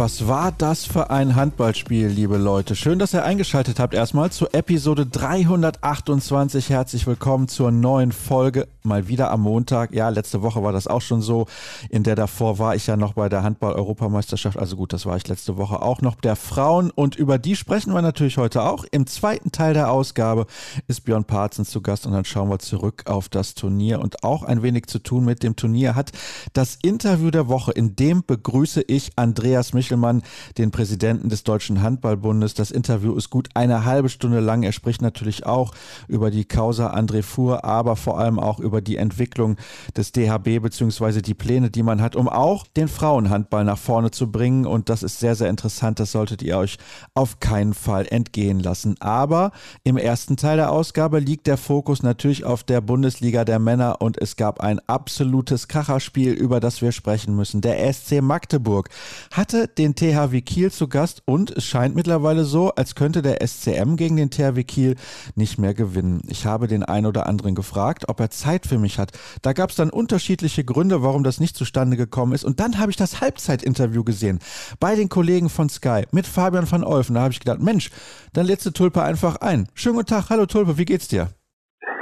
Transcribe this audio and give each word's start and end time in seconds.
Was 0.00 0.26
war 0.26 0.50
das 0.50 0.86
für 0.86 1.10
ein 1.10 1.36
Handballspiel, 1.36 2.06
liebe 2.06 2.38
Leute? 2.38 2.74
Schön, 2.74 2.98
dass 2.98 3.12
ihr 3.12 3.22
eingeschaltet 3.22 3.78
habt. 3.78 3.92
Erstmal 3.92 4.32
zur 4.32 4.54
Episode 4.54 5.04
328. 5.04 6.70
Herzlich 6.70 7.06
willkommen 7.06 7.48
zur 7.48 7.70
neuen 7.70 8.10
Folge. 8.10 8.66
Mal 8.82 9.08
wieder 9.08 9.30
am 9.30 9.42
Montag. 9.42 9.92
Ja, 9.92 10.08
letzte 10.08 10.40
Woche 10.40 10.62
war 10.62 10.72
das 10.72 10.86
auch 10.86 11.02
schon 11.02 11.20
so. 11.20 11.48
In 11.90 12.02
der 12.02 12.14
davor 12.14 12.58
war 12.58 12.74
ich 12.74 12.86
ja 12.86 12.96
noch 12.96 13.12
bei 13.12 13.28
der 13.28 13.42
Handball-Europameisterschaft. 13.42 14.58
Also 14.58 14.76
gut, 14.76 14.94
das 14.94 15.04
war 15.04 15.18
ich 15.18 15.28
letzte 15.28 15.58
Woche 15.58 15.82
auch 15.82 16.00
noch 16.00 16.14
der 16.14 16.34
Frauen. 16.34 16.90
Und 16.90 17.16
über 17.16 17.36
die 17.36 17.54
sprechen 17.54 17.92
wir 17.92 18.00
natürlich 18.00 18.38
heute 18.38 18.62
auch. 18.62 18.86
Im 18.90 19.06
zweiten 19.06 19.52
Teil 19.52 19.74
der 19.74 19.92
Ausgabe 19.92 20.46
ist 20.88 21.04
Björn 21.04 21.24
Parzen 21.26 21.66
zu 21.66 21.82
Gast 21.82 22.06
und 22.06 22.12
dann 22.12 22.24
schauen 22.24 22.48
wir 22.48 22.58
zurück 22.58 23.02
auf 23.04 23.28
das 23.28 23.52
Turnier. 23.54 24.00
Und 24.00 24.24
auch 24.24 24.44
ein 24.44 24.62
wenig 24.62 24.86
zu 24.86 24.98
tun 24.98 25.26
mit 25.26 25.42
dem 25.42 25.56
Turnier 25.56 25.94
hat 25.94 26.12
das 26.54 26.78
Interview 26.80 27.30
der 27.30 27.48
Woche. 27.48 27.72
In 27.72 27.96
dem 27.96 28.24
begrüße 28.26 28.80
ich 28.86 29.10
Andreas 29.16 29.74
Michel 29.74 29.89
Michelmann, 29.90 30.22
den 30.56 30.70
Präsidenten 30.70 31.28
des 31.28 31.42
Deutschen 31.42 31.82
Handballbundes. 31.82 32.54
Das 32.54 32.70
Interview 32.70 33.14
ist 33.14 33.30
gut 33.30 33.48
eine 33.54 33.84
halbe 33.84 34.08
Stunde 34.08 34.40
lang. 34.40 34.62
Er 34.62 34.72
spricht 34.72 35.02
natürlich 35.02 35.46
auch 35.46 35.72
über 36.08 36.30
die 36.30 36.44
Causa 36.44 36.94
André 36.94 37.22
Fuhr, 37.22 37.64
aber 37.64 37.96
vor 37.96 38.18
allem 38.18 38.38
auch 38.38 38.60
über 38.60 38.80
die 38.80 38.96
Entwicklung 38.96 39.56
des 39.96 40.12
DHB 40.12 40.62
beziehungsweise 40.62 41.22
die 41.22 41.34
Pläne, 41.34 41.70
die 41.70 41.82
man 41.82 42.00
hat, 42.00 42.14
um 42.16 42.28
auch 42.28 42.66
den 42.66 42.88
Frauenhandball 42.88 43.64
nach 43.64 43.78
vorne 43.78 44.10
zu 44.10 44.30
bringen. 44.30 44.66
Und 44.66 44.88
das 44.88 45.02
ist 45.02 45.18
sehr, 45.18 45.34
sehr 45.34 45.50
interessant. 45.50 45.98
Das 45.98 46.12
solltet 46.12 46.42
ihr 46.42 46.56
euch 46.56 46.78
auf 47.14 47.40
keinen 47.40 47.74
Fall 47.74 48.06
entgehen 48.08 48.60
lassen. 48.60 48.94
Aber 49.00 49.52
im 49.82 49.96
ersten 49.96 50.36
Teil 50.36 50.56
der 50.56 50.70
Ausgabe 50.70 51.18
liegt 51.18 51.46
der 51.46 51.56
Fokus 51.56 52.02
natürlich 52.02 52.44
auf 52.44 52.62
der 52.62 52.80
Bundesliga 52.80 53.44
der 53.44 53.58
Männer 53.58 54.00
und 54.00 54.20
es 54.20 54.36
gab 54.36 54.60
ein 54.60 54.80
absolutes 54.86 55.68
Kracherspiel, 55.68 56.32
über 56.32 56.60
das 56.60 56.80
wir 56.82 56.92
sprechen 56.92 57.34
müssen. 57.34 57.60
Der 57.60 57.92
SC 57.92 58.20
Magdeburg 58.20 58.88
hatte 59.32 59.68
den 59.80 59.94
THW 59.94 60.42
Kiel 60.42 60.70
zu 60.70 60.88
Gast 60.88 61.22
und 61.24 61.50
es 61.56 61.64
scheint 61.64 61.94
mittlerweile 61.94 62.44
so, 62.44 62.70
als 62.74 62.94
könnte 62.94 63.22
der 63.22 63.38
SCM 63.46 63.96
gegen 63.96 64.16
den 64.16 64.30
THW 64.30 64.62
Kiel 64.62 64.96
nicht 65.36 65.58
mehr 65.58 65.72
gewinnen. 65.72 66.20
Ich 66.28 66.44
habe 66.44 66.66
den 66.66 66.82
einen 66.82 67.06
oder 67.06 67.26
anderen 67.26 67.54
gefragt, 67.54 68.04
ob 68.08 68.20
er 68.20 68.28
Zeit 68.28 68.66
für 68.66 68.78
mich 68.78 68.98
hat. 68.98 69.12
Da 69.40 69.54
gab 69.54 69.70
es 69.70 69.76
dann 69.76 69.88
unterschiedliche 69.88 70.64
Gründe, 70.64 71.02
warum 71.02 71.24
das 71.24 71.40
nicht 71.40 71.56
zustande 71.56 71.96
gekommen 71.96 72.34
ist. 72.34 72.44
Und 72.44 72.60
dann 72.60 72.78
habe 72.78 72.90
ich 72.90 72.96
das 72.98 73.22
Halbzeitinterview 73.22 74.04
gesehen 74.04 74.38
bei 74.80 74.96
den 74.96 75.08
Kollegen 75.08 75.48
von 75.48 75.70
Sky 75.70 76.04
mit 76.12 76.26
Fabian 76.26 76.70
van 76.70 76.84
Olfen. 76.84 77.14
Da 77.14 77.22
habe 77.22 77.32
ich 77.32 77.40
gedacht, 77.40 77.60
Mensch, 77.60 77.90
dann 78.34 78.46
du 78.46 78.70
Tulpe 78.70 79.02
einfach 79.02 79.36
ein. 79.36 79.66
Schönen 79.74 79.96
guten 79.96 80.08
Tag, 80.08 80.28
hallo 80.28 80.44
Tulpe, 80.44 80.76
wie 80.76 80.84
geht's 80.84 81.08
dir? 81.08 81.28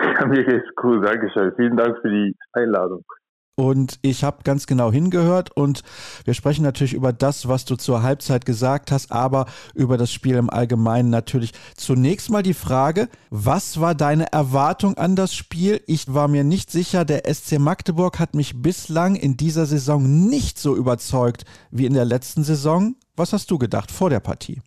Ja, 0.03 0.27
mir 0.27 0.45
geht's 0.45 0.67
cool, 0.83 1.01
danke 1.01 1.31
schön. 1.31 1.53
Vielen 1.55 1.77
Dank 1.77 1.97
für 2.03 2.11
die 2.11 2.35
Einladung. 2.55 3.05
Und 3.59 3.99
ich 4.03 4.23
habe 4.23 4.45
ganz 4.45 4.69
genau 4.69 4.93
hingehört 4.93 5.51
und 5.57 5.83
wir 6.25 6.35
sprechen 6.35 6.63
natürlich 6.63 6.93
über 6.95 7.13
das, 7.13 7.49
was 7.49 7.65
du 7.65 7.75
zur 7.75 8.05
Halbzeit 8.05 8.47
gesagt 8.47 8.93
hast, 8.93 9.11
aber 9.11 9.47
über 9.75 9.99
das 9.99 10.13
Spiel 10.13 10.37
im 10.37 10.49
Allgemeinen 10.49 11.11
natürlich. 11.11 11.51
Zunächst 11.77 12.31
mal 12.31 12.45
die 12.45 12.55
Frage, 12.55 13.09
was 13.31 13.81
war 13.81 13.97
deine 13.97 14.31
Erwartung 14.31 14.97
an 14.97 15.17
das 15.17 15.35
Spiel? 15.35 15.83
Ich 15.89 16.15
war 16.15 16.29
mir 16.29 16.45
nicht 16.45 16.71
sicher, 16.71 17.05
der 17.05 17.25
SC 17.35 17.59
Magdeburg 17.59 18.21
hat 18.21 18.37
mich 18.37 18.63
bislang 18.63 19.17
in 19.17 19.37
dieser 19.37 19.67
Saison 19.67 20.29
nicht 20.29 20.61
so 20.61 20.77
überzeugt 20.77 21.45
wie 21.73 21.87
in 21.87 21.95
der 21.95 22.05
letzten 22.05 22.45
Saison. 22.45 22.95
Was 23.17 23.33
hast 23.33 23.51
du 23.51 23.59
gedacht 23.59 23.91
vor 23.91 24.09
der 24.09 24.21
Partie? 24.21 24.63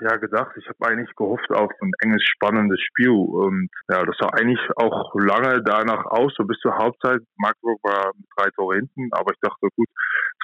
Ja 0.00 0.16
gedacht. 0.16 0.56
Ich 0.56 0.68
habe 0.68 0.86
eigentlich 0.86 1.14
gehofft 1.16 1.50
auf 1.50 1.70
ein 1.80 1.92
enges, 2.00 2.22
spannendes 2.22 2.80
Spiel. 2.80 3.10
Und 3.10 3.68
ja, 3.88 4.04
das 4.04 4.16
sah 4.18 4.28
eigentlich 4.30 4.60
auch 4.76 5.14
lange 5.14 5.62
danach 5.62 6.04
aus, 6.06 6.34
so 6.36 6.44
bis 6.44 6.58
zur 6.58 6.76
Halbzeit. 6.76 7.20
Magdeburg 7.36 7.78
war 7.82 8.12
mit 8.16 8.26
drei 8.36 8.50
Tore 8.50 8.76
hinten, 8.76 9.08
aber 9.12 9.32
ich 9.32 9.40
dachte, 9.40 9.68
gut, 9.76 9.88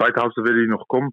zweite 0.00 0.20
Halbzeit 0.20 0.44
werde 0.44 0.62
ich 0.62 0.68
noch 0.68 0.86
kommen. 0.88 1.10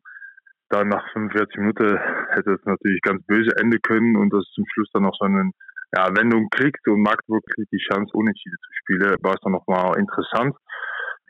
Dann 0.70 0.90
nach 0.90 1.04
45 1.14 1.58
Minuten 1.58 1.98
hätte 2.30 2.54
es 2.54 2.66
natürlich 2.66 3.02
ganz 3.02 3.26
böse 3.26 3.52
enden 3.58 3.82
können 3.82 4.16
und 4.16 4.32
das 4.32 4.46
zum 4.54 4.66
Schluss 4.74 4.90
dann 4.94 5.04
noch 5.04 5.16
so 5.18 5.26
eine 5.26 5.52
ja, 5.96 6.08
Wendung 6.16 6.50
kriegt 6.52 6.88
und 6.88 7.02
Magdeburg 7.02 7.44
kriegt 7.56 7.72
die 7.72 7.84
Chance, 7.92 8.12
unentschieden 8.14 8.58
zu 8.62 8.72
spielen, 8.74 9.16
war 9.22 9.34
es 9.34 9.42
dann 9.42 9.54
nochmal 9.54 9.98
interessant. 9.98 10.56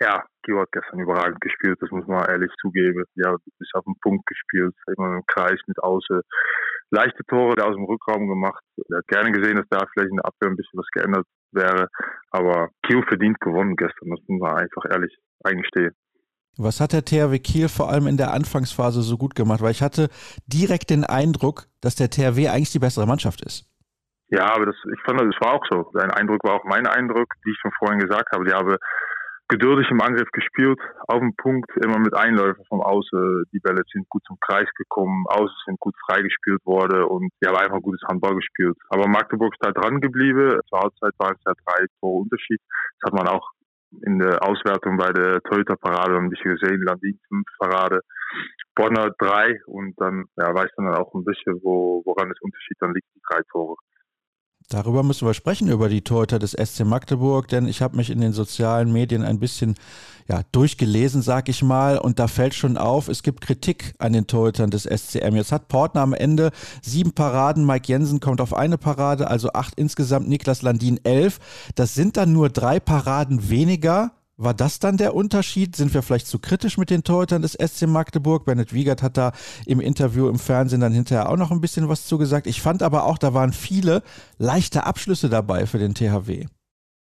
Ja, 0.02 0.24
Gio 0.50 0.62
hat 0.62 0.72
gestern 0.72 1.00
überragend 1.00 1.42
gespielt, 1.42 1.78
das 1.80 1.92
muss 1.92 2.08
man 2.08 2.26
ehrlich 2.26 2.52
zugeben. 2.60 3.04
Ja, 3.16 3.36
ist 3.60 3.76
auf 3.76 3.86
den 3.86 3.96
Punkt 4.02 4.26
gespielt, 4.26 4.74
immer 4.98 5.18
im 5.18 5.24
Kreis 5.28 5.60
mit 5.68 5.78
Außen 5.82 6.22
leichte 6.92 7.24
Tore 7.26 7.54
aus 7.64 7.76
dem 7.76 7.86
Rückraum 7.86 8.28
gemacht. 8.28 8.64
Er 8.90 8.98
hat 8.98 9.08
gerne 9.08 9.32
gesehen, 9.32 9.58
dass 9.58 9.68
da 9.70 9.86
vielleicht 9.94 10.10
in 10.10 10.18
der 10.18 10.26
Abwehr 10.26 10.50
ein 10.50 10.56
bisschen 10.56 10.80
was 10.80 10.88
geändert 10.92 11.26
wäre. 11.52 11.88
Aber 12.32 12.70
Kiel 12.86 13.04
verdient 13.08 13.40
gewonnen 13.40 13.76
gestern. 13.76 14.10
Das 14.10 14.20
muss 14.28 14.40
man 14.40 14.58
einfach 14.58 14.86
ehrlich 14.90 15.16
eingestehen. 15.44 15.94
Was 16.58 16.82
hat 16.82 16.94
der 16.94 17.06
THW 17.06 17.40
Kiel 17.40 17.70
vor 17.70 17.90
allem 17.90 18.08
in 18.08 18.18
der 18.18 18.34
Anfangsphase 18.34 19.02
so 19.02 19.18
gut 19.18 19.36
gemacht? 19.36 19.62
Weil 19.62 19.72
ich 19.72 19.82
hatte 19.82 20.10
direkt 20.48 20.90
den 20.90 21.06
Eindruck, 21.06 21.68
dass 21.82 21.96
der 21.96 22.10
THW 22.10 22.50
eigentlich 22.50 22.72
die 22.72 22.80
bessere 22.80 23.08
Mannschaft 23.08 23.42
ist. 23.46 23.66
Ja, 24.32 24.54
aber 24.54 24.68
das, 24.68 24.76
ich 24.94 25.02
fand, 25.02 25.20
das 25.20 25.42
war 25.42 25.54
auch 25.54 25.66
so. 25.72 25.90
Sein 25.94 26.12
Eindruck 26.12 26.44
war 26.44 26.56
auch 26.56 26.64
mein 26.64 26.86
Eindruck, 26.86 27.34
wie 27.44 27.52
ich 27.52 27.58
schon 27.62 27.72
vorhin 27.80 28.00
gesagt 28.00 28.32
habe. 28.32 28.46
Die 28.46 28.54
haben 28.54 28.76
geduldig 29.50 29.90
im 29.90 30.02
Angriff 30.02 30.30
gespielt, 30.32 30.80
auf 31.08 31.20
dem 31.20 31.36
Punkt, 31.36 31.70
immer 31.84 32.00
mit 32.00 32.16
Einläufen 32.16 32.64
vom 32.70 32.82
Außen. 32.82 33.46
Die 33.52 33.60
Bälle 33.60 33.82
sind 33.92 34.08
gut 34.08 34.24
zum 34.26 34.38
Kreis 34.40 34.70
gekommen, 34.78 35.26
Außen 35.28 35.56
sind 35.66 35.80
gut 35.80 35.96
freigespielt 36.06 36.64
worden 36.66 37.04
und 37.04 37.30
die 37.42 37.48
haben 37.48 37.58
einfach 37.58 37.82
gutes 37.82 38.02
Handball 38.08 38.36
gespielt. 38.36 38.78
Aber 38.90 39.08
Magdeburg 39.08 39.54
ist 39.54 39.66
da 39.66 39.72
dran 39.72 40.00
geblieben. 40.00 40.60
Zur 40.70 40.80
Halbzeit 40.80 41.14
waren 41.18 41.36
es 41.36 41.44
ja 41.46 41.54
drei 41.66 41.86
Tore 42.00 42.22
Unterschied. 42.22 42.62
Das 43.02 43.12
hat 43.12 43.20
man 43.20 43.28
auch 43.28 43.50
in 44.06 44.20
der 44.20 44.44
Auswertung 44.44 44.98
bei 44.98 45.12
der 45.12 45.42
Toyota-Parade 45.42 46.16
ein 46.16 46.30
bisschen 46.30 46.56
gesehen. 46.56 46.84
Landin 46.84 47.20
fünf 47.28 47.48
Parade, 47.58 48.02
Bonner 48.76 49.12
drei 49.18 49.60
und 49.66 50.00
dann 50.00 50.26
ja, 50.38 50.54
weiß 50.54 50.70
man 50.78 50.92
dann 50.92 51.02
auch 51.02 51.14
ein 51.16 51.26
bisschen, 51.26 51.60
wo, 51.64 52.04
woran 52.06 52.30
das 52.30 52.40
Unterschied 52.42 52.78
dann 52.80 52.94
liegt, 52.94 53.08
die 53.16 53.22
drei 53.28 53.42
Tore. 53.52 53.76
Darüber 54.70 55.02
müssen 55.02 55.26
wir 55.28 55.34
sprechen, 55.34 55.68
über 55.68 55.90
die 55.90 56.04
Torhüter 56.04 56.38
des 56.38 56.52
SC 56.52 56.86
Magdeburg, 56.86 57.48
denn 57.48 57.68
ich 57.68 57.82
habe 57.82 57.98
mich 57.98 58.12
in 58.12 58.22
den 58.22 58.34
sozialen 58.34 58.94
Medien 58.94 59.24
ein 59.24 59.40
bisschen 59.40 59.74
ja, 60.28 60.42
durchgelesen, 60.52 61.24
sag 61.24 61.50
ich 61.50 61.64
mal, 61.64 61.98
und 61.98 62.20
da 62.20 62.28
fällt 62.28 62.54
schon 62.54 62.78
auf, 62.78 63.08
es 63.08 63.24
gibt 63.24 63.42
Kritik 63.42 63.96
an 63.98 64.14
den 64.14 64.28
Torhütern 64.28 64.70
des 64.70 64.84
SCM. 64.84 65.36
Jetzt 65.36 65.52
hat 65.52 65.70
Portner 65.70 66.02
am 66.02 66.14
Ende 66.14 66.52
sieben 66.84 67.14
Paraden, 67.14 67.66
Mike 67.66 67.92
Jensen 67.92 68.20
kommt 68.20 68.42
auf 68.42 68.54
eine 68.54 68.78
Parade, 68.78 69.28
also 69.28 69.54
acht 69.54 69.74
insgesamt, 69.74 70.30
Niklas 70.30 70.62
Landin 70.62 71.00
elf. 71.04 71.40
Das 71.74 71.96
sind 71.96 72.16
dann 72.16 72.32
nur 72.32 72.50
drei 72.50 72.80
Paraden 72.80 73.50
weniger 73.50 74.12
war 74.40 74.54
das 74.54 74.80
dann 74.80 74.96
der 74.96 75.14
Unterschied? 75.14 75.76
Sind 75.76 75.94
wir 75.94 76.02
vielleicht 76.02 76.28
zu 76.28 76.40
kritisch 76.40 76.78
mit 76.78 76.90
den 76.90 77.04
Torhütern 77.04 77.42
des 77.42 77.54
SC 77.54 77.88
Magdeburg? 77.88 78.46
Bennett 78.46 78.74
Wiegert 78.74 79.04
hat 79.04 79.18
da 79.18 79.34
im 79.68 79.82
Interview 79.82 80.30
im 80.30 80.40
Fernsehen 80.40 80.80
dann 80.80 80.94
hinterher 80.94 81.30
auch 81.30 81.36
noch 81.36 81.52
ein 81.52 81.60
bisschen 81.60 81.90
was 81.90 82.08
zugesagt. 82.08 82.48
Ich 82.48 82.62
fand 82.62 82.82
aber 82.82 83.04
auch, 83.04 83.18
da 83.18 83.34
waren 83.34 83.52
viele 83.52 84.02
leichte 84.38 84.86
Abschlüsse 84.86 85.30
dabei 85.30 85.66
für 85.66 85.78
den 85.78 85.94
THW. 85.94 86.46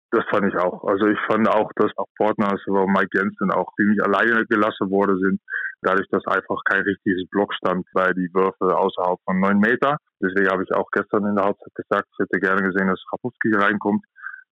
Das 0.10 0.26
fand 0.32 0.52
ich 0.52 0.60
auch. 0.60 0.84
Also 0.84 1.06
ich 1.06 1.20
fand 1.28 1.48
auch, 1.48 1.70
dass 1.76 1.92
auch 1.96 2.08
Portner, 2.18 2.52
also 2.52 2.88
Mike 2.88 3.14
Jensen 3.14 3.52
auch 3.52 3.72
ziemlich 3.76 4.04
alleine 4.04 4.44
gelassen 4.48 4.90
worden 4.90 5.20
sind, 5.22 5.40
dadurch, 5.84 6.08
dass 6.10 6.26
einfach 6.26 6.58
kein 6.66 6.82
richtiges 6.82 7.30
Block 7.30 7.54
stand 7.54 7.86
bei 7.94 8.12
die 8.14 8.30
Würfe 8.34 8.76
außerhalb 8.76 9.20
von 9.26 9.40
neun 9.40 9.60
Meter. 9.60 9.98
Deswegen 10.22 10.50
habe 10.50 10.64
ich 10.64 10.74
auch 10.74 10.90
gestern 10.92 11.26
in 11.28 11.36
der 11.36 11.46
Halbzeit 11.46 11.74
gesagt, 11.76 12.08
ich 12.12 12.20
hätte 12.20 12.40
gerne 12.42 12.64
gesehen, 12.64 12.88
dass 12.88 13.00
Rapowski 13.14 13.54
reinkommt 13.54 14.04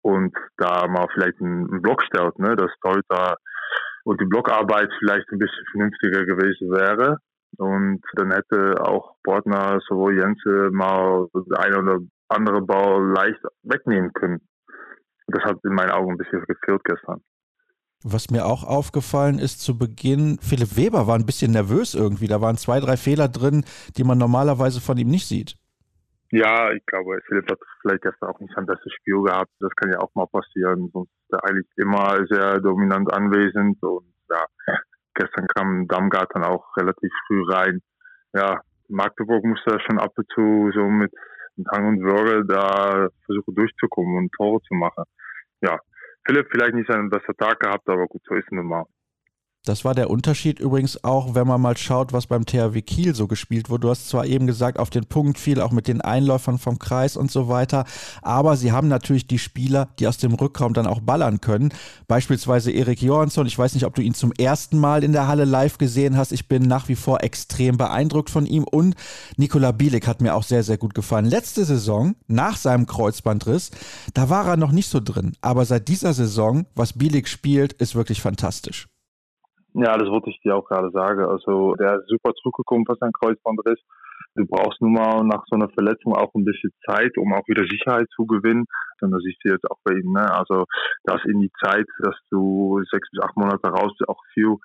und 0.03 0.35
da 0.57 0.87
mal 0.87 1.07
vielleicht 1.13 1.41
einen, 1.41 1.83
Block 1.83 2.03
stellt, 2.03 2.39
ne, 2.39 2.57
dass 2.57 2.71
Torhüter 2.83 3.37
und 4.05 4.21
die 4.21 4.27
Blockarbeit 4.27 4.91
vielleicht 4.99 5.27
ein 5.31 5.39
bisschen 5.39 5.65
vernünftiger 5.73 6.25
gewesen 6.25 6.71
wäre. 6.71 7.19
Und 7.57 8.01
dann 8.15 8.33
hätte 8.33 8.81
auch 8.83 9.17
Bortner 9.25 9.81
sowohl 9.89 10.17
Jense 10.17 10.71
mal 10.71 11.27
eine 11.57 11.79
oder 11.79 11.99
andere 12.29 12.63
Ball 12.63 13.11
leicht 13.13 13.41
wegnehmen 13.63 14.13
können. 14.13 14.41
Das 15.29 15.45
hat 15.45 15.59
in 15.65 15.75
meinen 15.75 15.91
Augen 15.91 16.13
ein 16.13 16.19
bisschen 16.19 16.45
gefehlt 16.45 16.85
gestern. 16.85 17.21
Was 18.05 18.31
mir 18.31 18.47
auch 18.47 18.63
aufgefallen 18.63 19.39
ist 19.39 19.61
zu 19.61 19.77
Beginn, 19.77 20.39
Philipp 20.41 20.77
Weber 20.77 21.07
war 21.09 21.17
ein 21.17 21.27
bisschen 21.27 21.51
nervös 21.51 21.95
irgendwie. 21.95 22.29
Da 22.29 22.41
waren 22.41 22.57
zwei, 22.57 22.79
drei 22.79 22.97
Fehler 22.97 23.29
drin, 23.29 23.65
die 23.97 24.05
man 24.05 24.19
normalerweise 24.19 24.81
von 24.81 24.97
ihm 24.99 25.09
nicht 25.09 25.27
sieht. 25.27 25.57
Ja, 26.31 26.73
ich 26.73 26.85
glaube, 26.85 27.21
Philipp 27.27 27.51
hat 27.51 27.59
vielleicht 27.81 28.03
gestern 28.03 28.29
auch 28.31 28.41
nicht 28.41 28.55
sein 28.55 28.67
bestes 28.67 28.93
Spiel 28.93 29.23
gehabt. 29.23 29.51
Das 29.61 29.75
kann 29.77 29.91
ja 29.91 29.99
auch 30.01 30.15
mal 30.15 30.27
passieren. 30.27 30.91
Sonst 30.93 31.11
ist 31.11 31.33
er 31.33 31.45
eigentlich 31.45 31.67
immer 31.77 32.27
sehr 32.29 32.61
dominant 32.61 33.13
anwesend. 33.13 33.83
Und 33.83 34.13
ja, 34.31 34.45
gestern 35.15 35.47
kam 35.49 35.89
Damgard 35.89 36.31
dann 36.35 36.45
auch 36.45 36.77
relativ 36.77 37.11
früh 37.27 37.43
rein. 37.51 37.81
Ja, 38.35 38.61
Magdeburg 38.89 39.45
musste 39.45 39.79
schon 39.81 39.99
ab 39.99 40.13
und 40.17 40.27
zu 40.35 40.71
so 40.75 40.85
mit 40.89 41.13
mit 41.59 41.67
Hang 41.73 41.87
und 41.89 42.03
Würge 42.03 42.47
da 42.47 43.09
versuche 43.27 43.53
durchzukommen 43.53 44.17
und 44.17 44.33
Tore 44.33 44.63
zu 44.63 44.75
machen. 44.75 45.05
Ja, 45.61 45.79
Philipp 46.25 46.49
vielleicht 46.51 46.75
nicht 46.75 46.91
seinen 46.91 47.11
besten 47.11 47.37
Tag 47.37 47.61
gehabt, 47.61 47.89
aber 47.89 48.07
gut, 48.07 48.23
so 48.25 48.35
ist 48.35 48.45
es 48.45 48.53
nun 48.53 48.67
mal. 48.67 48.85
Das 49.69 49.85
war 49.85 49.95
der 49.95 50.09
Unterschied 50.09 50.61
übrigens 50.61 51.05
auch, 51.05 51.35
wenn 51.35 51.47
man 51.47 51.61
mal 51.61 51.77
schaut, 51.77 52.15
was 52.15 52.27
beim 52.27 52.47
THW 52.47 52.81
Kiel 52.81 53.15
so 53.15 53.27
gespielt 53.27 53.69
wurde. 53.69 53.83
Du 53.83 53.91
hast 53.91 54.09
zwar 54.09 54.25
eben 54.25 54.47
gesagt, 54.47 54.79
auf 54.79 54.89
den 54.89 55.05
Punkt 55.05 55.39
viel, 55.39 55.61
auch 55.61 55.73
mit 55.73 55.89
den 55.89 56.01
Einläufern 56.01 56.59
vom 56.59 56.79
Kreis 56.79 57.19
und 57.19 57.31
so 57.31 57.49
weiter, 57.49 57.85
aber 58.23 58.57
sie 58.57 58.73
haben 58.73 58.89
natürlich 58.89 59.27
die 59.27 59.39
Spieler, 59.39 59.89
die 59.99 60.07
aus 60.07 60.17
dem 60.17 60.33
Rückraum 60.33 60.73
dann 60.73 60.87
auch 60.87 61.01
ballern 61.01 61.43
können. 61.43 61.75
Beispielsweise 62.07 62.71
Erik 62.71 63.03
Johansson. 63.03 63.47
Ich 63.47 63.59
weiß 63.59 63.75
nicht, 63.75 63.85
ob 63.85 63.95
du 63.95 64.01
ihn 64.01 64.15
zum 64.15 64.33
ersten 64.33 64.79
Mal 64.79 65.05
in 65.05 65.13
der 65.13 65.29
Halle 65.29 65.45
live 65.45 65.77
gesehen 65.77 66.17
hast. 66.17 66.33
Ich 66.33 66.49
bin 66.49 66.63
nach 66.63 66.89
wie 66.89 66.97
vor 66.97 67.23
extrem 67.23 67.77
beeindruckt 67.77 68.31
von 68.31 68.47
ihm 68.47 68.65
und 68.65 68.95
Nikola 69.37 69.73
Bielik 69.73 70.07
hat 70.07 70.23
mir 70.23 70.35
auch 70.35 70.45
sehr, 70.45 70.63
sehr 70.63 70.79
gut 70.79 70.95
gefallen. 70.95 71.27
Letzte 71.27 71.67
Saison, 71.67 72.15
nach 72.27 72.57
seinem 72.57 72.87
Kreuzbandriss, 72.87 73.71
da 74.15 74.31
war 74.31 74.47
er 74.47 74.57
noch 74.57 74.73
nicht 74.73 74.89
so 74.89 75.01
drin. 75.01 75.35
Aber 75.43 75.67
seit 75.67 75.89
dieser 75.89 76.15
Saison, 76.15 76.65
was 76.75 76.95
Bielik 76.95 77.29
spielt, 77.29 77.75
ist 77.75 77.95
wirklich 77.95 78.23
fantastisch. 78.23 78.89
Ja, 79.79 79.97
das 79.97 80.09
wollte 80.11 80.31
ich 80.31 80.41
dir 80.41 80.57
auch 80.57 80.67
gerade 80.67 80.91
sagen. 80.91 81.23
Also 81.25 81.75
der 81.77 82.01
ist 82.01 82.09
super 82.09 82.35
zurückgekommen 82.35 82.85
von 82.85 82.97
seinem 82.99 83.13
Kreuzbandriss. 83.13 83.79
Du 84.35 84.45
brauchst 84.45 84.81
nun 84.81 84.93
mal 84.93 85.23
nach 85.23 85.45
so 85.47 85.55
einer 85.55 85.69
Verletzung 85.71 86.17
auch 86.17 86.35
ein 86.35 86.45
bisschen 86.45 86.73
Zeit, 86.85 87.17
um 87.17 87.33
auch 87.33 87.47
wieder 87.47 87.63
Sicherheit 87.63 88.09
zu 88.17 88.27
gewinnen. 88.27 88.65
Und 89.01 89.13
das 89.13 89.23
siehst 89.23 89.39
du 89.45 89.51
jetzt 89.51 89.71
auch 89.71 89.79
bei 89.85 89.95
ihm. 89.95 90.13
Ne? 90.13 90.27
Also 90.35 90.65
das 91.05 91.23
in 91.27 91.39
die 91.41 91.53
Zeit, 91.63 91.87
dass 92.01 92.17
du 92.31 92.83
sechs 92.91 93.09
bis 93.13 93.23
acht 93.23 93.37
Monate 93.37 93.69
raus 93.69 93.93
auch 94.09 94.21
viel 94.35 94.57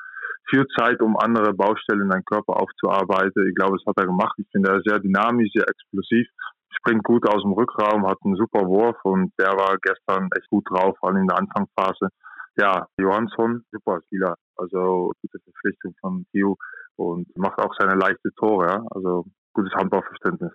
viel 0.50 0.65
Zeit, 0.75 1.00
um 1.01 1.16
andere 1.16 1.54
Baustellen 1.54 2.01
in 2.01 2.09
deinem 2.09 2.25
Körper 2.25 2.59
aufzuarbeiten. 2.59 3.48
Ich 3.48 3.56
glaube, 3.56 3.77
das 3.77 3.86
hat 3.86 3.98
er 3.98 4.07
gemacht. 4.07 4.36
Ich 4.38 4.48
finde 4.51 4.71
er 4.71 4.81
sehr 4.83 5.00
dynamisch, 5.00 5.50
sehr 5.54 5.69
explosiv, 5.69 6.27
springt 6.69 7.04
gut 7.04 7.27
aus 7.30 7.42
dem 7.44 7.54
Rückraum, 7.54 8.06
hat 8.07 8.18
einen 8.25 8.36
super 8.36 8.68
Wurf 8.68 8.98
und 9.04 9.31
der 9.39 9.54
war 9.54 9.77
gestern 9.81 10.30
echt 10.38 10.50
gut 10.50 10.66
drauf, 10.69 10.98
vor 11.00 11.09
allem 11.09 11.21
in 11.21 11.27
der 11.27 11.38
Anfangsphase 11.38 12.09
ja, 12.57 12.88
Johansson, 12.97 13.63
super 13.71 14.00
Spieler. 14.05 14.35
Also 14.55 15.11
gute 15.21 15.39
Verpflichtung 15.44 15.95
von 16.00 16.25
Theo 16.31 16.57
und 16.95 17.27
macht 17.38 17.57
auch 17.59 17.73
seine 17.79 17.95
leichte 17.95 18.29
Tore. 18.38 18.67
Ja? 18.67 18.85
Also 18.91 19.25
gutes 19.53 19.73
Handballverständnis. 19.73 20.51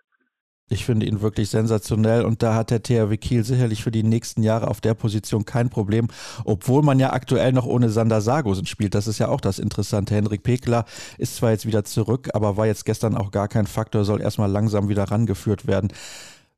Ich 0.70 0.84
finde 0.84 1.06
ihn 1.06 1.22
wirklich 1.22 1.48
sensationell 1.48 2.26
und 2.26 2.42
da 2.42 2.54
hat 2.54 2.70
der 2.70 2.82
THW 2.82 3.16
Kiel 3.16 3.42
sicherlich 3.42 3.82
für 3.82 3.90
die 3.90 4.02
nächsten 4.02 4.42
Jahre 4.42 4.68
auf 4.68 4.82
der 4.82 4.92
Position 4.92 5.46
kein 5.46 5.70
Problem, 5.70 6.08
obwohl 6.44 6.82
man 6.82 6.98
ja 6.98 7.14
aktuell 7.14 7.52
noch 7.52 7.64
ohne 7.64 7.88
Sander 7.88 8.20
Sargosen 8.20 8.66
spielt. 8.66 8.94
Das 8.94 9.06
ist 9.06 9.18
ja 9.18 9.28
auch 9.28 9.40
das 9.40 9.58
Interessante. 9.58 10.14
Henrik 10.14 10.42
Pekler 10.42 10.84
ist 11.16 11.36
zwar 11.36 11.52
jetzt 11.52 11.64
wieder 11.64 11.84
zurück, 11.84 12.28
aber 12.34 12.58
war 12.58 12.66
jetzt 12.66 12.84
gestern 12.84 13.16
auch 13.16 13.30
gar 13.30 13.48
kein 13.48 13.66
Faktor, 13.66 14.04
soll 14.04 14.20
erstmal 14.20 14.50
langsam 14.50 14.90
wieder 14.90 15.04
rangeführt 15.04 15.66
werden. 15.66 15.90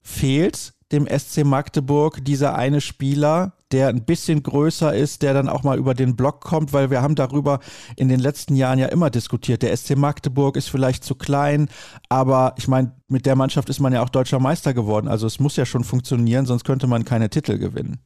Fehlt 0.03 0.73
dem 0.91 1.07
SC 1.07 1.45
Magdeburg 1.45 2.25
dieser 2.25 2.57
eine 2.57 2.81
Spieler, 2.81 3.53
der 3.73 3.89
ein 3.89 4.05
bisschen 4.05 4.43
größer 4.43 4.95
ist, 4.95 5.23
der 5.23 5.35
dann 5.35 5.49
auch 5.49 5.63
mal 5.63 5.79
über 5.79 5.95
den 5.95 6.17
Block 6.17 6.41
kommt, 6.41 6.73
weil 6.73 6.91
wir 6.91 7.03
haben 7.03 7.15
darüber 7.15 7.61
in 7.97 8.09
den 8.09 8.21
letzten 8.21 8.57
Jahren 8.57 8.79
ja 8.79 8.87
immer 8.87 9.11
diskutiert. 9.11 9.63
Der 9.63 9.77
SC 9.77 9.97
Magdeburg 9.97 10.57
ist 10.57 10.69
vielleicht 10.69 11.05
zu 11.05 11.15
klein, 11.15 11.69
aber 12.09 12.55
ich 12.59 12.69
meine, 12.69 12.93
mit 13.09 13.27
der 13.27 13.37
Mannschaft 13.37 13.69
ist 13.69 13.81
man 13.81 13.93
ja 13.93 14.03
auch 14.03 14.09
deutscher 14.09 14.41
Meister 14.41 14.75
geworden. 14.75 15.09
Also 15.09 15.27
es 15.27 15.41
muss 15.41 15.57
ja 15.57 15.67
schon 15.67 15.85
funktionieren, 15.85 16.47
sonst 16.47 16.65
könnte 16.65 16.87
man 16.87 17.05
keine 17.05 17.31
Titel 17.31 17.59
gewinnen. 17.59 17.99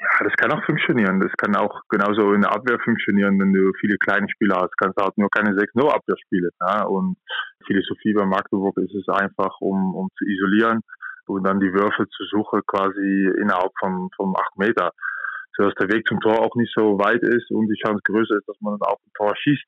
Ja, 0.00 0.24
das 0.24 0.34
kann 0.36 0.50
auch 0.52 0.64
funktionieren. 0.64 1.20
Das 1.20 1.30
kann 1.38 1.54
auch 1.54 1.80
genauso 1.88 2.32
in 2.32 2.42
der 2.42 2.52
Abwehr 2.52 2.78
funktionieren, 2.82 3.38
wenn 3.38 3.52
du 3.52 3.72
viele 3.80 3.96
kleine 3.98 4.28
Spieler 4.28 4.60
hast. 4.60 4.76
Kannst 4.76 4.98
du 4.98 5.04
halt 5.04 5.16
nur 5.16 5.30
keine 5.30 5.50
6-0-Abwehr 5.50 6.16
spielen. 6.26 6.50
Ja? 6.60 6.84
Und 6.84 7.16
Philosophie 7.66 8.12
bei 8.12 8.26
Magdeburg 8.26 8.76
ist 8.78 8.94
es 8.94 9.08
einfach, 9.08 9.60
um, 9.60 9.94
um 9.94 10.08
zu 10.18 10.24
isolieren 10.24 10.80
und 11.28 11.44
dann 11.44 11.60
die 11.60 11.72
Würfe 11.72 12.08
zu 12.08 12.24
suchen 12.24 12.60
quasi 12.66 13.30
innerhalb 13.40 13.72
von, 13.78 14.08
von 14.16 14.34
acht 14.36 14.56
Meter. 14.56 14.92
Sodass 15.56 15.74
der 15.74 15.88
Weg 15.90 16.06
zum 16.08 16.20
Tor 16.20 16.40
auch 16.40 16.54
nicht 16.54 16.72
so 16.74 16.98
weit 16.98 17.22
ist 17.22 17.50
und 17.50 17.68
die 17.68 17.80
Chance 17.84 18.00
größer 18.04 18.36
ist, 18.36 18.48
dass 18.48 18.60
man 18.60 18.78
dann 18.78 18.88
auch 18.88 18.98
ein 18.98 19.12
Tor 19.14 19.36
schießt. 19.36 19.64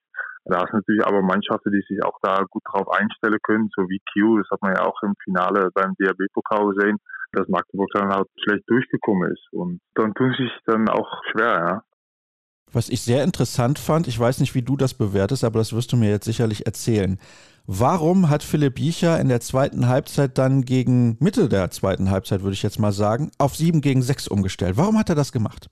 Da 0.46 0.62
ist 0.64 0.72
natürlich 0.72 1.04
aber 1.06 1.22
Mannschaften, 1.22 1.72
die 1.72 1.84
sich 1.88 2.02
auch 2.04 2.18
da 2.22 2.44
gut 2.50 2.62
drauf 2.66 2.88
einstellen 2.90 3.38
können, 3.42 3.70
so 3.74 3.88
wie 3.88 4.00
Q, 4.12 4.38
das 4.38 4.48
hat 4.50 4.60
man 4.62 4.74
ja 4.74 4.84
auch 4.84 5.02
im 5.02 5.14
Finale 5.24 5.70
beim 5.74 5.94
DRB-Pokal 5.98 6.74
gesehen, 6.74 6.98
dass 7.32 7.48
Magdeburg 7.48 7.88
dann 7.94 8.10
halt 8.10 8.28
schlecht 8.42 8.64
durchgekommen 8.68 9.32
ist. 9.32 9.46
Und 9.52 9.80
dann 9.94 10.14
tun 10.14 10.34
sich 10.36 10.50
dann 10.66 10.88
auch 10.88 11.22
schwer, 11.30 11.52
ja. 11.66 11.82
Was 12.74 12.88
ich 12.88 13.02
sehr 13.02 13.22
interessant 13.22 13.78
fand, 13.78 14.08
ich 14.08 14.18
weiß 14.18 14.40
nicht, 14.40 14.56
wie 14.56 14.62
du 14.62 14.76
das 14.76 14.94
bewertest, 14.94 15.44
aber 15.44 15.60
das 15.60 15.72
wirst 15.72 15.92
du 15.92 15.96
mir 15.96 16.10
jetzt 16.10 16.24
sicherlich 16.24 16.66
erzählen. 16.66 17.20
Warum 17.66 18.28
hat 18.28 18.42
Philipp 18.42 18.80
Jicher 18.80 19.20
in 19.20 19.28
der 19.28 19.40
zweiten 19.40 19.88
Halbzeit 19.88 20.36
dann 20.36 20.62
gegen 20.62 21.16
Mitte 21.20 21.48
der 21.48 21.70
zweiten 21.70 22.10
Halbzeit, 22.10 22.42
würde 22.42 22.54
ich 22.54 22.64
jetzt 22.64 22.80
mal 22.80 22.90
sagen, 22.90 23.30
auf 23.38 23.54
7 23.54 23.80
gegen 23.80 24.02
6 24.02 24.26
umgestellt? 24.26 24.76
Warum 24.76 24.98
hat 24.98 25.08
er 25.08 25.14
das 25.14 25.30
gemacht? 25.30 25.70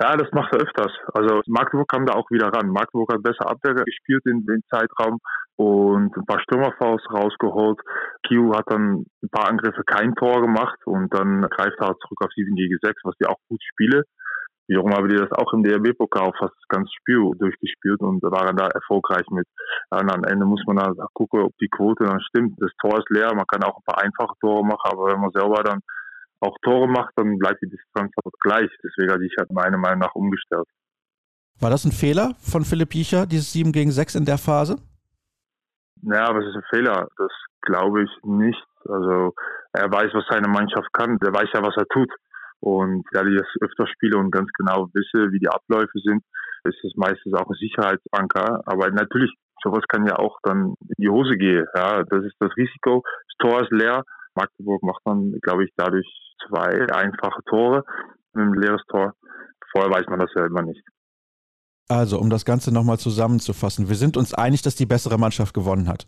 Ja, 0.00 0.16
das 0.16 0.28
macht 0.32 0.52
er 0.52 0.62
öfters. 0.62 0.92
Also 1.14 1.40
Magdeburg 1.46 1.88
kam 1.88 2.06
da 2.06 2.14
auch 2.14 2.28
wieder 2.30 2.48
ran. 2.48 2.70
Magdeburg 2.70 3.12
hat 3.12 3.22
besser 3.22 3.48
Abwehr 3.48 3.74
gespielt 3.74 4.26
in 4.26 4.44
dem 4.44 4.62
Zeitraum 4.68 5.20
und 5.54 6.16
ein 6.16 6.26
paar 6.26 6.40
Stürmerfaus 6.40 7.00
rausgeholt. 7.08 7.78
Kiu 8.26 8.52
hat 8.56 8.64
dann 8.66 9.06
ein 9.22 9.28
paar 9.30 9.48
Angriffe 9.48 9.84
kein 9.86 10.14
Tor 10.16 10.40
gemacht 10.40 10.78
und 10.86 11.14
dann 11.14 11.42
greift 11.42 11.78
er 11.78 11.96
zurück 12.00 12.18
auf 12.24 12.32
7 12.34 12.56
gegen 12.56 12.76
6, 12.82 13.00
was 13.04 13.14
die 13.20 13.26
auch 13.26 13.38
gut 13.48 13.62
spielen. 13.62 14.02
Wiederum 14.66 14.94
haben 14.94 15.08
die 15.08 15.16
das 15.16 15.30
auch 15.32 15.52
im 15.52 15.62
DRB-Pokal 15.62 16.32
fast 16.38 16.54
das 16.54 16.68
ganze 16.68 16.90
Spiel 16.98 17.32
durchgespielt 17.38 18.00
und 18.00 18.22
waren 18.22 18.56
da 18.56 18.68
erfolgreich 18.68 19.26
mit. 19.30 19.46
Und 19.90 20.10
am 20.10 20.24
Ende 20.24 20.46
muss 20.46 20.62
man 20.66 20.76
dann 20.76 20.96
gucken, 21.12 21.40
ob 21.40 21.52
die 21.58 21.68
Quote 21.68 22.04
dann 22.04 22.20
stimmt. 22.22 22.56
Das 22.60 22.70
Tor 22.80 22.98
ist 22.98 23.10
leer, 23.10 23.34
man 23.34 23.46
kann 23.46 23.62
auch 23.62 23.76
ein 23.76 23.84
paar 23.84 24.02
einfache 24.02 24.34
Tore 24.40 24.64
machen, 24.64 24.90
aber 24.90 25.12
wenn 25.12 25.20
man 25.20 25.30
selber 25.32 25.62
dann 25.62 25.80
auch 26.40 26.56
Tore 26.62 26.88
macht, 26.88 27.12
dann 27.16 27.36
bleibt 27.38 27.62
die 27.62 27.68
Distanz 27.68 28.12
gleich. 28.40 28.70
Deswegen 28.82 29.12
hatte 29.12 29.24
ich 29.24 29.34
halt 29.38 29.50
meiner 29.52 29.78
Meinung 29.78 30.00
nach 30.00 30.14
umgestellt. 30.14 30.66
War 31.60 31.70
das 31.70 31.84
ein 31.84 31.92
Fehler 31.92 32.34
von 32.40 32.64
Philipp 32.64 32.94
Jicher, 32.94 33.26
dieses 33.26 33.52
7 33.52 33.70
gegen 33.72 33.90
6 33.90 34.14
in 34.16 34.24
der 34.24 34.38
Phase? 34.38 34.76
Naja, 36.02 36.34
was 36.34 36.44
ist 36.44 36.56
ein 36.56 36.64
Fehler? 36.70 37.08
Das 37.16 37.30
glaube 37.62 38.02
ich 38.04 38.10
nicht. 38.24 38.62
Also 38.86 39.34
er 39.72 39.90
weiß, 39.90 40.10
was 40.12 40.24
seine 40.28 40.48
Mannschaft 40.48 40.92
kann. 40.92 41.18
Der 41.18 41.32
weiß 41.32 41.48
ja, 41.54 41.62
was 41.62 41.76
er 41.76 41.86
tut. 41.86 42.10
Und 42.64 43.04
da 43.12 43.20
ich 43.26 43.36
das 43.36 43.46
öfter 43.60 43.86
spiele 43.86 44.16
und 44.16 44.30
ganz 44.30 44.48
genau 44.56 44.88
wisse, 44.94 45.30
wie 45.32 45.38
die 45.38 45.50
Abläufe 45.50 45.98
sind, 46.02 46.24
ist 46.64 46.82
es 46.82 46.96
meistens 46.96 47.34
auch 47.34 47.46
ein 47.46 47.60
Sicherheitsanker. 47.60 48.62
Aber 48.64 48.90
natürlich, 48.90 49.30
sowas 49.62 49.84
kann 49.86 50.06
ja 50.06 50.16
auch 50.16 50.38
dann 50.42 50.72
in 50.80 50.96
die 50.96 51.10
Hose 51.10 51.36
gehen. 51.36 51.66
Ja, 51.74 52.02
das 52.04 52.24
ist 52.24 52.36
das 52.40 52.56
Risiko. 52.56 53.02
Das 53.04 53.36
Tor 53.50 53.60
ist 53.60 53.70
leer. 53.70 54.02
Magdeburg 54.34 54.82
macht 54.82 55.02
dann, 55.04 55.34
glaube 55.42 55.64
ich, 55.64 55.72
dadurch 55.76 56.08
zwei 56.48 56.86
einfache 56.90 57.42
Tore 57.44 57.84
mit 58.32 58.44
einem 58.44 58.54
leeres 58.54 58.82
Tor. 58.88 59.12
Vorher 59.70 59.90
weiß 59.90 60.06
man 60.08 60.20
das 60.20 60.30
ja 60.34 60.46
immer 60.46 60.62
nicht. 60.62 60.82
Also, 61.90 62.18
um 62.18 62.30
das 62.30 62.46
Ganze 62.46 62.72
nochmal 62.72 62.98
zusammenzufassen, 62.98 63.90
wir 63.90 63.96
sind 63.96 64.16
uns 64.16 64.32
einig, 64.32 64.62
dass 64.62 64.74
die 64.74 64.86
bessere 64.86 65.18
Mannschaft 65.18 65.52
gewonnen 65.52 65.86
hat. 65.86 66.06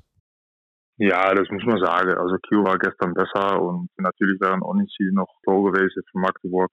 Ja, 0.99 1.35
das 1.35 1.49
muss 1.51 1.65
man 1.65 1.79
sagen. 1.79 2.15
Also 2.15 2.37
Kio 2.49 2.65
war 2.65 2.79
gestern 2.79 3.13
besser 3.13 3.61
und 3.61 3.91
natürlich 3.99 4.41
wären 4.41 4.63
Onitschi 4.63 5.11
noch 5.13 5.29
Tor 5.45 5.71
gewesen 5.71 6.03
für 6.11 6.19
Magdeburg. 6.19 6.71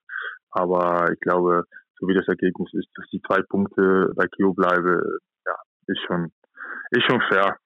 Aber 0.50 1.12
ich 1.12 1.20
glaube, 1.20 1.64
so 1.98 2.08
wie 2.08 2.14
das 2.14 2.26
Ergebnis 2.28 2.72
ist, 2.72 2.88
dass 2.96 3.06
die 3.12 3.20
zwei 3.22 3.42
Punkte 3.42 4.12
bei 4.16 4.26
Kio 4.28 4.54
bleiben, 4.54 5.02
ja, 5.46 5.54
ist 5.88 6.00
schon, 6.06 6.32
ist 6.90 7.04
schon 7.04 7.20
fair. 7.28 7.56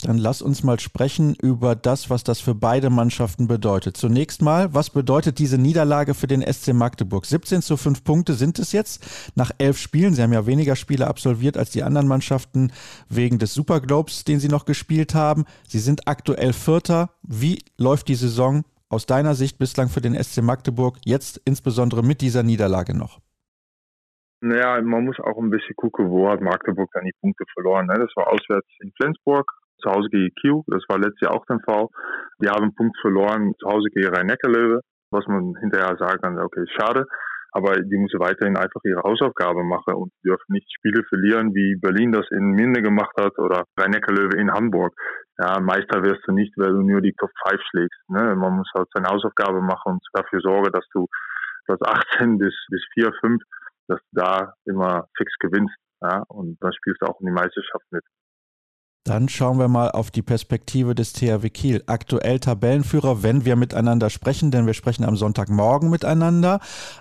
Dann 0.00 0.18
lass 0.18 0.42
uns 0.42 0.62
mal 0.62 0.80
sprechen 0.80 1.34
über 1.34 1.74
das, 1.74 2.10
was 2.10 2.24
das 2.24 2.40
für 2.40 2.54
beide 2.54 2.90
Mannschaften 2.90 3.48
bedeutet. 3.48 3.96
Zunächst 3.96 4.42
mal, 4.42 4.72
was 4.74 4.90
bedeutet 4.90 5.38
diese 5.38 5.58
Niederlage 5.58 6.14
für 6.14 6.26
den 6.26 6.42
SC 6.42 6.72
Magdeburg? 6.72 7.26
17 7.26 7.62
zu 7.62 7.76
5 7.76 8.04
Punkte 8.04 8.34
sind 8.34 8.58
es 8.58 8.72
jetzt 8.72 9.32
nach 9.34 9.50
elf 9.58 9.78
Spielen. 9.78 10.14
Sie 10.14 10.22
haben 10.22 10.32
ja 10.32 10.46
weniger 10.46 10.76
Spiele 10.76 11.06
absolviert 11.06 11.56
als 11.56 11.70
die 11.70 11.82
anderen 11.82 12.08
Mannschaften 12.08 12.72
wegen 13.08 13.38
des 13.38 13.54
Superglobes, 13.54 14.24
den 14.24 14.40
sie 14.40 14.48
noch 14.48 14.64
gespielt 14.64 15.14
haben. 15.14 15.44
Sie 15.68 15.78
sind 15.78 16.08
aktuell 16.08 16.52
Vierter. 16.52 17.10
Wie 17.22 17.62
läuft 17.78 18.08
die 18.08 18.14
Saison 18.14 18.64
aus 18.88 19.06
deiner 19.06 19.34
Sicht 19.34 19.58
bislang 19.58 19.88
für 19.88 20.00
den 20.00 20.20
SC 20.20 20.42
Magdeburg, 20.42 20.98
jetzt 21.04 21.40
insbesondere 21.44 22.02
mit 22.02 22.20
dieser 22.20 22.42
Niederlage 22.42 22.96
noch? 22.96 23.20
Naja, 24.42 24.80
man 24.80 25.04
muss 25.04 25.20
auch 25.20 25.36
ein 25.36 25.50
bisschen 25.50 25.76
gucken, 25.76 26.10
wo 26.10 26.28
hat 26.28 26.40
Magdeburg 26.40 26.90
dann 26.94 27.04
die 27.04 27.14
Punkte 27.20 27.44
verloren. 27.52 27.86
Ne? 27.86 27.94
Das 27.94 28.10
war 28.16 28.28
auswärts 28.28 28.68
in 28.80 28.90
Flensburg, 28.92 29.46
zu 29.80 29.90
Hause 29.90 30.08
gegen 30.10 30.34
Kiel. 30.40 30.62
Das 30.66 30.84
war 30.88 30.98
letztes 30.98 31.20
Jahr 31.22 31.34
auch 31.34 31.44
der 31.46 31.60
Fall. 31.60 31.86
Die 32.42 32.48
haben 32.48 32.64
einen 32.64 32.74
Punkt 32.74 32.96
verloren 33.00 33.54
zu 33.58 33.68
Hause 33.68 33.88
gegen 33.92 34.14
Rhein-Neckar-Löwe, 34.14 34.80
was 35.10 35.26
man 35.26 35.54
hinterher 35.60 35.96
sagen 35.98 36.20
kann, 36.20 36.38
okay, 36.38 36.64
schade. 36.78 37.06
Aber 37.52 37.74
die 37.74 37.98
müssen 37.98 38.20
weiterhin 38.20 38.56
einfach 38.56 38.80
ihre 38.84 39.02
Hausaufgabe 39.02 39.64
machen 39.64 39.94
und 39.94 40.12
dürfen 40.24 40.52
nicht 40.52 40.70
Spiele 40.72 41.02
verlieren, 41.08 41.52
wie 41.52 41.76
Berlin 41.76 42.12
das 42.12 42.26
in 42.30 42.52
Minde 42.52 42.80
gemacht 42.80 43.14
hat 43.18 43.36
oder 43.38 43.64
Rhein-Neckar-Löwe 43.78 44.38
in 44.38 44.52
Hamburg. 44.52 44.94
Ja, 45.36 45.58
Meister 45.58 46.02
wirst 46.02 46.22
du 46.26 46.32
nicht, 46.32 46.52
weil 46.56 46.70
du 46.70 46.82
nur 46.82 47.00
die 47.00 47.14
Top 47.18 47.30
5 47.48 47.60
schlägst. 47.70 48.00
Ne? 48.08 48.36
Man 48.36 48.56
muss 48.56 48.70
halt 48.76 48.88
seine 48.94 49.08
Hausaufgabe 49.08 49.60
machen 49.62 49.94
und 49.94 50.02
dafür 50.12 50.40
sorgen, 50.40 50.70
dass 50.72 50.86
du 50.92 51.06
Platz 51.66 51.80
18 51.82 52.38
bis, 52.38 52.54
bis 52.68 52.84
4, 52.94 53.12
5, 53.20 53.42
dass 53.88 54.00
du 54.00 54.20
da 54.20 54.54
immer 54.64 55.08
fix 55.16 55.32
gewinnst. 55.40 55.74
Ja? 56.02 56.22
Und 56.28 56.56
dann 56.60 56.72
spielst 56.72 57.02
du 57.02 57.06
auch 57.06 57.20
in 57.20 57.26
die 57.26 57.32
Meisterschaft 57.32 57.84
mit. 57.90 58.04
Dann 59.04 59.28
schauen 59.28 59.58
wir 59.58 59.68
mal 59.68 59.90
auf 59.90 60.10
die 60.10 60.22
Perspektive 60.22 60.94
des 60.94 61.14
THW 61.14 61.48
Kiel. 61.48 61.82
Aktuell 61.86 62.38
Tabellenführer, 62.38 63.22
wenn 63.22 63.44
wir 63.44 63.56
miteinander 63.56 64.10
sprechen, 64.10 64.50
denn 64.50 64.66
wir 64.66 64.74
sprechen 64.74 65.04
am 65.04 65.16
Sonntagmorgen 65.16 65.88
miteinander. 65.88 66.60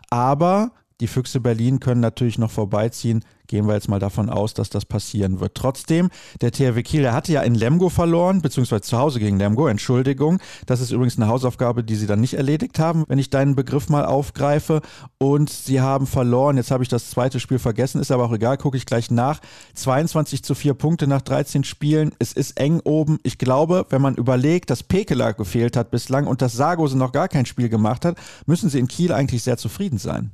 Aber 0.09 0.71
die 0.99 1.07
Füchse 1.07 1.39
Berlin 1.39 1.79
können 1.79 2.01
natürlich 2.01 2.37
noch 2.37 2.51
vorbeiziehen. 2.51 3.23
Gehen 3.47 3.67
wir 3.67 3.73
jetzt 3.73 3.89
mal 3.89 3.99
davon 3.99 4.29
aus, 4.29 4.53
dass 4.53 4.69
das 4.69 4.85
passieren 4.85 5.39
wird. 5.39 5.55
Trotzdem, 5.55 6.09
der 6.41 6.51
THW 6.51 6.83
Kiel, 6.83 7.01
der 7.01 7.13
hatte 7.13 7.33
ja 7.33 7.41
in 7.41 7.55
Lemgo 7.55 7.89
verloren, 7.89 8.43
beziehungsweise 8.43 8.81
zu 8.81 8.99
Hause 8.99 9.19
gegen 9.19 9.39
Lemgo. 9.39 9.67
Entschuldigung. 9.67 10.39
Das 10.67 10.81
ist 10.81 10.91
übrigens 10.91 11.17
eine 11.17 11.27
Hausaufgabe, 11.27 11.83
die 11.83 11.95
sie 11.95 12.05
dann 12.05 12.19
nicht 12.21 12.35
erledigt 12.35 12.77
haben, 12.77 13.05
wenn 13.07 13.17
ich 13.17 13.31
deinen 13.31 13.55
Begriff 13.55 13.89
mal 13.89 14.05
aufgreife. 14.05 14.81
Und 15.17 15.49
sie 15.49 15.81
haben 15.81 16.05
verloren. 16.05 16.57
Jetzt 16.57 16.69
habe 16.69 16.83
ich 16.83 16.89
das 16.89 17.09
zweite 17.09 17.39
Spiel 17.39 17.57
vergessen, 17.57 17.99
ist 17.99 18.11
aber 18.11 18.25
auch 18.25 18.33
egal, 18.33 18.57
gucke 18.57 18.77
ich 18.77 18.85
gleich 18.85 19.09
nach. 19.09 19.39
22 19.73 20.43
zu 20.43 20.53
4 20.53 20.75
Punkte 20.75 21.07
nach 21.07 21.21
13 21.21 21.63
Spielen. 21.63 22.11
Es 22.19 22.33
ist 22.33 22.59
eng 22.59 22.81
oben. 22.83 23.17
Ich 23.23 23.39
glaube, 23.39 23.87
wenn 23.89 24.01
man 24.01 24.13
überlegt, 24.13 24.69
dass 24.69 24.83
Pekela 24.83 25.31
gefehlt 25.31 25.75
hat 25.75 25.89
bislang 25.89 26.27
und 26.27 26.43
dass 26.43 26.53
Sargose 26.53 26.97
noch 26.97 27.13
gar 27.13 27.27
kein 27.27 27.47
Spiel 27.47 27.69
gemacht 27.69 28.05
hat, 28.05 28.15
müssen 28.45 28.69
sie 28.69 28.77
in 28.77 28.87
Kiel 28.87 29.11
eigentlich 29.11 29.41
sehr 29.41 29.57
zufrieden 29.57 29.97
sein. 29.97 30.33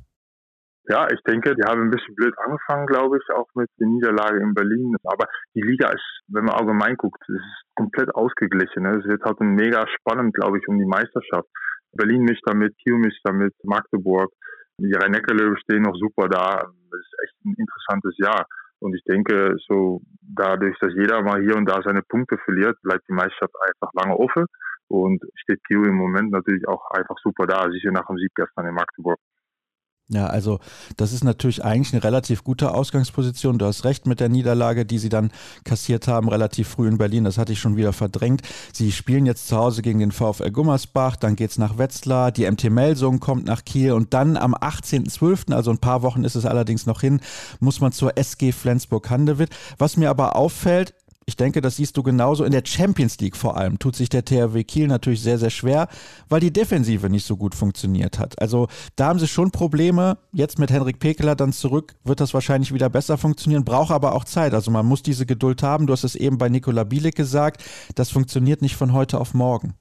Ja, 0.88 1.08
ich 1.10 1.20
denke, 1.26 1.56
die 1.56 1.64
haben 1.64 1.82
ein 1.82 1.90
bisschen 1.90 2.14
blöd 2.14 2.32
angefangen, 2.38 2.86
glaube 2.86 3.18
ich, 3.18 3.34
auch 3.34 3.48
mit 3.54 3.68
der 3.80 3.88
Niederlage 3.88 4.38
in 4.38 4.54
Berlin. 4.54 4.94
Aber 5.02 5.26
die 5.54 5.62
Liga 5.62 5.88
ist, 5.88 6.22
wenn 6.28 6.44
man 6.44 6.54
allgemein 6.54 6.96
guckt, 6.96 7.20
ist 7.28 7.64
komplett 7.74 8.14
ausgeglichen. 8.14 8.84
Ne? 8.84 8.98
Es 8.98 9.04
wird 9.04 9.22
halt 9.24 9.40
mega 9.40 9.84
spannend, 9.98 10.32
glaube 10.34 10.58
ich, 10.58 10.68
um 10.68 10.78
die 10.78 10.86
Meisterschaft. 10.86 11.48
Berlin 11.92 12.22
mischt 12.22 12.44
damit, 12.46 12.76
Kiel 12.78 12.98
mischt 12.98 13.20
damit, 13.24 13.52
Magdeburg. 13.64 14.30
Die 14.78 14.92
Rhein-Neckar-Löwen 14.92 15.58
stehen 15.58 15.82
noch 15.82 15.96
super 15.96 16.28
da. 16.28 16.62
Das 16.62 17.00
ist 17.00 17.14
echt 17.24 17.34
ein 17.44 17.54
interessantes 17.58 18.14
Jahr. 18.18 18.46
Und 18.78 18.94
ich 18.94 19.02
denke, 19.04 19.56
so 19.66 20.02
dadurch, 20.20 20.78
dass 20.78 20.92
jeder 20.94 21.22
mal 21.22 21.42
hier 21.42 21.56
und 21.56 21.68
da 21.68 21.80
seine 21.82 22.02
Punkte 22.02 22.38
verliert, 22.44 22.76
bleibt 22.82 23.08
die 23.08 23.14
Meisterschaft 23.14 23.54
einfach 23.66 23.90
lange 23.94 24.16
offen. 24.16 24.46
Und 24.88 25.20
steht 25.34 25.64
Kiel 25.66 25.84
im 25.84 25.96
Moment 25.96 26.30
natürlich 26.30 26.68
auch 26.68 26.90
einfach 26.92 27.16
super 27.24 27.46
da, 27.46 27.68
sicher 27.72 27.90
nach 27.90 28.06
dem 28.06 28.18
Sieg 28.18 28.30
gestern 28.36 28.66
in 28.66 28.74
Magdeburg. 28.74 29.18
Ja, 30.08 30.28
also 30.28 30.60
das 30.96 31.12
ist 31.12 31.24
natürlich 31.24 31.64
eigentlich 31.64 31.92
eine 31.92 32.04
relativ 32.04 32.44
gute 32.44 32.72
Ausgangsposition. 32.72 33.58
Du 33.58 33.66
hast 33.66 33.84
recht 33.84 34.06
mit 34.06 34.20
der 34.20 34.28
Niederlage, 34.28 34.86
die 34.86 34.98
sie 34.98 35.08
dann 35.08 35.32
kassiert 35.64 36.06
haben, 36.06 36.28
relativ 36.28 36.68
früh 36.68 36.86
in 36.86 36.96
Berlin. 36.96 37.24
Das 37.24 37.38
hatte 37.38 37.52
ich 37.52 37.58
schon 37.58 37.76
wieder 37.76 37.92
verdrängt. 37.92 38.42
Sie 38.72 38.92
spielen 38.92 39.26
jetzt 39.26 39.48
zu 39.48 39.56
Hause 39.56 39.82
gegen 39.82 39.98
den 39.98 40.12
VfL 40.12 40.52
Gummersbach, 40.52 41.16
dann 41.16 41.34
geht's 41.34 41.58
nach 41.58 41.76
Wetzlar, 41.76 42.30
die 42.30 42.48
MT 42.48 42.70
Melsung 42.70 43.18
kommt 43.18 43.46
nach 43.46 43.64
Kiel 43.64 43.92
und 43.92 44.14
dann 44.14 44.36
am 44.36 44.54
18.12., 44.54 45.52
also 45.52 45.72
ein 45.72 45.78
paar 45.78 46.02
Wochen 46.02 46.22
ist 46.22 46.36
es 46.36 46.46
allerdings 46.46 46.86
noch 46.86 47.00
hin, 47.00 47.20
muss 47.58 47.80
man 47.80 47.90
zur 47.90 48.16
SG 48.16 48.52
Flensburg-Handewitt. 48.52 49.50
Was 49.76 49.96
mir 49.96 50.08
aber 50.08 50.36
auffällt, 50.36 50.94
ich 51.28 51.36
denke, 51.36 51.60
das 51.60 51.76
siehst 51.76 51.96
du 51.96 52.04
genauso. 52.04 52.44
In 52.44 52.52
der 52.52 52.62
Champions 52.64 53.18
League 53.18 53.36
vor 53.36 53.56
allem 53.56 53.80
tut 53.80 53.96
sich 53.96 54.08
der 54.08 54.24
THW 54.24 54.62
Kiel 54.62 54.86
natürlich 54.86 55.20
sehr, 55.20 55.38
sehr 55.38 55.50
schwer, 55.50 55.88
weil 56.28 56.38
die 56.38 56.52
Defensive 56.52 57.10
nicht 57.10 57.26
so 57.26 57.36
gut 57.36 57.56
funktioniert 57.56 58.20
hat. 58.20 58.40
Also 58.40 58.68
da 58.94 59.08
haben 59.08 59.18
sie 59.18 59.26
schon 59.26 59.50
Probleme. 59.50 60.18
Jetzt 60.32 60.60
mit 60.60 60.70
Henrik 60.70 61.00
Pekeler 61.00 61.34
dann 61.34 61.52
zurück 61.52 61.96
wird 62.04 62.20
das 62.20 62.32
wahrscheinlich 62.32 62.72
wieder 62.72 62.88
besser 62.88 63.18
funktionieren, 63.18 63.64
braucht 63.64 63.90
aber 63.90 64.14
auch 64.14 64.24
Zeit. 64.24 64.54
Also 64.54 64.70
man 64.70 64.86
muss 64.86 65.02
diese 65.02 65.26
Geduld 65.26 65.64
haben. 65.64 65.88
Du 65.88 65.92
hast 65.92 66.04
es 66.04 66.14
eben 66.14 66.38
bei 66.38 66.48
Nikola 66.48 66.84
Bielik 66.84 67.16
gesagt. 67.16 67.64
Das 67.96 68.10
funktioniert 68.10 68.62
nicht 68.62 68.76
von 68.76 68.92
heute 68.92 69.18
auf 69.18 69.34
morgen. 69.34 69.74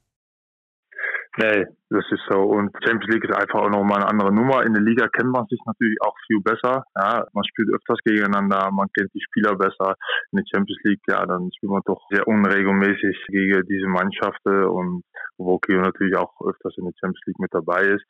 Nee, 1.38 1.66
das 1.90 2.06
ist 2.12 2.24
so. 2.30 2.40
Und 2.44 2.72
Champions 2.80 3.12
League 3.12 3.26
ist 3.26 3.36
einfach 3.36 3.60
auch 3.60 3.70
nochmal 3.70 4.00
eine 4.00 4.08
andere 4.08 4.34
Nummer. 4.34 4.64
In 4.64 4.74
der 4.74 4.82
Liga 4.82 5.10
kennt 5.10 5.32
man 5.32 5.46
sich 5.48 5.60
natürlich 5.66 5.98
auch 6.02 6.16
viel 6.28 6.40
besser. 6.40 6.86
Ja, 6.96 7.28
man 7.34 7.44
spielt 7.44 7.74
öfters 7.74 8.00
gegeneinander, 8.06 8.72
man 8.72 8.88
kennt 8.96 9.14
die 9.14 9.22
Spieler 9.22 9.56
besser. 9.56 9.96
In 10.32 10.38
der 10.38 10.46
Champions 10.48 10.80
League, 10.84 11.02
ja, 11.10 11.26
dann 11.26 11.52
spielt 11.58 11.72
man 11.72 11.82
doch 11.86 12.00
sehr 12.10 12.26
unregelmäßig 12.26 13.26
gegen 13.28 13.68
diese 13.68 13.88
Mannschaften 13.88 14.64
und 14.64 15.04
wo 15.38 15.60
Kio 15.60 15.82
natürlich 15.82 16.16
auch 16.16 16.32
öfters 16.40 16.78
in 16.78 16.86
der 16.86 16.94
Champions 17.02 17.26
League 17.26 17.40
mit 17.40 17.54
dabei 17.54 17.82
ist. 17.82 18.06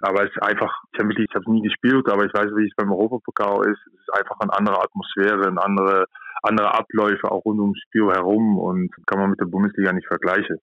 Aber 0.00 0.24
es 0.24 0.30
ist 0.30 0.42
einfach, 0.42 0.72
Champions 0.96 1.18
League, 1.18 1.28
ich 1.28 1.36
habe 1.36 1.52
nie 1.52 1.62
gespielt, 1.62 2.08
aber 2.10 2.24
ich 2.24 2.32
weiß, 2.32 2.48
wie 2.56 2.64
es 2.64 2.74
beim 2.76 2.90
Europapokal 2.90 3.60
ist. 3.68 3.80
Es 3.92 4.00
ist 4.00 4.14
einfach 4.16 4.40
eine 4.40 4.56
andere 4.56 4.80
Atmosphäre, 4.80 5.48
eine 5.48 5.62
andere, 5.62 6.06
andere 6.42 6.72
Abläufe 6.72 7.30
auch 7.30 7.44
rund 7.44 7.60
ums 7.60 7.80
Spiel 7.86 8.08
herum 8.08 8.58
und 8.58 8.88
kann 9.06 9.20
man 9.20 9.28
mit 9.28 9.40
der 9.40 9.52
Bundesliga 9.52 9.92
nicht 9.92 10.08
vergleichen. 10.08 10.56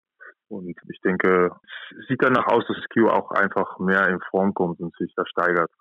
Und 0.49 0.67
ich 0.67 1.01
denke, 1.01 1.51
es 1.99 2.07
sieht 2.07 2.21
danach 2.21 2.47
aus, 2.47 2.63
dass 2.67 2.77
Q 2.93 3.09
auch 3.09 3.31
einfach 3.31 3.79
mehr 3.79 4.07
in 4.07 4.19
Form 4.29 4.53
kommt 4.53 4.79
und 4.79 4.95
sich 4.97 5.13
da 5.15 5.25
steigert. 5.25 5.71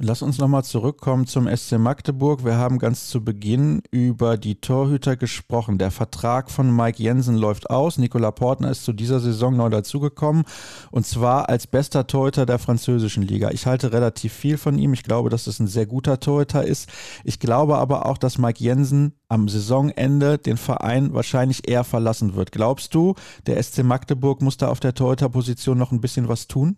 Lass 0.00 0.22
uns 0.22 0.38
nochmal 0.38 0.62
zurückkommen 0.62 1.26
zum 1.26 1.48
SC 1.48 1.76
Magdeburg. 1.76 2.44
Wir 2.44 2.54
haben 2.54 2.78
ganz 2.78 3.08
zu 3.08 3.24
Beginn 3.24 3.82
über 3.90 4.38
die 4.38 4.60
Torhüter 4.60 5.16
gesprochen. 5.16 5.76
Der 5.76 5.90
Vertrag 5.90 6.52
von 6.52 6.70
Mike 6.74 7.02
Jensen 7.02 7.36
läuft 7.36 7.68
aus. 7.68 7.98
Nicola 7.98 8.30
Portner 8.30 8.70
ist 8.70 8.84
zu 8.84 8.92
dieser 8.92 9.18
Saison 9.18 9.56
neu 9.56 9.70
dazugekommen 9.70 10.44
und 10.92 11.04
zwar 11.04 11.48
als 11.48 11.66
bester 11.66 12.06
Torhüter 12.06 12.46
der 12.46 12.60
französischen 12.60 13.24
Liga. 13.24 13.50
Ich 13.50 13.66
halte 13.66 13.92
relativ 13.92 14.32
viel 14.32 14.56
von 14.56 14.78
ihm. 14.78 14.92
Ich 14.92 15.02
glaube, 15.02 15.30
dass 15.30 15.48
es 15.48 15.58
ein 15.58 15.66
sehr 15.66 15.86
guter 15.86 16.20
Torhüter 16.20 16.64
ist. 16.64 16.88
Ich 17.24 17.40
glaube 17.40 17.78
aber 17.78 18.06
auch, 18.06 18.18
dass 18.18 18.38
Mike 18.38 18.62
Jensen 18.62 19.14
am 19.28 19.48
Saisonende 19.48 20.38
den 20.38 20.58
Verein 20.58 21.12
wahrscheinlich 21.12 21.68
eher 21.68 21.82
verlassen 21.82 22.36
wird. 22.36 22.52
Glaubst 22.52 22.94
du, 22.94 23.16
der 23.48 23.60
SC 23.60 23.82
Magdeburg 23.82 24.42
muss 24.42 24.58
da 24.58 24.68
auf 24.68 24.78
der 24.78 24.94
Torhüterposition 24.94 25.76
noch 25.76 25.90
ein 25.90 26.00
bisschen 26.00 26.28
was 26.28 26.46
tun? 26.46 26.76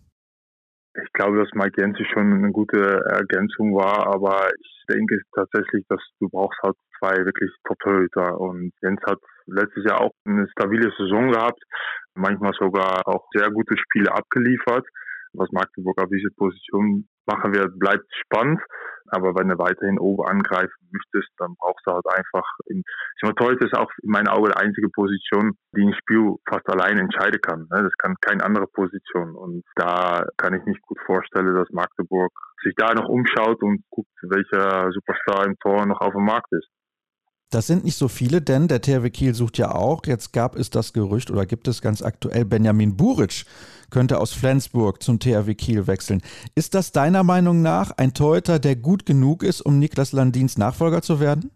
Ich 0.93 1.13
glaube, 1.13 1.37
dass 1.37 1.49
Mike 1.53 1.79
Jensi 1.79 2.03
schon 2.11 2.33
eine 2.33 2.51
gute 2.51 3.03
Ergänzung 3.09 3.73
war, 3.75 4.07
aber 4.13 4.49
ich 4.59 4.83
denke 4.89 5.19
tatsächlich, 5.33 5.85
dass 5.87 6.01
du 6.19 6.27
brauchst 6.29 6.59
halt 6.63 6.75
zwei 6.99 7.15
wirklich 7.25 7.49
Top-Torhüter 7.65 8.39
und 8.39 8.73
Jens 8.81 8.99
hat 9.05 9.19
letztes 9.45 9.85
Jahr 9.85 10.01
auch 10.01 10.11
eine 10.25 10.47
stabile 10.51 10.91
Saison 10.97 11.31
gehabt, 11.31 11.61
manchmal 12.13 12.51
sogar 12.59 13.01
auch 13.05 13.25
sehr 13.33 13.49
gute 13.51 13.77
Spiele 13.77 14.11
abgeliefert 14.13 14.85
was 15.33 15.51
Magdeburg 15.51 16.01
auf 16.01 16.09
diese 16.09 16.29
Position 16.35 17.07
machen 17.25 17.53
wird, 17.53 17.77
bleibt 17.79 18.05
spannend. 18.25 18.59
Aber 19.11 19.35
wenn 19.35 19.49
du 19.49 19.57
weiterhin 19.57 19.99
oben 19.99 20.25
angreifen 20.27 20.89
möchtest, 20.91 21.29
dann 21.37 21.55
brauchst 21.59 21.85
du 21.85 21.91
halt 21.91 22.05
einfach, 22.07 22.45
in, 22.65 22.83
heute 23.39 23.65
ist 23.65 23.75
auch 23.75 23.91
in 24.01 24.09
meinen 24.09 24.27
Augen 24.27 24.51
die 24.51 24.57
einzige 24.57 24.89
Position, 24.89 25.53
die 25.75 25.83
ein 25.83 25.93
Spiel 25.93 26.35
fast 26.47 26.67
allein 26.69 26.97
entscheiden 26.97 27.41
kann. 27.41 27.67
Ne? 27.71 27.83
Das 27.83 27.93
kann 27.97 28.15
keine 28.21 28.43
andere 28.43 28.67
Position. 28.67 29.35
Und 29.35 29.63
da 29.75 30.25
kann 30.37 30.53
ich 30.53 30.65
nicht 30.65 30.81
gut 30.81 30.99
vorstellen, 31.05 31.53
dass 31.55 31.69
Magdeburg 31.71 32.31
sich 32.63 32.73
da 32.75 32.93
noch 32.93 33.09
umschaut 33.09 33.61
und 33.61 33.83
guckt, 33.89 34.09
welcher 34.21 34.91
Superstar 34.91 35.45
im 35.45 35.57
Tor 35.59 35.85
noch 35.85 36.01
auf 36.01 36.13
dem 36.13 36.25
Markt 36.25 36.51
ist. 36.51 36.67
Das 37.51 37.67
sind 37.67 37.83
nicht 37.83 37.97
so 37.97 38.07
viele, 38.07 38.41
denn 38.41 38.69
der 38.69 38.81
THW 38.81 39.09
Kiel 39.09 39.35
sucht 39.35 39.57
ja 39.57 39.75
auch. 39.75 40.01
Jetzt 40.05 40.31
gab 40.31 40.55
es 40.55 40.69
das 40.69 40.93
Gerücht 40.93 41.29
oder 41.29 41.45
gibt 41.45 41.67
es 41.67 41.81
ganz 41.81 42.01
aktuell, 42.01 42.45
Benjamin 42.45 42.95
Buric 42.95 43.45
könnte 43.89 44.19
aus 44.19 44.31
Flensburg 44.31 45.03
zum 45.03 45.19
THW 45.19 45.53
Kiel 45.53 45.85
wechseln. 45.85 46.21
Ist 46.55 46.73
das 46.73 46.93
deiner 46.93 47.23
Meinung 47.23 47.61
nach 47.61 47.91
ein 47.91 48.13
Torhüter, 48.13 48.57
der 48.57 48.77
gut 48.77 49.05
genug 49.05 49.43
ist, 49.43 49.61
um 49.61 49.79
Niklas 49.79 50.13
Landins 50.13 50.57
Nachfolger 50.57 51.01
zu 51.01 51.19
werden? 51.19 51.51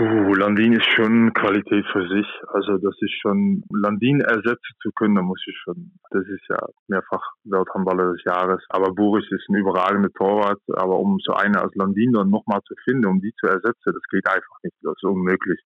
Uh, 0.00 0.32
Landin 0.34 0.74
ist 0.74 0.86
schon 0.94 1.32
Qualität 1.34 1.84
für 1.92 2.06
sich. 2.08 2.26
Also 2.52 2.78
das 2.78 2.94
ist 3.00 3.14
schon, 3.20 3.64
Landin 3.68 4.20
ersetzen 4.20 4.74
zu 4.80 4.92
können, 4.94 5.16
da 5.16 5.22
muss 5.22 5.42
ich 5.44 5.56
schon, 5.64 5.90
das 6.10 6.22
ist 6.28 6.44
ja 6.48 6.58
mehrfach 6.86 7.32
Welthandballer 7.42 8.12
des 8.12 8.22
Jahres. 8.24 8.62
Aber 8.68 8.94
Boris 8.94 9.26
ist 9.30 9.48
ein 9.48 9.56
überragender 9.56 10.10
Torwart. 10.10 10.60
Aber 10.74 11.00
um 11.00 11.18
so 11.18 11.32
einen 11.32 11.56
als 11.56 11.74
Landin 11.74 12.12
dann 12.12 12.30
nochmal 12.30 12.60
zu 12.68 12.74
finden, 12.84 13.06
um 13.06 13.20
die 13.20 13.32
zu 13.40 13.48
ersetzen, 13.48 13.92
das 13.92 14.02
geht 14.08 14.28
einfach 14.28 14.56
nicht. 14.62 14.76
Das 14.82 14.92
ist 14.92 15.04
unmöglich. 15.04 15.60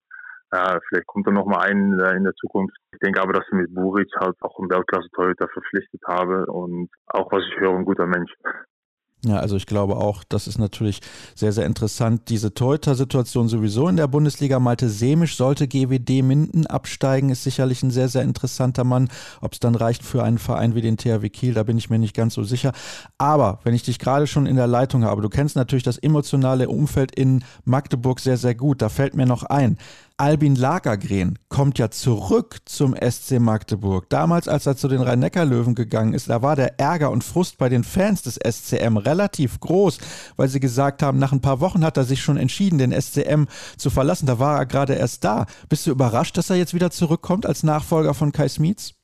Ja, 0.51 0.79
vielleicht 0.89 1.07
kommt 1.07 1.27
da 1.27 1.31
nochmal 1.31 1.69
ein 1.69 1.93
in 2.17 2.25
der 2.25 2.35
Zukunft. 2.35 2.77
Ich 2.93 3.01
denke 3.01 3.21
aber, 3.21 3.35
dass 3.35 3.45
sie 3.51 3.57
mit 3.57 3.75
Buric 3.75 4.09
halt 4.19 4.37
auch 4.41 4.59
einen 4.59 4.71
Weltklasse-Torhüter 4.71 5.49
verpflichtet 5.49 6.01
habe 6.07 6.47
und 6.47 6.89
auch, 7.07 7.31
was 7.33 7.43
ich 7.49 7.61
höre, 7.61 7.77
ein 7.77 7.85
guter 7.85 8.07
Mensch. 8.07 8.33
Ja, 9.25 9.37
also 9.37 9.55
ich 9.57 9.67
glaube 9.67 9.99
auch, 9.99 10.25
das 10.25 10.49
ist 10.49 10.59
natürlich 10.59 11.01
sehr, 11.37 11.53
sehr 11.53 11.65
interessant. 11.65 12.23
Diese 12.29 12.55
Torhüter-Situation 12.55 13.49
sowieso 13.49 13.87
in 13.87 13.97
der 13.97 14.09
Bundesliga. 14.09 14.59
Malte 14.59 14.89
Semisch 14.89 15.37
sollte 15.37 15.69
GWD 15.69 16.23
Minden 16.23 16.67
absteigen, 16.67 17.31
ist 17.31 17.45
sicherlich 17.45 17.85
ein 17.85 17.93
sehr, 17.93 18.09
sehr 18.09 18.23
interessanter 18.23 18.83
Mann. 18.83 19.11
Ob 19.41 19.53
es 19.53 19.61
dann 19.61 19.77
reicht 19.77 20.03
für 20.03 20.25
einen 20.25 20.39
Verein 20.39 20.75
wie 20.75 20.81
den 20.81 20.97
THW 20.97 21.29
Kiel, 21.29 21.55
da 21.55 21.63
bin 21.63 21.79
ich 21.79 21.89
mir 21.89 22.01
nicht 22.01 22.17
ganz 22.17 22.35
so 22.35 22.43
sicher. 22.43 22.73
Aber 23.17 23.61
wenn 23.63 23.75
ich 23.75 23.85
dich 23.85 24.01
gerade 24.01 24.27
schon 24.27 24.47
in 24.47 24.57
der 24.57 24.67
Leitung 24.67 25.05
habe, 25.05 25.23
du 25.23 25.29
kennst 25.29 25.55
natürlich 25.55 25.85
das 25.85 25.99
emotionale 25.99 26.69
Umfeld 26.69 27.15
in 27.15 27.45
Magdeburg 27.65 28.19
sehr, 28.19 28.37
sehr 28.37 28.57
gut. 28.57 28.83
Da 28.83 28.89
fällt 28.89 29.15
mir 29.15 29.27
noch 29.27 29.45
ein, 29.45 29.79
Albin 30.17 30.55
Lagergren 30.55 31.39
kommt 31.49 31.79
ja 31.79 31.91
zurück 31.91 32.57
zum 32.65 32.95
SC 32.95 33.41
Magdeburg. 33.41 34.09
Damals, 34.11 34.49
als 34.49 34.67
er 34.67 34.77
zu 34.77 34.89
den 34.89 35.01
Rhein-Neckar-Löwen 35.01 35.75
gegangen 35.75 36.15
ist, 36.15 36.31
da 36.31 36.43
war 36.43 36.57
der 36.57 36.79
Ärger 36.79 37.11
und 37.11 37.25
Frust 37.25 37.59
bei 37.59 37.69
den 37.69 37.85
Fans 37.85 38.23
des 38.23 38.37
SCM 38.37 38.97
relativ 38.97 39.61
groß, 39.61 40.35
weil 40.37 40.49
sie 40.49 40.61
gesagt 40.61 41.03
haben, 41.03 41.19
nach 41.19 41.33
ein 41.33 41.41
paar 41.41 41.61
Wochen 41.61 41.85
hat 41.85 41.97
er 41.97 42.05
sich 42.05 42.23
schon 42.23 42.37
entschieden, 42.37 42.79
den 42.79 42.93
SCM 42.93 43.45
zu 43.77 43.91
verlassen. 43.91 44.27
Da 44.27 44.39
war 44.39 44.59
er 44.59 44.67
gerade 44.67 44.95
erst 44.95 45.25
da. 45.25 45.47
Bist 45.69 45.87
du 45.87 45.91
überrascht, 45.91 46.37
dass 46.37 46.51
er 46.51 46.57
jetzt 46.57 46.75
wieder 46.75 46.91
zurückkommt 46.91 47.47
als 47.47 47.63
Nachfolger 47.63 48.15
von 48.15 48.33
Kai 48.33 48.49
Smietz? 48.49 48.95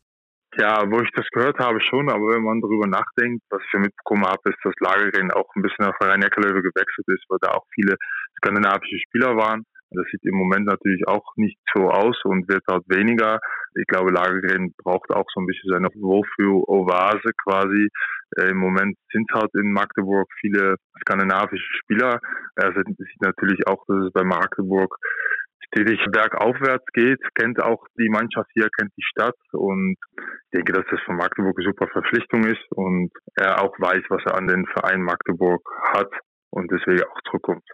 Ja, 0.57 0.91
wo 0.91 1.01
ich 1.01 1.11
das 1.15 1.27
gehört 1.31 1.59
habe 1.59 1.81
schon, 1.81 2.11
aber 2.11 2.35
wenn 2.35 2.43
man 2.43 2.61
darüber 2.61 2.87
nachdenkt, 2.87 3.45
was 3.51 3.63
ich 3.63 3.79
mitbekommen 3.79 4.25
habe, 4.25 4.51
ist, 4.51 4.59
dass 4.65 4.75
Lagergren 4.81 5.31
auch 5.31 5.49
ein 5.55 5.63
bisschen 5.63 5.85
auf 5.85 5.95
Rhein-Neckar-Löwe 6.01 6.63
gewechselt 6.63 7.07
ist, 7.09 7.25
weil 7.29 7.39
da 7.41 7.53
auch 7.53 7.65
viele 7.75 7.97
skandinavische 8.39 8.99
Spieler 8.99 9.37
waren 9.37 9.65
Das 9.91 10.07
sieht 10.11 10.25
im 10.25 10.37
Moment 10.37 10.67
natürlich 10.67 11.07
auch 11.09 11.25
nicht 11.37 11.59
so 11.75 11.91
aus 11.91 12.17
und 12.25 12.49
wird 12.49 12.63
halt 12.71 12.85
weniger. 12.89 13.41
Ich 13.75 13.87
glaube, 13.87 14.13
Lagergren 14.13 14.75
braucht 14.83 15.11
auch 15.11 15.27
so 15.35 15.41
ein 15.41 15.47
bisschen 15.47 15.71
seine 15.73 15.89
Wohlfühl-Oase 15.95 17.31
quasi. 17.45 17.89
Äh, 18.37 18.51
Im 18.51 18.59
Moment 18.59 18.97
sind 19.13 19.31
halt 19.33 19.51
in 19.55 19.73
Magdeburg 19.73 20.29
viele 20.41 20.77
skandinavische 21.01 21.73
Spieler. 21.83 22.21
Er 22.57 22.73
sieht 22.75 23.23
natürlich 23.23 23.67
auch, 23.67 23.85
dass 23.87 24.07
es 24.07 24.13
bei 24.13 24.25
Magdeburg 24.25 24.95
stetig 25.69 26.01
bergaufwärts 26.11 26.87
geht, 26.93 27.21
kennt 27.35 27.63
auch 27.63 27.85
die 27.99 28.09
Mannschaft 28.09 28.51
hier, 28.55 28.69
kennt 28.77 28.93
die 28.97 29.05
Stadt 29.05 29.37
und 29.53 29.97
ich 30.17 30.51
denke, 30.55 30.73
dass 30.73 30.85
das 30.91 31.01
von 31.03 31.17
Magdeburg 31.17 31.57
eine 31.59 31.67
super 31.67 31.89
Verpflichtung 31.89 32.45
ist 32.45 32.65
und 32.71 33.11
er 33.37 33.63
auch 33.63 33.79
weiß, 33.79 34.03
was 34.09 34.23
er 34.27 34.37
an 34.37 34.47
den 34.47 34.67
Verein 34.67 35.03
Magdeburg 35.03 35.63
hat 35.93 36.11
und 36.51 36.71
deswegen 36.71 37.03
auch 37.05 37.21
zurückkommt. 37.29 37.65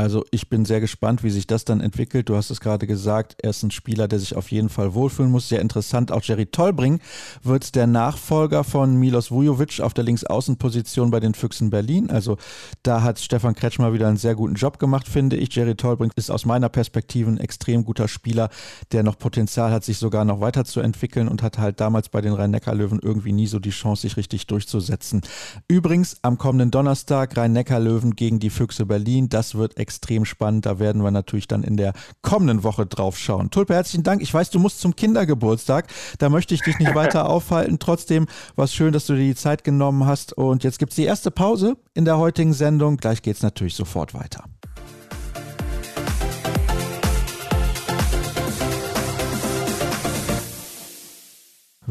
Also 0.00 0.24
ich 0.30 0.48
bin 0.48 0.64
sehr 0.64 0.80
gespannt, 0.80 1.22
wie 1.22 1.30
sich 1.30 1.46
das 1.46 1.66
dann 1.66 1.80
entwickelt. 1.80 2.28
Du 2.28 2.36
hast 2.36 2.50
es 2.50 2.60
gerade 2.60 2.86
gesagt, 2.86 3.36
er 3.42 3.50
ist 3.50 3.62
ein 3.62 3.70
Spieler, 3.70 4.08
der 4.08 4.18
sich 4.18 4.34
auf 4.34 4.50
jeden 4.50 4.70
Fall 4.70 4.94
wohlfühlen 4.94 5.30
muss. 5.30 5.48
Sehr 5.48 5.60
interessant. 5.60 6.10
Auch 6.10 6.22
Jerry 6.22 6.46
Tolbring 6.46 7.00
wird 7.42 7.74
der 7.74 7.86
Nachfolger 7.86 8.64
von 8.64 8.96
Milos 8.96 9.30
Vujovic 9.30 9.80
auf 9.80 9.92
der 9.92 10.04
Linksaußenposition 10.04 11.10
bei 11.10 11.20
den 11.20 11.34
Füchsen 11.34 11.68
Berlin. 11.68 12.10
Also 12.10 12.38
da 12.82 13.02
hat 13.02 13.18
Stefan 13.18 13.54
Kretschmer 13.54 13.92
wieder 13.92 14.08
einen 14.08 14.16
sehr 14.16 14.34
guten 14.34 14.54
Job 14.54 14.78
gemacht, 14.78 15.06
finde 15.06 15.36
ich. 15.36 15.54
Jerry 15.54 15.74
Tolbring 15.74 16.10
ist 16.16 16.30
aus 16.30 16.46
meiner 16.46 16.70
Perspektive 16.70 17.30
ein 17.30 17.38
extrem 17.38 17.84
guter 17.84 18.08
Spieler, 18.08 18.48
der 18.92 19.02
noch 19.02 19.18
Potenzial 19.18 19.70
hat, 19.70 19.84
sich 19.84 19.98
sogar 19.98 20.24
noch 20.24 20.40
weiterzuentwickeln 20.40 21.28
und 21.28 21.42
hat 21.42 21.58
halt 21.58 21.78
damals 21.78 22.08
bei 22.08 22.22
den 22.22 22.32
Rhein-Neckar-Löwen 22.32 23.00
irgendwie 23.02 23.32
nie 23.32 23.46
so 23.46 23.58
die 23.58 23.70
Chance, 23.70 24.02
sich 24.02 24.16
richtig 24.16 24.46
durchzusetzen. 24.46 25.20
Übrigens 25.68 26.16
am 26.22 26.38
kommenden 26.38 26.70
Donnerstag 26.70 27.36
Rhein-Neckar-Löwen 27.36 28.16
gegen 28.16 28.40
die 28.40 28.50
Füchse 28.50 28.86
Berlin. 28.86 29.28
Das 29.28 29.54
wird 29.54 29.76
extrem 29.76 29.89
spannend. 30.24 30.66
Da 30.66 30.78
werden 30.78 31.02
wir 31.02 31.10
natürlich 31.10 31.48
dann 31.48 31.62
in 31.62 31.76
der 31.76 31.92
kommenden 32.22 32.62
Woche 32.62 32.86
drauf 32.86 33.18
schauen. 33.18 33.50
Tulpe, 33.50 33.74
herzlichen 33.74 34.04
Dank. 34.04 34.22
Ich 34.22 34.32
weiß, 34.32 34.50
du 34.50 34.58
musst 34.58 34.80
zum 34.80 34.96
Kindergeburtstag. 34.96 35.88
Da 36.18 36.28
möchte 36.28 36.54
ich 36.54 36.62
dich 36.62 36.78
nicht 36.78 36.94
weiter 36.94 37.28
aufhalten. 37.28 37.78
Trotzdem 37.78 38.26
war 38.56 38.66
es 38.66 38.74
schön, 38.74 38.92
dass 38.92 39.06
du 39.06 39.14
dir 39.14 39.24
die 39.24 39.34
Zeit 39.34 39.64
genommen 39.64 40.06
hast. 40.06 40.32
Und 40.32 40.64
jetzt 40.64 40.78
gibt 40.78 40.92
es 40.92 40.96
die 40.96 41.04
erste 41.04 41.30
Pause 41.30 41.76
in 41.94 42.04
der 42.04 42.18
heutigen 42.18 42.52
Sendung. 42.52 42.96
Gleich 42.96 43.22
geht 43.22 43.36
es 43.36 43.42
natürlich 43.42 43.74
sofort 43.74 44.14
weiter. 44.14 44.44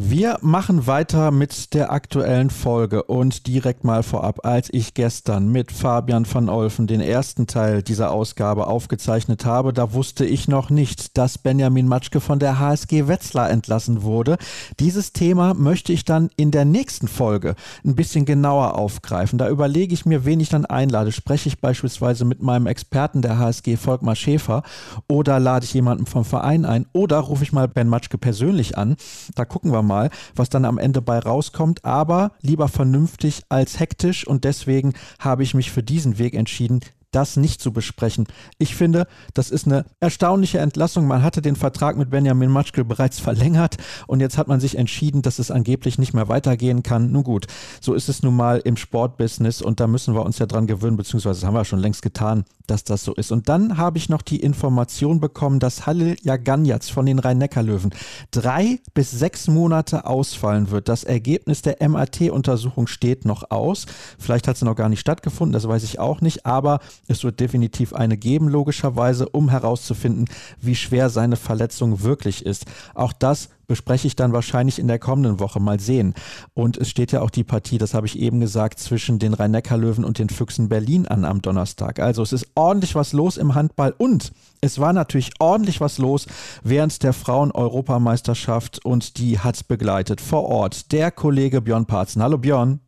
Wir 0.02 0.38
machen 0.42 0.88
weiter 0.88 1.30
mit 1.30 1.74
der 1.74 1.92
aktuellen 1.92 2.50
Folge 2.50 3.04
und 3.04 3.48
direkt 3.48 3.84
mal 3.84 4.02
vorab, 4.02 4.46
als 4.46 4.70
ich 4.72 4.94
gestern 4.94 5.50
mit 5.50 5.74
Fabian 5.74 6.26
van 6.32 6.48
Olfen 6.48 6.88
den 6.88 7.02
ersten 7.02 7.48
Teil 7.48 7.84
dieser 7.84 8.12
Ausgabe 8.12 8.68
aufgezeichnet 8.68 9.44
habe, 9.44 9.74
da 9.74 9.92
wusste 9.92 10.26
ich 10.26 10.48
noch 10.48 10.70
nicht, 10.70 11.18
dass 11.18 11.38
Benjamin 11.38 11.86
Matschke 11.86 12.22
von 12.22 12.40
der 12.40 12.60
HSG 12.60 13.10
Wetzlar 13.10 13.50
entlassen 13.50 14.02
wurde. 14.02 14.38
Dieses 14.80 15.12
Thema 15.12 15.54
möchte 15.54 15.92
ich 15.92 16.06
dann 16.06 16.30
in 16.38 16.52
der 16.52 16.64
nächsten 16.64 17.10
Folge 17.10 17.56
ein 17.84 17.96
bisschen 17.96 18.24
genauer 18.24 18.78
aufgreifen. 18.78 19.38
Da 19.38 19.50
überlege 19.50 19.94
ich 19.94 20.06
mir, 20.06 20.24
wen 20.24 20.40
ich 20.40 20.48
dann 20.48 20.66
einlade. 20.66 21.12
Spreche 21.12 21.50
ich 21.50 21.60
beispielsweise 21.60 22.24
mit 22.24 22.42
meinem 22.42 22.68
Experten 22.68 23.22
der 23.22 23.38
HSG 23.38 23.76
Volkmar 23.76 24.16
Schäfer 24.16 24.64
oder 25.10 25.42
lade 25.42 25.66
ich 25.66 25.74
jemanden 25.74 26.06
vom 26.06 26.24
Verein 26.24 26.64
ein 26.64 26.86
oder 26.94 27.20
rufe 27.20 27.44
ich 27.44 27.52
mal 27.52 27.68
Ben 27.68 27.90
Matschke 27.90 28.18
persönlich 28.18 28.78
an. 28.78 28.96
Da 29.36 29.44
gucken 29.44 29.74
wir 29.74 29.82
mal 29.82 29.89
mal, 29.90 30.10
was 30.36 30.48
dann 30.48 30.64
am 30.64 30.78
Ende 30.78 31.02
bei 31.02 31.20
rauskommt, 31.20 31.84
aber 31.84 32.32
lieber 32.42 32.70
vernünftig 32.70 33.44
als 33.50 33.80
hektisch 33.80 34.26
und 34.26 34.46
deswegen 34.46 34.94
habe 35.20 35.44
ich 35.44 35.54
mich 35.54 35.72
für 35.72 35.84
diesen 35.84 36.18
Weg 36.18 36.36
entschieden, 36.36 36.80
das 37.12 37.38
nicht 37.38 37.62
zu 37.62 37.72
besprechen. 37.72 38.28
Ich 38.58 38.76
finde, 38.76 39.08
das 39.34 39.50
ist 39.50 39.66
eine 39.66 39.86
erstaunliche 40.00 40.60
Entlassung. 40.60 41.08
Man 41.08 41.24
hatte 41.24 41.42
den 41.42 41.56
Vertrag 41.56 41.98
mit 41.98 42.10
Benjamin 42.10 42.50
Matschke 42.50 42.86
bereits 42.86 43.20
verlängert 43.20 43.78
und 44.08 44.20
jetzt 44.20 44.38
hat 44.38 44.48
man 44.48 44.60
sich 44.60 44.78
entschieden, 44.78 45.22
dass 45.22 45.40
es 45.40 45.52
angeblich 45.52 45.98
nicht 45.98 46.14
mehr 46.14 46.30
weitergehen 46.30 46.84
kann. 46.84 47.12
Nun 47.12 47.24
gut, 47.24 47.48
so 47.82 47.94
ist 47.94 48.10
es 48.10 48.22
nun 48.22 48.36
mal 48.36 48.62
im 48.64 48.78
Sportbusiness 48.78 49.62
und 49.62 49.80
da 49.80 49.88
müssen 49.88 50.14
wir 50.14 50.26
uns 50.26 50.40
ja 50.40 50.46
dran 50.46 50.68
gewöhnen, 50.68 50.98
beziehungsweise 50.98 51.42
das 51.42 51.48
haben 51.48 51.56
wir 51.56 51.66
schon 51.66 51.80
längst 51.80 52.02
getan, 52.02 52.46
dass 52.68 52.84
das 52.84 53.04
so 53.04 53.14
ist. 53.14 53.32
Und 53.32 53.50
dann 53.50 53.78
habe 53.78 53.98
ich 53.98 54.10
noch 54.10 54.22
die 54.22 54.42
Information 54.42 55.20
bekommen, 55.20 55.60
dass 55.60 55.86
Halil 55.86 56.18
Jaganjatz 56.22 56.90
von 56.90 57.06
den 57.06 57.20
Rhein-Neckar-Löwen 57.20 57.92
drei 58.32 58.80
bis 58.94 59.12
sechs 59.12 59.48
Monate 59.48 60.06
ausfallen 60.06 60.70
wird. 60.70 60.90
Das 60.90 61.04
Ergebnis 61.04 61.62
der 61.62 61.78
MAT-Untersuchung 61.88 62.88
steht 62.88 63.26
noch 63.26 63.50
aus. 63.50 63.86
Vielleicht 64.18 64.48
hat 64.48 64.58
sie 64.58 64.66
noch 64.66 64.76
gar 64.76 64.90
nicht 64.90 65.00
stattgefunden, 65.00 65.54
das 65.54 65.68
weiß 65.68 65.84
ich 65.84 66.00
auch 66.00 66.22
nicht, 66.22 66.46
aber 66.46 66.80
es 67.10 67.24
wird 67.24 67.40
definitiv 67.40 67.94
eine 67.94 68.18
geben, 68.18 68.48
logischerweise, 68.48 69.28
um 69.28 69.50
herauszufinden, 69.50 70.26
wie 70.62 70.76
schwer 70.76 71.10
seine 71.10 71.36
Verletzung 71.36 72.04
wirklich 72.04 72.46
ist. 72.46 72.66
Auch 72.94 73.14
das 73.14 73.50
bespreche 73.68 74.08
ich 74.08 74.16
dann 74.16 74.32
wahrscheinlich 74.32 74.80
in 74.80 74.88
der 74.88 75.00
kommenden 75.00 75.40
Woche 75.40 75.60
mal 75.60 75.80
sehen. 75.80 76.14
Und 76.54 76.78
es 76.78 76.90
steht 76.90 77.12
ja 77.12 77.22
auch 77.22 77.32
die 77.32 77.44
Partie, 77.44 77.80
das 77.80 77.94
habe 77.94 78.06
ich 78.06 78.20
eben 78.20 78.40
gesagt, 78.40 78.80
zwischen 78.80 79.18
den 79.18 79.34
Rhein-Neckar-Löwen 79.34 80.06
und 80.06 80.20
den 80.20 80.30
Füchsen 80.30 80.70
Berlin 80.70 81.08
an 81.08 81.26
am 81.26 81.42
Donnerstag. 81.42 82.00
Also 82.00 82.22
es 82.22 82.32
ist 82.32 82.48
ordentlich 82.56 82.94
was 82.94 83.12
los 83.12 83.38
im 83.38 83.56
Handball 83.56 83.94
und 83.98 84.32
es 84.62 84.80
war 84.80 84.94
natürlich 84.94 85.32
ordentlich 85.40 85.82
was 85.82 85.98
los 85.98 86.28
während 86.64 87.02
der 87.02 87.14
Frauen-Europameisterschaft 87.14 88.86
und 88.86 89.18
die 89.18 89.40
hat 89.40 89.68
begleitet 89.68 90.22
vor 90.22 90.46
Ort 90.46 90.92
der 90.92 91.10
Kollege 91.10 91.62
Björn 91.62 91.88
Parzen. 91.88 92.22
Hallo 92.22 92.38
Björn. 92.38 92.82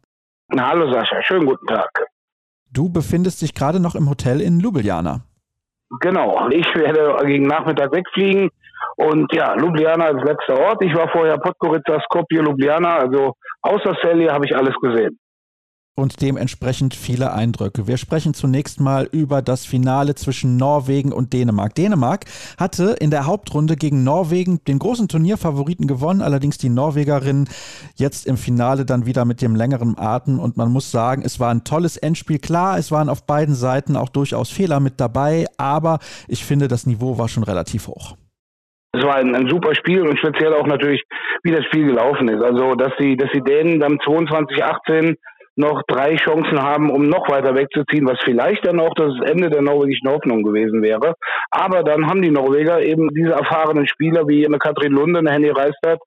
hallo 0.56 0.92
Sascha, 0.92 1.24
schönen 1.24 1.48
guten 1.48 1.66
Tag. 1.66 2.12
Du 2.74 2.90
befindest 2.90 3.42
dich 3.42 3.54
gerade 3.54 3.80
noch 3.80 3.96
im 3.96 4.10
Hotel 4.10 4.42
in 4.42 4.60
Ljubljana. 4.60 5.22
Genau, 6.00 6.48
ich 6.50 6.68
werde 6.76 7.18
gegen 7.26 7.48
Nachmittag 7.48 7.92
wegfliegen 7.92 8.50
und 8.96 9.32
ja, 9.34 9.56
Ljubljana 9.56 10.06
als 10.06 10.24
letzter 10.24 10.58
Ort. 10.58 10.82
Ich 10.82 10.96
war 10.96 11.10
vorher 11.10 11.38
Podgorica, 11.38 12.00
Skopje, 12.02 12.42
Ljubljana, 12.42 12.96
also 12.96 13.34
außer 13.62 13.96
Celje 14.02 14.32
habe 14.32 14.46
ich 14.46 14.56
alles 14.56 14.76
gesehen 14.82 15.21
und 16.02 16.20
dementsprechend 16.22 16.96
viele 16.96 17.32
Eindrücke. 17.32 17.88
Wir 17.88 17.98
sprechen 17.98 18.34
zunächst 18.34 18.80
mal 18.80 19.08
über 19.12 19.44
das 19.44 19.68
Finale 19.68 20.16
zwischen 20.16 20.58
Norwegen 20.58 21.14
und 21.14 21.32
Dänemark. 21.32 21.76
Dänemark 21.76 22.26
hatte 22.58 22.96
in 23.00 23.12
der 23.12 23.28
Hauptrunde 23.28 23.76
gegen 23.76 24.04
Norwegen 24.04 24.64
den 24.68 24.80
großen 24.80 25.08
Turnierfavoriten 25.08 25.86
gewonnen, 25.86 26.24
allerdings 26.24 26.58
die 26.58 26.70
Norwegerinnen 26.70 27.48
jetzt 27.96 28.26
im 28.26 28.38
Finale 28.38 28.84
dann 28.84 29.06
wieder 29.06 29.26
mit 29.26 29.44
dem 29.44 29.56
längeren 29.56 29.96
Atem 29.98 30.40
und 30.40 30.58
man 30.58 30.72
muss 30.72 30.90
sagen, 30.90 31.22
es 31.24 31.40
war 31.40 31.52
ein 31.52 31.64
tolles 31.64 31.98
Endspiel. 31.98 32.40
Klar, 32.40 32.80
es 32.80 32.92
waren 32.92 33.08
auf 33.08 33.28
beiden 33.28 33.54
Seiten 33.54 33.96
auch 33.96 34.10
durchaus 34.10 34.50
Fehler 34.50 34.80
mit 34.80 35.00
dabei, 35.00 35.46
aber 35.58 36.00
ich 36.28 36.44
finde, 36.44 36.68
das 36.68 36.88
Niveau 36.88 37.20
war 37.20 37.30
schon 37.30 37.44
relativ 37.44 37.88
hoch. 37.88 38.18
Es 38.94 39.04
war 39.04 39.16
ein, 39.16 39.36
ein, 39.36 39.48
super 39.48 39.74
Spiel 39.76 40.02
und 40.02 40.18
speziell 40.18 40.54
auch 40.54 40.68
natürlich, 40.68 41.02
wie 41.44 41.52
das 41.52 41.64
Spiel 41.66 41.86
gelaufen 41.86 42.28
ist. 42.28 42.44
Also, 42.44 42.76
dass 42.76 42.92
die, 43.00 43.16
dass 43.16 43.30
die 43.32 43.42
Dänen 43.42 43.80
dann 43.80 44.00
22, 44.04 44.62
18 44.64 45.16
noch 45.56 45.84
drei 45.88 46.16
Chancen 46.16 46.62
haben, 46.62 46.90
um 46.90 47.08
noch 47.08 47.30
weiter 47.30 47.56
wegzuziehen, 47.56 48.08
was 48.08 48.20
vielleicht 48.24 48.66
dann 48.66 48.80
auch 48.80 48.94
das 48.96 49.14
Ende 49.26 49.50
der 49.50 49.62
norwegischen 49.62 50.10
Hoffnung 50.10 50.44
gewesen 50.44 50.82
wäre. 50.82 51.16
Aber 51.50 51.84
dann 51.84 52.08
haben 52.08 52.22
die 52.22 52.32
Norweger 52.32 52.82
eben 52.82 53.10
diese 53.10 53.34
erfahrenen 53.34 53.88
Spieler 53.88 54.28
wie 54.28 54.46
eine 54.46 54.60
Katrin 54.60 54.94
Lunde, 54.94 55.20
eine 55.20 55.32
Henny 55.32 55.50
Reistad 55.50 56.00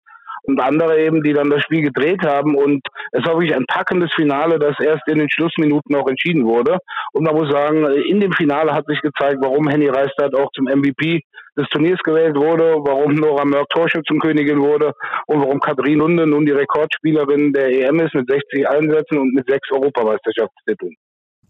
und 0.45 0.61
andere 0.61 1.01
eben, 1.01 1.23
die 1.23 1.33
dann 1.33 1.51
das 1.51 1.63
Spiel 1.63 1.83
gedreht 1.83 2.23
haben. 2.25 2.55
Und 2.55 2.81
es 3.13 3.25
war 3.25 3.35
wirklich 3.35 3.55
ein 3.55 3.67
packendes 3.67 4.13
Finale, 4.15 4.59
das 4.59 4.75
erst 4.81 5.07
in 5.09 5.19
den 5.19 5.31
Schlussminuten 5.31 5.95
auch 5.97 6.09
entschieden 6.09 6.45
wurde. 6.45 6.79
Und 7.13 7.25
man 7.25 7.35
muss 7.35 7.51
sagen, 7.51 7.85
in 7.87 8.21
dem 8.21 8.33
Finale 8.33 8.73
hat 8.73 8.87
sich 8.87 9.01
gezeigt, 9.01 9.39
warum 9.41 9.69
Henny 9.69 9.89
Reistad 9.89 10.35
auch 10.35 10.51
zum 10.55 10.67
MVP 10.67 11.21
des 11.57 11.69
Turniers 11.69 12.01
gewählt 12.03 12.37
wurde, 12.37 12.77
warum 12.85 13.15
Nora 13.15 13.45
Mörk 13.45 13.69
Torschützenkönigin 13.71 14.61
wurde 14.61 14.93
und 15.27 15.41
warum 15.41 15.61
Katrin 15.61 15.99
Lunde 15.99 16.27
nun 16.27 16.45
die 16.45 16.53
Rekordspielerin 16.53 17.53
der 17.53 17.69
EM 17.69 18.01
ist 18.01 18.15
mit 18.15 18.29
60 18.29 18.69
Einsätzen 18.69 19.19
und 19.19 19.33
mit 19.35 19.47
sechs 19.49 19.71
Europameisterschaftstiteln. 19.71 20.95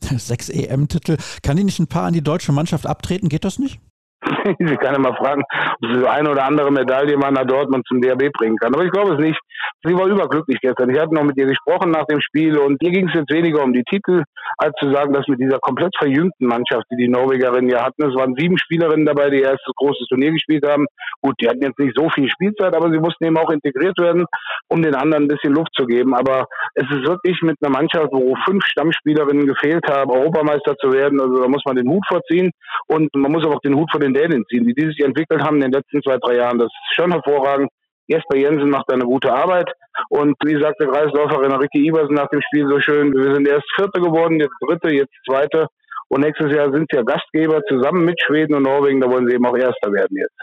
Sechs 0.19 0.51
EM-Titel. 0.51 1.17
Kann 1.43 1.57
die 1.57 1.65
nicht 1.65 1.81
ein 1.81 1.87
paar 1.87 2.05
an 2.05 2.13
die 2.13 2.23
deutsche 2.23 2.53
Mannschaft 2.53 2.87
abtreten? 2.87 3.31
Geht 3.31 3.45
das 3.45 3.59
nicht? 3.59 3.81
Sie 4.59 4.77
kann 4.77 4.95
immer 4.95 5.15
fragen, 5.15 5.43
ob 5.83 5.91
sie 5.91 6.01
so 6.01 6.07
eine 6.07 6.31
oder 6.31 6.45
andere 6.45 6.71
Medaille 6.71 7.17
mal 7.17 7.31
nach 7.31 7.47
Dortmund 7.47 7.87
zum 7.87 8.01
DRB 8.01 8.33
bringen 8.33 8.57
kann. 8.57 8.75
Aber 8.75 8.85
ich 8.85 8.91
glaube 8.91 9.15
es 9.15 9.21
nicht. 9.21 9.39
Sie 9.83 9.95
war 9.95 10.07
überglücklich 10.07 10.61
gestern. 10.61 10.91
Ich 10.91 10.99
hatte 10.99 11.15
noch 11.15 11.25
mit 11.25 11.37
ihr 11.37 11.47
gesprochen 11.47 11.91
nach 11.91 12.07
dem 12.07 12.21
Spiel 12.21 12.59
und 12.59 12.83
ihr 12.83 12.91
ging 12.91 13.09
es 13.09 13.15
jetzt 13.15 13.31
weniger 13.33 13.63
um 13.63 13.73
die 13.73 13.85
Titel, 13.85 14.23
als 14.59 14.73
zu 14.81 14.91
sagen, 14.93 15.13
dass 15.13 15.29
mit 15.29 15.41
dieser 15.41 15.59
komplett 15.59 15.95
verjüngten 15.99 16.47
Mannschaft, 16.47 16.85
die 16.91 16.97
die 16.97 17.09
Norwegerinnen 17.09 17.71
ja 17.71 17.85
hatten, 17.85 18.05
es 18.05 18.15
waren 18.15 18.35
sieben 18.37 18.59
Spielerinnen 18.59 19.07
dabei, 19.07 19.31
die 19.31 19.39
ihr 19.39 19.51
erstes 19.51 19.75
großes 19.77 20.07
Turnier 20.09 20.33
gespielt 20.33 20.67
haben. 20.67 20.87
Gut, 21.21 21.35
die 21.41 21.49
hatten 21.49 21.63
jetzt 21.63 21.79
nicht 21.79 21.97
so 21.97 22.09
viel 22.11 22.29
Spielzeit, 22.29 22.75
aber 22.75 22.91
sie 22.91 22.99
mussten 22.99 23.25
eben 23.25 23.37
auch 23.37 23.51
integriert 23.51 23.99
werden, 23.99 24.27
um 24.69 24.83
den 24.83 24.95
anderen 24.95 25.25
ein 25.25 25.29
bisschen 25.29 25.55
Luft 25.55 25.71
zu 25.75 25.87
geben. 25.87 26.15
Aber 26.15 26.47
es 26.75 26.85
ist 26.85 27.07
wirklich 27.07 27.41
mit 27.43 27.57
einer 27.61 27.73
Mannschaft, 27.73 28.09
wo 28.13 28.35
fünf 28.45 28.65
Stammspielerinnen 28.65 29.47
gefehlt 29.47 29.85
haben, 29.89 30.11
Europameister 30.11 30.77
zu 30.77 30.93
werden. 30.93 31.21
Also 31.21 31.43
da 31.43 31.49
muss 31.49 31.63
man 31.65 31.77
den 31.77 31.89
Hut 31.89 32.05
vorziehen 32.09 32.51
und 32.87 33.15
man 33.15 33.33
muss 33.33 33.45
aber 33.45 33.57
auch 33.57 33.61
den 33.61 33.77
Hut 33.77 33.91
vor 33.91 34.01
den 34.01 34.15
Dänen 34.15 34.45
ziehen, 34.49 34.67
wie 34.67 34.75
die 34.75 34.87
sich 34.87 35.01
entwickelt 35.01 35.43
haben 35.43 35.57
in 35.57 35.63
den 35.63 35.73
letzten 35.73 36.03
zwei, 36.03 36.19
drei 36.19 36.37
Jahren. 36.37 36.59
Das 36.59 36.69
ist 36.69 36.95
schon 36.95 37.13
hervorragend. 37.13 37.71
Jesper 38.07 38.37
Jensen 38.37 38.71
macht 38.71 38.91
eine 38.93 39.05
gute 39.05 39.33
Arbeit. 39.33 39.71
Und 40.09 40.37
wie 40.45 40.61
sagte 40.61 40.87
Kreisläuferin 40.87 41.53
Ricky 41.53 41.87
Iversen 41.87 42.15
nach 42.15 42.29
dem 42.29 42.43
Spiel 42.43 42.69
so 42.69 42.81
schön, 42.81 43.13
wir 43.13 43.35
sind 43.35 43.49
erst 43.49 43.67
Vierte 43.75 44.01
geworden, 44.01 44.41
jetzt 44.41 44.57
Dritte, 44.61 44.95
jetzt 44.95 45.15
Zweite. 45.27 45.67
Und 46.09 46.21
nächstes 46.21 46.53
Jahr 46.53 46.71
sind 46.73 46.87
sie 46.91 46.97
ja 46.97 47.03
Gastgeber 47.03 47.63
zusammen 47.69 48.05
mit 48.05 48.21
Schweden 48.21 48.55
und 48.55 48.65
Norwegen. 48.65 49.01
Da 49.01 49.11
wollen 49.11 49.27
sie 49.27 49.35
eben 49.35 49.47
auch 49.47 49.57
Erster 49.57 49.93
werden 49.93 50.17
jetzt. 50.17 50.39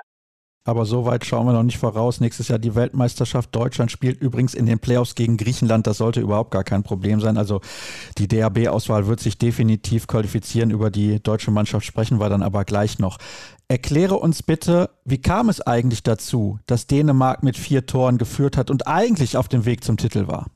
Aber 0.63 0.85
so 0.85 1.05
weit 1.05 1.25
schauen 1.25 1.47
wir 1.47 1.53
noch 1.53 1.63
nicht 1.63 1.79
voraus. 1.79 2.19
Nächstes 2.19 2.49
Jahr 2.49 2.59
die 2.59 2.75
Weltmeisterschaft. 2.75 3.55
Deutschland 3.55 3.89
spielt 3.89 4.21
übrigens 4.21 4.53
in 4.53 4.67
den 4.67 4.77
Playoffs 4.77 5.15
gegen 5.15 5.37
Griechenland. 5.37 5.87
Das 5.87 5.97
sollte 5.97 6.21
überhaupt 6.21 6.51
gar 6.51 6.63
kein 6.63 6.83
Problem 6.83 7.19
sein. 7.19 7.37
Also 7.37 7.61
die 8.19 8.27
DAB-Auswahl 8.27 9.07
wird 9.07 9.19
sich 9.19 9.39
definitiv 9.39 10.05
qualifizieren. 10.05 10.69
Über 10.69 10.91
die 10.91 11.21
deutsche 11.21 11.49
Mannschaft 11.49 11.83
sprechen 11.83 12.19
wir 12.19 12.29
dann 12.29 12.43
aber 12.43 12.63
gleich 12.63 12.99
noch. 12.99 13.17
Erkläre 13.71 14.15
uns 14.15 14.43
bitte, 14.43 14.89
wie 15.05 15.21
kam 15.21 15.47
es 15.47 15.65
eigentlich 15.65 16.03
dazu, 16.03 16.59
dass 16.67 16.87
Dänemark 16.87 17.41
mit 17.41 17.55
vier 17.55 17.85
Toren 17.85 18.17
geführt 18.17 18.57
hat 18.57 18.69
und 18.69 18.85
eigentlich 18.85 19.37
auf 19.37 19.47
dem 19.47 19.65
Weg 19.65 19.85
zum 19.85 19.95
Titel 19.95 20.27
war? 20.27 20.47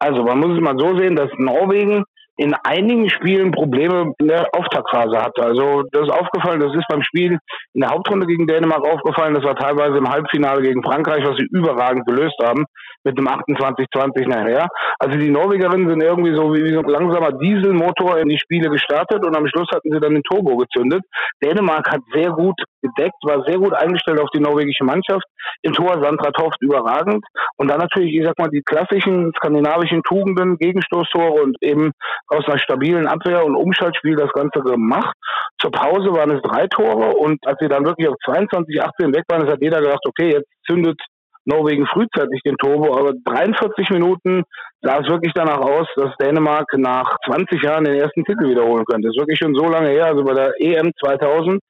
Also 0.00 0.24
man 0.24 0.40
muss 0.40 0.56
es 0.56 0.60
mal 0.60 0.76
so 0.76 0.98
sehen, 0.98 1.14
dass 1.14 1.30
Norwegen 1.38 2.02
in 2.36 2.52
einigen 2.64 3.08
Spielen 3.08 3.52
Probleme 3.52 4.14
in 4.18 4.26
der 4.26 4.48
Auftaktphase 4.52 5.16
hatte. 5.22 5.44
Also 5.44 5.84
das 5.92 6.08
ist 6.08 6.12
aufgefallen, 6.12 6.58
das 6.58 6.74
ist 6.74 6.88
beim 6.88 7.04
Spiel 7.04 7.38
in 7.72 7.80
der 7.82 7.90
Hauptrunde 7.90 8.26
gegen 8.26 8.48
Dänemark 8.48 8.84
aufgefallen, 8.84 9.34
das 9.34 9.44
war 9.44 9.54
teilweise 9.54 9.96
im 9.98 10.10
Halbfinale 10.10 10.62
gegen 10.62 10.82
Frankreich, 10.82 11.24
was 11.24 11.36
sie 11.36 11.46
überragend 11.52 12.04
gelöst 12.04 12.34
haben, 12.42 12.64
mit 13.04 13.18
dem 13.18 13.28
28-20 13.28 14.28
nachher. 14.28 14.68
Also 14.98 15.18
die 15.18 15.30
Norwegerinnen 15.30 15.88
sind 15.88 16.02
irgendwie 16.02 16.34
so 16.34 16.54
wie, 16.54 16.64
wie 16.64 16.74
so 16.74 16.80
ein 16.80 16.88
langsamer 16.88 17.32
Dieselmotor 17.32 18.18
in 18.18 18.28
die 18.28 18.38
Spiele 18.38 18.70
gestartet 18.70 19.24
und 19.24 19.36
am 19.36 19.46
Schluss 19.46 19.68
hatten 19.72 19.92
sie 19.92 20.00
dann 20.00 20.14
den 20.14 20.22
Turbo 20.22 20.56
gezündet. 20.56 21.02
Dänemark 21.42 21.90
hat 21.90 22.00
sehr 22.12 22.30
gut 22.30 22.58
gedeckt, 22.82 23.16
war 23.22 23.44
sehr 23.44 23.58
gut 23.58 23.74
eingestellt 23.74 24.20
auf 24.20 24.30
die 24.34 24.40
norwegische 24.40 24.84
Mannschaft. 24.84 25.24
Im 25.62 25.72
Tor 25.72 26.02
Sandra 26.02 26.30
Toft 26.30 26.56
überragend. 26.60 27.24
Und 27.56 27.68
dann 27.68 27.78
natürlich, 27.78 28.14
ich 28.14 28.24
sag 28.24 28.38
mal, 28.38 28.48
die 28.48 28.62
klassischen 28.62 29.32
skandinavischen 29.36 30.02
Tugenden, 30.02 30.56
Gegenstoßtore 30.58 31.42
und 31.42 31.56
eben 31.60 31.92
aus 32.28 32.46
einer 32.46 32.58
stabilen 32.58 33.06
Abwehr 33.06 33.44
und 33.44 33.56
Umschaltspiel 33.56 34.16
das 34.16 34.32
Ganze 34.32 34.60
gemacht. 34.60 35.14
Zur 35.60 35.70
Pause 35.70 36.12
waren 36.12 36.30
es 36.30 36.42
drei 36.42 36.66
Tore 36.66 37.16
und 37.16 37.38
als 37.46 37.58
sie 37.60 37.68
dann 37.68 37.84
wirklich 37.84 38.08
auf 38.08 38.16
22, 38.24 38.82
18 38.82 39.14
weg 39.14 39.24
waren, 39.28 39.48
hat 39.48 39.62
jeder 39.62 39.80
gedacht, 39.80 40.04
okay, 40.06 40.32
jetzt 40.32 40.48
zündet 40.66 41.00
Norwegen 41.44 41.86
frühzeitig 41.86 42.40
den 42.44 42.56
Turbo, 42.56 42.96
aber 42.96 43.12
43 43.24 43.90
Minuten 43.90 44.44
sah 44.80 44.98
es 44.98 45.08
wirklich 45.08 45.32
danach 45.34 45.60
aus, 45.60 45.86
dass 45.96 46.16
Dänemark 46.16 46.66
nach 46.76 47.16
20 47.26 47.62
Jahren 47.62 47.84
den 47.84 48.00
ersten 48.00 48.24
Titel 48.24 48.48
wiederholen 48.48 48.84
könnte. 48.84 49.08
Das 49.08 49.14
ist 49.14 49.20
wirklich 49.20 49.38
schon 49.38 49.54
so 49.54 49.68
lange 49.68 49.90
her. 49.90 50.06
Also 50.06 50.24
bei 50.24 50.34
der 50.34 50.52
EM 50.58 50.90
2000 51.04 51.60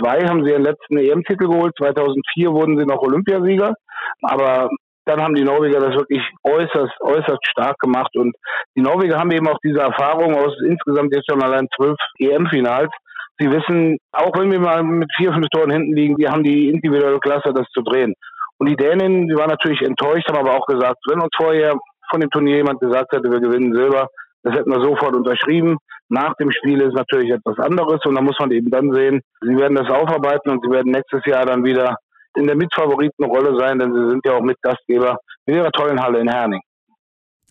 Zwei 0.00 0.26
haben 0.26 0.44
sie 0.44 0.50
ihren 0.50 0.64
letzten 0.64 0.98
EM-Titel 0.98 1.48
geholt. 1.48 1.72
2004 1.78 2.52
wurden 2.52 2.78
sie 2.78 2.84
noch 2.84 3.00
Olympiasieger. 3.00 3.74
Aber 4.22 4.68
dann 5.06 5.22
haben 5.22 5.34
die 5.34 5.44
Norweger 5.44 5.80
das 5.80 5.94
wirklich 5.94 6.22
äußerst, 6.42 7.00
äußerst 7.00 7.46
stark 7.46 7.78
gemacht. 7.78 8.10
Und 8.16 8.34
die 8.76 8.82
Norweger 8.82 9.18
haben 9.18 9.30
eben 9.30 9.46
auch 9.48 9.58
diese 9.62 9.80
Erfahrung 9.80 10.34
aus 10.34 10.52
insgesamt 10.66 11.14
jetzt 11.14 11.30
schon 11.30 11.42
allein 11.42 11.68
zwölf 11.76 11.96
EM-Finals. 12.18 12.90
Sie 13.38 13.50
wissen, 13.50 13.98
auch 14.12 14.32
wenn 14.38 14.50
wir 14.50 14.60
mal 14.60 14.82
mit 14.82 15.10
vier, 15.16 15.32
fünf 15.32 15.48
Toren 15.48 15.70
hinten 15.70 15.94
liegen, 15.94 16.16
die 16.16 16.28
haben 16.28 16.44
die 16.44 16.68
individuelle 16.68 17.18
Klasse, 17.18 17.52
das 17.52 17.66
zu 17.72 17.82
drehen. 17.82 18.14
Und 18.58 18.68
die 18.68 18.76
Dänen, 18.76 19.28
die 19.28 19.34
waren 19.34 19.50
natürlich 19.50 19.82
enttäuscht, 19.82 20.28
haben 20.28 20.38
aber 20.38 20.56
auch 20.56 20.66
gesagt, 20.66 20.98
wenn 21.08 21.20
uns 21.20 21.32
vorher 21.36 21.74
von 22.10 22.20
dem 22.20 22.30
Turnier 22.30 22.56
jemand 22.56 22.80
gesagt 22.80 23.12
hätte, 23.12 23.30
wir 23.30 23.40
gewinnen 23.40 23.74
Silber, 23.74 24.08
das 24.42 24.54
hätten 24.54 24.70
wir 24.70 24.82
sofort 24.82 25.16
unterschrieben. 25.16 25.78
Nach 26.08 26.34
dem 26.34 26.50
Spiel 26.52 26.80
ist 26.82 26.94
natürlich 26.94 27.30
etwas 27.30 27.58
anderes 27.58 28.00
und 28.04 28.14
da 28.14 28.20
muss 28.20 28.38
man 28.38 28.50
eben 28.52 28.70
dann 28.70 28.92
sehen, 28.92 29.22
sie 29.40 29.56
werden 29.56 29.74
das 29.74 29.90
aufarbeiten 29.90 30.50
und 30.50 30.62
sie 30.64 30.70
werden 30.70 30.92
nächstes 30.92 31.24
Jahr 31.24 31.46
dann 31.46 31.64
wieder 31.64 31.96
in 32.36 32.46
der 32.46 32.56
Mitfavoritenrolle 32.56 33.56
sein, 33.58 33.78
denn 33.78 33.94
sie 33.94 34.10
sind 34.10 34.26
ja 34.26 34.34
auch 34.34 34.42
Mitgastgeber 34.42 35.16
in 35.46 35.54
ihrer 35.54 35.70
tollen 35.72 36.00
Halle 36.00 36.20
in 36.20 36.28
Herning. 36.28 36.60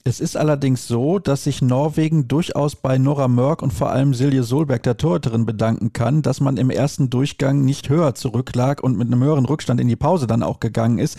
Es 0.06 0.20
ist 0.20 0.36
allerdings 0.36 0.86
so, 0.86 1.18
dass 1.18 1.46
sich 1.46 1.62
Norwegen 1.62 2.28
durchaus 2.28 2.76
bei 2.76 2.98
Nora 2.98 3.30
Mörk 3.30 3.62
und 3.62 3.72
vor 3.72 3.90
allem 3.90 4.14
Silje 4.14 4.44
Solberg, 4.44 4.84
der 4.84 4.98
Torhüterin, 4.98 5.46
bedanken 5.46 5.94
kann, 5.94 6.22
dass 6.22 6.42
man 6.42 6.58
im 6.58 6.70
ersten 6.70 7.10
Durchgang 7.10 7.64
nicht 7.64 7.88
höher 7.88 8.14
zurücklag 8.14 8.84
und 8.84 8.98
mit 8.98 9.08
einem 9.08 9.24
höheren 9.24 9.46
Rückstand 9.46 9.80
in 9.80 9.88
die 9.88 9.96
Pause 9.96 10.28
dann 10.28 10.44
auch 10.44 10.60
gegangen 10.60 11.00
ist. 11.00 11.18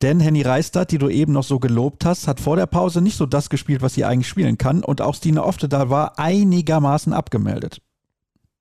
Denn 0.00 0.18
Henny 0.18 0.40
Reistadt, 0.40 0.92
die 0.92 0.98
du 0.98 1.10
eben 1.10 1.34
noch 1.34 1.44
so 1.44 1.58
gelobt 1.58 2.06
hast, 2.06 2.26
hat 2.26 2.40
vor 2.40 2.56
der 2.56 2.64
Pause 2.64 3.02
nicht 3.02 3.18
so 3.18 3.26
das 3.26 3.50
gespielt, 3.50 3.82
was 3.82 3.92
sie 3.92 4.06
eigentlich 4.06 4.28
spielen 4.28 4.56
kann. 4.56 4.82
Und 4.82 5.02
auch 5.02 5.14
Stine 5.14 5.44
Oftedal 5.44 5.90
war 5.90 6.18
einigermaßen 6.18 7.12
abgemeldet. 7.12 7.82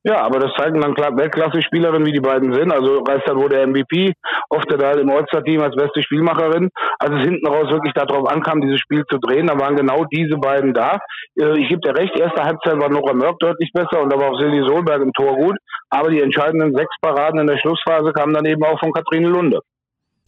Ja, 0.03 0.21
aber 0.21 0.39
das 0.39 0.51
zeigen 0.57 0.81
dann 0.81 0.95
klar 0.95 1.15
Weltklasse-Spielerinnen, 1.15 2.07
wie 2.07 2.11
die 2.11 2.19
beiden 2.19 2.53
sind. 2.53 2.73
Also 2.73 3.03
Reister 3.03 3.35
wurde 3.35 3.67
MVP, 3.67 4.13
oft 4.49 4.65
da 4.71 4.91
im 4.93 5.11
All-Star-Team 5.11 5.61
als 5.61 5.75
beste 5.75 6.01
Spielmacherin. 6.01 6.69
Als 6.97 7.11
es 7.13 7.21
hinten 7.21 7.45
raus 7.45 7.69
wirklich 7.69 7.93
darauf 7.93 8.27
ankam, 8.27 8.61
dieses 8.61 8.79
Spiel 8.79 9.03
zu 9.11 9.19
drehen, 9.19 9.45
da 9.45 9.59
waren 9.59 9.75
genau 9.75 10.05
diese 10.05 10.37
beiden 10.37 10.73
da. 10.73 10.99
Äh, 11.39 11.59
ich 11.59 11.69
gebe 11.69 11.81
dir 11.81 11.95
recht, 11.95 12.17
erste 12.17 12.43
Halbzeit 12.43 12.79
war 12.79 12.89
Nora 12.89 13.13
Mörk 13.13 13.37
deutlich 13.39 13.71
besser 13.73 14.01
und 14.01 14.11
da 14.11 14.19
war 14.19 14.31
auch 14.31 14.39
Silly 14.39 14.65
Solberg 14.67 15.03
im 15.03 15.13
Tor 15.13 15.35
gut. 15.35 15.57
Aber 15.91 16.09
die 16.09 16.21
entscheidenden 16.21 16.75
sechs 16.75 16.95
Paraden 17.01 17.39
in 17.39 17.47
der 17.47 17.59
Schlussphase 17.59 18.11
kamen 18.11 18.33
dann 18.33 18.45
eben 18.45 18.63
auch 18.63 18.79
von 18.79 18.93
Kathrine 18.93 19.27
Lunde. 19.27 19.59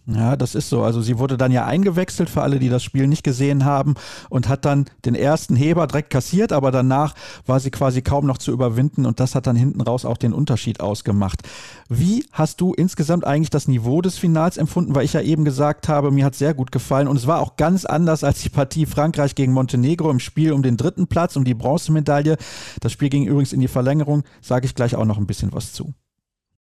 Ja, 0.05 0.35
das 0.35 0.53
ist 0.53 0.67
so. 0.67 0.83
Also 0.83 1.01
sie 1.01 1.17
wurde 1.17 1.37
dann 1.37 1.53
ja 1.53 1.65
eingewechselt 1.65 2.29
für 2.29 2.41
alle, 2.41 2.59
die 2.59 2.67
das 2.67 2.83
Spiel 2.83 3.07
nicht 3.07 3.23
gesehen 3.23 3.63
haben 3.63 3.93
und 4.29 4.49
hat 4.49 4.65
dann 4.65 4.85
den 5.05 5.15
ersten 5.15 5.55
Heber 5.55 5.87
direkt 5.87 6.09
kassiert, 6.09 6.51
aber 6.51 6.71
danach 6.71 7.15
war 7.45 7.61
sie 7.61 7.71
quasi 7.71 8.01
kaum 8.01 8.25
noch 8.25 8.37
zu 8.37 8.51
überwinden 8.51 9.05
und 9.05 9.21
das 9.21 9.33
hat 9.33 9.47
dann 9.47 9.55
hinten 9.55 9.79
raus 9.79 10.03
auch 10.03 10.17
den 10.17 10.33
Unterschied 10.33 10.81
ausgemacht. 10.81 11.43
Wie 11.87 12.25
hast 12.33 12.59
du 12.59 12.73
insgesamt 12.73 13.25
eigentlich 13.25 13.49
das 13.49 13.69
Niveau 13.69 14.01
des 14.01 14.17
Finals 14.17 14.57
empfunden? 14.57 14.93
Weil 14.93 15.05
ich 15.05 15.13
ja 15.13 15.21
eben 15.21 15.45
gesagt 15.45 15.87
habe, 15.87 16.11
mir 16.11 16.25
hat 16.25 16.35
sehr 16.35 16.53
gut 16.53 16.73
gefallen 16.73 17.07
und 17.07 17.15
es 17.15 17.27
war 17.27 17.39
auch 17.39 17.55
ganz 17.55 17.85
anders 17.85 18.25
als 18.25 18.41
die 18.41 18.49
Partie 18.49 18.85
Frankreich 18.85 19.35
gegen 19.35 19.53
Montenegro 19.53 20.11
im 20.11 20.19
Spiel 20.19 20.51
um 20.51 20.63
den 20.63 20.75
dritten 20.75 21.07
Platz, 21.07 21.37
um 21.37 21.45
die 21.45 21.53
Bronzemedaille. 21.53 22.35
Das 22.81 22.91
Spiel 22.91 23.07
ging 23.07 23.25
übrigens 23.25 23.53
in 23.53 23.61
die 23.61 23.69
Verlängerung, 23.69 24.23
sage 24.41 24.65
ich 24.65 24.75
gleich 24.75 24.97
auch 24.97 25.05
noch 25.05 25.17
ein 25.17 25.27
bisschen 25.27 25.53
was 25.53 25.71
zu. 25.71 25.93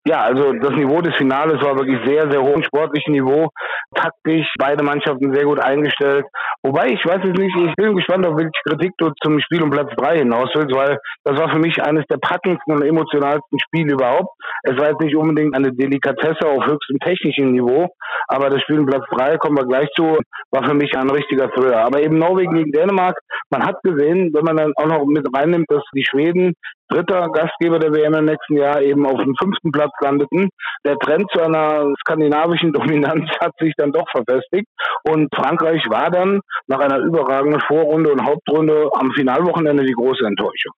Ja, 0.06 0.20
also 0.20 0.52
das 0.52 0.72
Niveau 0.72 1.00
des 1.00 1.16
Finales 1.16 1.62
war 1.62 1.78
wirklich 1.78 1.98
sehr, 2.04 2.30
sehr 2.30 2.42
hoch, 2.42 2.62
sportliches 2.62 3.10
Niveau, 3.10 3.48
taktisch, 3.94 4.46
beide 4.58 4.84
Mannschaften 4.84 5.32
sehr 5.32 5.44
gut 5.44 5.58
eingestellt. 5.58 6.26
Wobei, 6.62 6.88
ich 6.88 7.02
weiß 7.06 7.24
es 7.24 7.32
nicht, 7.32 7.56
ich 7.56 7.74
bin 7.76 7.96
gespannt, 7.96 8.26
auf 8.26 8.36
welche 8.36 8.50
Kritik 8.68 8.92
du 8.98 9.10
zum 9.22 9.40
Spiel 9.40 9.62
um 9.62 9.70
Platz 9.70 9.90
drei 9.96 10.18
hinaus 10.18 10.50
willst, 10.54 10.76
weil 10.76 10.98
das 11.24 11.38
war 11.38 11.50
für 11.50 11.58
mich 11.58 11.82
eines 11.82 12.04
der 12.10 12.18
packendsten 12.18 12.74
und 12.74 12.82
emotionalsten 12.82 13.58
Spiele 13.60 13.94
überhaupt. 13.94 14.28
Es 14.64 14.76
war 14.76 14.90
jetzt 14.90 15.00
nicht 15.00 15.16
unbedingt 15.16 15.56
eine 15.56 15.72
Delikatesse 15.72 16.46
auf 16.46 16.66
höchstem 16.66 16.98
technischen 16.98 17.52
Niveau, 17.52 17.88
aber 18.28 18.50
das 18.50 18.60
Spiel 18.60 18.80
um 18.80 18.86
Platz 18.86 19.04
drei, 19.10 19.38
kommen 19.38 19.56
wir 19.56 19.66
gleich 19.66 19.88
zu, 19.96 20.18
war 20.50 20.68
für 20.68 20.74
mich 20.74 20.94
ein 20.98 21.08
richtiger 21.08 21.50
Thriller. 21.50 21.82
Aber 21.82 22.02
eben 22.02 22.18
Norwegen 22.18 22.54
gegen 22.54 22.72
Dänemark, 22.72 23.18
man 23.48 23.64
hat 23.64 23.82
gesehen, 23.82 24.34
wenn 24.34 24.44
man 24.44 24.56
dann 24.58 24.72
auch 24.76 24.86
noch 24.86 25.06
mit 25.06 25.26
reinnimmt, 25.34 25.70
dass 25.70 25.82
die 25.94 26.04
Schweden 26.04 26.52
dritter 26.88 27.29
Gastgeber 27.31 27.79
der 27.79 27.92
WM 27.92 28.14
im 28.14 28.25
nächsten 28.27 28.57
Jahr 28.57 28.81
eben 28.83 29.07
auf 29.07 29.20
dem 29.23 29.35
fünften 29.37 29.73
Platz 29.73 29.92
landeten. 30.01 30.49
Der 30.85 30.99
Trend 30.99 31.31
zu 31.33 31.40
einer 31.40 31.92
skandinavischen 32.01 32.73
Dominanz 32.75 33.29
hat 33.40 33.53
sich 33.59 33.73
dann 33.77 33.92
doch 33.92 34.09
verfestigt 34.11 34.66
und 35.05 35.29
Frankreich 35.35 35.83
war 35.88 36.11
dann 36.11 36.40
nach 36.66 36.81
einer 36.81 36.99
überragenden 36.99 37.61
Vorrunde 37.61 38.12
und 38.12 38.25
Hauptrunde 38.25 38.90
am 38.94 39.12
Finalwochenende 39.12 39.85
die 39.85 39.92
große 39.92 40.25
Enttäuschung. 40.27 40.73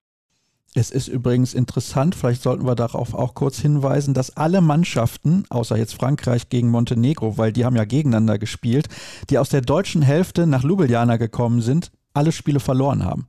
Es 0.79 0.91
ist 0.91 1.09
übrigens 1.09 1.55
interessant, 1.55 2.15
vielleicht 2.15 2.43
sollten 2.43 2.67
wir 2.67 2.75
darauf 2.75 3.15
auch 3.15 3.35
kurz 3.35 3.59
hinweisen, 3.59 4.13
dass 4.13 4.37
alle 4.37 4.61
Mannschaften, 4.61 5.45
außer 5.49 5.79
jetzt 5.79 5.95
Frankreich 5.95 6.51
gegen 6.51 6.69
Montenegro, 6.69 7.39
weil 7.39 7.51
die 7.51 7.65
haben 7.65 7.77
ja 7.77 7.87
gegeneinander 7.87 8.39
gespielt, 8.39 8.89
die 9.31 9.39
aus 9.39 9.49
der 9.49 9.63
deutschen 9.63 10.03
Hälfte 10.03 10.47
nach 10.47 10.65
Ljubljana 10.65 11.17
gekommen 11.17 11.63
sind, 11.63 11.93
alle 12.13 12.31
Spiele 12.31 12.61
verloren 12.61 13.07
haben. 13.07 13.27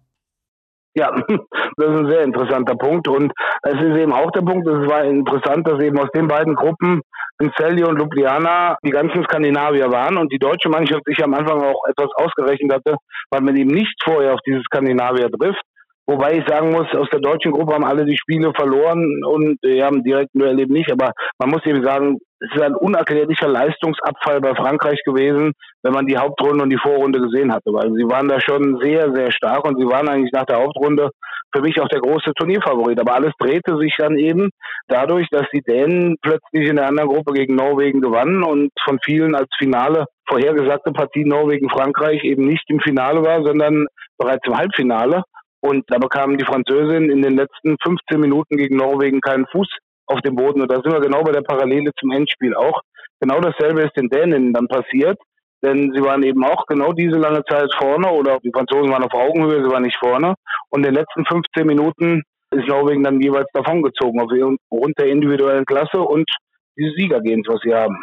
Ja, 0.94 1.16
das 1.78 1.92
ist 1.92 2.00
ein 2.00 2.10
sehr 2.10 2.24
interessanter 2.24 2.76
Punkt. 2.76 3.08
Und 3.08 3.32
es 3.62 3.74
ist 3.74 3.98
eben 3.98 4.12
auch 4.12 4.32
der 4.32 4.42
Punkt, 4.42 4.68
es 4.68 4.90
war 4.90 5.04
interessant, 5.04 5.68
dass 5.68 5.80
eben 5.82 6.00
aus 6.00 6.10
den 6.14 6.28
beiden 6.28 6.56
Gruppen 6.56 7.02
in 7.40 7.52
Celje 7.56 7.88
und 7.88 8.00
Ljubljana 8.00 8.78
die 8.84 8.90
ganzen 8.90 9.24
Skandinavier 9.24 9.92
waren 9.92 10.18
und 10.18 10.32
die 10.34 10.40
deutsche 10.40 10.70
Mannschaft 10.70 11.04
sich 11.06 11.24
am 11.24 11.36
Anfang 11.36 11.62
auch 11.62 11.82
etwas 11.88 12.10
ausgerechnet 12.16 12.74
hatte, 12.74 12.96
weil 13.30 13.42
man 13.42 13.56
eben 13.56 13.70
nicht 13.70 13.96
vorher 14.04 14.34
auf 14.34 14.40
diese 14.46 14.62
Skandinavier 14.64 15.30
trifft. 15.30 15.62
Wobei 16.10 16.38
ich 16.38 16.48
sagen 16.48 16.72
muss, 16.72 16.88
aus 16.96 17.10
der 17.12 17.20
deutschen 17.20 17.52
Gruppe 17.52 17.74
haben 17.74 17.84
alle 17.84 18.06
die 18.06 18.18
Spiele 18.18 18.54
verloren 18.56 19.22
und 19.26 19.60
äh, 19.64 19.82
haben 19.82 20.04
direkt 20.04 20.34
nur 20.34 20.48
erlebt 20.48 20.72
nicht. 20.72 20.90
Aber 20.90 21.12
man 21.38 21.50
muss 21.50 21.66
eben 21.66 21.84
sagen, 21.84 22.18
es 22.40 22.54
ist 22.54 22.62
ein 22.62 22.76
unerklärlicher 22.76 23.48
Leistungsabfall 23.48 24.42
bei 24.42 24.54
Frankreich 24.54 25.02
gewesen, 25.06 25.54
wenn 25.82 25.94
man 25.94 26.06
die 26.06 26.18
Hauptrunde 26.18 26.64
und 26.64 26.70
die 26.70 26.78
Vorrunde 26.78 27.20
gesehen 27.20 27.52
hatte. 27.52 27.72
Weil 27.74 27.92
sie 27.94 28.08
waren 28.08 28.28
da 28.28 28.40
schon 28.40 28.80
sehr, 28.82 29.14
sehr 29.14 29.32
stark 29.32 29.66
und 29.66 29.80
sie 29.80 29.88
waren 29.88 30.08
eigentlich 30.08 30.32
nach 30.32 30.46
der 30.46 30.58
Hauptrunde 30.58 31.10
für 31.56 31.62
mich 31.62 31.80
auch 31.82 31.88
der 31.88 32.02
große 32.02 32.34
Turnierfavorit. 32.36 33.00
Aber 33.00 33.16
alles 33.16 33.34
drehte 33.40 33.78
sich 33.78 33.96
dann 33.98 34.18
eben 34.18 34.50
dadurch, 34.88 35.28
dass 35.32 35.48
die 35.52 35.62
Dänen 35.62 36.18
plötzlich 36.22 36.70
in 36.70 36.76
der 36.76 36.88
anderen 36.88 37.10
Gruppe 37.10 37.34
gegen 37.34 37.56
Norwegen 37.56 38.02
gewannen 38.02 38.44
und 38.44 38.70
von 38.84 39.00
vielen 39.04 39.34
als 39.34 39.50
Finale 39.58 40.06
vorhergesagte 40.28 40.92
Partie 40.92 41.26
Norwegen-Frankreich 41.26 42.24
eben 42.24 42.46
nicht 42.46 42.70
im 42.70 42.80
Finale 42.82 43.24
war, 43.24 43.44
sondern 43.44 43.88
bereits 44.18 44.46
im 44.46 44.58
Halbfinale. 44.58 45.24
Und 45.62 45.86
da 45.88 45.98
bekamen 45.98 46.38
die 46.38 46.46
Französinnen 46.46 47.10
in 47.10 47.24
den 47.24 47.36
letzten 47.36 47.78
15 47.82 48.20
Minuten 48.20 48.58
gegen 48.58 48.78
Norwegen 48.78 49.22
keinen 49.22 49.48
Fuß 49.48 49.68
auf 50.08 50.22
dem 50.22 50.36
Boden. 50.36 50.62
Und 50.62 50.72
da 50.72 50.76
sind 50.76 50.92
wir 50.92 51.00
genau 51.00 51.24
bei 51.24 51.32
der 51.32 51.42
Parallele 51.42 51.92
zum 52.00 52.12
Endspiel 52.12 52.56
auch. 52.56 52.82
Genau 53.20 53.40
dasselbe 53.40 53.82
ist 53.82 53.96
den 53.96 54.10
Dänen 54.10 54.54
dann 54.54 54.68
passiert. 54.68 55.18
Denn 55.64 55.92
sie 55.94 56.04
waren 56.04 56.22
eben 56.24 56.44
auch 56.44 56.66
genau 56.68 56.94
diese 56.94 57.18
lange 57.18 57.44
Zeit 57.46 57.74
vorne 57.80 58.12
oder 58.12 58.38
die 58.44 58.52
Franzosen 58.54 58.92
waren 58.92 59.04
auf 59.04 59.14
Augenhöhe, 59.14 59.64
sie 59.64 59.72
waren 59.72 59.84
nicht 59.84 59.98
vorne. 59.98 60.36
Und 60.70 60.86
in 60.86 60.94
den 60.94 60.94
letzten 60.94 61.26
15 61.26 61.66
Minuten 61.66 62.22
ist 62.52 62.68
Norwegen 62.68 63.04
dann 63.04 63.20
jeweils 63.20 63.48
davongezogen 63.54 64.22
aufgrund 64.22 65.00
der 65.00 65.08
individuellen 65.08 65.66
Klasse 65.66 66.00
und 66.00 66.30
dieses 66.78 66.96
Siegergehens, 66.96 67.48
was 67.48 67.60
sie 67.64 67.74
haben. 67.74 67.98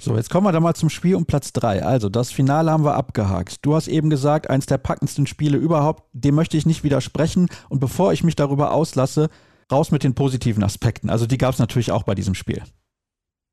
So, 0.00 0.14
jetzt 0.14 0.30
kommen 0.30 0.46
wir 0.46 0.52
da 0.52 0.60
mal 0.60 0.74
zum 0.74 0.90
Spiel 0.90 1.16
um 1.16 1.26
Platz 1.26 1.52
3. 1.52 1.82
Also, 1.82 2.08
das 2.08 2.30
Finale 2.30 2.70
haben 2.70 2.84
wir 2.84 2.94
abgehakt. 2.94 3.56
Du 3.62 3.74
hast 3.74 3.88
eben 3.88 4.10
gesagt, 4.10 4.48
eins 4.48 4.66
der 4.66 4.78
packendsten 4.78 5.26
Spiele 5.26 5.58
überhaupt. 5.58 6.04
Dem 6.12 6.36
möchte 6.36 6.56
ich 6.56 6.66
nicht 6.66 6.84
widersprechen. 6.84 7.48
Und 7.68 7.80
bevor 7.80 8.12
ich 8.12 8.22
mich 8.22 8.36
darüber 8.36 8.72
auslasse, 8.72 9.28
raus 9.70 9.90
mit 9.90 10.04
den 10.04 10.14
positiven 10.14 10.62
Aspekten. 10.62 11.10
Also, 11.10 11.26
die 11.26 11.38
gab 11.38 11.52
es 11.52 11.58
natürlich 11.58 11.92
auch 11.92 12.04
bei 12.04 12.14
diesem 12.14 12.34
Spiel. 12.34 12.62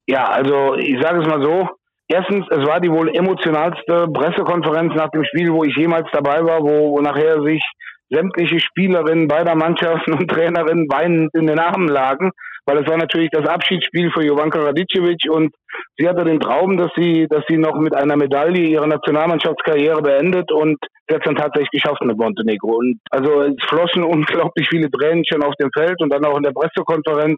Ja, 0.08 0.25
also, 0.25 0.75
ich 0.75 1.01
sage 1.01 1.21
es 1.21 1.28
mal 1.28 1.41
so. 1.41 1.69
Erstens, 2.08 2.45
es 2.51 2.65
war 2.67 2.80
die 2.80 2.91
wohl 2.91 3.10
emotionalste 3.15 4.08
Pressekonferenz 4.13 4.93
nach 4.95 5.10
dem 5.10 5.23
Spiel, 5.25 5.51
wo 5.51 5.63
ich 5.63 5.75
jemals 5.75 6.08
dabei 6.12 6.43
war, 6.43 6.62
wo, 6.62 6.99
nachher 7.01 7.41
sich 7.41 7.63
sämtliche 8.10 8.60
Spielerinnen 8.60 9.28
beider 9.28 9.56
Mannschaften 9.56 10.13
und 10.13 10.28
Trainerinnen 10.30 10.88
weinend 10.89 11.34
in 11.34 11.47
den 11.47 11.60
Armen 11.60 11.88
lagen, 11.88 12.32
weil 12.65 12.80
es 12.80 12.88
war 12.88 12.97
natürlich 12.97 13.30
das 13.32 13.47
Abschiedsspiel 13.47 14.12
für 14.12 14.23
Jovanka 14.23 14.60
Radicevic 14.60 15.30
und 15.30 15.54
sie 15.97 16.08
hatte 16.08 16.23
den 16.23 16.39
Traum, 16.39 16.78
dass 16.78 16.91
sie, 16.95 17.28
dass 17.30 17.43
sie 17.47 17.58
noch 17.58 17.75
mit 17.75 17.95
einer 17.95 18.17
Medaille 18.17 18.67
ihre 18.67 18.88
Nationalmannschaftskarriere 18.88 20.01
beendet 20.01 20.51
und 20.51 20.78
es 21.08 21.19
dann 21.23 21.36
tatsächlich 21.36 21.69
geschafft 21.69 22.01
mit 22.04 22.17
Montenegro. 22.17 22.78
Und 22.78 22.99
also 23.12 23.41
es 23.41 23.56
flossen 23.67 24.04
unglaublich 24.04 24.67
viele 24.69 24.89
Tränen 24.89 25.23
schon 25.25 25.43
auf 25.43 25.54
dem 25.56 25.69
Feld 25.71 26.01
und 26.01 26.12
dann 26.12 26.25
auch 26.25 26.38
in 26.38 26.43
der 26.43 26.54
Pressekonferenz. 26.54 27.38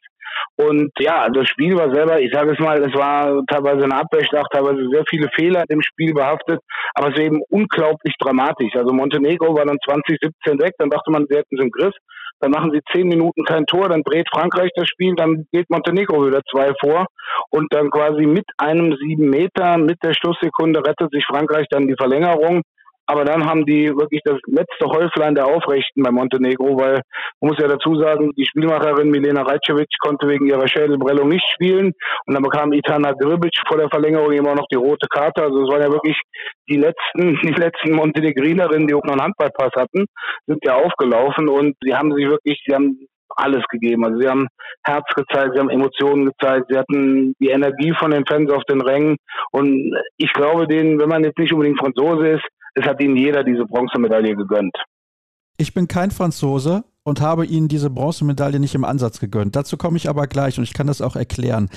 Und 0.55 0.91
ja, 0.99 1.29
das 1.29 1.47
Spiel 1.47 1.75
war 1.75 1.93
selber, 1.93 2.19
ich 2.19 2.31
sage 2.31 2.51
es 2.51 2.59
mal, 2.59 2.81
es 2.81 2.93
war 2.93 3.41
teilweise 3.47 3.83
eine 3.83 3.95
Abwehrschlacht, 3.95 4.51
teilweise 4.51 4.87
sehr 4.91 5.03
viele 5.09 5.29
Fehler 5.35 5.63
im 5.69 5.81
Spiel 5.81 6.13
behaftet, 6.13 6.59
aber 6.93 7.09
es 7.09 7.17
war 7.17 7.23
eben 7.23 7.41
unglaublich 7.49 8.13
dramatisch. 8.19 8.75
Also 8.75 8.93
Montenegro 8.93 9.55
war 9.55 9.65
dann 9.65 9.77
2017 9.83 10.59
weg, 10.59 10.73
dann 10.77 10.89
dachte 10.89 11.11
man, 11.11 11.25
sie 11.27 11.37
hätten 11.37 11.55
es 11.57 11.63
im 11.63 11.71
Griff. 11.71 11.93
Dann 12.39 12.51
machen 12.51 12.71
sie 12.71 12.81
zehn 12.93 13.07
Minuten 13.07 13.43
kein 13.45 13.65
Tor, 13.65 13.89
dann 13.89 14.03
dreht 14.03 14.27
Frankreich 14.29 14.71
das 14.75 14.87
Spiel, 14.87 15.15
dann 15.15 15.47
geht 15.51 15.69
Montenegro 15.69 16.25
wieder 16.25 16.41
zwei 16.51 16.73
vor 16.79 17.07
und 17.49 17.73
dann 17.73 17.89
quasi 17.89 18.25
mit 18.25 18.45
einem 18.57 18.95
sieben 18.95 19.29
Meter, 19.29 19.77
mit 19.77 19.97
der 20.03 20.13
Schlusssekunde 20.13 20.85
rettet 20.85 21.11
sich 21.11 21.25
Frankreich 21.25 21.67
dann 21.69 21.87
die 21.87 21.95
Verlängerung. 21.97 22.61
Aber 23.07 23.23
dann 23.23 23.45
haben 23.45 23.65
die 23.65 23.87
wirklich 23.87 24.21
das 24.25 24.37
letzte 24.47 24.85
Häuflein 24.85 25.33
der 25.33 25.47
Aufrechten 25.47 26.03
bei 26.03 26.11
Montenegro, 26.11 26.77
weil 26.77 27.01
man 27.39 27.51
muss 27.51 27.57
ja 27.57 27.67
dazu 27.67 27.95
sagen, 27.95 28.31
die 28.37 28.45
Spielmacherin 28.45 29.09
Milena 29.09 29.43
Rajcevic 29.43 29.87
konnte 29.99 30.27
wegen 30.27 30.45
ihrer 30.45 30.67
Schädelbrellung 30.67 31.29
nicht 31.29 31.45
spielen. 31.53 31.93
Und 32.25 32.33
dann 32.33 32.43
bekam 32.43 32.73
Itana 32.73 33.13
Gribic 33.13 33.55
vor 33.65 33.77
der 33.77 33.89
Verlängerung 33.89 34.33
immer 34.33 34.55
noch 34.55 34.67
die 34.69 34.75
rote 34.75 35.07
Karte. 35.07 35.41
Also 35.41 35.63
es 35.63 35.69
waren 35.69 35.81
ja 35.81 35.91
wirklich 35.91 36.19
die 36.69 36.77
letzten, 36.77 37.39
die 37.43 37.59
letzten 37.59 37.93
Montenegrinerinnen, 37.93 38.87
die 38.87 38.93
auch 38.93 39.03
noch 39.03 39.13
einen 39.13 39.23
Handballpass 39.23 39.71
hatten, 39.75 40.05
sind 40.45 40.59
ja 40.63 40.75
aufgelaufen 40.75 41.47
und 41.47 41.75
sie 41.81 41.95
haben 41.95 42.13
sich 42.13 42.27
wirklich, 42.27 42.61
sie 42.67 42.75
haben 42.75 43.07
alles 43.37 43.63
gegeben. 43.69 44.03
Also 44.03 44.19
sie 44.19 44.27
haben 44.27 44.47
Herz 44.83 45.05
gezeigt, 45.15 45.51
sie 45.53 45.59
haben 45.59 45.69
Emotionen 45.69 46.25
gezeigt, 46.25 46.65
sie 46.69 46.77
hatten 46.77 47.33
die 47.39 47.49
Energie 47.49 47.93
von 47.97 48.11
den 48.11 48.25
Fans 48.25 48.51
auf 48.51 48.63
den 48.65 48.81
Rängen. 48.81 49.17
Und 49.51 49.95
ich 50.17 50.33
glaube 50.33 50.67
denen, 50.67 50.99
wenn 50.99 51.09
man 51.09 51.23
jetzt 51.23 51.37
nicht 51.37 51.53
unbedingt 51.53 51.79
Franzose 51.79 52.27
ist, 52.29 52.45
es 52.77 52.85
hat 52.85 53.01
ihnen 53.01 53.15
jeder 53.15 53.43
diese 53.43 53.65
Bronzemedaille 53.65 54.35
gegönnt. 54.35 54.75
Ich 55.57 55.73
bin 55.73 55.87
kein 55.87 56.11
Franzose, 56.11 56.83
und 57.07 57.21
habe 57.21 57.45
ihnen 57.45 57.69
diese 57.69 57.89
Bronzemedaille 57.89 58.59
nicht 58.59 58.75
im 58.75 58.83
Ansatz 58.83 59.21
gegönnt. 59.21 59.55
Dazu 59.55 59.77
komme 59.77 59.95
ich 59.95 60.09
aber 60.09 60.27
gleich 60.27 60.57
und 60.57 60.65
ich 60.65 60.73
kann 60.73 60.87
das 60.87 60.99
auch 60.99 61.15
erklären. 61.15 61.69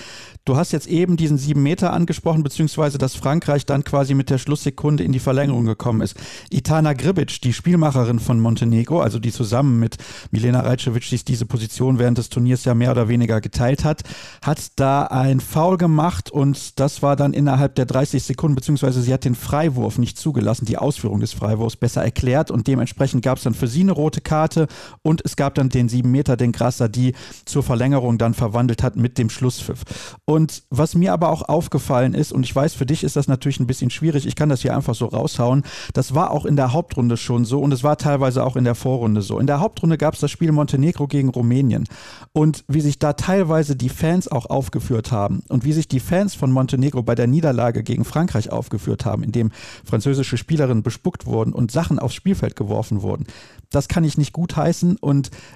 Du 0.45 0.57
hast 0.57 0.73
jetzt 0.73 0.89
eben 0.89 1.17
diesen 1.17 1.39
sieben 1.39 1.63
Meter 1.63 1.93
angesprochen, 1.93 2.43
beziehungsweise 2.43 2.99
dass 2.99 3.15
Frankreich 3.15 3.65
dann 3.65 3.85
quasi 3.85 4.15
mit 4.15 4.29
der 4.29 4.39
Schlusssekunde 4.39 5.05
in 5.05 5.13
die 5.13 5.21
Verlängerung 5.21 5.67
gekommen 5.67 6.01
ist. 6.01 6.17
Itana 6.51 6.95
Gribic, 6.95 7.41
die 7.43 7.53
Spielmacherin 7.53 8.19
von 8.19 8.41
Montenegro, 8.41 8.99
also 8.99 9.21
die 9.21 9.31
zusammen 9.31 9.79
mit 9.79 9.99
Milena 10.33 10.63
Rajcevic 10.63 11.25
diese 11.25 11.47
Position 11.47 12.01
während 12.01 12.19
des 12.19 12.29
Turniers 12.29 12.65
ja 12.65 12.75
mehr 12.75 12.91
oder 12.91 13.09
weniger 13.09 13.41
geteilt 13.41 13.85
hat, 13.85 14.03
hat 14.43 14.81
da 14.81 15.05
ein 15.05 15.39
Foul 15.39 15.77
gemacht 15.77 16.33
und 16.33 16.81
das 16.81 17.03
war 17.03 17.15
dann 17.15 17.35
innerhalb 17.35 17.77
der 17.77 17.87
30 17.87 18.25
Sekunden, 18.25 18.57
beziehungsweise 18.57 19.01
sie 19.01 19.13
hat 19.13 19.25
den 19.25 19.37
Freiwurf 19.37 19.97
nicht 19.99 20.19
zugelassen, 20.19 20.65
die 20.65 20.77
Ausführung 20.77 21.21
des 21.21 21.33
Freiwurfs 21.33 21.77
besser 21.77 22.03
erklärt 22.03 22.51
und 22.51 22.67
dementsprechend 22.67 23.23
gab 23.23 23.39
es 23.39 23.45
dann 23.45 23.55
für 23.55 23.69
sie 23.69 23.83
eine 23.83 23.93
rote 23.93 24.23
Karte 24.23 24.67
und 25.03 25.20
und 25.21 25.27
es 25.31 25.37
gab 25.37 25.55
dann 25.55 25.69
den 25.69 25.89
7 25.89 26.11
Meter, 26.11 26.37
den 26.37 26.53
Grasser, 26.53 26.89
die 26.89 27.15
zur 27.45 27.63
Verlängerung 27.63 28.19
dann 28.19 28.35
verwandelt 28.35 28.83
hat 28.83 28.97
mit 28.97 29.19
dem 29.19 29.31
Schlusspfiff. 29.31 30.17
Und 30.25 30.63
was 30.71 30.95
mir 30.95 31.13
aber 31.13 31.31
auch 31.31 31.43
aufgefallen 31.43 32.15
ist, 32.15 32.33
und 32.33 32.45
ich 32.45 32.55
weiß, 32.55 32.75
für 32.75 32.87
dich 32.87 33.05
ist 33.05 33.17
das 33.17 33.29
natürlich 33.29 33.61
ein 33.61 33.67
bisschen 33.67 33.91
schwierig, 33.91 34.27
ich 34.27 34.37
kann 34.37 34.49
das 34.49 34.63
hier 34.63 34.75
einfach 34.75 34.95
so 34.95 35.07
raushauen, 35.07 35.65
das 35.93 36.15
war 36.15 36.31
auch 36.31 36.45
in 36.45 36.57
der 36.57 36.73
Hauptrunde 36.73 37.17
schon 37.17 37.45
so 37.45 37.61
und 37.61 37.73
es 37.73 37.85
war 37.85 37.99
teilweise 37.99 38.45
auch 38.45 38.57
in 38.57 38.65
der 38.65 38.75
Vorrunde 38.75 39.23
so. 39.23 39.39
In 39.39 39.47
der 39.47 39.61
Hauptrunde 39.61 39.99
gab 39.99 40.15
es 40.15 40.21
das 40.21 40.31
Spiel 40.31 40.53
Montenegro 40.53 41.07
gegen 41.07 41.29
Rumänien. 41.29 41.87
Und 42.33 42.65
wie 42.69 42.81
sich 42.81 42.99
da 42.99 43.13
teilweise 43.13 43.77
die 43.77 43.89
Fans 43.89 44.29
auch 44.29 44.47
aufgeführt 44.47 45.13
haben 45.13 45.43
und 45.49 45.65
wie 45.65 45.73
sich 45.73 45.89
die 45.89 46.01
Fans 46.01 46.35
von 46.35 46.53
Montenegro 46.53 47.03
bei 47.03 47.15
der 47.15 47.27
Niederlage 47.27 47.83
gegen 47.83 48.05
Frankreich 48.05 48.51
aufgeführt 48.51 49.05
haben, 49.05 49.23
indem 49.23 49.51
französische 49.85 50.37
Spielerinnen 50.37 50.83
bespuckt 50.83 51.27
wurden 51.27 51.53
und 51.53 51.73
Sachen 51.73 51.99
aufs 51.99 52.15
Spielfeld 52.15 52.57
geworfen 52.57 53.03
wurden, 53.03 53.27
das 53.71 53.89
kann 53.89 54.05
ich 54.05 54.19
nicht 54.19 54.33
gutheißen 54.33 54.97
und 54.97 55.10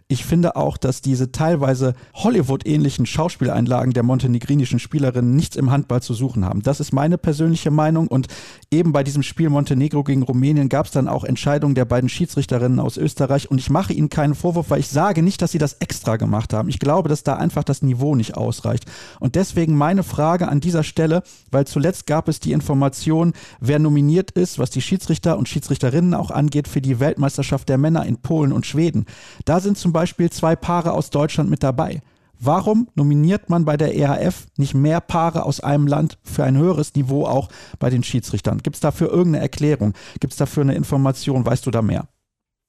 ich 0.09 0.25
finde 0.25 0.57
auch, 0.57 0.77
dass 0.77 1.01
diese 1.01 1.33
teilweise 1.33 1.95
Hollywood-ähnlichen 2.15 3.07
Schauspieleinlagen 3.07 3.93
der 3.93 4.03
montenegrinischen 4.03 4.79
Spielerinnen 4.79 5.37
nichts 5.37 5.57
im 5.57 5.71
Handball 5.71 6.03
zu 6.03 6.15
suchen 6.15 6.45
haben. 6.45 6.63
Das 6.63 6.81
ist 6.81 6.93
meine 6.93 7.19
persönliche 7.19 7.71
Meinung 7.71 8.09
und 8.09 8.29
eben 8.71 8.93
bei 8.93 9.05
diesem 9.05 9.23
Spiel 9.23 9.51
Montenegro 9.51 10.03
gegen 10.05 10.23
Rumänien 10.23 10.69
gab 10.69 10.87
es 10.87 10.93
dann 10.93 11.09
auch 11.09 11.25
Entscheidungen 11.25 11.75
der 11.75 11.85
beiden 11.85 12.09
Schiedsrichterinnen 12.09 12.81
aus 12.81 12.97
Österreich 12.97 13.51
und 13.51 13.59
ich 13.59 13.71
mache 13.71 13.93
ihnen 13.93 14.09
keinen 14.09 14.35
Vorwurf, 14.35 14.71
weil 14.71 14.81
ich 14.81 14.89
sage 14.89 15.23
nicht, 15.23 15.41
dass 15.43 15.53
sie 15.53 15.59
das 15.59 15.75
extra 15.75 16.17
gemacht 16.17 16.53
haben. 16.53 16.69
Ich 16.69 16.79
glaube, 16.79 17.09
dass 17.09 17.23
da 17.23 17.37
einfach 17.37 17.65
das 17.65 17.83
Niveau 17.83 18.15
nicht 18.15 18.37
ausreicht. 18.37 18.85
Und 19.21 19.35
deswegen 19.35 19.77
meine 19.77 20.03
Frage 20.03 20.49
an 20.49 20.61
dieser 20.61 20.83
Stelle, 20.83 21.23
weil 21.51 21.67
zuletzt 21.67 22.07
gab 22.07 22.29
es 22.29 22.41
die 22.41 22.53
Information, 22.53 23.33
wer 23.61 23.79
nominiert 23.79 24.31
ist, 24.33 24.59
was 24.59 24.71
die 24.71 24.83
Schiedsrichter 24.83 25.39
und 25.39 25.49
Schiedsrichterinnen 25.49 26.15
auch 26.15 26.31
angeht 26.31 26.69
für 26.69 26.81
die 26.81 27.01
Weltmeisterschaft 27.01 27.69
der 27.69 27.79
Männer 27.79 28.07
in 28.07 28.17
Polen 28.19 28.53
und 28.53 28.67
Schweden. 28.67 29.07
Da 29.45 29.61
sind 29.61 29.77
zum 29.77 29.93
Beispiel 29.93 30.31
zwei 30.31 30.57
Paare 30.57 30.93
aus 30.93 31.11
Deutschland 31.11 31.51
mit 31.51 31.63
dabei. 31.63 32.01
Warum 32.41 32.89
nominiert 32.95 33.49
man 33.49 33.65
bei 33.65 33.77
der 33.77 33.95
EHF 33.95 34.47
nicht 34.57 34.75
mehr 34.75 35.01
Paare 35.01 35.45
aus 35.45 35.61
einem 35.61 35.87
Land 35.87 36.19
für 36.23 36.45
ein 36.45 36.57
höheres 36.57 36.95
Niveau 36.95 37.27
auch 37.27 37.49
bei 37.79 37.91
den 37.91 38.03
Schiedsrichtern? 38.03 38.59
Gibt 38.59 38.77
es 38.77 38.81
dafür 38.81 39.09
irgendeine 39.09 39.43
Erklärung? 39.43 39.95
Gibt 40.21 40.33
es 40.33 40.39
dafür 40.39 40.63
eine 40.63 40.75
Information? 40.75 41.47
Weißt 41.47 41.65
du 41.65 41.71
da 41.71 41.81
mehr? 41.81 42.09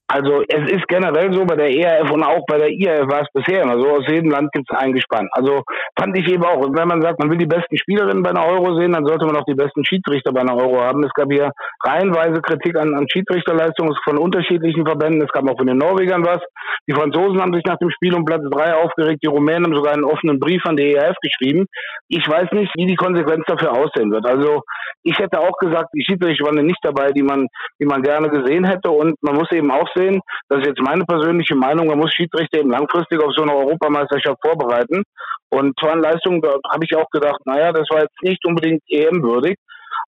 Also 0.08 0.42
es 0.46 0.70
ist 0.70 0.86
generell 0.86 1.32
so, 1.32 1.44
bei 1.44 1.56
der 1.56 1.68
ERF 1.68 2.10
und 2.12 2.22
auch 2.22 2.44
bei 2.46 2.58
der 2.58 2.70
IRF 2.70 3.10
war 3.10 3.22
es 3.22 3.28
bisher 3.32 3.62
immer 3.62 3.80
so, 3.80 3.90
aus 3.90 4.06
jedem 4.06 4.30
Land 4.30 4.52
gibt 4.52 4.70
es 4.70 4.78
einen 4.78 4.94
Gespann. 4.94 5.28
Also 5.32 5.62
fand 5.98 6.16
ich 6.16 6.28
eben 6.28 6.44
auch, 6.44 6.62
wenn 6.62 6.88
man 6.88 7.02
sagt, 7.02 7.18
man 7.18 7.28
will 7.28 7.38
die 7.38 7.46
besten 7.46 7.76
Spielerinnen 7.76 8.22
bei 8.22 8.30
einer 8.30 8.46
Euro 8.46 8.78
sehen, 8.78 8.92
dann 8.92 9.04
sollte 9.04 9.26
man 9.26 9.36
auch 9.36 9.44
die 9.44 9.54
besten 9.54 9.84
Schiedsrichter 9.84 10.32
bei 10.32 10.42
einer 10.42 10.56
Euro 10.56 10.80
haben. 10.80 11.02
Es 11.02 11.12
gab 11.12 11.32
hier 11.32 11.50
reihenweise 11.82 12.40
Kritik 12.40 12.78
an, 12.78 12.94
an 12.94 13.08
Schiedsrichterleistungen 13.10 13.96
von 14.04 14.18
unterschiedlichen 14.18 14.86
Verbänden. 14.86 15.22
Es 15.22 15.32
gab 15.32 15.48
auch 15.50 15.56
von 15.56 15.66
den 15.66 15.78
Norwegern 15.78 16.24
was. 16.24 16.40
Die 16.88 16.94
Franzosen 16.94 17.40
haben 17.42 17.52
sich 17.52 17.64
nach 17.64 17.78
dem 17.78 17.90
Spiel 17.90 18.14
um 18.14 18.24
Platz 18.24 18.42
drei 18.48 18.74
aufgeregt. 18.74 19.24
Die 19.24 19.28
Rumänen 19.28 19.64
haben 19.64 19.74
sogar 19.74 19.94
einen 19.94 20.04
offenen 20.04 20.38
Brief 20.38 20.64
an 20.66 20.76
die 20.76 20.94
ERF 20.94 21.16
geschrieben. 21.20 21.66
Ich 22.08 22.28
weiß 22.28 22.52
nicht, 22.52 22.72
wie 22.76 22.86
die 22.86 22.94
Konsequenz 22.94 23.44
dafür 23.46 23.72
aussehen 23.72 24.12
wird. 24.12 24.24
Also 24.24 24.62
ich 25.02 25.18
hätte 25.18 25.40
auch 25.40 25.58
gesagt, 25.58 25.90
die 25.94 26.04
Schiedsrichter 26.04 26.46
waren 26.46 26.64
nicht 26.64 26.78
dabei, 26.82 27.10
die 27.10 27.22
man, 27.22 27.48
die 27.80 27.86
man 27.86 28.02
gerne 28.02 28.28
gesehen 28.28 28.64
hätte. 28.64 28.90
Und 28.90 29.16
man 29.20 29.34
muss 29.34 29.50
eben 29.50 29.72
auch 29.72 29.88
sehen, 29.96 30.20
das 30.48 30.60
ist 30.60 30.66
jetzt 30.66 30.82
meine 30.82 31.04
persönliche 31.04 31.54
Meinung, 31.54 31.88
man 31.88 31.98
muss 31.98 32.12
Schiedsrichter 32.12 32.60
eben 32.60 32.70
langfristig 32.70 33.20
auf 33.22 33.32
so 33.34 33.42
eine 33.42 33.54
Europameisterschaft 33.54 34.38
vorbereiten. 34.44 35.02
Und 35.48 35.78
von 35.80 36.00
Leistungen, 36.00 36.40
da 36.40 36.56
habe 36.70 36.84
ich 36.84 36.96
auch 36.96 37.08
gedacht, 37.10 37.40
naja, 37.44 37.72
das 37.72 37.88
war 37.90 38.02
jetzt 38.02 38.22
nicht 38.22 38.44
unbedingt 38.44 38.82
EM-würdig. 38.88 39.56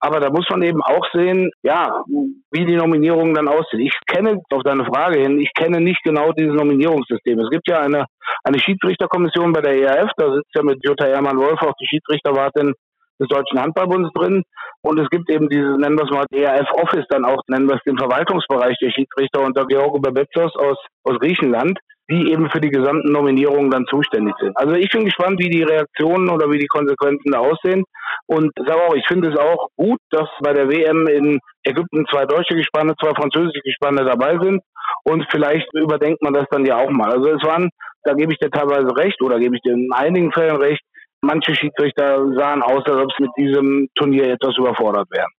Aber 0.01 0.21
da 0.21 0.31
muss 0.31 0.47
man 0.51 0.63
eben 0.63 0.81
auch 0.83 1.05
sehen, 1.13 1.51
ja, 1.63 2.05
wie 2.53 2.65
die 2.65 2.77
Nominierungen 2.77 3.35
dann 3.35 3.49
aussehen. 3.49 3.81
Ich 3.81 3.99
kenne, 4.07 4.41
auf 4.51 4.63
deine 4.63 4.85
Frage 4.85 5.21
hin, 5.21 5.41
ich 5.41 5.53
kenne 5.55 5.81
nicht 5.81 6.03
genau 6.05 6.31
dieses 6.33 6.55
Nominierungssystem. 6.55 7.39
Es 7.41 7.51
gibt 7.51 7.69
ja 7.69 7.81
eine, 7.81 8.07
eine 8.45 8.61
Schiedsrichterkommission 8.61 9.53
bei 9.53 9.61
der 9.61 9.75
ERF, 9.75 10.11
da 10.17 10.33
sitzt 10.33 10.55
ja 10.55 10.63
mit 10.63 10.79
Jutta 10.85 11.07
Hermann-Wolf 11.07 11.61
auch 11.63 11.75
die 11.81 11.87
Schiedsrichterwartin 11.87 12.75
des 13.21 13.29
Deutschen 13.29 13.61
Handballbundes 13.61 14.13
drin. 14.15 14.43
Und 14.83 14.99
es 14.99 15.09
gibt 15.11 15.31
eben 15.31 15.49
dieses, 15.49 15.77
nennen 15.77 15.99
wir 15.99 16.05
es 16.05 16.11
mal, 16.11 16.27
ERF 16.33 16.71
Office, 16.73 17.07
dann 17.09 17.25
auch, 17.25 17.41
nennen 17.49 17.69
wir 17.69 17.77
es 17.77 17.83
den 17.85 17.99
Verwaltungsbereich 17.99 18.77
der 18.81 18.91
Schiedsrichter 18.91 19.43
unter 19.43 19.67
Georgo 19.67 19.99
Babetsos 19.99 20.55
aus, 20.57 20.79
aus 21.05 21.19
Griechenland, 21.19 21.79
die 22.11 22.33
eben 22.33 22.49
für 22.51 22.61
die 22.61 22.71
gesamten 22.71 23.13
Nominierungen 23.13 23.71
dann 23.71 23.85
zuständig 23.87 24.35
sind. 24.41 24.57
Also 24.57 24.75
ich 24.75 24.89
bin 24.91 25.05
gespannt, 25.05 25.39
wie 25.41 25.51
die 25.51 25.63
Reaktionen 25.63 26.31
oder 26.31 26.51
wie 26.51 26.59
die 26.59 26.67
Konsequenzen 26.67 27.33
da 27.33 27.41
aussehen. 27.41 27.85
Und 28.27 28.51
sage 28.57 28.83
auch, 28.83 28.95
ich 28.95 29.07
finde 29.07 29.31
es 29.31 29.39
auch 29.39 29.69
gut, 29.77 29.99
dass 30.11 30.29
bei 30.41 30.53
der 30.53 30.69
WM 30.71 31.07
in 31.07 31.39
Ägypten 31.65 32.07
zwei 32.11 32.25
deutsche 32.25 32.55
Gespanne, 32.55 32.95
zwei 33.01 33.11
französische 33.11 33.61
Gespanne 33.63 34.05
dabei 34.05 34.39
sind. 34.43 34.63
Und 35.05 35.27
vielleicht 35.31 35.69
überdenkt 35.75 36.23
man 36.23 36.33
das 36.33 36.47
dann 36.51 36.65
ja 36.65 36.77
auch 36.77 36.91
mal. 36.91 37.11
Also 37.11 37.31
es 37.31 37.43
waren, 37.45 37.69
da 38.05 38.15
gebe 38.15 38.33
ich 38.33 38.39
dir 38.39 38.51
teilweise 38.51 38.97
recht 38.97 39.21
oder 39.23 39.39
gebe 39.39 39.57
ich 39.57 39.63
dir 39.63 39.75
in 39.75 39.91
einigen 39.93 40.33
Fällen 40.33 40.57
recht, 40.57 40.83
manche 41.23 41.55
Schiedsrichter 41.55 42.25
sahen 42.35 42.63
aus, 42.63 42.85
als 42.87 43.05
ob 43.05 43.13
sie 43.17 43.23
mit 43.25 43.33
diesem 43.37 43.89
Turnier 43.95 44.33
etwas 44.33 44.57
überfordert 44.57 45.09
wären. 45.11 45.31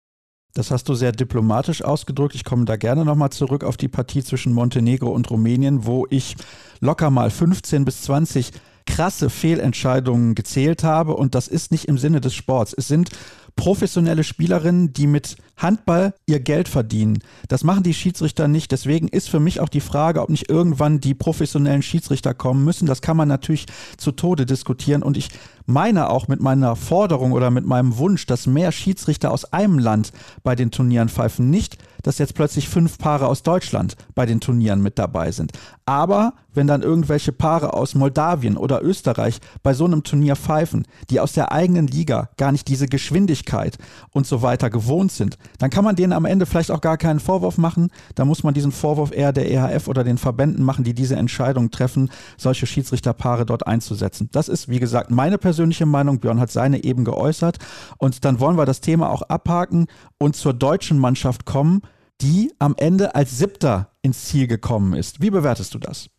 Das 0.54 0.72
hast 0.72 0.90
du 0.90 0.96
sehr 0.96 1.12
diplomatisch 1.12 1.84
ausgedrückt. 1.84 2.36
Ich 2.36 2.44
komme 2.44 2.66
da 2.66 2.76
gerne 2.76 3.06
nochmal 3.06 3.30
zurück 3.30 3.64
auf 3.64 3.78
die 3.78 3.88
Partie 3.88 4.24
zwischen 4.24 4.54
Montenegro 4.54 5.10
und 5.10 5.30
Rumänien, 5.30 5.86
wo 5.86 6.08
ich 6.10 6.36
locker 6.80 7.12
mal 7.12 7.30
15 7.30 7.86
bis 7.86 8.02
20 8.02 8.52
krasse 8.86 9.30
Fehlentscheidungen 9.30 10.34
gezählt 10.34 10.84
habe 10.84 11.16
und 11.16 11.36
das 11.36 11.48
ist 11.48 11.72
nicht 11.72 11.86
im 11.86 12.00
Sinne 12.00 12.22
des 12.22 12.34
Sports. 12.34 12.74
Es 12.76 12.88
sind 12.88 13.12
professionelle 13.56 14.24
Spielerinnen, 14.24 14.94
die 14.94 15.06
mit 15.06 15.38
Handball 15.60 16.14
ihr 16.26 16.40
Geld 16.40 16.68
verdienen. 16.68 17.20
Das 17.48 17.64
machen 17.64 17.84
die 17.84 17.94
Schiedsrichter 17.94 18.48
nicht. 18.48 18.72
Deswegen 18.72 19.08
ist 19.08 19.30
für 19.30 19.40
mich 19.40 19.60
auch 19.60 19.70
die 19.70 19.82
Frage, 19.82 20.22
ob 20.22 20.30
nicht 20.30 20.50
irgendwann 20.50 21.00
die 21.00 21.14
professionellen 21.14 21.82
Schiedsrichter 21.82 22.34
kommen 22.34 22.64
müssen. 22.66 22.86
Das 22.86 23.02
kann 23.02 23.18
man 23.18 23.28
natürlich 23.28 23.66
zu 23.98 24.12
Tode 24.12 24.46
diskutieren. 24.46 25.04
Und 25.04 25.18
ich 25.18 25.30
meine 25.66 26.10
auch 26.10 26.28
mit 26.28 26.42
meiner 26.42 26.76
Forderung 26.76 27.32
oder 27.32 27.52
mit 27.52 27.66
meinem 27.66 27.98
Wunsch, 27.98 28.26
dass 28.26 28.48
mehr 28.48 28.72
Schiedsrichter 28.72 29.32
aus 29.32 29.54
einem 29.54 29.78
Land 29.80 30.12
bei 30.44 30.56
den 30.56 30.72
Turnieren 30.72 31.10
pfeifen. 31.10 31.50
Nicht, 31.50 31.78
dass 32.04 32.18
jetzt 32.18 32.34
plötzlich 32.34 32.70
fünf 32.70 32.98
Paare 32.98 33.28
aus 33.28 33.44
Deutschland 33.44 33.96
bei 34.16 34.26
den 34.26 34.40
Turnieren 34.40 34.82
mit 34.82 34.98
dabei 34.98 35.32
sind. 35.32 35.52
Aber 35.86 36.34
wenn 36.54 36.68
dann 36.68 36.82
irgendwelche 36.82 37.32
Paare 37.32 37.74
aus 37.74 37.96
Moldawien 37.96 38.58
oder 38.58 38.82
Österreich 38.82 39.40
bei 39.64 39.74
so 39.74 39.86
einem 39.86 40.04
Turnier 40.04 40.36
pfeifen, 40.36 40.86
die 41.10 41.20
aus 41.20 41.34
der 41.34 41.52
eigenen 41.52 41.88
Liga 41.88 42.30
gar 42.38 42.52
nicht 42.52 42.68
diese 42.68 42.88
Geschwindigkeit 42.88 43.78
und 44.12 44.26
so 44.26 44.42
weiter 44.42 44.70
gewohnt 44.70 45.12
sind, 45.12 45.38
dann 45.58 45.70
kann 45.70 45.84
man 45.84 45.96
denen 45.96 46.14
am 46.14 46.26
Ende 46.26 46.46
vielleicht 46.46 46.72
auch 46.72 46.82
gar 46.82 46.98
keinen 46.98 47.20
Vorwurf 47.20 47.58
machen. 47.58 47.90
Da 48.16 48.26
muss 48.26 48.44
man 48.44 48.54
diesen 48.54 48.72
Vorwurf 48.72 49.12
eher 49.12 49.34
der 49.34 49.52
EHF 49.52 49.88
oder 49.88 50.04
den 50.04 50.18
Verbänden 50.18 50.64
machen, 50.64 50.84
die 50.84 50.94
diese 50.94 51.16
Entscheidung 51.16 51.72
treffen, 51.72 52.10
solche 52.38 52.66
Schiedsrichterpaare 52.66 53.46
dort 53.46 53.68
einzusetzen. 53.68 54.30
Das 54.32 54.50
ist, 54.50 54.70
wie 54.70 54.80
gesagt, 54.80 55.12
meine 55.12 55.38
persönliche 55.38 55.86
Meinung. 55.86 56.20
Björn 56.20 56.40
hat 56.40 56.52
seine 56.52 56.84
eben 56.84 57.06
geäußert. 57.06 57.58
Und 57.98 58.26
dann 58.26 58.40
wollen 58.40 58.58
wir 58.58 58.66
das 58.66 58.82
Thema 58.82 59.10
auch 59.10 59.24
abhaken 59.24 59.88
und 60.18 60.36
zur 60.36 60.54
deutschen 60.54 61.00
Mannschaft 61.00 61.46
kommen, 61.46 61.82
die 62.22 62.52
am 62.60 62.76
Ende 62.78 63.16
als 63.16 63.38
Siebter 63.38 63.92
ins 64.02 64.26
Ziel 64.26 64.48
gekommen 64.48 64.94
ist. 64.94 65.22
Wie 65.22 65.30
bewertest 65.30 65.74
du 65.74 65.80
das? 65.80 66.10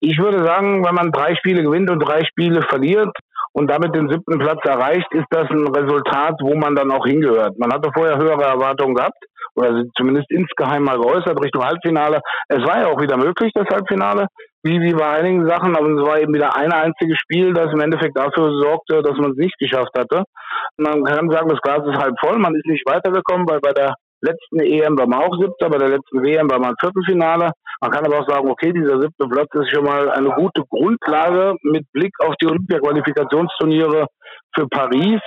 Ich 0.00 0.18
würde 0.18 0.44
sagen, 0.44 0.84
wenn 0.84 0.94
man 0.94 1.10
drei 1.10 1.34
Spiele 1.34 1.62
gewinnt 1.62 1.90
und 1.90 1.98
drei 1.98 2.24
Spiele 2.24 2.62
verliert 2.62 3.10
und 3.52 3.70
damit 3.70 3.94
den 3.94 4.08
siebten 4.08 4.38
Platz 4.38 4.60
erreicht, 4.64 5.12
ist 5.12 5.26
das 5.30 5.50
ein 5.50 5.66
Resultat, 5.68 6.34
wo 6.40 6.54
man 6.54 6.74
dann 6.74 6.90
auch 6.90 7.06
hingehört. 7.06 7.58
Man 7.58 7.72
hatte 7.72 7.90
vorher 7.94 8.18
höhere 8.18 8.44
Erwartungen 8.44 8.94
gehabt 8.94 9.18
oder 9.54 9.84
zumindest 9.96 10.30
insgeheim 10.30 10.84
mal 10.84 10.98
geäußert 10.98 11.42
Richtung 11.42 11.64
Halbfinale. 11.64 12.20
Es 12.48 12.62
war 12.66 12.80
ja 12.80 12.86
auch 12.88 13.00
wieder 13.00 13.16
möglich, 13.16 13.52
das 13.54 13.66
Halbfinale, 13.68 14.26
wie, 14.62 14.80
wie 14.80 14.92
bei 14.92 15.08
einigen 15.08 15.46
Sachen, 15.48 15.76
aber 15.76 15.88
es 15.88 16.06
war 16.06 16.20
eben 16.20 16.34
wieder 16.34 16.56
ein 16.56 16.72
einziges 16.72 17.18
Spiel, 17.18 17.52
das 17.52 17.72
im 17.72 17.80
Endeffekt 17.80 18.16
dafür 18.16 18.50
sorgte, 18.60 19.02
dass 19.02 19.16
man 19.18 19.32
es 19.32 19.36
nicht 19.36 19.58
geschafft 19.58 19.92
hatte. 19.96 20.24
Man 20.76 21.04
kann 21.04 21.30
sagen, 21.30 21.48
das 21.48 21.60
Glas 21.60 21.86
ist 21.86 21.98
halb 21.98 22.14
voll, 22.20 22.38
man 22.38 22.54
ist 22.54 22.66
nicht 22.66 22.88
weitergekommen, 22.88 23.48
weil 23.48 23.60
bei 23.60 23.72
der 23.72 23.94
letzten 24.20 24.60
EM 24.60 24.98
war 24.98 25.06
man 25.06 25.22
auch 25.22 25.36
siebter, 25.38 25.70
bei 25.70 25.78
der 25.78 25.88
letzten 25.88 26.22
WM 26.22 26.50
war 26.50 26.58
man 26.58 26.74
Viertelfinale. 26.80 27.52
Man 27.80 27.90
kann 27.90 28.04
aber 28.04 28.20
auch 28.20 28.28
sagen, 28.28 28.50
okay, 28.50 28.72
dieser 28.72 29.00
siebte 29.00 29.28
Platz 29.28 29.48
ist 29.54 29.70
schon 29.70 29.84
mal 29.84 30.10
eine 30.10 30.30
gute 30.30 30.62
Grundlage 30.68 31.54
mit 31.62 31.84
Blick 31.92 32.12
auf 32.20 32.34
die 32.40 32.46
Olympia-Qualifikationsturniere 32.46 34.06
für 34.54 34.68
Paris. 34.68 35.20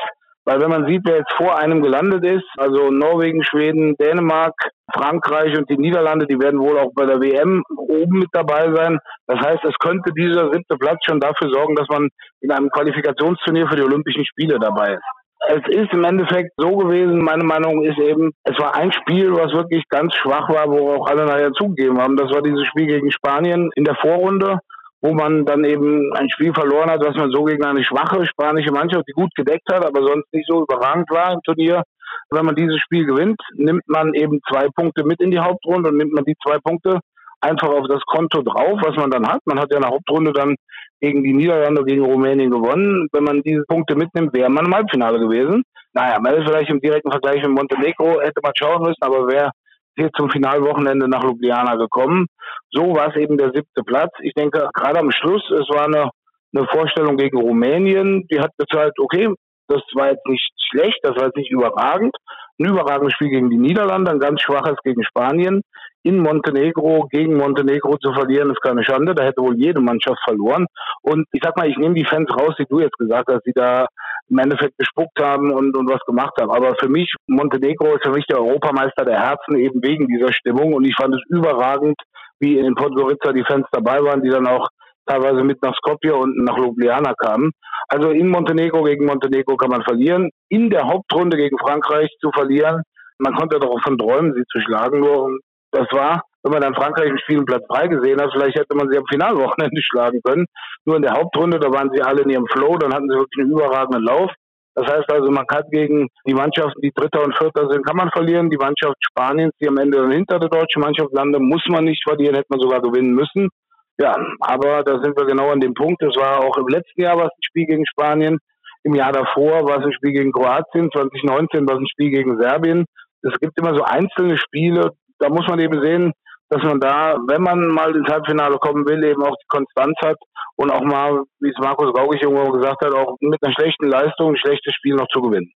Weil 0.43 0.59
wenn 0.59 0.71
man 0.71 0.87
sieht, 0.87 1.01
wer 1.05 1.17
jetzt 1.17 1.33
vor 1.37 1.57
einem 1.57 1.83
gelandet 1.83 2.25
ist, 2.25 2.45
also 2.57 2.89
Norwegen, 2.89 3.43
Schweden, 3.43 3.95
Dänemark, 3.97 4.55
Frankreich 4.91 5.55
und 5.55 5.69
die 5.69 5.77
Niederlande, 5.77 6.25
die 6.25 6.39
werden 6.39 6.59
wohl 6.59 6.79
auch 6.79 6.91
bei 6.95 7.05
der 7.05 7.21
WM 7.21 7.63
oben 7.77 8.19
mit 8.19 8.29
dabei 8.31 8.73
sein. 8.73 8.97
Das 9.27 9.39
heißt, 9.39 9.63
es 9.63 9.75
könnte 9.79 10.11
dieser 10.13 10.51
siebte 10.51 10.77
Platz 10.77 10.97
schon 11.05 11.19
dafür 11.19 11.51
sorgen, 11.51 11.75
dass 11.75 11.87
man 11.89 12.09
in 12.41 12.51
einem 12.51 12.69
Qualifikationsturnier 12.71 13.67
für 13.67 13.75
die 13.75 13.83
Olympischen 13.83 14.25
Spiele 14.25 14.59
dabei 14.59 14.95
ist. 14.95 15.20
Es 15.47 15.61
ist 15.67 15.91
im 15.91 16.03
Endeffekt 16.03 16.51
so 16.57 16.77
gewesen, 16.77 17.17
meine 17.23 17.43
Meinung 17.43 17.83
ist 17.83 17.97
eben, 17.97 18.31
es 18.43 18.57
war 18.59 18.75
ein 18.75 18.91
Spiel, 18.91 19.33
was 19.33 19.51
wirklich 19.53 19.83
ganz 19.89 20.13
schwach 20.15 20.47
war, 20.49 20.69
wo 20.69 20.91
auch 20.93 21.07
alle 21.07 21.25
nachher 21.25 21.51
zugegeben 21.53 21.99
haben. 21.99 22.15
Das 22.15 22.31
war 22.31 22.43
dieses 22.43 22.67
Spiel 22.67 22.85
gegen 22.85 23.11
Spanien 23.11 23.71
in 23.75 23.83
der 23.83 23.95
Vorrunde, 23.95 24.59
wo 25.01 25.13
man 25.13 25.45
dann 25.45 25.63
eben 25.63 26.13
ein 26.13 26.29
Spiel 26.29 26.53
verloren 26.53 26.91
hat, 26.91 27.03
was 27.03 27.15
man 27.15 27.31
so 27.31 27.43
gegen 27.43 27.65
eine 27.65 27.83
schwache 27.83 28.25
spanische 28.27 28.71
Mannschaft, 28.71 29.05
die 29.07 29.13
gut 29.13 29.33
gedeckt 29.35 29.67
hat, 29.71 29.83
aber 29.83 30.03
sonst 30.05 30.31
nicht 30.31 30.47
so 30.47 30.63
überragend 30.63 31.09
war 31.09 31.33
im 31.33 31.41
Turnier. 31.43 31.81
Wenn 32.29 32.45
man 32.45 32.55
dieses 32.55 32.79
Spiel 32.79 33.05
gewinnt, 33.05 33.41
nimmt 33.55 33.83
man 33.87 34.13
eben 34.13 34.39
zwei 34.47 34.67
Punkte 34.75 35.03
mit 35.03 35.21
in 35.21 35.31
die 35.31 35.39
Hauptrunde 35.39 35.89
und 35.89 35.97
nimmt 35.97 36.13
man 36.13 36.23
die 36.23 36.35
zwei 36.43 36.59
Punkte 36.59 36.99
einfach 37.41 37.69
auf 37.69 37.87
das 37.87 38.01
Konto 38.05 38.41
drauf, 38.41 38.79
was 38.81 38.95
man 38.95 39.09
dann 39.09 39.27
hat. 39.27 39.41
Man 39.45 39.59
hat 39.59 39.71
ja 39.71 39.77
in 39.77 39.83
der 39.83 39.91
Hauptrunde 39.91 40.31
dann 40.31 40.55
gegen 40.99 41.23
die 41.23 41.33
Niederlande, 41.33 41.83
gegen 41.83 42.05
Rumänien 42.05 42.51
gewonnen. 42.51 43.07
Wenn 43.11 43.23
man 43.23 43.41
diese 43.41 43.63
Punkte 43.67 43.95
mitnimmt, 43.95 44.33
wäre 44.33 44.49
man 44.49 44.67
im 44.67 44.75
Halbfinale 44.75 45.19
gewesen. 45.19 45.63
Naja, 45.93 46.19
man 46.19 46.35
ist 46.35 46.47
vielleicht 46.47 46.69
im 46.69 46.79
direkten 46.79 47.11
Vergleich 47.11 47.41
mit 47.41 47.51
Montenegro, 47.51 48.21
hätte 48.21 48.39
man 48.41 48.53
schauen 48.55 48.83
müssen, 48.83 49.01
aber 49.01 49.27
wer 49.27 49.51
hier 49.97 50.09
zum 50.17 50.29
Finalwochenende 50.29 51.09
nach 51.09 51.23
Ljubljana 51.23 51.75
gekommen. 51.75 52.27
So 52.71 52.95
war 52.95 53.09
es 53.09 53.15
eben 53.17 53.37
der 53.37 53.51
siebte 53.53 53.83
Platz. 53.83 54.11
Ich 54.21 54.33
denke, 54.33 54.69
gerade 54.73 54.99
am 54.99 55.11
Schluss, 55.11 55.43
es 55.51 55.67
war 55.69 55.85
eine, 55.85 56.09
eine 56.55 56.67
Vorstellung 56.67 57.17
gegen 57.17 57.37
Rumänien, 57.37 58.25
die 58.31 58.39
hat 58.39 58.51
gezeigt, 58.57 58.99
okay, 58.99 59.27
das 59.67 59.81
war 59.93 60.11
jetzt 60.11 60.25
nicht 60.27 60.49
schlecht, 60.69 60.99
das 61.03 61.15
war 61.17 61.25
jetzt 61.25 61.37
nicht 61.37 61.51
überragend. 61.51 62.15
Ein 62.59 62.67
überragendes 62.67 63.13
Spiel 63.13 63.29
gegen 63.29 63.49
die 63.49 63.57
Niederlande, 63.57 64.11
ein 64.11 64.19
ganz 64.19 64.41
schwaches 64.41 64.77
gegen 64.83 65.03
Spanien 65.03 65.61
in 66.03 66.19
Montenegro 66.19 67.07
gegen 67.11 67.37
Montenegro 67.37 67.97
zu 67.97 68.13
verlieren, 68.13 68.51
ist 68.51 68.61
keine 68.61 68.83
Schande. 68.83 69.13
Da 69.13 69.23
hätte 69.23 69.41
wohl 69.41 69.57
jede 69.57 69.81
Mannschaft 69.81 70.19
verloren. 70.23 70.65
Und 71.01 71.25
ich 71.31 71.41
sag 71.43 71.55
mal, 71.57 71.69
ich 71.69 71.77
nehme 71.77 71.95
die 71.95 72.05
Fans 72.05 72.29
raus, 72.31 72.55
die 72.57 72.65
du 72.67 72.79
jetzt 72.79 72.97
gesagt 72.97 73.29
hast, 73.31 73.45
die 73.45 73.53
da 73.53 73.85
im 74.29 74.37
Endeffekt 74.37 74.77
gespuckt 74.77 75.19
haben 75.21 75.51
und, 75.51 75.75
und 75.75 75.89
was 75.89 75.99
gemacht 76.05 76.33
haben. 76.39 76.51
Aber 76.51 76.75
für 76.79 76.89
mich, 76.89 77.13
Montenegro 77.27 77.95
ist 77.95 78.03
für 78.03 78.11
mich 78.11 78.25
der 78.25 78.39
Europameister 78.39 79.05
der 79.05 79.19
Herzen 79.19 79.57
eben 79.57 79.83
wegen 79.83 80.07
dieser 80.07 80.33
Stimmung. 80.33 80.73
Und 80.73 80.85
ich 80.85 80.95
fand 80.95 81.13
es 81.13 81.21
überragend, 81.29 81.95
wie 82.39 82.57
in 82.57 82.75
Podgorica 82.75 83.33
die 83.33 83.43
Fans 83.43 83.67
dabei 83.71 84.01
waren, 84.03 84.23
die 84.23 84.29
dann 84.29 84.47
auch 84.47 84.67
teilweise 85.05 85.43
mit 85.43 85.61
nach 85.61 85.75
Skopje 85.75 86.15
und 86.15 86.37
nach 86.37 86.57
Ljubljana 86.57 87.13
kamen. 87.13 87.51
Also 87.87 88.11
in 88.11 88.29
Montenegro 88.29 88.83
gegen 88.83 89.05
Montenegro 89.05 89.57
kann 89.57 89.69
man 89.69 89.83
verlieren. 89.83 90.29
In 90.49 90.69
der 90.69 90.87
Hauptrunde 90.87 91.37
gegen 91.37 91.57
Frankreich 91.57 92.09
zu 92.21 92.31
verlieren, 92.31 92.83
man 93.17 93.35
konnte 93.35 93.59
davon 93.59 93.97
träumen, 93.97 94.33
sie 94.33 94.43
zu 94.51 94.59
schlagen. 94.61 95.01
Nur 95.01 95.37
das 95.71 95.87
war, 95.91 96.23
wenn 96.43 96.53
man 96.53 96.61
dann 96.61 96.75
Frankreich 96.75 97.09
im 97.09 97.17
Spiel 97.19 97.43
Platz 97.45 97.63
3 97.69 97.87
gesehen 97.87 98.21
hat, 98.21 98.31
vielleicht 98.33 98.57
hätte 98.57 98.75
man 98.75 98.89
sie 98.89 98.97
am 98.97 99.05
Finalwochenende 99.09 99.81
schlagen 99.91 100.21
können. 100.23 100.45
Nur 100.85 100.97
in 100.97 101.03
der 101.03 101.13
Hauptrunde, 101.13 101.59
da 101.59 101.71
waren 101.71 101.91
sie 101.93 102.01
alle 102.01 102.23
in 102.23 102.29
ihrem 102.29 102.47
Flow, 102.47 102.77
dann 102.77 102.93
hatten 102.93 103.09
sie 103.09 103.15
wirklich 103.15 103.43
einen 103.43 103.51
überragenden 103.51 104.03
Lauf. 104.03 104.31
Das 104.73 104.87
heißt 104.87 105.11
also, 105.11 105.29
man 105.31 105.45
kann 105.47 105.63
gegen 105.69 106.07
die 106.25 106.33
Mannschaften, 106.33 106.79
die 106.81 106.93
Dritter 106.95 107.23
und 107.23 107.37
Vierter 107.37 107.69
sind, 107.69 107.85
kann 107.85 107.97
man 107.97 108.09
verlieren. 108.11 108.49
Die 108.49 108.57
Mannschaft 108.57 108.95
Spaniens, 109.05 109.53
die 109.59 109.67
am 109.67 109.77
Ende 109.77 109.97
dann 109.97 110.11
hinter 110.11 110.39
der 110.39 110.49
deutschen 110.49 110.81
Mannschaft 110.81 111.11
landet, 111.11 111.41
muss 111.41 111.63
man 111.67 111.83
nicht 111.83 112.01
verlieren, 112.07 112.35
hätte 112.35 112.47
man 112.49 112.61
sogar 112.61 112.81
gewinnen 112.81 113.13
müssen. 113.13 113.49
Ja, 113.97 114.15
aber 114.39 114.83
da 114.83 115.01
sind 115.03 115.17
wir 115.17 115.25
genau 115.25 115.51
an 115.51 115.59
dem 115.59 115.73
Punkt. 115.73 116.01
Das 116.01 116.15
war 116.15 116.39
auch 116.39 116.55
im 116.57 116.67
letzten 116.69 117.01
Jahr 117.01 117.17
was 117.17 117.25
ein 117.25 117.43
Spiel 117.43 117.65
gegen 117.65 117.85
Spanien. 117.85 118.39
Im 118.83 118.95
Jahr 118.95 119.11
davor 119.11 119.67
war 119.67 119.79
es 119.79 119.85
ein 119.85 119.93
Spiel 119.93 120.13
gegen 120.13 120.31
Kroatien. 120.31 120.89
2019 120.91 121.67
war 121.67 121.75
es 121.75 121.81
ein 121.81 121.87
Spiel 121.87 122.09
gegen 122.09 122.39
Serbien. 122.39 122.85
Es 123.23 123.37
gibt 123.39 123.59
immer 123.59 123.75
so 123.75 123.83
einzelne 123.83 124.37
Spiele, 124.37 124.91
da 125.21 125.29
muss 125.29 125.47
man 125.47 125.59
eben 125.59 125.81
sehen, 125.81 126.11
dass 126.49 126.63
man 126.63 126.79
da, 126.79 127.15
wenn 127.27 127.41
man 127.41 127.67
mal 127.67 127.95
ins 127.95 128.09
Halbfinale 128.09 128.57
kommen 128.57 128.85
will, 128.85 129.03
eben 129.03 129.23
auch 129.23 129.35
die 129.41 129.47
Konstanz 129.47 129.95
hat 130.03 130.17
und 130.57 130.69
auch 130.69 130.81
mal, 130.81 131.23
wie 131.39 131.49
es 131.49 131.57
Markus 131.59 131.93
Gaugig 131.93 132.21
irgendwo 132.21 132.51
gesagt 132.51 132.83
hat, 132.83 132.93
auch 132.93 133.15
mit 133.21 133.41
einer 133.41 133.53
schlechten 133.53 133.87
Leistung 133.87 134.31
ein 134.33 134.37
schlechtes 134.37 134.73
Spiel 134.75 134.95
noch 134.95 135.07
zu 135.13 135.21
gewinnen. 135.21 135.51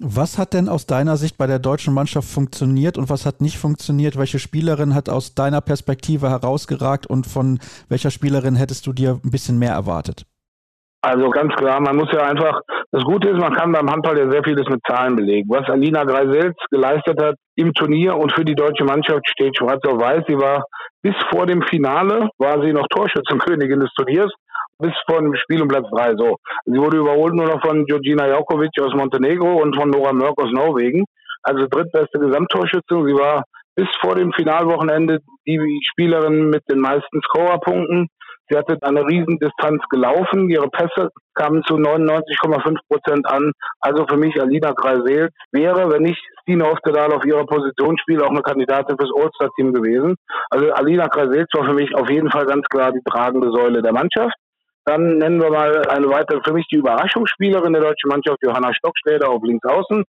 Was 0.00 0.38
hat 0.38 0.54
denn 0.54 0.68
aus 0.68 0.86
deiner 0.86 1.16
Sicht 1.16 1.38
bei 1.38 1.46
der 1.46 1.60
deutschen 1.60 1.94
Mannschaft 1.94 2.28
funktioniert 2.28 2.98
und 2.98 3.08
was 3.08 3.24
hat 3.24 3.40
nicht 3.40 3.58
funktioniert? 3.58 4.18
Welche 4.18 4.40
Spielerin 4.40 4.94
hat 4.96 5.08
aus 5.08 5.34
deiner 5.34 5.60
Perspektive 5.60 6.28
herausgeragt 6.28 7.06
und 7.06 7.26
von 7.26 7.60
welcher 7.88 8.10
Spielerin 8.10 8.56
hättest 8.56 8.86
du 8.86 8.92
dir 8.92 9.20
ein 9.22 9.30
bisschen 9.30 9.60
mehr 9.60 9.72
erwartet? 9.72 10.24
Also 11.04 11.30
ganz 11.30 11.52
klar, 11.56 11.80
man 11.80 11.96
muss 11.96 12.12
ja 12.12 12.20
einfach, 12.28 12.60
das 12.92 13.02
Gute 13.02 13.30
ist, 13.30 13.40
man 13.40 13.52
kann 13.54 13.72
beim 13.72 13.90
Handball 13.90 14.16
ja 14.16 14.30
sehr 14.30 14.44
vieles 14.44 14.68
mit 14.68 14.80
Zahlen 14.86 15.16
belegen. 15.16 15.48
Was 15.50 15.68
Alina 15.68 16.04
Greisels 16.04 16.54
geleistet 16.70 17.20
hat 17.20 17.34
im 17.56 17.74
Turnier 17.74 18.16
und 18.16 18.32
für 18.32 18.44
die 18.44 18.54
deutsche 18.54 18.84
Mannschaft 18.84 19.28
steht 19.28 19.58
schwarz 19.58 19.84
auf 19.84 20.00
weiß. 20.00 20.22
Sie 20.28 20.38
war 20.38 20.64
bis 21.02 21.16
vor 21.30 21.46
dem 21.46 21.62
Finale, 21.62 22.28
war 22.38 22.62
sie 22.62 22.72
noch 22.72 22.86
Torschützenkönigin 22.88 23.80
des 23.80 23.92
Turniers, 23.94 24.32
bis 24.78 24.92
vor 25.08 25.20
dem 25.20 25.34
Spiel 25.34 25.62
um 25.62 25.68
Platz 25.68 25.86
drei. 25.90 26.14
So. 26.16 26.36
Sie 26.66 26.78
wurde 26.78 26.98
überholt 26.98 27.34
nur 27.34 27.46
noch 27.46 27.60
von 27.62 27.84
Georgina 27.84 28.28
Jokovic 28.28 28.80
aus 28.80 28.94
Montenegro 28.94 29.60
und 29.60 29.74
von 29.74 29.90
Nora 29.90 30.12
Mörk 30.12 30.40
aus 30.40 30.52
Norwegen. 30.52 31.04
Also 31.42 31.66
drittbeste 31.68 32.20
Gesamttorschützung. 32.20 33.08
Sie 33.08 33.14
war 33.14 33.42
bis 33.74 33.88
vor 34.00 34.14
dem 34.14 34.32
Finalwochenende 34.32 35.18
die 35.46 35.80
Spielerin 35.90 36.48
mit 36.48 36.62
den 36.70 36.78
meisten 36.78 37.20
Scorerpunkten. 37.22 38.08
Sie 38.52 38.58
hatte 38.58 38.76
eine 38.82 39.06
Riesendistanz 39.06 39.82
gelaufen. 39.88 40.50
Ihre 40.50 40.68
Pässe 40.68 41.08
kamen 41.34 41.62
zu 41.64 41.76
99,5 41.76 42.76
Prozent 42.86 43.26
an. 43.26 43.52
Also 43.80 44.06
für 44.06 44.18
mich 44.18 44.38
Alina 44.38 44.74
Kreisels 44.74 45.32
wäre, 45.52 45.90
wenn 45.90 46.02
nicht 46.02 46.20
Stine 46.42 46.66
Hoftedal 46.66 47.14
auf 47.14 47.24
ihrer 47.24 47.46
Position 47.46 47.96
spielt, 47.96 48.22
auch 48.22 48.28
eine 48.28 48.42
Kandidatin 48.42 48.98
fürs 48.98 49.10
All-Star-Team 49.16 49.72
gewesen. 49.72 50.16
Also 50.50 50.70
Alina 50.72 51.08
Kreisels 51.08 51.48
war 51.54 51.64
für 51.64 51.72
mich 51.72 51.94
auf 51.94 52.10
jeden 52.10 52.30
Fall 52.30 52.44
ganz 52.44 52.66
klar 52.68 52.92
die 52.92 53.02
tragende 53.10 53.50
Säule 53.52 53.80
der 53.80 53.94
Mannschaft. 53.94 54.34
Dann 54.84 55.18
nennen 55.18 55.40
wir 55.40 55.50
mal 55.50 55.86
eine 55.86 56.08
weitere, 56.08 56.40
für 56.44 56.52
mich 56.52 56.66
die 56.66 56.76
Überraschungsspielerin 56.76 57.72
der 57.72 57.82
deutschen 57.82 58.08
Mannschaft, 58.08 58.38
Johanna 58.42 58.74
Stockschläder 58.74 59.30
auf 59.30 59.42
links 59.44 59.66
außen, 59.68 60.04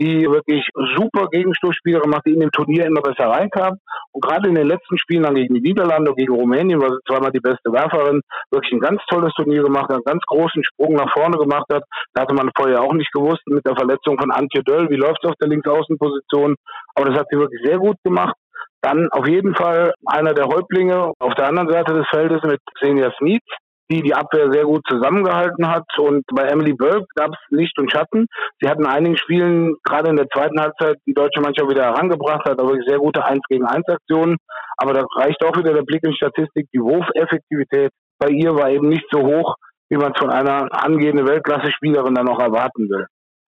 die 0.00 0.28
wirklich 0.28 0.68
super 0.96 1.28
Gegenstoßspielerin 1.28 2.10
macht, 2.10 2.26
die 2.26 2.34
in 2.34 2.40
dem 2.40 2.50
Turnier 2.50 2.86
immer 2.86 3.02
besser 3.02 3.30
reinkam. 3.30 3.78
Und 4.12 4.24
gerade 4.24 4.48
in 4.48 4.56
den 4.56 4.66
letzten 4.66 4.98
Spielen 4.98 5.22
dann 5.22 5.36
gegen 5.36 5.54
die 5.54 5.60
Niederlande 5.60 6.10
und 6.10 6.16
gegen 6.16 6.34
Rumänien, 6.34 6.80
war 6.80 6.90
sie 6.90 6.98
zweimal 7.06 7.30
die 7.30 7.40
beste 7.40 7.72
Werferin, 7.72 8.20
wirklich 8.50 8.72
ein 8.72 8.80
ganz 8.80 9.00
tolles 9.08 9.32
Turnier 9.34 9.62
gemacht, 9.62 9.90
einen 9.90 10.04
ganz 10.04 10.22
großen 10.26 10.64
Sprung 10.64 10.94
nach 10.94 11.12
vorne 11.12 11.38
gemacht 11.38 11.66
hat. 11.72 11.84
Da 12.14 12.22
hatte 12.22 12.34
man 12.34 12.50
vorher 12.56 12.82
auch 12.82 12.94
nicht 12.94 13.12
gewusst 13.12 13.42
mit 13.46 13.64
der 13.64 13.76
Verletzung 13.76 14.18
von 14.18 14.32
Antje 14.32 14.62
Döll, 14.64 14.90
wie 14.90 14.96
läuft 14.96 15.22
es 15.22 15.30
auf 15.30 15.36
der 15.40 15.48
Linksaußenposition. 15.48 16.56
Aber 16.94 17.10
das 17.10 17.20
hat 17.20 17.26
sie 17.30 17.38
wirklich 17.38 17.62
sehr 17.64 17.78
gut 17.78 17.96
gemacht. 18.02 18.34
Dann 18.82 19.08
auf 19.10 19.26
jeden 19.26 19.54
Fall 19.54 19.92
einer 20.04 20.34
der 20.34 20.46
Häuptlinge 20.46 21.12
auf 21.18 21.34
der 21.34 21.48
anderen 21.48 21.70
Seite 21.70 21.94
des 21.94 22.06
Feldes 22.08 22.42
mit 22.42 22.60
Xenia 22.74 23.12
Smith, 23.18 23.42
die 23.90 24.02
die 24.02 24.14
Abwehr 24.14 24.50
sehr 24.50 24.64
gut 24.64 24.82
zusammengehalten 24.88 25.68
hat. 25.68 25.86
Und 25.98 26.24
bei 26.34 26.44
Emily 26.44 26.72
Burke 26.72 27.06
gab 27.14 27.30
es 27.30 27.38
Licht 27.50 27.78
und 27.78 27.90
Schatten. 27.90 28.26
Sie 28.60 28.68
hat 28.68 28.78
in 28.78 28.86
einigen 28.86 29.16
Spielen, 29.16 29.76
gerade 29.84 30.10
in 30.10 30.16
der 30.16 30.28
zweiten 30.28 30.60
Halbzeit, 30.60 30.96
die 31.06 31.14
deutsche 31.14 31.40
Mannschaft 31.40 31.70
wieder 31.70 31.84
herangebracht, 31.84 32.44
hat 32.48 32.60
aber 32.60 32.74
sehr 32.86 32.98
gute 32.98 33.24
1 33.24 33.40
gegen 33.48 33.64
1 33.64 33.88
Aktionen. 33.88 34.36
Aber 34.76 34.92
da 34.92 35.04
reicht 35.16 35.42
auch 35.44 35.56
wieder 35.56 35.72
der 35.72 35.82
Blick 35.82 36.02
in 36.04 36.14
Statistik. 36.14 36.68
Die 36.74 36.80
Wurfeffektivität 36.80 37.90
bei 38.18 38.28
ihr 38.28 38.54
war 38.54 38.70
eben 38.70 38.88
nicht 38.88 39.06
so 39.10 39.22
hoch, 39.22 39.56
wie 39.90 39.96
man 39.96 40.12
es 40.12 40.18
von 40.18 40.30
einer 40.30 40.68
angehenden 40.72 41.26
Weltklasse-Spielerin 41.26 42.14
dann 42.14 42.26
noch 42.26 42.40
erwarten 42.40 42.88
will. 42.88 43.06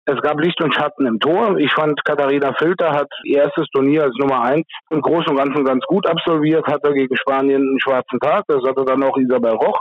Es 0.07 0.21
gab 0.21 0.39
Licht 0.39 0.61
und 0.61 0.73
Schatten 0.73 1.07
im 1.07 1.19
Tor. 1.19 1.57
Ich 1.57 1.73
fand, 1.73 2.03
Katharina 2.05 2.53
Filter 2.53 2.91
hat 2.91 3.07
ihr 3.23 3.41
erstes 3.41 3.65
Turnier 3.73 4.03
als 4.03 4.13
Nummer 4.19 4.41
eins 4.41 4.67
im 4.91 5.01
Großen 5.01 5.29
und 5.29 5.37
Ganzen 5.37 5.65
ganz 5.65 5.83
gut 5.85 6.07
absolviert, 6.07 6.67
hatte 6.67 6.93
gegen 6.93 7.15
Spanien 7.17 7.61
einen 7.61 7.79
schwarzen 7.79 8.19
Tag. 8.19 8.43
Das 8.47 8.63
hatte 8.63 8.85
dann 8.85 9.01
auch 9.03 9.17
Isabel 9.17 9.53
Roch 9.53 9.79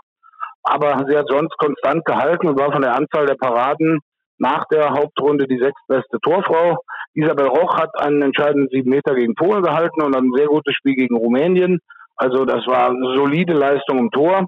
aber 0.65 1.05
sie 1.09 1.17
hat 1.17 1.29
sonst 1.29 1.57
konstant 1.59 2.05
gehalten 2.05 2.49
und 2.49 2.59
war 2.59 2.73
von 2.73 2.83
der 2.83 2.97
Anzahl 2.97 3.27
der 3.27 3.37
Paraden 3.37 4.01
nach 4.39 4.65
der 4.73 4.91
Hauptrunde 4.91 5.47
die 5.47 5.59
sechstbeste 5.59 6.19
Torfrau. 6.23 6.79
Isabel 7.15 7.47
Roch 7.47 7.77
hat 7.77 7.91
einen 8.01 8.23
entscheidenden 8.23 8.69
sieben 8.73 8.91
Meter 8.91 9.15
gegen 9.15 9.35
Polen 9.35 9.63
gehalten 9.63 10.03
und 10.03 10.17
ein 10.17 10.33
sehr 10.35 10.47
gutes 10.47 10.75
Spiel 10.75 10.95
gegen 10.95 11.17
Rumänien. 11.17 11.79
Also 12.17 12.45
das 12.45 12.67
war 12.67 12.89
eine 12.89 13.15
solide 13.15 13.53
Leistung 13.53 13.99
im 13.99 14.11
Tor. 14.11 14.47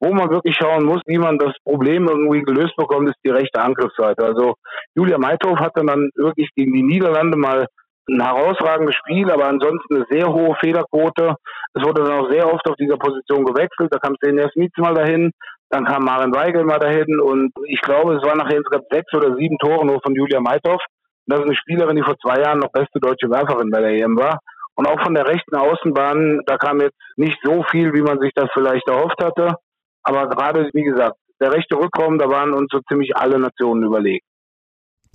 Wo 0.00 0.14
man 0.14 0.30
wirklich 0.30 0.54
schauen 0.54 0.84
muss, 0.84 1.00
wie 1.06 1.18
man 1.18 1.38
das 1.38 1.52
Problem 1.64 2.06
irgendwie 2.06 2.42
gelöst 2.42 2.76
bekommt, 2.76 3.08
ist 3.08 3.18
die 3.24 3.30
rechte 3.30 3.60
Angriffsseite. 3.60 4.24
Also 4.24 4.54
Julia 4.94 5.18
Meithoff 5.18 5.58
hatte 5.58 5.84
dann 5.84 6.10
wirklich 6.14 6.50
gegen 6.54 6.72
die 6.72 6.84
Niederlande 6.84 7.36
mal 7.36 7.66
ein 8.08 8.22
herausragendes 8.22 8.94
Spiel, 8.94 9.30
aber 9.30 9.48
ansonsten 9.48 9.96
eine 9.96 10.06
sehr 10.08 10.32
hohe 10.32 10.54
Fehlerquote. 10.60 11.34
Es 11.74 11.82
wurde 11.84 12.04
dann 12.04 12.20
auch 12.20 12.30
sehr 12.30 12.52
oft 12.52 12.66
auf 12.68 12.76
dieser 12.76 12.96
Position 12.96 13.44
gewechselt. 13.44 13.92
Da 13.92 13.98
kam 13.98 14.14
Stenias 14.16 14.54
Mietz 14.54 14.72
mal 14.78 14.94
dahin, 14.94 15.32
dann 15.70 15.84
kam 15.84 16.04
Maren 16.04 16.34
Weigel 16.34 16.64
mal 16.64 16.78
dahin 16.78 17.20
und 17.20 17.52
ich 17.66 17.80
glaube, 17.82 18.16
es 18.16 18.22
waren 18.22 18.38
nachher 18.38 18.56
insgesamt 18.56 18.86
sechs 18.90 19.12
oder 19.14 19.36
sieben 19.36 19.58
Tore 19.58 19.84
nur 19.84 20.00
von 20.00 20.14
Julia 20.14 20.40
Meithoff. 20.40 20.82
Das 21.26 21.40
ist 21.40 21.44
eine 21.44 21.56
Spielerin, 21.56 21.96
die 21.96 22.02
vor 22.02 22.16
zwei 22.18 22.40
Jahren 22.40 22.60
noch 22.60 22.72
beste 22.72 23.00
deutsche 23.00 23.30
Werferin 23.30 23.70
bei 23.70 23.80
der 23.80 23.90
EM 23.90 24.16
war. 24.16 24.38
Und 24.76 24.86
auch 24.86 25.02
von 25.02 25.14
der 25.14 25.26
rechten 25.26 25.56
Außenbahn, 25.56 26.40
da 26.46 26.56
kam 26.56 26.80
jetzt 26.80 26.96
nicht 27.16 27.38
so 27.42 27.64
viel, 27.70 27.92
wie 27.92 28.00
man 28.00 28.18
sich 28.20 28.32
das 28.34 28.48
vielleicht 28.54 28.88
erhofft 28.88 29.22
hatte. 29.22 29.56
Aber 30.02 30.28
gerade, 30.28 30.70
wie 30.72 30.84
gesagt, 30.84 31.16
der 31.40 31.52
rechte 31.52 31.76
Rückraum, 31.76 32.18
da 32.18 32.28
waren 32.30 32.54
uns 32.54 32.68
so 32.70 32.80
ziemlich 32.88 33.16
alle 33.16 33.38
Nationen 33.38 33.82
überlegt. 33.82 34.24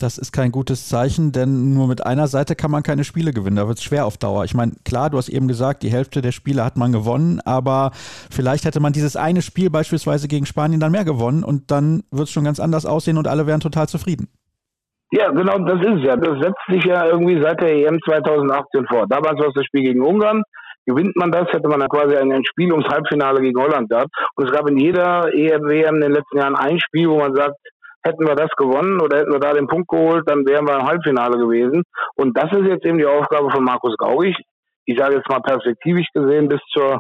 Das 0.04 0.18
ist 0.18 0.34
kein 0.34 0.51
gutes 0.51 0.89
Zeichen, 0.89 1.32
denn 1.32 1.74
nur 1.74 1.88
mit 1.88 2.06
einer 2.06 2.28
Seite 2.28 2.58
kann 2.58 2.70
man 2.70 2.84
keine 2.84 3.06
Spiele 3.06 3.32
gewinnen. 3.32 3.56
Da 3.56 3.70
wird 3.70 3.78
es 3.78 3.86
schwer 3.86 4.06
auf 4.06 4.18
Dauer. 4.18 4.43
Ich 4.43 4.54
meine, 4.54 4.74
klar, 4.84 5.10
du 5.10 5.18
hast 5.18 5.30
eben 5.30 5.47
gesagt, 5.47 5.82
die 5.82 5.93
Hälfte 5.93 6.22
der 6.22 6.34
Spiele 6.34 6.66
hat 6.66 6.76
man 6.76 6.91
gewonnen, 6.91 7.39
aber 7.45 7.91
vielleicht 8.30 8.66
hätte 8.66 8.82
man 8.82 8.91
dieses 8.91 9.16
eine 9.16 9.41
Spiel 9.41 9.70
beispielsweise 9.70 10.28
gegen 10.28 10.45
Spanien 10.45 10.82
dann 10.82 10.91
mehr 10.91 11.06
gewonnen 11.06 11.45
und 11.45 11.72
dann 11.72 12.04
wird 12.12 12.28
es 12.28 12.32
schon 12.32 12.43
ganz 12.43 12.60
anders 12.60 12.86
aussehen 12.86 13.18
und 13.18 13.30
alle 13.30 13.47
wären 13.47 13.62
total 13.62 13.88
zufrieden. 13.88 14.28
Ja, 15.14 15.32
genau, 15.32 15.58
das 15.60 15.80
ist 15.80 16.04
ja. 16.04 16.18
Das 16.18 16.38
setzt 16.41 16.66
sich 16.68 16.84
ja 16.84 17.06
irgendwie 17.06 17.41
seit 17.41 17.62
der 17.62 17.74
EM 17.74 17.97
2018 18.04 18.86
vor. 18.88 19.08
Damals 19.08 19.39
war 19.39 19.47
es 19.47 19.54
das 19.56 19.66
Spiel 19.68 19.84
gegen 19.84 20.01
Ungarn. 20.01 20.43
Gewinnt 20.86 21.16
man 21.16 21.32
das, 21.32 21.47
hätte 21.54 21.70
man 21.70 21.80
dann 21.80 21.88
quasi 21.88 22.18
ein 22.18 22.43
Spiel 22.43 22.74
ums 22.74 22.89
Halbfinale 22.89 23.39
gegen 23.39 23.58
Holland 23.58 23.89
gehabt. 23.89 24.10
Und 24.36 24.49
es 24.49 24.51
gab 24.51 24.70
in 24.70 24.78
jeder 24.78 25.34
EM, 25.34 25.64
WM 25.64 25.95
in 25.95 26.01
den 26.01 26.12
letzten 26.12 26.39
Jahren 26.39 26.58
ein 26.58 26.78
Spiel, 26.82 27.08
wo 27.08 27.20
man 27.20 27.34
sagt, 27.34 27.56
hätten 28.04 28.28
wir 28.28 28.36
das 28.36 28.49
gewonnen 28.58 29.01
oder 29.01 29.20
hätten 29.20 29.32
wir 29.32 29.39
da 29.39 29.54
den 29.54 29.68
Punkt 29.68 29.88
geholt, 29.88 30.24
dann 30.28 30.45
wären 30.45 30.68
wir 30.68 30.80
im 30.80 30.88
Halbfinale 30.88 31.38
gewesen. 31.38 31.84
Und 32.16 32.38
das 32.38 32.51
ist 32.51 32.68
jetzt 32.68 32.86
eben 32.86 32.97
die 32.97 33.06
Aufgabe 33.06 33.49
von 33.49 33.64
Markus 33.64 33.95
Gaugig. 33.97 34.36
Ich 34.86 34.97
sage 34.97 35.16
jetzt 35.16 35.30
mal 35.30 35.41
perspektivisch 35.41 36.08
gesehen 36.14 36.49
bis 36.49 36.60
zur 36.74 36.99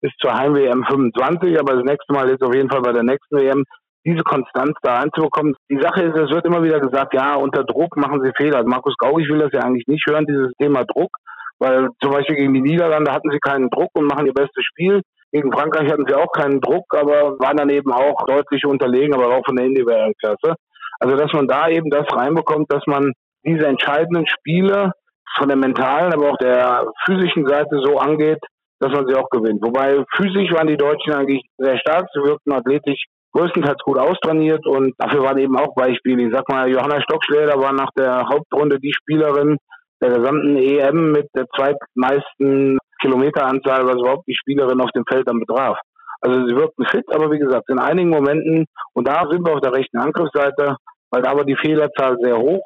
bis 0.00 0.12
zur 0.20 0.34
Heim-WM 0.34 0.84
25, 0.84 1.58
aber 1.58 1.76
das 1.76 1.84
nächste 1.84 2.12
Mal 2.12 2.28
jetzt 2.28 2.42
auf 2.42 2.54
jeden 2.54 2.68
Fall 2.68 2.82
bei 2.82 2.92
der 2.92 3.02
nächsten 3.02 3.38
WM 3.38 3.64
diese 4.04 4.22
Konstanz 4.22 4.76
da 4.82 5.00
einzubekommen. 5.00 5.56
Die 5.70 5.80
Sache 5.80 6.02
ist, 6.02 6.14
es 6.14 6.30
wird 6.30 6.44
immer 6.44 6.62
wieder 6.62 6.78
gesagt, 6.78 7.14
ja, 7.14 7.36
unter 7.36 7.64
Druck 7.64 7.96
machen 7.96 8.20
sie 8.22 8.30
Fehler. 8.36 8.58
Also 8.58 8.68
Markus 8.68 8.94
Gaugig 8.98 9.30
will 9.30 9.38
das 9.38 9.52
ja 9.52 9.60
eigentlich 9.60 9.86
nicht 9.86 10.04
hören, 10.06 10.26
dieses 10.26 10.52
Thema 10.60 10.84
Druck, 10.84 11.10
weil 11.58 11.88
zum 12.02 12.12
Beispiel 12.12 12.36
gegen 12.36 12.52
die 12.52 12.60
Niederlande 12.60 13.12
hatten 13.12 13.30
sie 13.30 13.38
keinen 13.38 13.70
Druck 13.70 13.88
und 13.94 14.04
machen 14.04 14.26
ihr 14.26 14.34
bestes 14.34 14.62
Spiel. 14.64 15.00
Gegen 15.34 15.52
Frankreich 15.52 15.90
hatten 15.90 16.06
sie 16.06 16.14
auch 16.14 16.30
keinen 16.30 16.60
Druck, 16.60 16.86
aber 16.94 17.36
waren 17.40 17.56
dann 17.56 17.68
eben 17.68 17.92
auch 17.92 18.24
deutlich 18.24 18.64
unterlegen, 18.64 19.14
aber 19.14 19.36
auch 19.36 19.44
von 19.44 19.56
der 19.56 19.66
individuellen 19.66 20.14
Klasse. 20.20 20.54
Also 21.00 21.16
dass 21.16 21.32
man 21.32 21.48
da 21.48 21.68
eben 21.68 21.90
das 21.90 22.06
reinbekommt, 22.14 22.72
dass 22.72 22.84
man 22.86 23.12
diese 23.44 23.66
entscheidenden 23.66 24.28
Spiele 24.28 24.92
von 25.36 25.48
der 25.48 25.56
mentalen, 25.56 26.12
aber 26.12 26.30
auch 26.30 26.36
der 26.36 26.86
physischen 27.04 27.48
Seite 27.48 27.80
so 27.82 27.98
angeht, 27.98 28.38
dass 28.78 28.92
man 28.92 29.08
sie 29.08 29.16
auch 29.16 29.28
gewinnt. 29.28 29.60
Wobei 29.60 30.04
physisch 30.14 30.52
waren 30.52 30.68
die 30.68 30.76
Deutschen 30.76 31.12
eigentlich 31.12 31.42
sehr 31.58 31.78
stark, 31.78 32.06
sie 32.14 32.22
wirkten 32.22 32.52
athletisch 32.52 33.02
größtenteils 33.32 33.82
gut 33.82 33.98
austrainiert 33.98 34.64
und 34.64 34.94
dafür 34.98 35.24
waren 35.24 35.38
eben 35.38 35.58
auch 35.58 35.74
Beispiele. 35.74 36.28
Ich 36.28 36.32
sag 36.32 36.48
mal, 36.48 36.70
Johanna 36.70 37.02
Stockschläder 37.02 37.58
war 37.58 37.72
nach 37.72 37.90
der 37.98 38.28
Hauptrunde 38.28 38.78
die 38.78 38.92
Spielerin 38.92 39.56
der 40.00 40.10
gesamten 40.10 40.56
EM 40.56 41.10
mit 41.10 41.26
der 41.34 41.46
zweitmeisten 41.56 42.78
Kilometeranzahl, 43.04 43.86
was 43.86 43.96
überhaupt 43.96 44.26
die 44.26 44.34
Spielerin 44.34 44.80
auf 44.80 44.90
dem 44.92 45.04
Feld 45.06 45.28
dann 45.28 45.40
betraf. 45.40 45.78
Also 46.22 46.46
sie 46.46 46.56
wirkten 46.56 46.86
fit, 46.86 47.04
aber 47.14 47.30
wie 47.30 47.38
gesagt, 47.38 47.68
in 47.68 47.78
einigen 47.78 48.08
Momenten, 48.08 48.64
und 48.94 49.06
da 49.06 49.28
sind 49.30 49.46
wir 49.46 49.52
auf 49.52 49.60
der 49.60 49.74
rechten 49.74 49.98
Angriffsseite, 49.98 50.76
weil 51.10 51.22
da 51.22 51.36
war 51.36 51.44
die 51.44 51.56
Fehlerzahl 51.56 52.16
sehr 52.20 52.38
hoch. 52.38 52.64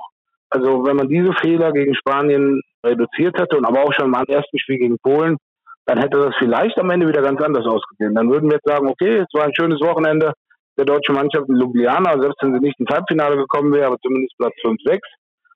Also 0.50 0.86
wenn 0.86 0.96
man 0.96 1.08
diese 1.08 1.32
Fehler 1.42 1.72
gegen 1.72 1.94
Spanien 1.94 2.62
reduziert 2.86 3.36
hätte 3.38 3.56
und 3.56 3.66
aber 3.66 3.82
auch 3.82 3.92
schon 3.92 4.06
im 4.06 4.14
ersten 4.14 4.58
Spiel 4.58 4.78
gegen 4.78 4.98
Polen, 5.00 5.36
dann 5.86 5.98
hätte 5.98 6.18
das 6.18 6.34
vielleicht 6.38 6.78
am 6.78 6.90
Ende 6.90 7.08
wieder 7.08 7.22
ganz 7.22 7.42
anders 7.42 7.66
ausgesehen. 7.66 8.14
Dann 8.14 8.30
würden 8.30 8.48
wir 8.48 8.56
jetzt 8.56 8.68
sagen, 8.68 8.88
okay, 8.88 9.18
es 9.18 9.32
war 9.32 9.44
ein 9.44 9.54
schönes 9.54 9.80
Wochenende 9.80 10.32
der 10.76 10.84
deutschen 10.84 11.14
Mannschaft 11.14 11.48
in 11.48 11.56
Ljubljana, 11.56 12.20
selbst 12.20 12.40
wenn 12.40 12.54
sie 12.54 12.60
nicht 12.60 12.78
ins 12.78 12.90
Halbfinale 12.90 13.36
gekommen 13.36 13.72
wäre, 13.74 13.86
aber 13.86 13.96
zumindest 14.00 14.36
Platz 14.38 14.54
5, 14.62 14.80
6. 14.84 15.08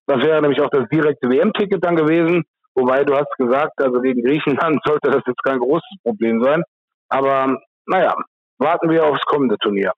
Das 0.06 0.22
wäre 0.24 0.42
nämlich 0.42 0.60
auch 0.60 0.70
das 0.70 0.88
direkte 0.88 1.30
WM-Ticket 1.30 1.84
dann 1.84 1.96
gewesen. 1.96 2.42
Wobei 2.74 3.04
du 3.04 3.14
hast 3.14 3.32
gesagt, 3.36 3.80
also 3.80 4.00
gegen 4.00 4.22
Griechenland 4.22 4.80
sollte 4.84 5.10
das 5.10 5.22
jetzt 5.26 5.42
kein 5.42 5.58
großes 5.58 5.98
Problem 6.02 6.42
sein. 6.42 6.62
Aber 7.08 7.58
naja, 7.86 8.14
warten 8.58 8.90
wir 8.90 9.04
aufs 9.04 9.24
kommende 9.26 9.56
Turnier. 9.58 9.92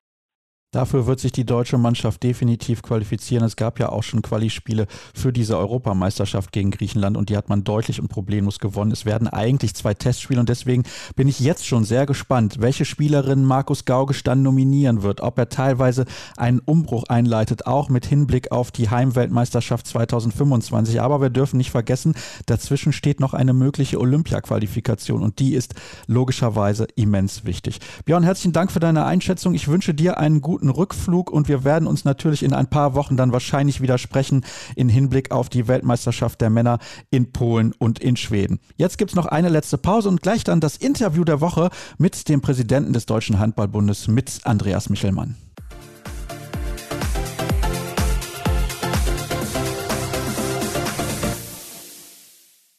Dafür 0.75 1.07
wird 1.07 1.21
sich 1.21 1.31
die 1.31 1.47
deutsche 1.47 1.79
Mannschaft 1.79 2.25
definitiv 2.25 2.83
qualifizieren. 2.83 3.45
Es 3.45 3.55
gab 3.55 3.79
ja 3.79 3.91
auch 3.91 4.03
schon 4.03 4.23
Quali-Spiele 4.23 4.89
für 5.15 5.33
diese 5.33 5.57
Europameisterschaft 5.57 6.51
gegen 6.51 6.73
Griechenland 6.73 7.17
und 7.17 7.29
die 7.29 7.37
hat 7.37 7.49
man 7.49 7.63
deutlich 7.63 8.01
und 8.01 8.09
problemlos 8.09 8.59
gewonnen. 8.59 8.91
Es 8.91 9.05
werden 9.05 9.29
eigentlich 9.29 9.77
zwei 9.77 9.95
Testspiele 9.95 10.41
und 10.41 10.49
deswegen 10.49 10.83
bin 11.15 11.29
ich 11.29 11.39
jetzt 11.39 11.65
schon 11.65 11.85
sehr 11.85 12.07
gespannt, 12.07 12.57
welche 12.59 12.85
Spielerin 12.85 13.45
Markus 13.45 13.85
Gaugisch 13.85 14.25
dann 14.25 14.43
nominieren 14.43 15.05
wird, 15.05 15.21
ob 15.21 15.39
er 15.39 15.49
teilweise 15.49 16.07
einen 16.37 16.59
Umbruch 16.59 17.05
einleitet, 17.05 17.67
auch 17.69 17.89
mit 17.89 18.05
Hinblick 18.05 18.51
auf 18.51 18.73
die 18.73 18.91
Heimweltmeisterschaft 18.91 19.87
2025. 19.87 21.01
Aber 21.01 21.21
wir 21.21 21.31
dürfen 21.31 21.57
nicht 21.57 21.71
vergessen, 21.71 22.15
dazwischen 22.47 22.93
steht 22.93 23.21
noch 23.21 23.33
eine 23.33 23.53
mögliche 23.53 24.01
Olympia-Qualifikation 24.01 25.23
und 25.23 25.39
die 25.39 25.55
ist 25.55 25.75
logischerweise 26.09 26.89
immens 26.97 27.45
wichtig. 27.45 27.79
Björn, 28.07 28.25
herzlichen 28.25 28.53
Dank 28.53 28.73
für 28.73 28.81
deine 28.81 29.05
Einschätzung. 29.05 29.55
Ich 29.55 29.69
wünsche 29.69 29.95
dir 29.95 30.19
einen 30.19 30.41
guten 30.41 30.64
guten 30.65 30.71
Rückflug 30.71 31.31
und 31.31 31.49
wir 31.49 31.63
werden 31.63 31.87
uns 31.87 32.07
natürlich 32.07 32.43
in 32.43 32.55
ein 32.55 32.69
paar 32.71 32.95
Wochen 32.95 33.19
dann 33.19 33.33
wahrscheinlich 33.33 33.83
wieder 33.83 33.99
sprechen 33.99 34.45
in 34.77 34.89
Hinblick 34.89 35.31
auf 35.31 35.51
die 35.51 35.69
Weltmeisterschaft 35.69 36.41
der 36.41 36.49
Männer 36.49 36.79
in 37.11 37.33
Polen 37.33 37.73
und 37.73 37.99
in 37.99 38.17
Schweden. 38.17 38.61
Jetzt 38.77 38.97
gibt 38.97 39.11
es 39.11 39.15
noch 39.15 39.27
eine 39.27 39.51
letzte 39.51 39.77
Pause 39.77 40.09
und 40.09 40.23
gleich 40.23 40.43
dann 40.43 40.61
das 40.61 40.79
Interview 40.79 41.25
der 41.25 41.43
Woche 41.43 41.69
mit 41.99 42.31
dem 42.31 42.41
Präsidenten 42.41 42.95
des 42.95 43.05
Deutschen 43.05 43.39
Handballbundes, 43.39 44.09
mit 44.09 44.41
Andreas 44.45 44.89
Michelmann. 44.89 45.37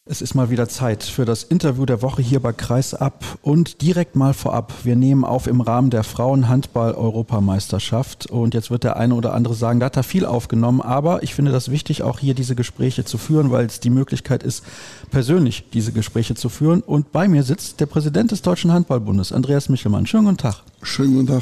Es 0.08 0.22
ist 0.22 0.36
mal 0.36 0.52
wieder 0.52 0.70
Zeit 0.70 1.02
für 1.02 1.26
das 1.26 1.42
Interview 1.42 1.84
der 1.84 2.04
Woche 2.04 2.22
hier 2.22 2.40
bei 2.40 2.54
Kreisab 2.54 3.26
und 3.42 3.82
direkt 3.82 4.16
mal 4.16 4.36
vorab. 4.36 4.72
Wir 4.84 4.96
nehmen 4.96 5.26
auf 5.26 5.48
im 5.48 5.62
Rahmen 5.62 5.90
der 5.90 6.04
Frauenhandball-Europameisterschaft 6.04 8.28
und 8.28 8.54
jetzt 8.54 8.70
wird 8.70 8.84
der 8.84 8.98
eine 8.98 9.16
oder 9.16 9.34
andere 9.34 9.56
sagen, 9.56 9.80
da 9.80 9.88
hat 9.88 9.98
er 9.98 10.04
viel 10.04 10.28
aufgenommen, 10.28 10.80
aber 10.80 11.24
ich 11.24 11.34
finde 11.34 11.52
das 11.52 11.72
wichtig, 11.72 12.04
auch 12.04 12.20
hier 12.20 12.36
diese 12.36 12.54
Gespräche 12.54 13.04
zu 13.04 13.18
führen, 13.18 13.50
weil 13.50 13.66
es 13.66 13.80
die 13.80 13.90
Möglichkeit 13.90 14.44
ist, 14.44 14.64
persönlich 15.10 15.72
diese 15.74 15.92
Gespräche 15.92 16.36
zu 16.36 16.50
führen. 16.50 16.82
Und 16.82 17.12
bei 17.12 17.28
mir 17.28 17.42
sitzt 17.42 17.80
der 17.80 17.88
Präsident 17.88 18.30
des 18.30 18.44
Deutschen 18.44 18.72
Handballbundes, 18.72 19.32
Andreas 19.32 19.70
Michelmann. 19.70 20.06
Schönen 20.06 20.26
guten 20.26 20.38
Tag. 20.38 20.62
Schönen 20.84 21.16
guten 21.16 21.30
Tag. 21.30 21.42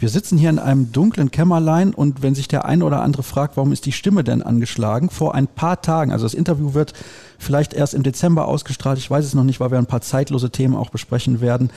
Wir 0.00 0.08
sitzen 0.08 0.38
hier 0.38 0.50
in 0.50 0.60
einem 0.60 0.92
dunklen 0.92 1.32
Kämmerlein 1.32 1.92
und 1.92 2.22
wenn 2.22 2.36
sich 2.36 2.46
der 2.46 2.64
ein 2.64 2.84
oder 2.84 3.02
andere 3.02 3.24
fragt, 3.24 3.56
warum 3.56 3.72
ist 3.72 3.84
die 3.84 3.92
Stimme 3.92 4.22
denn 4.22 4.42
angeschlagen? 4.42 5.10
Vor 5.10 5.34
ein 5.34 5.48
paar 5.48 5.82
Tagen, 5.82 6.12
also 6.12 6.24
das 6.24 6.34
Interview 6.34 6.72
wird 6.72 6.92
vielleicht 7.36 7.74
erst 7.74 7.94
im 7.94 8.04
Dezember 8.04 8.46
ausgestrahlt, 8.46 8.98
ich 8.98 9.10
weiß 9.10 9.24
es 9.24 9.34
noch 9.34 9.42
nicht, 9.42 9.58
weil 9.58 9.72
wir 9.72 9.78
ein 9.78 9.86
paar 9.86 10.00
zeitlose 10.00 10.50
Themen 10.50 10.76
auch 10.76 10.90
besprechen 10.90 11.40
werden. 11.40 11.70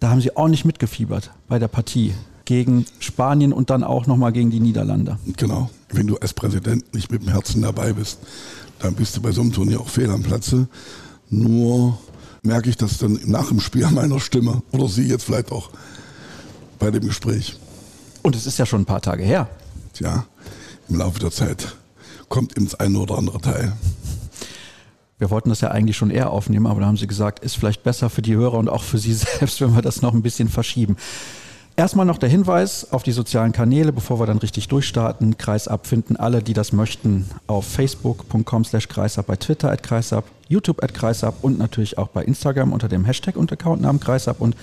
Da 0.00 0.10
haben 0.10 0.20
sie 0.20 0.36
auch 0.36 0.48
nicht 0.48 0.64
mitgefiebert 0.64 1.30
bei 1.46 1.60
der 1.60 1.68
Partie 1.68 2.14
gegen 2.46 2.84
Spanien 2.98 3.52
und 3.52 3.70
dann 3.70 3.84
auch 3.84 4.08
nochmal 4.08 4.32
gegen 4.32 4.50
die 4.50 4.58
Niederlande. 4.58 5.18
Genau. 5.36 5.70
Wenn 5.90 6.08
du 6.08 6.16
als 6.16 6.34
Präsident 6.34 6.92
nicht 6.92 7.12
mit 7.12 7.22
dem 7.22 7.28
Herzen 7.28 7.62
dabei 7.62 7.92
bist, 7.92 8.18
dann 8.80 8.94
bist 8.94 9.16
du 9.16 9.22
bei 9.22 9.30
so 9.30 9.40
einem 9.40 9.52
Turnier 9.52 9.80
auch 9.80 9.88
fehl 9.88 10.10
am 10.10 10.24
Platze. 10.24 10.66
Nur 11.30 11.96
merke 12.42 12.68
ich 12.68 12.76
das 12.76 12.98
dann 12.98 13.20
nach 13.26 13.48
dem 13.48 13.60
Spiel 13.60 13.84
an 13.84 13.94
meiner 13.94 14.18
Stimme 14.18 14.62
oder 14.72 14.88
sie 14.88 15.06
jetzt 15.06 15.22
vielleicht 15.22 15.52
auch 15.52 15.70
bei 16.82 16.90
dem 16.90 17.06
Gespräch. 17.06 17.56
Und 18.22 18.34
es 18.34 18.44
ist 18.44 18.58
ja 18.58 18.66
schon 18.66 18.82
ein 18.82 18.86
paar 18.86 19.00
Tage 19.00 19.22
her. 19.22 19.48
Tja, 19.92 20.26
im 20.88 20.96
Laufe 20.96 21.20
der 21.20 21.30
Zeit 21.30 21.76
kommt 22.28 22.54
ins 22.54 22.74
eine 22.74 22.98
oder 22.98 23.18
andere 23.18 23.40
Teil. 23.40 23.72
Wir 25.18 25.30
wollten 25.30 25.50
das 25.50 25.60
ja 25.60 25.70
eigentlich 25.70 25.96
schon 25.96 26.10
eher 26.10 26.30
aufnehmen, 26.30 26.66
aber 26.66 26.80
da 26.80 26.86
haben 26.86 26.96
sie 26.96 27.06
gesagt, 27.06 27.44
ist 27.44 27.56
vielleicht 27.56 27.84
besser 27.84 28.10
für 28.10 28.22
die 28.22 28.34
Hörer 28.34 28.58
und 28.58 28.68
auch 28.68 28.82
für 28.82 28.98
sie 28.98 29.12
selbst, 29.38 29.60
wenn 29.60 29.76
wir 29.76 29.82
das 29.82 30.02
noch 30.02 30.12
ein 30.12 30.22
bisschen 30.22 30.48
verschieben. 30.48 30.96
Erstmal 31.76 32.04
noch 32.04 32.18
der 32.18 32.28
Hinweis 32.28 32.92
auf 32.92 33.04
die 33.04 33.12
sozialen 33.12 33.52
Kanäle, 33.52 33.92
bevor 33.92 34.18
wir 34.18 34.26
dann 34.26 34.38
richtig 34.38 34.66
durchstarten. 34.66 35.38
Kreisab 35.38 35.86
finden 35.86 36.16
alle, 36.16 36.42
die 36.42 36.52
das 36.52 36.72
möchten, 36.72 37.30
auf 37.46 37.64
facebook.com 37.64 38.64
slash 38.64 38.88
kreisab, 38.88 39.26
bei 39.26 39.36
Twitter 39.36 39.70
at 39.70 39.84
kreisab, 39.84 40.24
YouTube 40.48 40.82
at 40.82 40.92
kreisab 40.92 41.36
und 41.42 41.58
natürlich 41.58 41.96
auch 41.96 42.08
bei 42.08 42.24
Instagram 42.24 42.72
unter 42.72 42.88
dem 42.88 43.04
Hashtag 43.04 43.36
und 43.36 43.52
Accountnamen 43.52 44.00
kreisab 44.00 44.40
und 44.40 44.56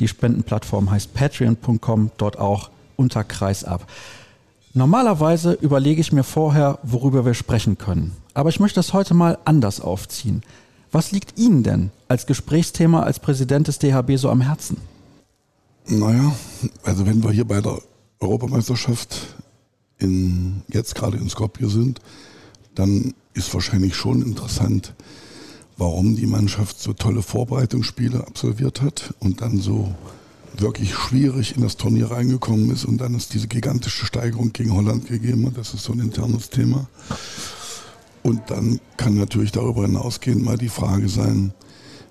die 0.00 0.08
Spendenplattform 0.08 0.90
heißt 0.90 1.14
patreon.com, 1.14 2.10
dort 2.16 2.38
auch 2.38 2.70
unter 2.96 3.24
kreisab. 3.24 3.86
Normalerweise 4.74 5.52
überlege 5.52 6.00
ich 6.00 6.12
mir 6.12 6.24
vorher, 6.24 6.78
worüber 6.82 7.26
wir 7.26 7.34
sprechen 7.34 7.76
können. 7.76 8.16
Aber 8.32 8.48
ich 8.48 8.60
möchte 8.60 8.76
das 8.76 8.94
heute 8.94 9.12
mal 9.12 9.38
anders 9.44 9.80
aufziehen. 9.80 10.42
Was 10.90 11.12
liegt 11.12 11.38
Ihnen 11.38 11.62
denn 11.62 11.90
als 12.08 12.26
Gesprächsthema 12.26 13.02
als 13.02 13.18
Präsident 13.18 13.68
des 13.68 13.78
DHB 13.78 14.16
so 14.16 14.30
am 14.30 14.40
Herzen? 14.40 14.78
Naja, 15.86 16.34
also 16.84 17.06
wenn 17.06 17.22
wir 17.22 17.32
hier 17.32 17.46
bei 17.46 17.60
der 17.60 17.78
Europameisterschaft 18.20 19.34
in, 19.98 20.62
jetzt 20.68 20.94
gerade 20.94 21.16
in 21.16 21.28
Skopje 21.28 21.68
sind, 21.68 22.00
dann 22.74 23.14
ist 23.34 23.52
wahrscheinlich 23.52 23.94
schon 23.94 24.22
interessant, 24.22 24.94
warum 25.76 26.16
die 26.16 26.26
Mannschaft 26.26 26.80
so 26.80 26.92
tolle 26.92 27.22
Vorbereitungsspiele 27.22 28.26
absolviert 28.26 28.82
hat 28.82 29.14
und 29.20 29.40
dann 29.40 29.58
so 29.58 29.94
wirklich 30.56 30.94
schwierig 30.94 31.56
in 31.56 31.62
das 31.62 31.76
Turnier 31.76 32.10
reingekommen 32.10 32.70
ist 32.70 32.84
und 32.84 32.98
dann 32.98 33.14
es 33.14 33.28
diese 33.28 33.48
gigantische 33.48 34.06
Steigerung 34.06 34.52
gegen 34.52 34.74
Holland 34.74 35.06
gegeben 35.06 35.46
hat. 35.46 35.56
Das 35.56 35.74
ist 35.74 35.84
so 35.84 35.92
ein 35.92 36.00
internes 36.00 36.50
Thema. 36.50 36.88
Und 38.22 38.50
dann 38.50 38.80
kann 38.96 39.16
natürlich 39.16 39.52
darüber 39.52 39.82
hinausgehend 39.82 40.44
mal 40.44 40.58
die 40.58 40.68
Frage 40.68 41.08
sein, 41.08 41.52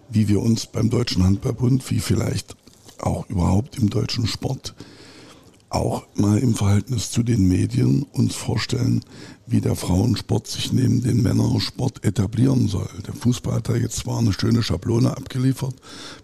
wie 0.09 0.27
wir 0.27 0.41
uns 0.41 0.65
beim 0.65 0.89
Deutschen 0.89 1.23
Handballbund, 1.23 1.89
wie 1.89 1.99
vielleicht 1.99 2.55
auch 2.99 3.29
überhaupt 3.29 3.77
im 3.77 3.89
deutschen 3.89 4.27
Sport, 4.27 4.75
auch 5.69 6.03
mal 6.15 6.37
im 6.39 6.53
Verhältnis 6.53 7.11
zu 7.11 7.23
den 7.23 7.47
Medien 7.47 8.03
uns 8.11 8.35
vorstellen, 8.35 9.03
wie 9.51 9.61
der 9.61 9.75
Frauensport 9.75 10.47
sich 10.47 10.71
neben 10.71 11.03
den 11.03 11.21
Männersport 11.21 12.03
etablieren 12.05 12.67
soll. 12.67 12.89
Der 13.05 13.13
Fußball 13.13 13.55
hat 13.55 13.69
da 13.69 13.75
jetzt 13.75 13.97
zwar 13.97 14.19
eine 14.19 14.33
schöne 14.33 14.63
Schablone 14.63 15.15
abgeliefert 15.15 15.75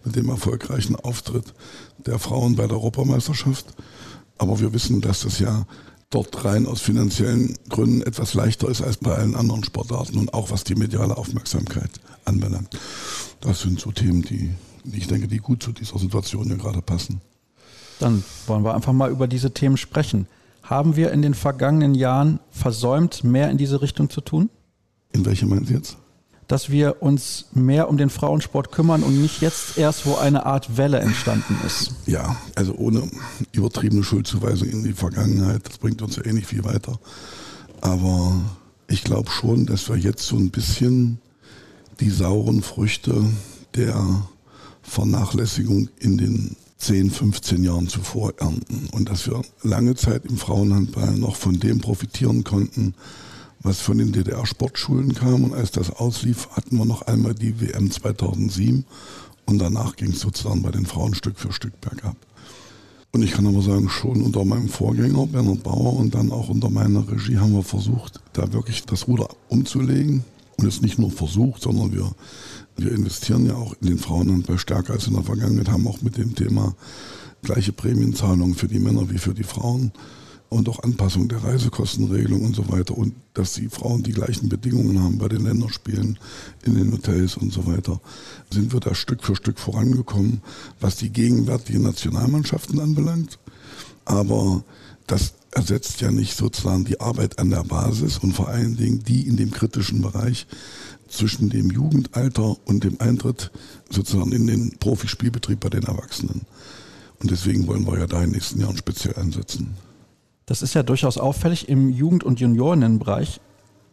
mit 0.04 0.16
dem 0.16 0.30
erfolgreichen 0.30 0.96
Auftritt 0.96 1.54
der 2.06 2.20
Frauen 2.20 2.56
bei 2.56 2.68
der 2.68 2.78
Europameisterschaft, 2.78 3.66
aber 4.38 4.60
wir 4.60 4.74
wissen, 4.74 5.02
dass 5.02 5.22
das 5.22 5.40
ja 5.40 5.66
dort 6.10 6.46
rein 6.46 6.66
aus 6.66 6.80
finanziellen 6.80 7.58
Gründen 7.70 8.02
etwas 8.02 8.34
leichter 8.34 8.70
ist 8.70 8.82
als 8.82 8.98
bei 8.98 9.14
allen 9.14 9.36
anderen 9.36 9.64
Sportarten 9.64 10.18
und 10.18 10.34
auch 10.34 10.52
was 10.52 10.64
die 10.64 10.76
mediale 10.76 11.18
Aufmerksamkeit 11.18 11.92
anbelangt. 12.24 12.80
Das 13.42 13.62
sind 13.62 13.80
so 13.80 13.92
Themen, 13.92 14.22
die 14.22 14.52
ich 14.94 15.08
denke, 15.08 15.28
die 15.28 15.40
gut 15.40 15.62
zu 15.62 15.74
dieser 15.74 16.00
Situation 16.00 16.46
hier 16.46 16.56
gerade 16.56 16.82
passen. 16.82 17.20
Dann 18.00 18.24
wollen 18.46 18.64
wir 18.64 18.74
einfach 18.74 18.94
mal 18.94 19.12
über 19.12 19.28
diese 19.28 19.52
Themen 19.52 19.76
sprechen. 19.76 20.28
Haben 20.68 20.98
wir 20.98 21.14
in 21.14 21.22
den 21.22 21.34
vergangenen 21.34 21.96
Jahren 21.96 22.42
versäumt, 22.52 23.24
mehr 23.24 23.50
in 23.50 23.58
diese 23.58 23.82
Richtung 23.82 24.10
zu 24.10 24.20
tun? 24.20 24.50
In 25.14 25.26
welche 25.26 25.46
meinen 25.46 25.66
Sie 25.66 25.74
jetzt? 25.74 25.96
Dass 26.50 26.70
wir 26.70 27.02
uns 27.02 27.46
mehr 27.54 27.88
um 27.88 27.96
den 27.96 28.10
Frauensport 28.10 28.74
kümmern 28.74 29.02
und 29.02 29.22
nicht 29.22 29.40
jetzt 29.40 29.78
erst, 29.78 30.06
wo 30.06 30.16
eine 30.16 30.46
Art 30.46 30.76
Welle 30.76 31.00
entstanden 31.00 31.58
ist. 31.66 31.94
Ja, 32.06 32.36
also 32.56 32.76
ohne 32.76 33.10
übertriebene 33.54 34.04
Schuldzuweisung 34.04 34.68
in 34.68 34.84
die 34.84 34.92
Vergangenheit, 34.92 35.66
das 35.66 35.78
bringt 35.78 36.02
uns 36.02 36.18
ja 36.18 36.26
eh 36.26 36.34
nicht 36.34 36.48
viel 36.48 36.66
weiter. 36.66 37.00
Aber 37.80 38.36
ich 38.90 39.06
glaube 39.06 39.32
schon, 39.32 39.68
dass 39.68 39.88
wir 39.88 39.96
jetzt 39.96 40.28
so 40.28 40.36
ein 40.36 40.50
bisschen 40.50 41.20
die 42.02 42.10
sauren 42.10 42.62
Früchte 42.62 43.24
der 43.74 44.28
Vernachlässigung 44.82 45.88
in 45.98 46.18
den 46.18 46.58
10, 46.78 47.10
15 47.10 47.64
Jahren 47.64 47.88
zuvor 47.88 48.34
ernten 48.38 48.88
und 48.92 49.10
dass 49.10 49.28
wir 49.28 49.42
lange 49.64 49.96
Zeit 49.96 50.26
im 50.26 50.38
Frauenhandball 50.38 51.18
noch 51.18 51.36
von 51.36 51.60
dem 51.60 51.80
profitieren 51.80 52.44
konnten, 52.44 52.94
was 53.62 53.80
von 53.80 53.98
den 53.98 54.12
DDR-Sportschulen 54.12 55.16
kam. 55.16 55.44
Und 55.44 55.54
als 55.54 55.72
das 55.72 55.90
auslief, 55.90 56.50
hatten 56.52 56.78
wir 56.78 56.86
noch 56.86 57.02
einmal 57.04 57.34
die 57.34 57.60
WM 57.60 57.90
2007 57.90 58.86
und 59.46 59.60
danach 59.60 59.96
ging 59.96 60.12
es 60.12 60.20
sozusagen 60.20 60.62
bei 60.62 60.72
den 60.72 60.86
Frauen 60.86 61.16
Stück 61.16 61.40
für 61.40 61.52
Stück 61.52 61.80
bergab. 61.82 62.16
Und 63.12 63.24
ich 63.24 63.32
kann 63.32 63.48
aber 63.48 63.62
sagen, 63.62 63.90
schon 63.90 64.22
unter 64.22 64.46
meinem 64.46 64.70
Vorgänger 64.70 65.26
Bernhard 65.26 65.64
Bauer 65.64 65.94
und 65.94 66.14
dann 66.14 66.32
auch 66.32 66.50
unter 66.50 66.70
meiner 66.70 67.10
Regie 67.10 67.38
haben 67.38 67.54
wir 67.54 67.64
versucht, 67.64 68.20
da 68.34 68.54
wirklich 68.54 68.84
das 68.86 69.08
Ruder 69.08 69.30
umzulegen. 69.48 70.24
Und 70.60 70.66
es 70.68 70.82
nicht 70.82 70.98
nur 70.98 71.12
versucht, 71.12 71.62
sondern 71.62 71.94
wir 71.94 72.12
wir 72.78 72.92
investieren 72.92 73.46
ja 73.46 73.56
auch 73.56 73.76
in 73.82 73.88
den 73.88 73.98
Frauenhandball 73.98 74.58
stärker 74.58 74.94
als 74.94 75.08
in 75.08 75.14
der 75.14 75.24
Vergangenheit, 75.24 75.70
haben 75.70 75.88
auch 75.88 76.02
mit 76.02 76.18
dem 76.18 76.36
Thema 76.36 76.76
gleiche 77.42 77.74
Prämienzahlungen 77.74 78.56
für 78.56 78.68
die 78.68 78.80
Männer 78.80 79.10
wie 79.10 79.18
für 79.18 79.34
die 79.34 79.44
Frauen 79.44 79.92
und 80.50 80.70
auch 80.70 80.84
Anpassung 80.84 81.28
der 81.28 81.44
Reisekostenregelung 81.44 82.42
und 82.42 82.56
so 82.56 82.72
weiter 82.72 82.98
und 82.98 83.14
dass 83.34 83.54
die 83.54 83.68
Frauen 83.70 84.04
die 84.04 84.14
gleichen 84.14 84.48
Bedingungen 84.48 85.02
haben 85.02 85.18
bei 85.18 85.28
den 85.28 85.44
Länderspielen, 85.44 86.18
in 86.64 86.76
den 86.76 86.92
Hotels 86.94 87.36
und 87.36 87.52
so 87.52 87.66
weiter, 87.68 88.00
sind 88.50 88.72
wir 88.74 88.80
da 88.80 88.96
Stück 88.96 89.24
für 89.24 89.36
Stück 89.36 89.60
vorangekommen, 89.60 90.42
was 90.80 90.96
die 90.96 91.10
gegenwärtigen 91.10 91.84
Nationalmannschaften 91.84 92.80
anbelangt. 92.80 93.40
Aber 94.06 94.64
das 95.06 95.34
ersetzt 95.52 96.02
ja 96.02 96.12
nicht 96.12 96.38
sozusagen 96.38 96.86
die 96.86 97.02
Arbeit 97.02 97.40
an 97.40 97.50
der 97.50 97.64
Basis 97.64 98.18
und 98.18 98.34
vor 98.34 98.48
allen 98.48 98.78
Dingen 98.78 99.04
die 99.04 99.28
in 99.28 99.38
dem 99.38 99.52
kritischen 99.52 100.02
Bereich, 100.02 100.48
zwischen 101.08 101.50
dem 101.50 101.70
Jugendalter 101.72 102.58
und 102.66 102.84
dem 102.84 103.00
Eintritt 103.00 103.52
sozusagen 103.90 104.32
in 104.32 104.48
den 104.48 104.78
Profispielbetrieb 104.80 105.60
bei 105.60 105.70
den 105.70 105.84
Erwachsenen. 105.84 106.42
Und 107.20 107.32
deswegen 107.32 107.68
wollen 107.68 107.86
wir 107.86 107.98
ja 107.98 108.08
da 108.08 108.18
in 108.18 108.30
den 108.30 108.32
nächsten 108.34 108.60
Jahren 108.60 108.78
speziell 108.78 109.16
einsetzen. 109.16 109.76
Das 110.46 110.62
ist 110.62 110.74
ja 110.74 110.84
durchaus 110.84 111.18
auffällig. 111.18 111.68
Im 111.68 111.90
Jugend- 111.90 112.24
und 112.24 112.40
Juniorinnenbereich 112.40 113.42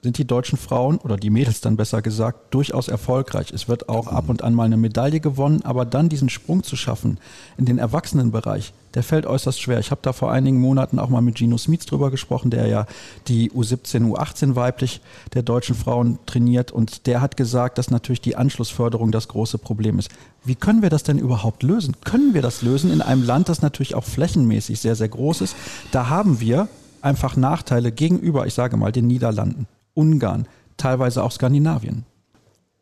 sind 0.05 0.18
die 0.18 0.26
deutschen 0.26 0.59
Frauen 0.59 0.98
oder 0.98 1.16
die 1.16 1.30
Mädels 1.30 1.62
dann 1.62 1.78
besser 1.78 2.02
gesagt 2.02 2.52
durchaus 2.52 2.88
erfolgreich. 2.88 3.50
Es 3.52 3.68
wird 3.68 3.88
auch 3.88 4.07
ab 4.07 4.28
und 4.28 4.42
an 4.42 4.52
mal 4.52 4.64
eine 4.64 4.76
Medaille 4.76 5.18
gewonnen, 5.18 5.62
aber 5.64 5.86
dann 5.86 6.11
diesen 6.11 6.28
Sprung 6.28 6.62
zu 6.62 6.76
schaffen 6.76 7.18
in 7.57 7.64
den 7.64 7.78
Erwachsenenbereich, 7.78 8.74
der 8.92 9.02
fällt 9.02 9.24
äußerst 9.24 9.59
schwer. 9.59 9.78
Ich 9.78 9.90
habe 9.90 10.02
da 10.02 10.12
vor 10.12 10.30
einigen 10.30 10.61
Monaten 10.61 10.98
auch 10.98 11.09
mal 11.09 11.22
mit 11.22 11.38
Gino 11.38 11.57
Smits 11.57 11.86
drüber 11.86 12.11
gesprochen, 12.11 12.50
der 12.50 12.66
ja 12.66 12.86
die 13.28 13.50
U17, 13.50 14.12
U18 14.12 14.57
weiblich 14.57 15.00
der 15.32 15.42
deutschen 15.42 15.74
Frauen 15.74 16.18
trainiert 16.26 16.70
und 16.70 17.07
der 17.07 17.22
hat 17.22 17.38
gesagt, 17.38 17.78
dass 17.78 17.90
natürlich 17.90 18.20
die 18.20 18.36
Anschlussförderung 18.36 19.11
das 19.11 19.28
große 19.28 19.57
Problem 19.57 19.98
ist. 19.98 20.11
Wie 20.44 20.55
können 20.55 20.82
wir 20.82 20.90
das 20.90 21.02
denn 21.02 21.16
überhaupt 21.16 21.62
lösen? 21.62 21.96
Können 22.05 22.34
wir 22.34 22.42
das 22.42 22.61
lösen 22.61 22.92
in 22.92 23.00
einem 23.00 23.22
Land, 23.22 23.48
das 23.48 23.62
natürlich 23.62 23.94
auch 23.94 24.05
flächenmäßig 24.05 24.80
sehr, 24.80 24.96
sehr 24.96 25.09
groß 25.09 25.40
ist? 25.40 25.57
Da 25.92 26.11
haben 26.11 26.40
wir 26.40 26.68
einfach 27.00 27.36
Nachteile 27.36 27.90
gegenüber, 27.90 28.46
ich 28.46 28.52
sage 28.52 28.76
mal, 28.76 28.92
den 28.92 29.07
Niederlanden. 29.07 29.66
Ungarn, 29.95 30.47
teilweise 30.76 31.22
auch 31.22 31.32
Skandinavien? 31.32 32.05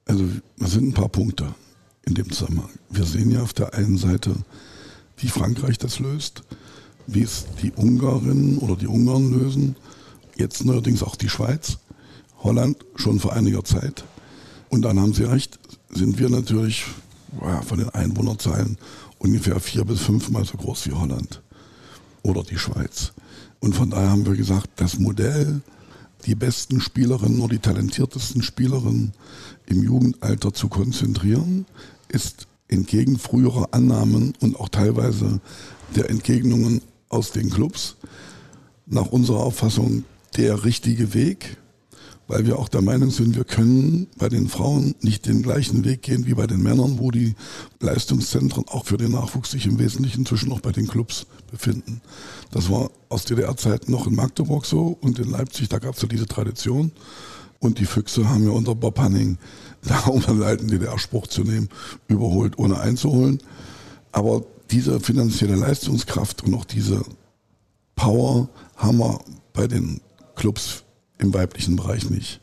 Also 0.06 0.24
es 0.58 0.72
sind 0.72 0.88
ein 0.88 0.94
paar 0.94 1.08
Punkte 1.08 1.54
in 2.04 2.14
dem 2.14 2.30
Zusammenhang. 2.30 2.70
Wir 2.90 3.04
sehen 3.04 3.30
ja 3.30 3.42
auf 3.42 3.52
der 3.52 3.74
einen 3.74 3.96
Seite, 3.96 4.34
wie 5.16 5.28
Frankreich 5.28 5.78
das 5.78 6.00
löst, 6.00 6.42
wie 7.06 7.22
es 7.22 7.46
die 7.62 7.70
Ungarinnen 7.72 8.58
oder 8.58 8.76
die 8.76 8.88
Ungarn 8.88 9.30
lösen, 9.30 9.76
jetzt 10.36 10.64
neuerdings 10.64 11.02
auch 11.02 11.16
die 11.16 11.28
Schweiz, 11.28 11.78
Holland 12.42 12.84
schon 12.96 13.20
vor 13.20 13.32
einiger 13.32 13.64
Zeit. 13.64 14.04
Und 14.68 14.82
dann 14.82 14.98
haben 14.98 15.12
Sie 15.12 15.24
recht, 15.24 15.58
sind 15.90 16.18
wir 16.18 16.28
natürlich 16.28 16.86
von 17.66 17.78
den 17.78 17.90
Einwohnerzahlen 17.90 18.78
ungefähr 19.18 19.60
vier 19.60 19.84
bis 19.84 20.00
fünfmal 20.00 20.44
so 20.44 20.56
groß 20.56 20.86
wie 20.88 20.92
Holland 20.92 21.42
oder 22.22 22.42
die 22.42 22.58
Schweiz. 22.58 23.12
Und 23.60 23.74
von 23.74 23.90
daher 23.90 24.10
haben 24.10 24.26
wir 24.26 24.34
gesagt, 24.34 24.68
das 24.76 24.98
Modell 24.98 25.60
die 26.26 26.34
besten 26.34 26.80
Spielerinnen 26.80 27.40
oder 27.40 27.54
die 27.54 27.58
talentiertesten 27.58 28.42
Spielerinnen 28.42 29.12
im 29.66 29.82
Jugendalter 29.82 30.52
zu 30.52 30.68
konzentrieren, 30.68 31.66
ist 32.08 32.46
entgegen 32.68 33.18
früherer 33.18 33.68
Annahmen 33.72 34.34
und 34.40 34.58
auch 34.58 34.68
teilweise 34.68 35.40
der 35.94 36.10
Entgegnungen 36.10 36.82
aus 37.08 37.32
den 37.32 37.50
Clubs. 37.50 37.96
Nach 38.86 39.06
unserer 39.06 39.40
Auffassung 39.40 40.04
der 40.36 40.64
richtige 40.64 41.14
Weg, 41.14 41.58
weil 42.32 42.46
wir 42.46 42.58
auch 42.58 42.70
der 42.70 42.80
Meinung 42.80 43.10
sind, 43.10 43.36
wir 43.36 43.44
können 43.44 44.06
bei 44.16 44.30
den 44.30 44.48
Frauen 44.48 44.94
nicht 45.02 45.26
den 45.26 45.42
gleichen 45.42 45.84
Weg 45.84 46.00
gehen 46.00 46.24
wie 46.24 46.32
bei 46.32 46.46
den 46.46 46.62
Männern, 46.62 46.98
wo 46.98 47.10
die 47.10 47.34
Leistungszentren 47.80 48.66
auch 48.68 48.86
für 48.86 48.96
den 48.96 49.12
Nachwuchs 49.12 49.50
sich 49.50 49.66
im 49.66 49.78
Wesentlichen 49.78 50.24
zwischen 50.24 50.48
noch 50.48 50.60
bei 50.60 50.72
den 50.72 50.88
Clubs 50.88 51.26
befinden. 51.50 52.00
Das 52.50 52.70
war 52.70 52.90
aus 53.10 53.26
DDR-Zeiten 53.26 53.92
noch 53.92 54.06
in 54.06 54.14
Magdeburg 54.14 54.64
so 54.64 54.96
und 55.02 55.18
in 55.18 55.30
Leipzig, 55.30 55.68
da 55.68 55.78
gab 55.78 55.94
es 55.94 56.00
ja 56.00 56.08
diese 56.08 56.26
Tradition. 56.26 56.92
Und 57.58 57.78
die 57.78 57.84
Füchse 57.84 58.26
haben 58.26 58.44
ja 58.44 58.50
unter 58.50 58.74
Bob 58.74 58.98
Hanning, 58.98 59.36
da 59.82 59.98
um 60.06 60.24
einen 60.24 60.42
alten 60.42 60.68
DDR-Spruch 60.68 61.26
zu 61.26 61.42
nehmen, 61.42 61.68
überholt, 62.08 62.58
ohne 62.58 62.80
einzuholen. 62.80 63.42
Aber 64.10 64.42
diese 64.70 65.00
finanzielle 65.00 65.56
Leistungskraft 65.56 66.44
und 66.44 66.54
auch 66.54 66.64
diese 66.64 67.02
Power 67.94 68.48
haben 68.76 68.98
wir 69.00 69.20
bei 69.52 69.66
den 69.66 70.00
Clubs 70.34 70.82
im 71.22 71.32
weiblichen 71.32 71.76
Bereich 71.76 72.10
nicht. 72.10 72.40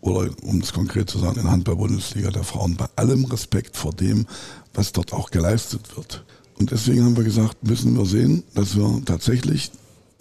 Oder 0.00 0.30
um 0.42 0.60
es 0.60 0.72
konkret 0.72 1.08
zu 1.08 1.18
sagen, 1.18 1.40
in 1.40 1.50
Handball-Bundesliga 1.50 2.30
der 2.30 2.44
Frauen. 2.44 2.76
Bei 2.76 2.86
allem 2.96 3.24
Respekt 3.26 3.76
vor 3.76 3.92
dem, 3.92 4.26
was 4.72 4.92
dort 4.92 5.12
auch 5.12 5.30
geleistet 5.30 5.96
wird. 5.96 6.24
Und 6.58 6.70
deswegen 6.70 7.04
haben 7.04 7.16
wir 7.16 7.24
gesagt, 7.24 7.64
müssen 7.64 7.96
wir 7.96 8.06
sehen, 8.06 8.44
dass 8.54 8.76
wir 8.76 9.02
tatsächlich 9.04 9.70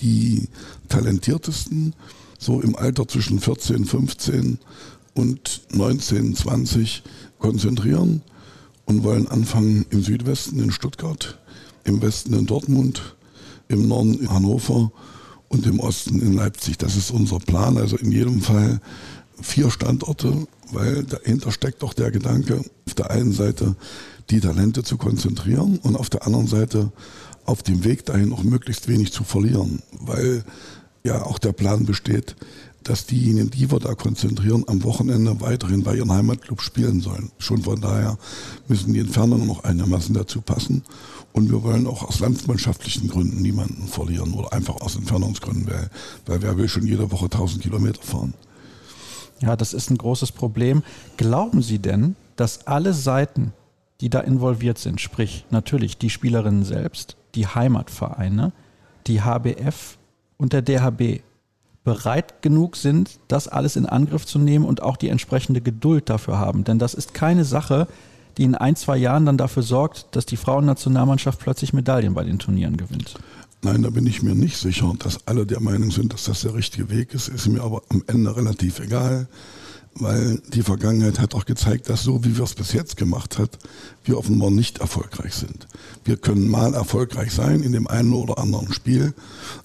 die 0.02 0.50
talentiertesten 0.90 1.96
so 2.40 2.62
im 2.62 2.76
Alter 2.76 3.08
zwischen 3.08 3.40
14, 3.40 3.86
15 3.86 4.60
und 5.14 5.62
19, 5.72 6.36
20 6.36 7.04
konzentrieren 7.40 8.22
und 8.86 9.04
wollen 9.04 9.28
anfangen 9.28 9.86
im 9.92 10.04
Südwesten 10.04 10.60
in 10.60 10.72
Stuttgart, 10.72 11.40
im 11.84 12.02
Westen 12.02 12.34
in 12.34 12.46
Dortmund, 12.46 13.16
im 13.68 13.88
Norden 13.88 14.20
in 14.20 14.30
Hannover 14.30 14.92
und 15.54 15.68
im 15.68 15.80
Osten 15.80 16.22
in 16.22 16.34
Leipzig. 16.34 16.78
Das 16.78 16.96
ist 16.96 17.12
unser 17.12 17.40
Plan. 17.40 17.78
Also 17.78 17.96
in 17.96 18.12
jedem 18.12 18.42
Fall 18.42 18.82
vier 19.42 19.70
Standorte, 19.70 20.48
weil 20.72 21.04
dahinter 21.04 21.52
steckt 21.52 21.84
doch 21.84 21.94
der 21.94 22.12
Gedanke, 22.12 22.62
auf 22.88 22.94
der 22.96 23.12
einen 23.12 23.32
Seite 23.32 23.76
die 24.30 24.40
Talente 24.40 24.84
zu 24.84 24.98
konzentrieren 24.98 25.80
und 25.84 25.96
auf 25.96 26.10
der 26.10 26.26
anderen 26.26 26.48
Seite 26.48 26.92
auf 27.46 27.62
dem 27.62 27.84
Weg 27.84 28.06
dahin 28.06 28.30
noch 28.30 28.44
möglichst 28.44 28.88
wenig 28.88 29.12
zu 29.12 29.24
verlieren, 29.24 29.84
weil 30.00 30.44
ja 31.04 31.24
auch 31.24 31.38
der 31.38 31.52
Plan 31.52 31.86
besteht, 31.86 32.36
dass 32.90 33.06
diejenigen, 33.06 33.50
die 33.50 33.72
wir 33.72 33.80
da 33.80 33.96
konzentrieren, 33.96 34.64
am 34.68 34.84
Wochenende 34.84 35.40
weiterhin 35.42 35.84
bei 35.84 35.96
ihren 35.96 36.12
Heimatclub 36.12 36.62
spielen 36.62 37.02
sollen. 37.02 37.32
Schon 37.38 37.64
von 37.64 37.80
daher 37.80 38.18
müssen 38.68 38.94
die 38.94 39.00
Entfernungen 39.00 39.48
noch 39.48 39.64
einigermaßen 39.64 40.14
dazu 40.14 40.42
passen. 40.42 40.84
Und 41.34 41.50
wir 41.50 41.64
wollen 41.64 41.88
auch 41.88 42.04
aus 42.04 42.20
landsmannschaftlichen 42.20 43.08
Gründen 43.08 43.42
niemanden 43.42 43.88
verlieren 43.88 44.34
oder 44.34 44.54
einfach 44.54 44.76
aus 44.82 44.96
Entfernungsgründen, 44.96 45.68
weil, 45.68 45.90
weil 46.26 46.42
wer 46.42 46.58
will 46.58 46.68
schon 46.68 46.86
jede 46.86 47.12
Woche 47.12 47.26
1000 47.26 47.64
Kilometer 47.64 48.02
fahren. 48.02 48.34
Ja, 49.42 49.56
das 49.56 49.74
ist 49.74 49.90
ein 49.90 49.98
großes 49.98 50.32
Problem. 50.32 50.84
Glauben 51.18 51.62
Sie 51.62 51.80
denn, 51.80 52.16
dass 52.36 52.68
alle 52.68 52.94
Seiten, 52.94 53.52
die 54.00 54.10
da 54.10 54.20
involviert 54.20 54.78
sind, 54.78 55.02
sprich 55.02 55.46
natürlich 55.50 55.98
die 55.98 56.10
Spielerinnen 56.10 56.64
selbst, 56.64 57.18
die 57.36 57.48
Heimatvereine, 57.48 58.54
die 59.08 59.22
HBF 59.22 59.98
und 60.38 60.54
der 60.54 60.62
DHB, 60.62 61.22
bereit 61.84 62.42
genug 62.42 62.76
sind, 62.76 63.20
das 63.28 63.48
alles 63.48 63.76
in 63.76 63.86
Angriff 63.86 64.26
zu 64.26 64.40
nehmen 64.40 64.66
und 64.66 64.82
auch 64.82 64.98
die 64.98 65.10
entsprechende 65.10 65.62
Geduld 65.62 66.10
dafür 66.10 66.40
haben. 66.40 66.64
Denn 66.64 66.80
das 66.80 66.94
ist 66.94 67.14
keine 67.14 67.46
Sache, 67.46 67.88
die 68.38 68.44
in 68.44 68.56
ein, 68.56 68.76
zwei 68.76 68.98
Jahren 68.98 69.26
dann 69.26 69.38
dafür 69.38 69.64
sorgt, 69.64 70.16
dass 70.16 70.26
die 70.26 70.38
Frauennationalmannschaft 70.38 71.40
plötzlich 71.40 71.74
Medaillen 71.74 72.14
bei 72.14 72.24
den 72.24 72.40
Turnieren 72.40 72.78
gewinnt. 72.78 73.16
Nein, 73.62 73.82
da 73.82 73.90
bin 73.90 74.06
ich 74.08 74.22
mir 74.22 74.36
nicht 74.36 74.58
sicher, 74.58 74.94
dass 75.00 75.26
alle 75.28 75.46
der 75.46 75.62
Meinung 75.62 75.92
sind, 75.92 76.14
dass 76.14 76.26
das 76.26 76.42
der 76.42 76.54
richtige 76.54 76.90
Weg 76.90 77.14
ist. 77.14 77.30
Ist 77.30 77.48
mir 77.48 77.62
aber 77.62 77.82
am 77.90 78.04
Ende 78.08 78.36
relativ 78.36 78.80
egal, 78.80 79.28
weil 79.96 80.42
die 80.54 80.64
Vergangenheit 80.64 81.20
hat 81.20 81.36
auch 81.36 81.46
gezeigt, 81.46 81.90
dass 81.90 82.04
so 82.04 82.24
wie 82.24 82.36
wir 82.36 82.44
es 82.44 82.56
bis 82.56 82.74
jetzt 82.74 82.98
gemacht 82.98 83.38
hat, 83.38 83.60
wir 84.06 84.18
offenbar 84.18 84.50
nicht 84.50 84.80
erfolgreich 84.80 85.34
sind. 85.34 85.68
Wir 86.04 86.18
können 86.18 86.50
mal 86.50 86.74
erfolgreich 86.74 87.32
sein 87.32 87.62
in 87.62 87.72
dem 87.72 87.88
einen 87.88 88.14
oder 88.14 88.38
anderen 88.38 88.74
Spiel, 88.74 89.14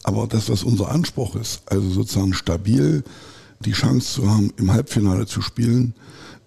aber 0.03 0.27
das, 0.27 0.51
was 0.51 0.65
unser 0.65 0.91
Anspruch 0.91 1.37
ist, 1.37 1.63
also 1.67 1.89
sozusagen 1.89 2.35
stabil 2.35 3.05
die 3.65 3.73
Chance 3.73 4.15
zu 4.15 4.31
haben, 4.31 4.53
im 4.57 4.73
Halbfinale 4.73 5.27
zu 5.27 5.43
spielen, 5.43 5.95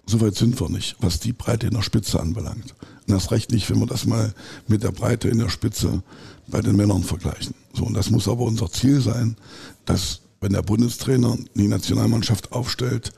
Soweit 0.06 0.34
sind 0.34 0.60
wir 0.60 0.68
nicht, 0.68 0.96
was 1.00 1.20
die 1.20 1.32
Breite 1.32 1.68
in 1.68 1.74
der 1.74 1.82
Spitze 1.82 2.20
anbelangt. 2.20 2.74
Und 3.06 3.14
das 3.14 3.30
recht 3.30 3.52
nicht, 3.52 3.70
wenn 3.70 3.78
wir 3.78 3.86
das 3.86 4.04
mal 4.04 4.34
mit 4.66 4.82
der 4.82 4.90
Breite 4.90 5.28
in 5.28 5.38
der 5.38 5.48
Spitze 5.48 6.02
bei 6.48 6.60
den 6.60 6.76
Männern 6.76 7.04
vergleichen. 7.04 7.54
So, 7.72 7.84
und 7.84 7.94
das 7.94 8.10
muss 8.10 8.28
aber 8.28 8.42
unser 8.42 8.70
Ziel 8.70 9.00
sein, 9.00 9.36
dass 9.84 10.20
wenn 10.40 10.52
der 10.52 10.62
Bundestrainer 10.62 11.38
die 11.54 11.68
Nationalmannschaft 11.68 12.52
aufstellt, 12.52 13.12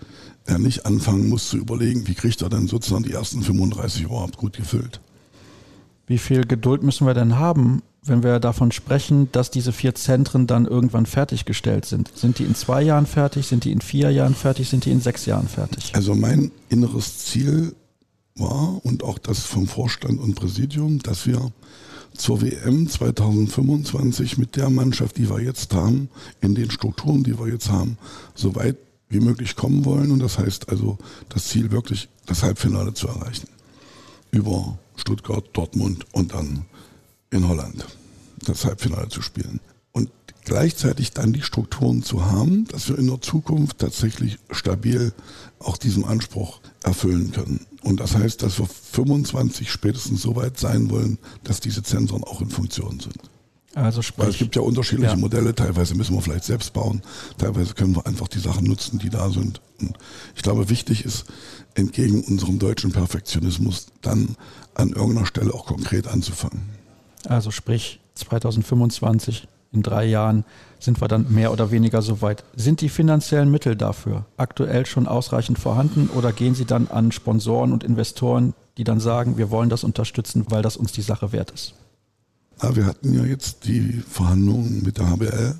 er 0.46 0.58
nicht 0.58 0.86
anfangen 0.86 1.28
muss 1.28 1.48
zu 1.48 1.56
überlegen, 1.56 2.06
wie 2.06 2.14
kriegt 2.14 2.42
er 2.42 2.48
denn 2.48 2.68
sozusagen 2.68 3.04
die 3.04 3.12
ersten 3.12 3.42
35 3.42 4.02
überhaupt 4.02 4.36
gut 4.36 4.56
gefüllt. 4.56 5.00
Wie 6.06 6.18
viel 6.18 6.44
Geduld 6.46 6.82
müssen 6.82 7.06
wir 7.06 7.14
denn 7.14 7.38
haben, 7.38 7.82
wenn 8.04 8.22
wir 8.22 8.38
davon 8.38 8.72
sprechen, 8.72 9.32
dass 9.32 9.50
diese 9.50 9.72
vier 9.72 9.94
Zentren 9.94 10.46
dann 10.46 10.66
irgendwann 10.66 11.06
fertiggestellt 11.06 11.86
sind? 11.86 12.12
Sind 12.14 12.38
die 12.38 12.44
in 12.44 12.54
zwei 12.54 12.82
Jahren 12.82 13.06
fertig? 13.06 13.46
Sind 13.46 13.64
die 13.64 13.72
in 13.72 13.80
vier 13.80 14.10
Jahren 14.10 14.34
fertig? 14.34 14.68
Sind 14.68 14.84
die 14.84 14.90
in 14.90 15.00
sechs 15.00 15.24
Jahren 15.24 15.48
fertig? 15.48 15.92
Also 15.94 16.14
mein 16.14 16.50
inneres 16.68 17.24
Ziel 17.24 17.74
war 18.36 18.84
und 18.84 19.02
auch 19.02 19.18
das 19.18 19.40
vom 19.40 19.66
Vorstand 19.66 20.20
und 20.20 20.34
Präsidium, 20.34 20.98
dass 20.98 21.26
wir 21.26 21.52
zur 22.14 22.42
WM 22.42 22.88
2025 22.88 24.38
mit 24.38 24.56
der 24.56 24.70
Mannschaft, 24.70 25.16
die 25.16 25.28
wir 25.30 25.40
jetzt 25.40 25.74
haben, 25.74 26.08
in 26.40 26.54
den 26.54 26.70
Strukturen, 26.70 27.24
die 27.24 27.38
wir 27.38 27.48
jetzt 27.48 27.70
haben, 27.70 27.98
so 28.34 28.54
weit 28.54 28.76
wie 29.14 29.20
möglich 29.20 29.56
kommen 29.56 29.84
wollen. 29.84 30.10
Und 30.10 30.18
das 30.18 30.38
heißt 30.38 30.68
also, 30.68 30.98
das 31.28 31.46
Ziel 31.46 31.70
wirklich, 31.70 32.08
das 32.26 32.42
Halbfinale 32.42 32.92
zu 32.92 33.08
erreichen. 33.08 33.48
Über 34.30 34.78
Stuttgart, 34.96 35.44
Dortmund 35.52 36.04
und 36.12 36.34
dann 36.34 36.66
in 37.30 37.48
Holland 37.48 37.86
das 38.44 38.64
Halbfinale 38.64 39.08
zu 39.08 39.22
spielen. 39.22 39.60
Und 39.92 40.10
gleichzeitig 40.44 41.12
dann 41.12 41.32
die 41.32 41.42
Strukturen 41.42 42.02
zu 42.02 42.26
haben, 42.26 42.66
dass 42.68 42.88
wir 42.88 42.98
in 42.98 43.06
der 43.06 43.20
Zukunft 43.20 43.78
tatsächlich 43.78 44.38
stabil 44.50 45.12
auch 45.58 45.78
diesem 45.78 46.04
Anspruch 46.04 46.60
erfüllen 46.82 47.32
können. 47.32 47.66
Und 47.82 48.00
das 48.00 48.14
heißt, 48.14 48.42
dass 48.42 48.58
wir 48.58 48.66
25 48.66 49.70
spätestens 49.70 50.22
so 50.22 50.36
weit 50.36 50.58
sein 50.58 50.90
wollen, 50.90 51.18
dass 51.44 51.60
diese 51.60 51.82
Zentren 51.82 52.24
auch 52.24 52.40
in 52.40 52.50
Funktion 52.50 53.00
sind. 53.00 53.18
Also 53.74 54.02
sprich, 54.02 54.24
Weil 54.24 54.30
es 54.30 54.38
gibt 54.38 54.54
ja 54.56 54.62
unterschiedliche 54.62 55.10
ja. 55.10 55.16
Modelle, 55.16 55.54
teilweise 55.54 55.94
müssen 55.94 56.14
wir 56.14 56.22
vielleicht 56.22 56.44
selbst 56.44 56.72
bauen, 56.72 57.02
teilweise 57.38 57.74
können 57.74 57.96
wir 57.96 58.06
einfach 58.06 58.28
die 58.28 58.38
Sachen 58.38 58.66
nutzen, 58.66 58.98
die 58.98 59.10
da 59.10 59.30
sind. 59.30 59.60
Und 59.80 59.98
ich 60.36 60.42
glaube, 60.42 60.68
wichtig 60.70 61.04
ist, 61.04 61.24
entgegen 61.74 62.22
unserem 62.22 62.58
deutschen 62.58 62.92
Perfektionismus 62.92 63.86
dann 64.00 64.36
an 64.74 64.90
irgendeiner 64.90 65.26
Stelle 65.26 65.52
auch 65.52 65.66
konkret 65.66 66.06
anzufangen. 66.06 66.62
Also 67.26 67.50
sprich 67.50 68.00
2025, 68.14 69.48
in 69.72 69.82
drei 69.82 70.04
Jahren 70.04 70.44
sind 70.78 71.00
wir 71.00 71.08
dann 71.08 71.32
mehr 71.32 71.52
oder 71.52 71.72
weniger 71.72 72.00
soweit. 72.00 72.44
Sind 72.54 72.80
die 72.80 72.88
finanziellen 72.88 73.50
Mittel 73.50 73.74
dafür 73.74 74.24
aktuell 74.36 74.86
schon 74.86 75.08
ausreichend 75.08 75.58
vorhanden 75.58 76.08
oder 76.14 76.32
gehen 76.32 76.54
Sie 76.54 76.64
dann 76.64 76.88
an 76.88 77.10
Sponsoren 77.10 77.72
und 77.72 77.82
Investoren, 77.82 78.54
die 78.76 78.84
dann 78.84 79.00
sagen, 79.00 79.36
wir 79.36 79.50
wollen 79.50 79.70
das 79.70 79.82
unterstützen, 79.82 80.46
weil 80.48 80.62
das 80.62 80.76
uns 80.76 80.92
die 80.92 81.02
Sache 81.02 81.32
wert 81.32 81.50
ist? 81.50 81.74
Ja, 82.62 82.76
wir 82.76 82.86
hatten 82.86 83.12
ja 83.12 83.24
jetzt 83.24 83.66
die 83.66 84.02
Verhandlungen 84.08 84.82
mit 84.82 84.98
der 84.98 85.10
HBL 85.10 85.54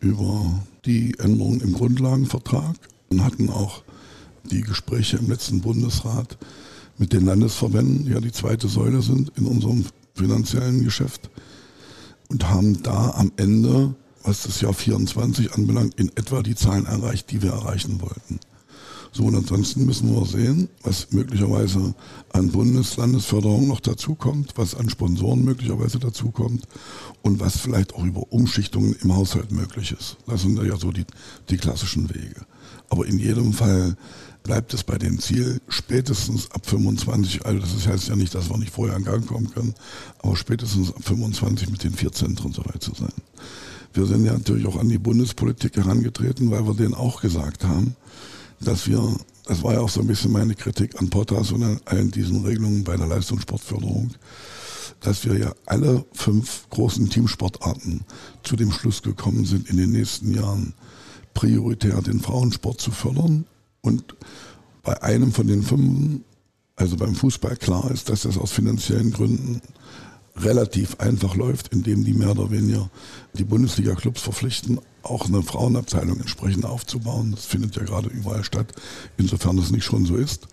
über 0.00 0.62
die 0.84 1.18
Änderungen 1.18 1.60
im 1.60 1.72
Grundlagenvertrag 1.72 2.76
und 3.10 3.24
hatten 3.24 3.50
auch 3.50 3.82
die 4.50 4.62
Gespräche 4.62 5.18
im 5.18 5.28
letzten 5.28 5.60
Bundesrat 5.60 6.38
mit 6.98 7.12
den 7.12 7.24
Landesverbänden, 7.24 8.06
die 8.06 8.12
ja 8.12 8.20
die 8.20 8.32
zweite 8.32 8.68
Säule 8.68 9.02
sind 9.02 9.32
in 9.36 9.46
unserem 9.46 9.84
finanziellen 10.14 10.84
Geschäft 10.84 11.30
und 12.28 12.48
haben 12.48 12.82
da 12.82 13.10
am 13.10 13.30
Ende, 13.36 13.94
was 14.22 14.42
das 14.42 14.60
Jahr 14.60 14.74
24 14.74 15.52
anbelangt, 15.52 15.98
in 15.98 16.08
etwa 16.16 16.42
die 16.42 16.54
Zahlen 16.54 16.86
erreicht, 16.86 17.30
die 17.30 17.42
wir 17.42 17.52
erreichen 17.52 18.00
wollten. 18.00 18.40
So, 19.14 19.24
und 19.24 19.34
ansonsten 19.34 19.84
müssen 19.84 20.14
wir 20.14 20.24
sehen, 20.24 20.70
was 20.82 21.12
möglicherweise 21.12 21.94
an 22.32 22.50
Bundeslandesförderung 22.50 23.68
noch 23.68 23.80
dazukommt, 23.80 24.52
was 24.56 24.74
an 24.74 24.88
Sponsoren 24.88 25.44
möglicherweise 25.44 25.98
dazukommt 25.98 26.66
und 27.20 27.38
was 27.38 27.58
vielleicht 27.58 27.94
auch 27.94 28.04
über 28.04 28.32
Umschichtungen 28.32 28.96
im 29.02 29.14
Haushalt 29.14 29.52
möglich 29.52 29.92
ist. 29.92 30.16
Das 30.26 30.40
sind 30.40 30.56
ja 30.62 30.76
so 30.78 30.92
die, 30.92 31.04
die 31.50 31.58
klassischen 31.58 32.08
Wege. 32.08 32.46
Aber 32.88 33.06
in 33.06 33.18
jedem 33.18 33.52
Fall 33.52 33.98
bleibt 34.42 34.72
es 34.72 34.82
bei 34.82 34.96
dem 34.96 35.18
Ziel, 35.18 35.60
spätestens 35.68 36.50
ab 36.50 36.64
25, 36.64 37.44
also 37.44 37.60
das 37.60 37.86
heißt 37.86 38.08
ja 38.08 38.16
nicht, 38.16 38.34
dass 38.34 38.48
wir 38.48 38.56
nicht 38.56 38.72
vorher 38.72 38.96
in 38.96 39.04
Gang 39.04 39.26
kommen 39.26 39.50
können, 39.50 39.74
aber 40.20 40.36
spätestens 40.36 40.88
ab 40.88 41.04
25 41.04 41.70
mit 41.70 41.84
den 41.84 41.92
vier 41.92 42.12
Zentren 42.12 42.52
soweit 42.52 42.82
zu 42.82 42.94
sein. 42.94 43.12
Wir 43.92 44.06
sind 44.06 44.24
ja 44.24 44.32
natürlich 44.32 44.66
auch 44.66 44.76
an 44.76 44.88
die 44.88 44.98
Bundespolitik 44.98 45.76
herangetreten, 45.76 46.50
weil 46.50 46.66
wir 46.66 46.74
denen 46.74 46.94
auch 46.94 47.20
gesagt 47.20 47.64
haben, 47.64 47.94
dass 48.64 48.86
wir, 48.86 49.16
das 49.46 49.62
war 49.62 49.74
ja 49.74 49.80
auch 49.80 49.88
so 49.88 50.00
ein 50.00 50.06
bisschen 50.06 50.32
meine 50.32 50.54
Kritik 50.54 51.00
an 51.00 51.10
Potters 51.10 51.52
und 51.52 51.62
an 51.62 51.80
allen 51.84 52.10
diesen 52.10 52.44
Regelungen 52.44 52.84
bei 52.84 52.96
der 52.96 53.06
Leistungssportförderung, 53.06 54.10
dass 55.00 55.24
wir 55.24 55.38
ja 55.38 55.52
alle 55.66 56.04
fünf 56.12 56.68
großen 56.70 57.10
Teamsportarten 57.10 58.02
zu 58.42 58.56
dem 58.56 58.70
Schluss 58.70 59.02
gekommen 59.02 59.44
sind, 59.44 59.68
in 59.68 59.76
den 59.76 59.90
nächsten 59.90 60.32
Jahren 60.32 60.74
prioritär 61.34 62.00
den 62.02 62.20
Frauensport 62.20 62.80
zu 62.80 62.90
fördern. 62.90 63.46
Und 63.80 64.14
bei 64.82 65.02
einem 65.02 65.32
von 65.32 65.46
den 65.46 65.62
fünf, 65.62 66.20
also 66.76 66.96
beim 66.96 67.14
Fußball, 67.14 67.56
klar 67.56 67.90
ist, 67.90 68.08
dass 68.08 68.22
das 68.22 68.38
aus 68.38 68.52
finanziellen 68.52 69.12
Gründen 69.12 69.60
relativ 70.36 70.96
einfach 70.98 71.34
läuft, 71.34 71.68
indem 71.68 72.04
die 72.04 72.14
mehr 72.14 72.30
oder 72.30 72.50
weniger 72.50 72.90
die 73.34 73.44
Bundesliga-Clubs 73.44 74.22
verpflichten, 74.22 74.80
auch 75.02 75.26
eine 75.26 75.42
Frauenabteilung 75.42 76.20
entsprechend 76.20 76.64
aufzubauen. 76.64 77.32
Das 77.32 77.44
findet 77.44 77.76
ja 77.76 77.84
gerade 77.84 78.08
überall 78.08 78.44
statt, 78.44 78.72
insofern 79.18 79.56
das 79.56 79.70
nicht 79.70 79.84
schon 79.84 80.06
so 80.06 80.16
ist. 80.16 80.48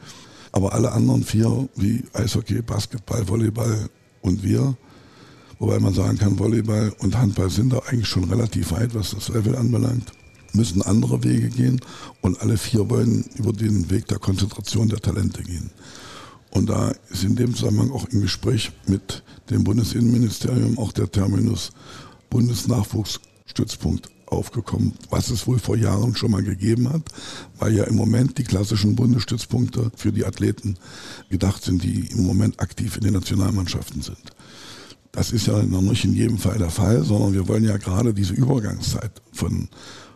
Aber 0.52 0.74
alle 0.74 0.92
anderen 0.92 1.24
vier, 1.24 1.70
wie 1.76 2.04
Eishockey, 2.14 2.62
Basketball, 2.62 3.28
Volleyball 3.28 3.90
und 4.22 4.44
wir, 4.44 4.76
wobei 5.60 5.80
man 5.80 5.94
sagen 5.94 6.18
kann, 6.18 6.40
Volleyball 6.40 6.94
und 7.00 7.18
Handball 7.18 7.50
sind 7.50 7.72
da 7.72 7.80
eigentlich 7.88 8.08
schon 8.08 8.24
relativ 8.26 8.72
weit, 8.72 8.96
was 8.96 9.12
das 9.12 9.30
Level 9.30 9.56
anbelangt, 9.56 10.12
müssen 10.54 10.82
andere 10.82 11.24
Wege 11.24 11.50
gehen 11.50 11.80
und 12.22 12.42
alle 12.42 12.58
vier 12.58 12.90
wollen 12.90 13.26
über 13.36 13.54
den 13.54 13.90
Weg 13.92 14.08
der 14.08 14.18
Konzentration 14.18 14.90
der 14.90 15.00
Talente 15.00 15.44
gehen. 15.44 15.70
Und 16.52 16.70
da 16.70 16.94
ist 17.10 17.24
in 17.24 17.36
dem 17.36 17.54
Zusammenhang 17.54 17.92
auch 17.92 18.06
im 18.06 18.22
Gespräch 18.22 18.72
mit 18.88 19.24
dem 19.50 19.64
Bundesinnenministerium 19.64 20.78
auch 20.78 20.92
der 20.92 21.12
Terminus 21.12 21.72
Bundesnachwuchsstützpunkt 22.30 24.10
aufgekommen, 24.28 24.94
was 25.10 25.30
es 25.30 25.48
wohl 25.48 25.60
vor 25.60 25.76
Jahren 25.76 26.16
schon 26.16 26.32
mal 26.32 26.44
gegeben 26.44 26.90
hat, 26.90 27.02
weil 27.58 27.76
ja 27.76 27.84
im 27.86 27.96
Moment 27.96 28.38
die 28.38 28.44
klassischen 28.44 28.96
Bundesstützpunkte 28.96 29.92
für 29.96 30.12
die 30.12 30.26
Athleten 30.26 30.78
gedacht 31.30 31.64
sind, 31.64 31.84
die 31.84 32.08
im 32.12 32.26
Moment 32.26 32.60
aktiv 32.60 32.98
in 32.98 33.04
den 33.04 33.14
Nationalmannschaften 33.14 34.02
sind. 34.02 34.34
Das 35.12 35.32
ist 35.32 35.48
ja 35.48 35.64
noch 35.64 35.82
nicht 35.82 36.06
in 36.06 36.14
jedem 36.14 36.38
Fall 36.38 36.60
der 36.60 36.70
Fall, 36.70 37.04
sondern 37.04 37.34
wir 37.34 37.48
wollen 37.48 37.64
ja 37.64 37.78
gerade 37.78 38.14
diese 38.14 38.34
Übergangszeit 38.34 39.12
von 39.32 39.68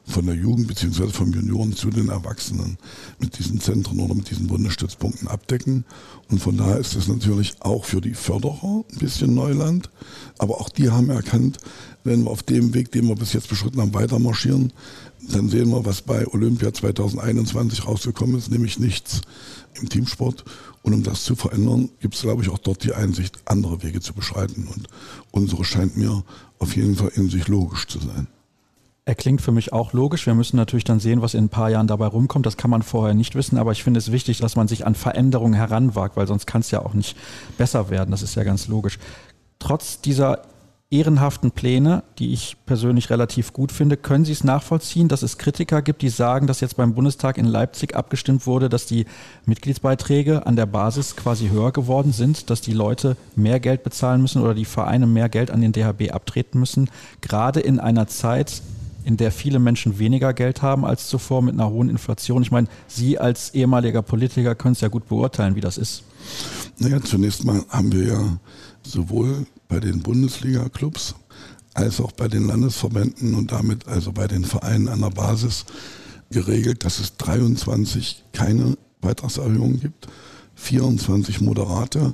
von 0.05 0.25
der 0.25 0.35
Jugend 0.35 0.67
bzw. 0.67 1.07
vom 1.09 1.31
Junioren 1.31 1.73
zu 1.73 1.89
den 1.89 2.09
Erwachsenen 2.09 2.77
mit 3.19 3.37
diesen 3.39 3.59
Zentren 3.59 3.99
oder 3.99 4.13
mit 4.13 4.29
diesen 4.29 4.47
Bundesstützpunkten 4.47 5.27
abdecken. 5.27 5.85
Und 6.29 6.39
von 6.39 6.57
daher 6.57 6.77
ist 6.77 6.95
es 6.95 7.07
natürlich 7.07 7.55
auch 7.61 7.85
für 7.85 8.01
die 8.01 8.13
Förderer 8.13 8.83
ein 8.91 8.99
bisschen 8.99 9.33
Neuland. 9.33 9.89
Aber 10.37 10.59
auch 10.59 10.69
die 10.69 10.89
haben 10.89 11.09
erkannt, 11.09 11.57
wenn 12.03 12.23
wir 12.23 12.31
auf 12.31 12.43
dem 12.43 12.73
Weg, 12.73 12.91
den 12.91 13.07
wir 13.07 13.15
bis 13.15 13.33
jetzt 13.33 13.47
beschritten 13.47 13.79
haben, 13.79 13.93
weiter 13.93 14.19
marschieren, 14.19 14.73
dann 15.29 15.49
sehen 15.49 15.69
wir, 15.69 15.85
was 15.85 16.01
bei 16.01 16.27
Olympia 16.27 16.73
2021 16.73 17.87
rausgekommen 17.87 18.37
ist, 18.37 18.51
nämlich 18.51 18.79
nichts 18.79 19.21
im 19.75 19.87
Teamsport. 19.87 20.43
Und 20.81 20.93
um 20.93 21.03
das 21.03 21.23
zu 21.23 21.35
verändern, 21.35 21.89
gibt 22.01 22.15
es, 22.15 22.21
glaube 22.21 22.43
ich, 22.43 22.49
auch 22.49 22.57
dort 22.57 22.83
die 22.83 22.93
Einsicht, 22.93 23.37
andere 23.45 23.83
Wege 23.83 24.01
zu 24.01 24.13
beschreiten. 24.13 24.67
Und 24.67 24.89
unsere 25.31 25.63
scheint 25.63 25.95
mir 25.95 26.23
auf 26.59 26.75
jeden 26.75 26.97
Fall 26.97 27.11
in 27.15 27.29
sich 27.29 27.47
logisch 27.47 27.87
zu 27.87 27.99
sein. 27.99 28.27
Er 29.05 29.15
klingt 29.15 29.41
für 29.41 29.51
mich 29.51 29.73
auch 29.73 29.91
logisch. 29.91 30.25
Wir 30.25 30.33
müssen 30.33 30.55
natürlich 30.55 30.85
dann 30.85 31.01
sehen, 31.01 31.21
was 31.21 31.33
in 31.33 31.45
ein 31.45 31.49
paar 31.49 31.69
Jahren 31.69 31.87
dabei 31.87 32.07
rumkommt. 32.07 32.45
Das 32.45 32.55
kann 32.55 32.69
man 32.69 32.83
vorher 32.83 33.13
nicht 33.13 33.35
wissen, 33.35 33.57
aber 33.57 33.73
ich 33.73 33.83
finde 33.83 33.97
es 33.97 34.13
wichtig, 34.13 34.39
dass 34.39 34.55
man 34.55 34.69
sich 34.69 34.85
an 34.85 34.95
Veränderungen 34.95 35.53
heranwagt, 35.53 36.15
weil 36.15 36.27
sonst 36.27 36.45
kann 36.45 36.61
es 36.61 36.71
ja 36.71 36.85
auch 36.85 36.93
nicht 36.93 37.17
besser 37.57 37.89
werden. 37.89 38.11
Das 38.11 38.21
ist 38.21 38.35
ja 38.35 38.43
ganz 38.43 38.67
logisch. 38.69 38.99
Trotz 39.59 39.99
dieser 39.99 40.43
ehrenhaften 40.93 41.51
Pläne, 41.51 42.03
die 42.19 42.33
ich 42.33 42.55
persönlich 42.65 43.09
relativ 43.09 43.51
gut 43.51 43.71
finde, 43.71 43.97
können 43.97 44.25
Sie 44.25 44.31
es 44.31 44.43
nachvollziehen, 44.43 45.07
dass 45.07 45.23
es 45.23 45.39
Kritiker 45.39 45.81
gibt, 45.81 46.03
die 46.03 46.09
sagen, 46.09 46.45
dass 46.45 46.61
jetzt 46.61 46.77
beim 46.77 46.93
Bundestag 46.93 47.37
in 47.39 47.45
Leipzig 47.45 47.95
abgestimmt 47.95 48.45
wurde, 48.45 48.69
dass 48.69 48.85
die 48.85 49.05
Mitgliedsbeiträge 49.45 50.45
an 50.45 50.55
der 50.55 50.67
Basis 50.67 51.15
quasi 51.15 51.49
höher 51.49 51.71
geworden 51.71 52.13
sind, 52.13 52.51
dass 52.51 52.61
die 52.61 52.73
Leute 52.73 53.17
mehr 53.35 53.59
Geld 53.59 53.83
bezahlen 53.83 54.21
müssen 54.21 54.41
oder 54.41 54.53
die 54.53 54.65
Vereine 54.65 55.07
mehr 55.07 55.29
Geld 55.29 55.49
an 55.49 55.61
den 55.61 55.71
DHB 55.71 56.11
abtreten 56.11 56.59
müssen, 56.59 56.89
gerade 57.21 57.59
in 57.59 57.79
einer 57.79 58.07
Zeit, 58.07 58.61
in 59.03 59.17
der 59.17 59.31
viele 59.31 59.59
Menschen 59.59 59.99
weniger 59.99 60.33
Geld 60.33 60.61
haben 60.61 60.85
als 60.85 61.07
zuvor 61.07 61.41
mit 61.41 61.53
einer 61.53 61.69
hohen 61.69 61.89
Inflation. 61.89 62.41
Ich 62.41 62.51
meine, 62.51 62.67
Sie 62.87 63.19
als 63.19 63.53
ehemaliger 63.53 64.01
Politiker 64.01 64.55
können 64.55 64.73
es 64.73 64.81
ja 64.81 64.87
gut 64.87 65.07
beurteilen, 65.07 65.55
wie 65.55 65.61
das 65.61 65.77
ist. 65.77 66.03
Naja, 66.77 67.01
zunächst 67.01 67.43
mal 67.43 67.63
haben 67.69 67.91
wir 67.91 68.05
ja 68.05 68.37
sowohl 68.83 69.45
bei 69.67 69.79
den 69.79 70.01
Bundesliga-Clubs 70.01 71.15
als 71.73 71.99
auch 71.99 72.11
bei 72.11 72.27
den 72.27 72.47
Landesverbänden 72.47 73.35
und 73.35 73.51
damit 73.51 73.87
also 73.87 74.11
bei 74.11 74.27
den 74.27 74.45
Vereinen 74.45 74.87
an 74.87 75.01
der 75.01 75.09
Basis 75.09 75.65
geregelt, 76.29 76.85
dass 76.85 76.99
es 76.99 77.17
23 77.17 78.23
keine 78.31 78.77
Beitragserhöhungen 79.01 79.79
gibt, 79.79 80.07
24 80.55 81.41
moderate 81.41 82.13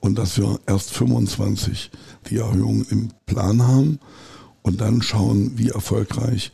und 0.00 0.18
dass 0.18 0.36
wir 0.36 0.60
erst 0.66 0.92
25 0.92 1.90
die 2.28 2.36
Erhöhungen 2.36 2.86
im 2.90 3.08
Plan 3.26 3.62
haben 3.62 4.00
und 4.66 4.80
dann 4.80 5.00
schauen, 5.00 5.52
wie 5.54 5.68
erfolgreich 5.68 6.50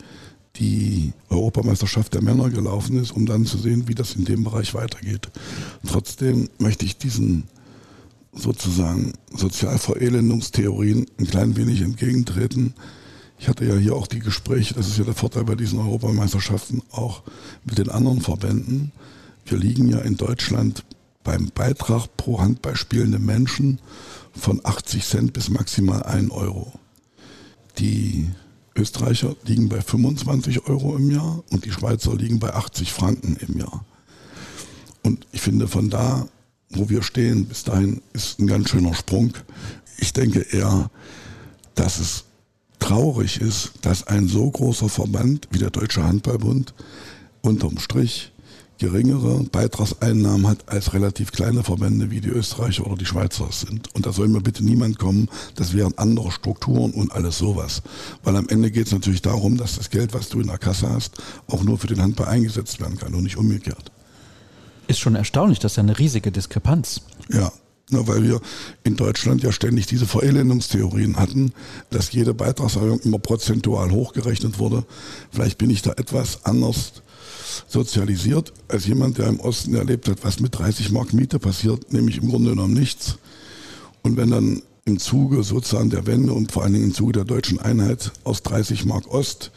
die 0.57 1.13
Europameisterschaft 1.29 2.13
der 2.13 2.21
Männer 2.21 2.51
gelaufen 2.51 2.95
ist, 3.01 3.09
um 3.09 3.25
dann 3.25 3.47
zu 3.47 3.57
sehen, 3.57 3.87
wie 3.87 3.95
das 3.95 4.13
in 4.13 4.23
dem 4.23 4.43
Bereich 4.43 4.75
weitergeht. 4.75 5.31
Trotzdem 5.87 6.47
möchte 6.59 6.85
ich 6.85 6.95
diesen 6.95 7.45
sozusagen 8.31 9.13
Sozialverelendungstheorien 9.35 11.07
ein 11.17 11.25
klein 11.25 11.55
wenig 11.55 11.81
entgegentreten. 11.81 12.75
Ich 13.39 13.47
hatte 13.47 13.65
ja 13.65 13.75
hier 13.75 13.95
auch 13.95 14.05
die 14.05 14.19
Gespräche, 14.19 14.75
das 14.75 14.87
ist 14.87 14.99
ja 14.99 15.05
der 15.05 15.15
Vorteil 15.15 15.45
bei 15.45 15.55
diesen 15.55 15.79
Europameisterschaften, 15.79 16.83
auch 16.91 17.23
mit 17.65 17.79
den 17.79 17.89
anderen 17.89 18.21
Verbänden. 18.21 18.91
Wir 19.45 19.57
liegen 19.57 19.89
ja 19.89 19.97
in 19.97 20.17
Deutschland 20.17 20.83
beim 21.23 21.49
Beitrag 21.55 22.15
pro 22.15 22.39
Handball 22.39 22.75
spielende 22.75 23.17
Menschen 23.17 23.79
von 24.35 24.61
80 24.63 25.03
Cent 25.03 25.33
bis 25.33 25.49
maximal 25.49 26.03
1 26.03 26.29
Euro. 26.29 26.73
Die 27.79 28.29
Österreicher 28.75 29.35
liegen 29.45 29.69
bei 29.69 29.81
25 29.81 30.67
Euro 30.67 30.95
im 30.95 31.11
Jahr 31.11 31.43
und 31.51 31.65
die 31.65 31.71
Schweizer 31.71 32.15
liegen 32.15 32.39
bei 32.39 32.53
80 32.53 32.91
Franken 32.91 33.35
im 33.35 33.59
Jahr. 33.59 33.85
Und 35.03 35.27
ich 35.31 35.41
finde, 35.41 35.67
von 35.67 35.89
da, 35.89 36.27
wo 36.69 36.89
wir 36.89 37.03
stehen, 37.03 37.45
bis 37.45 37.63
dahin 37.63 38.01
ist 38.13 38.39
ein 38.39 38.47
ganz 38.47 38.69
schöner 38.69 38.93
Sprung. 38.95 39.33
Ich 39.97 40.13
denke 40.13 40.41
eher, 40.41 40.89
dass 41.75 41.99
es 41.99 42.25
traurig 42.79 43.39
ist, 43.39 43.73
dass 43.81 44.07
ein 44.07 44.27
so 44.27 44.49
großer 44.49 44.89
Verband 44.89 45.47
wie 45.51 45.59
der 45.59 45.69
Deutsche 45.69 46.03
Handballbund 46.03 46.73
unterm 47.41 47.79
Strich 47.79 48.32
geringere 48.79 49.43
Beitragseinnahmen 49.43 50.47
hat 50.47 50.67
als 50.67 50.93
relativ 50.93 51.31
kleine 51.31 51.63
Verbände 51.63 52.11
wie 52.11 52.21
die 52.21 52.29
Österreicher 52.29 52.85
oder 52.85 52.97
die 52.97 53.05
Schweizer 53.05 53.47
sind. 53.51 53.93
Und 53.95 54.05
da 54.05 54.11
soll 54.11 54.27
mir 54.27 54.41
bitte 54.41 54.63
niemand 54.63 54.99
kommen, 54.99 55.29
das 55.55 55.73
wären 55.73 55.97
andere 55.97 56.31
Strukturen 56.31 56.91
und 56.91 57.11
alles 57.11 57.37
sowas. 57.37 57.81
Weil 58.23 58.35
am 58.35 58.49
Ende 58.49 58.71
geht 58.71 58.87
es 58.87 58.93
natürlich 58.93 59.21
darum, 59.21 59.57
dass 59.57 59.77
das 59.77 59.89
Geld, 59.89 60.13
was 60.13 60.29
du 60.29 60.39
in 60.39 60.47
der 60.47 60.57
Kasse 60.57 60.89
hast, 60.89 61.21
auch 61.47 61.63
nur 61.63 61.77
für 61.77 61.87
den 61.87 62.01
Handball 62.01 62.27
eingesetzt 62.27 62.79
werden 62.79 62.97
kann 62.97 63.13
und 63.13 63.23
nicht 63.23 63.37
umgekehrt. 63.37 63.91
Ist 64.87 64.99
schon 64.99 65.15
erstaunlich, 65.15 65.59
das 65.59 65.73
ist 65.73 65.75
ja 65.77 65.83
eine 65.83 65.97
riesige 65.97 66.31
Diskrepanz. 66.31 67.01
Ja, 67.29 67.51
na, 67.89 68.07
weil 68.07 68.23
wir 68.23 68.41
in 68.83 68.95
Deutschland 68.95 69.43
ja 69.43 69.51
ständig 69.51 69.85
diese 69.85 70.07
Verelendungstheorien 70.07 71.17
hatten, 71.17 71.53
dass 71.89 72.11
jede 72.11 72.33
Beitragserhöhung 72.33 72.99
immer 73.01 73.19
prozentual 73.19 73.91
hochgerechnet 73.91 74.59
wurde. 74.59 74.83
Vielleicht 75.31 75.57
bin 75.57 75.69
ich 75.69 75.81
da 75.81 75.91
etwas 75.91 76.43
anders 76.45 76.93
sozialisiert 77.67 78.53
als 78.67 78.85
jemand, 78.85 79.17
der 79.17 79.27
im 79.27 79.39
Osten 79.39 79.75
erlebt 79.75 80.07
hat, 80.07 80.23
was 80.23 80.39
mit 80.39 80.57
30 80.57 80.91
Mark 80.91 81.13
Miete 81.13 81.39
passiert, 81.39 81.93
nämlich 81.93 82.17
im 82.17 82.29
Grunde 82.29 82.51
genommen 82.51 82.73
nichts. 82.73 83.17
Und 84.01 84.17
wenn 84.17 84.31
dann 84.31 84.61
im 84.85 84.99
Zuge 84.99 85.43
sozusagen 85.43 85.89
der 85.89 86.05
Wende 86.07 86.33
und 86.33 86.51
vor 86.51 86.63
allen 86.63 86.73
Dingen 86.73 86.85
im 86.85 86.93
Zuge 86.93 87.13
der 87.13 87.23
deutschen 87.23 87.59
Einheit 87.59 88.11
aus 88.23 88.43
30 88.43 88.85
Mark 88.85 89.07
Ost 89.07 89.51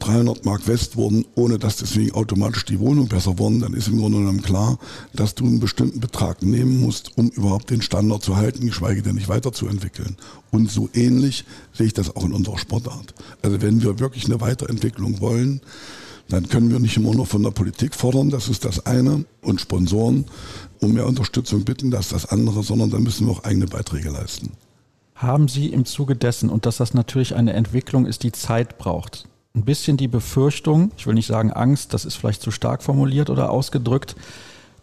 300 0.00 0.44
Mark 0.44 0.66
West 0.68 0.96
wurden, 0.96 1.24
ohne 1.34 1.58
dass 1.58 1.76
deswegen 1.76 2.12
automatisch 2.12 2.64
die 2.64 2.78
Wohnung 2.78 3.08
besser 3.08 3.38
wurden, 3.38 3.60
dann 3.60 3.74
ist 3.74 3.88
im 3.88 3.98
Grunde 3.98 4.18
genommen 4.18 4.42
klar, 4.42 4.78
dass 5.12 5.34
du 5.34 5.44
einen 5.44 5.60
bestimmten 5.60 6.00
Betrag 6.00 6.42
nehmen 6.42 6.80
musst, 6.80 7.16
um 7.16 7.28
überhaupt 7.30 7.70
den 7.70 7.82
Standard 7.82 8.22
zu 8.22 8.36
halten, 8.36 8.66
geschweige 8.66 9.02
denn 9.02 9.16
nicht 9.16 9.28
weiterzuentwickeln. 9.28 10.16
Und 10.50 10.70
so 10.70 10.88
ähnlich 10.94 11.44
sehe 11.72 11.86
ich 11.86 11.94
das 11.94 12.14
auch 12.14 12.24
in 12.24 12.32
unserer 12.32 12.58
Sportart. 12.58 13.14
Also 13.42 13.60
wenn 13.60 13.82
wir 13.82 13.98
wirklich 13.98 14.26
eine 14.26 14.40
Weiterentwicklung 14.40 15.20
wollen, 15.20 15.60
dann 16.28 16.48
können 16.48 16.70
wir 16.70 16.78
nicht 16.78 16.96
immer 16.96 17.14
nur 17.14 17.26
von 17.26 17.42
der 17.42 17.50
Politik 17.50 17.94
fordern, 17.94 18.30
das 18.30 18.48
ist 18.48 18.64
das 18.64 18.86
eine, 18.86 19.24
und 19.40 19.60
Sponsoren 19.60 20.26
um 20.80 20.92
mehr 20.92 21.06
Unterstützung 21.06 21.64
bitten, 21.64 21.90
das 21.90 22.06
ist 22.06 22.12
das 22.12 22.26
andere, 22.26 22.62
sondern 22.62 22.90
dann 22.90 23.02
müssen 23.02 23.26
wir 23.26 23.32
auch 23.32 23.44
eigene 23.44 23.66
Beiträge 23.66 24.10
leisten. 24.10 24.52
Haben 25.14 25.48
Sie 25.48 25.66
im 25.66 25.84
Zuge 25.84 26.14
dessen, 26.14 26.50
und 26.50 26.66
dass 26.66 26.76
das 26.76 26.94
natürlich 26.94 27.34
eine 27.34 27.54
Entwicklung 27.54 28.06
ist, 28.06 28.22
die 28.22 28.32
Zeit 28.32 28.78
braucht, 28.78 29.26
ein 29.54 29.64
bisschen 29.64 29.96
die 29.96 30.06
Befürchtung, 30.06 30.92
ich 30.96 31.06
will 31.06 31.14
nicht 31.14 31.26
sagen 31.26 31.52
Angst, 31.52 31.94
das 31.94 32.04
ist 32.04 32.14
vielleicht 32.14 32.42
zu 32.42 32.50
stark 32.50 32.82
formuliert 32.82 33.30
oder 33.30 33.50
ausgedrückt, 33.50 34.14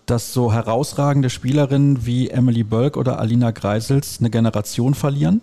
dass 0.05 0.33
so 0.33 0.51
herausragende 0.51 1.29
Spielerinnen 1.29 2.05
wie 2.05 2.29
Emily 2.29 2.63
Bölk 2.63 2.97
oder 2.97 3.19
Alina 3.19 3.51
Greisels 3.51 4.17
eine 4.19 4.29
Generation 4.29 4.93
verlieren? 4.93 5.41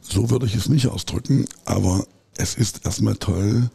So 0.00 0.30
würde 0.30 0.46
ich 0.46 0.54
es 0.54 0.68
nicht 0.68 0.88
ausdrücken, 0.88 1.46
aber 1.64 2.06
es 2.36 2.54
ist 2.54 2.84
erstmal 2.84 3.16
toll, 3.16 3.70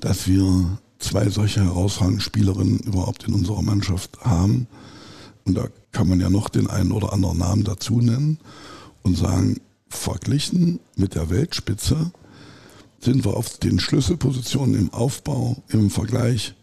dass 0.00 0.26
wir 0.26 0.78
zwei 0.98 1.28
solche 1.28 1.64
herausragende 1.64 2.20
Spielerinnen 2.20 2.78
überhaupt 2.80 3.26
in 3.26 3.34
unserer 3.34 3.62
Mannschaft 3.62 4.20
haben. 4.20 4.66
und 5.44 5.54
da 5.56 5.68
kann 5.92 6.08
man 6.08 6.20
ja 6.20 6.30
noch 6.30 6.48
den 6.48 6.68
einen 6.68 6.92
oder 6.92 7.12
anderen 7.12 7.38
Namen 7.38 7.64
dazu 7.64 8.00
nennen 8.00 8.38
und 9.02 9.16
sagen, 9.16 9.60
verglichen 9.88 10.78
mit 10.96 11.14
der 11.14 11.30
Weltspitze 11.30 12.12
sind 13.00 13.24
wir 13.24 13.36
auf 13.36 13.58
den 13.58 13.80
Schlüsselpositionen 13.80 14.76
im 14.76 14.92
Aufbau 14.92 15.56
im 15.68 15.90
Vergleich 15.90 16.54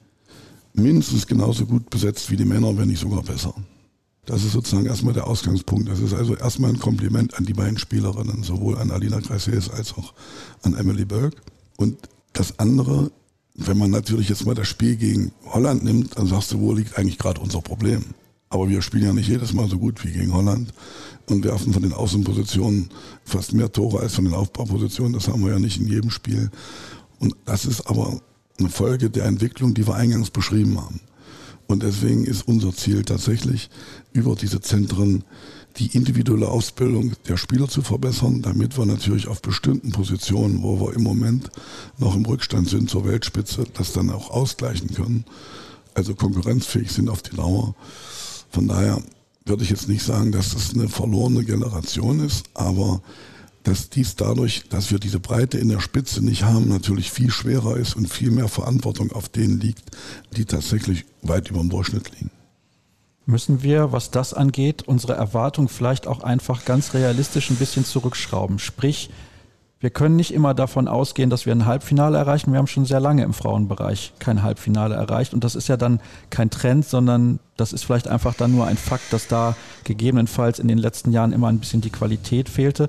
mindestens 0.74 1.28
genauso 1.28 1.66
gut 1.66 1.90
besetzt 1.90 2.30
wie 2.32 2.38
die 2.38 2.46
Männer, 2.46 2.78
wenn 2.78 2.88
nicht 2.88 3.02
sogar 3.02 3.24
besser. 3.24 3.54
Das 4.28 4.44
ist 4.44 4.52
sozusagen 4.52 4.86
erstmal 4.86 5.14
der 5.14 5.26
Ausgangspunkt. 5.26 5.88
Das 5.88 6.00
ist 6.00 6.14
also 6.14 6.36
erstmal 6.36 6.70
ein 6.70 6.80
Kompliment 6.80 7.36
an 7.36 7.46
die 7.46 7.54
beiden 7.54 7.78
Spielerinnen, 7.78 8.44
sowohl 8.44 8.78
an 8.78 8.92
Alina 8.92 9.22
Kreises 9.22 9.70
als 9.70 9.94
auch 9.94 10.14
an 10.64 10.76
Emily 10.76 11.06
Burke. 11.06 11.38
Und 11.78 11.98
das 12.34 12.60
andere, 12.60 13.10
wenn 13.56 13.78
man 13.78 13.90
natürlich 13.90 14.28
jetzt 14.28 14.46
mal 14.46 14.54
das 14.54 14.68
Spiel 14.68 14.98
gegen 14.98 15.32
Holland 15.46 15.86
nimmt, 15.86 16.18
dann 16.20 16.28
sagst 16.28 16.52
du, 16.52 16.60
wo 16.60 16.74
liegt 16.74 17.00
eigentlich 17.00 17.18
gerade 17.18 17.40
unser 17.40 17.62
Problem? 17.62 18.04
Aber 18.50 18.68
wir 18.68 18.82
spielen 18.82 19.06
ja 19.06 19.14
nicht 19.14 19.30
jedes 19.30 19.54
Mal 19.54 19.70
so 19.70 19.80
gut 19.80 20.04
wie 20.04 20.12
gegen 20.12 20.34
Holland 20.34 20.74
und 21.30 21.46
werfen 21.46 21.72
von 21.72 21.82
den 21.82 21.94
Außenpositionen 21.94 22.90
fast 23.24 23.54
mehr 23.54 23.72
Tore 23.72 24.02
als 24.02 24.16
von 24.16 24.26
den 24.26 24.34
Aufbaupositionen. 24.34 25.14
Das 25.14 25.30
haben 25.30 25.44
wir 25.44 25.54
ja 25.54 25.60
nicht 25.60 25.80
in 25.80 25.88
jedem 25.88 26.12
Spiel. 26.12 26.52
Und 27.20 27.34
das 27.46 27.66
ist 27.66 27.88
aber 27.88 28.20
eine 28.60 28.70
Folge 28.70 29.10
der 29.10 29.24
Entwicklung, 29.24 29.74
die 29.74 29.88
wir 29.88 29.96
eingangs 29.96 30.32
beschrieben 30.32 30.82
haben. 30.82 31.00
Und 31.68 31.84
deswegen 31.84 32.26
ist 32.26 32.48
unser 32.48 32.74
Ziel 32.74 33.04
tatsächlich, 33.04 33.70
über 34.14 34.36
diese 34.36 34.62
Zentren 34.62 35.24
die 35.78 35.96
individuelle 35.96 36.48
Ausbildung 36.48 37.14
der 37.28 37.38
Spieler 37.38 37.68
zu 37.68 37.82
verbessern, 37.82 38.42
damit 38.42 38.78
wir 38.78 38.86
natürlich 38.86 39.28
auf 39.28 39.42
bestimmten 39.42 39.92
Positionen, 39.92 40.64
wo 40.64 40.80
wir 40.80 40.96
im 40.96 41.04
Moment 41.04 41.50
noch 42.00 42.16
im 42.16 42.26
Rückstand 42.26 42.68
sind 42.70 42.90
zur 42.90 43.06
Weltspitze, 43.06 43.66
das 43.74 43.94
dann 43.94 44.10
auch 44.10 44.32
ausgleichen 44.32 44.94
können. 44.94 45.26
Also 45.94 46.16
konkurrenzfähig 46.16 46.92
sind 46.92 47.10
auf 47.10 47.22
die 47.22 47.36
Dauer. 47.36 47.76
Von 48.50 48.68
daher 48.68 49.02
würde 49.46 49.64
ich 49.64 49.70
jetzt 49.70 49.88
nicht 49.88 50.04
sagen, 50.04 50.32
dass 50.32 50.54
das 50.54 50.74
eine 50.74 50.90
verlorene 50.90 51.44
Generation 51.44 52.26
ist, 52.26 52.46
aber 52.54 53.02
dass 53.68 53.90
dies 53.90 54.16
dadurch, 54.16 54.64
dass 54.70 54.92
wir 54.92 55.00
diese 55.00 55.20
Breite 55.20 55.58
in 55.58 55.68
der 55.68 55.82
Spitze 55.82 56.24
nicht 56.24 56.44
haben, 56.44 56.70
natürlich 56.70 57.12
viel 57.12 57.30
schwerer 57.30 57.76
ist 57.76 57.96
und 57.96 58.08
viel 58.08 58.32
mehr 58.32 58.48
Verantwortung 58.48 59.12
auf 59.12 59.28
denen 59.28 59.60
liegt, 59.60 59.92
die 60.38 60.46
tatsächlich 60.46 61.06
weit 61.22 61.50
über 61.50 61.60
dem 61.60 61.70
Durchschnitt 61.70 62.10
liegen. 62.12 62.32
Müssen 63.26 63.64
wir, 63.64 63.92
was 63.92 64.10
das 64.10 64.34
angeht, 64.34 64.84
unsere 64.84 65.16
Erwartung 65.16 65.68
vielleicht 65.68 66.08
auch 66.08 66.22
einfach 66.22 66.64
ganz 66.64 66.94
realistisch 66.94 67.50
ein 67.50 67.58
bisschen 67.58 67.84
zurückschrauben? 67.84 68.58
Sprich, 68.58 69.10
wir 69.80 69.90
können 69.90 70.16
nicht 70.16 70.34
immer 70.34 70.54
davon 70.54 70.88
ausgehen, 70.88 71.30
dass 71.30 71.46
wir 71.46 71.54
ein 71.54 71.66
Halbfinale 71.66 72.18
erreichen. 72.18 72.52
Wir 72.52 72.58
haben 72.58 72.68
schon 72.68 72.86
sehr 72.86 73.02
lange 73.02 73.24
im 73.24 73.34
Frauenbereich 73.34 74.14
kein 74.18 74.42
Halbfinale 74.42 74.96
erreicht. 74.96 75.34
Und 75.36 75.44
das 75.44 75.56
ist 75.56 75.68
ja 75.68 75.78
dann 75.78 76.00
kein 76.30 76.50
Trend, 76.50 76.86
sondern 76.86 77.40
das 77.58 77.74
ist 77.74 77.84
vielleicht 77.84 78.08
einfach 78.08 78.34
dann 78.34 78.56
nur 78.56 78.66
ein 78.66 78.78
Fakt, 78.78 79.14
dass 79.14 79.28
da 79.28 79.56
gegebenenfalls 79.84 80.58
in 80.58 80.68
den 80.68 80.80
letzten 80.80 81.12
Jahren 81.12 81.32
immer 81.32 81.50
ein 81.50 81.60
bisschen 81.60 81.82
die 81.82 81.92
Qualität 81.92 82.50
fehlte. 82.50 82.88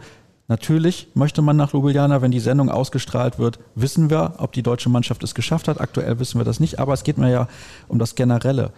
Natürlich 0.48 1.08
möchte 1.12 1.42
man 1.42 1.56
nach 1.56 1.74
Ljubljana, 1.74 2.22
wenn 2.22 2.30
die 2.30 2.40
Sendung 2.40 2.70
ausgestrahlt 2.70 3.38
wird, 3.38 3.58
wissen 3.74 4.08
wir, 4.08 4.36
ob 4.38 4.52
die 4.52 4.62
deutsche 4.62 4.88
Mannschaft 4.88 5.22
es 5.22 5.34
geschafft 5.34 5.68
hat. 5.68 5.78
Aktuell 5.78 6.18
wissen 6.18 6.40
wir 6.40 6.44
das 6.44 6.58
nicht, 6.58 6.78
aber 6.78 6.94
es 6.94 7.04
geht 7.04 7.18
mir 7.18 7.30
ja 7.30 7.48
um 7.86 7.98
das 7.98 8.14
Generelle. 8.14 8.72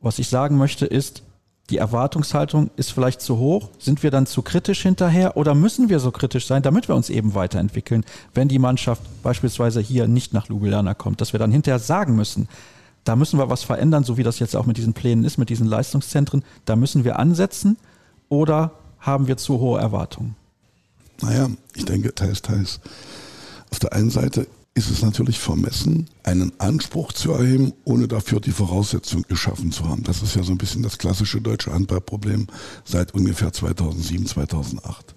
Was 0.00 0.18
ich 0.18 0.28
sagen 0.28 0.58
möchte 0.58 0.86
ist, 0.86 1.22
die 1.70 1.78
Erwartungshaltung 1.78 2.70
ist 2.76 2.92
vielleicht 2.92 3.20
zu 3.20 3.38
hoch. 3.38 3.70
Sind 3.78 4.02
wir 4.02 4.10
dann 4.10 4.26
zu 4.26 4.42
kritisch 4.42 4.82
hinterher 4.82 5.36
oder 5.36 5.54
müssen 5.54 5.88
wir 5.88 6.00
so 6.00 6.10
kritisch 6.10 6.46
sein, 6.46 6.62
damit 6.62 6.88
wir 6.88 6.96
uns 6.96 7.08
eben 7.10 7.34
weiterentwickeln, 7.34 8.04
wenn 8.34 8.48
die 8.48 8.58
Mannschaft 8.58 9.02
beispielsweise 9.22 9.80
hier 9.80 10.08
nicht 10.08 10.34
nach 10.34 10.48
Ljubljana 10.48 10.94
kommt, 10.94 11.20
dass 11.20 11.32
wir 11.32 11.38
dann 11.38 11.52
hinterher 11.52 11.78
sagen 11.78 12.16
müssen, 12.16 12.48
da 13.04 13.14
müssen 13.14 13.38
wir 13.38 13.50
was 13.50 13.62
verändern, 13.62 14.02
so 14.02 14.16
wie 14.16 14.24
das 14.24 14.40
jetzt 14.40 14.56
auch 14.56 14.66
mit 14.66 14.78
diesen 14.78 14.94
Plänen 14.94 15.24
ist, 15.24 15.38
mit 15.38 15.48
diesen 15.48 15.66
Leistungszentren, 15.66 16.42
da 16.64 16.74
müssen 16.74 17.04
wir 17.04 17.18
ansetzen 17.18 17.76
oder 18.28 18.72
haben 18.98 19.28
wir 19.28 19.36
zu 19.36 19.60
hohe 19.60 19.80
Erwartungen? 19.80 20.34
Naja, 21.22 21.50
ich 21.74 21.84
denke, 21.84 22.14
teils, 22.14 22.42
teils. 22.42 22.80
Auf 23.70 23.78
der 23.78 23.92
einen 23.92 24.10
Seite 24.10 24.46
ist 24.74 24.90
es 24.90 25.02
natürlich 25.02 25.38
vermessen, 25.38 26.08
einen 26.24 26.52
Anspruch 26.58 27.12
zu 27.12 27.32
erheben, 27.32 27.72
ohne 27.84 28.08
dafür 28.08 28.40
die 28.40 28.50
Voraussetzung 28.50 29.22
geschaffen 29.28 29.70
zu 29.70 29.88
haben. 29.88 30.02
Das 30.02 30.22
ist 30.22 30.34
ja 30.34 30.42
so 30.42 30.52
ein 30.52 30.58
bisschen 30.58 30.82
das 30.82 30.98
klassische 30.98 31.40
deutsche 31.40 31.72
Handballproblem 31.72 32.48
seit 32.84 33.14
ungefähr 33.14 33.52
2007, 33.52 34.26
2008. 34.26 35.14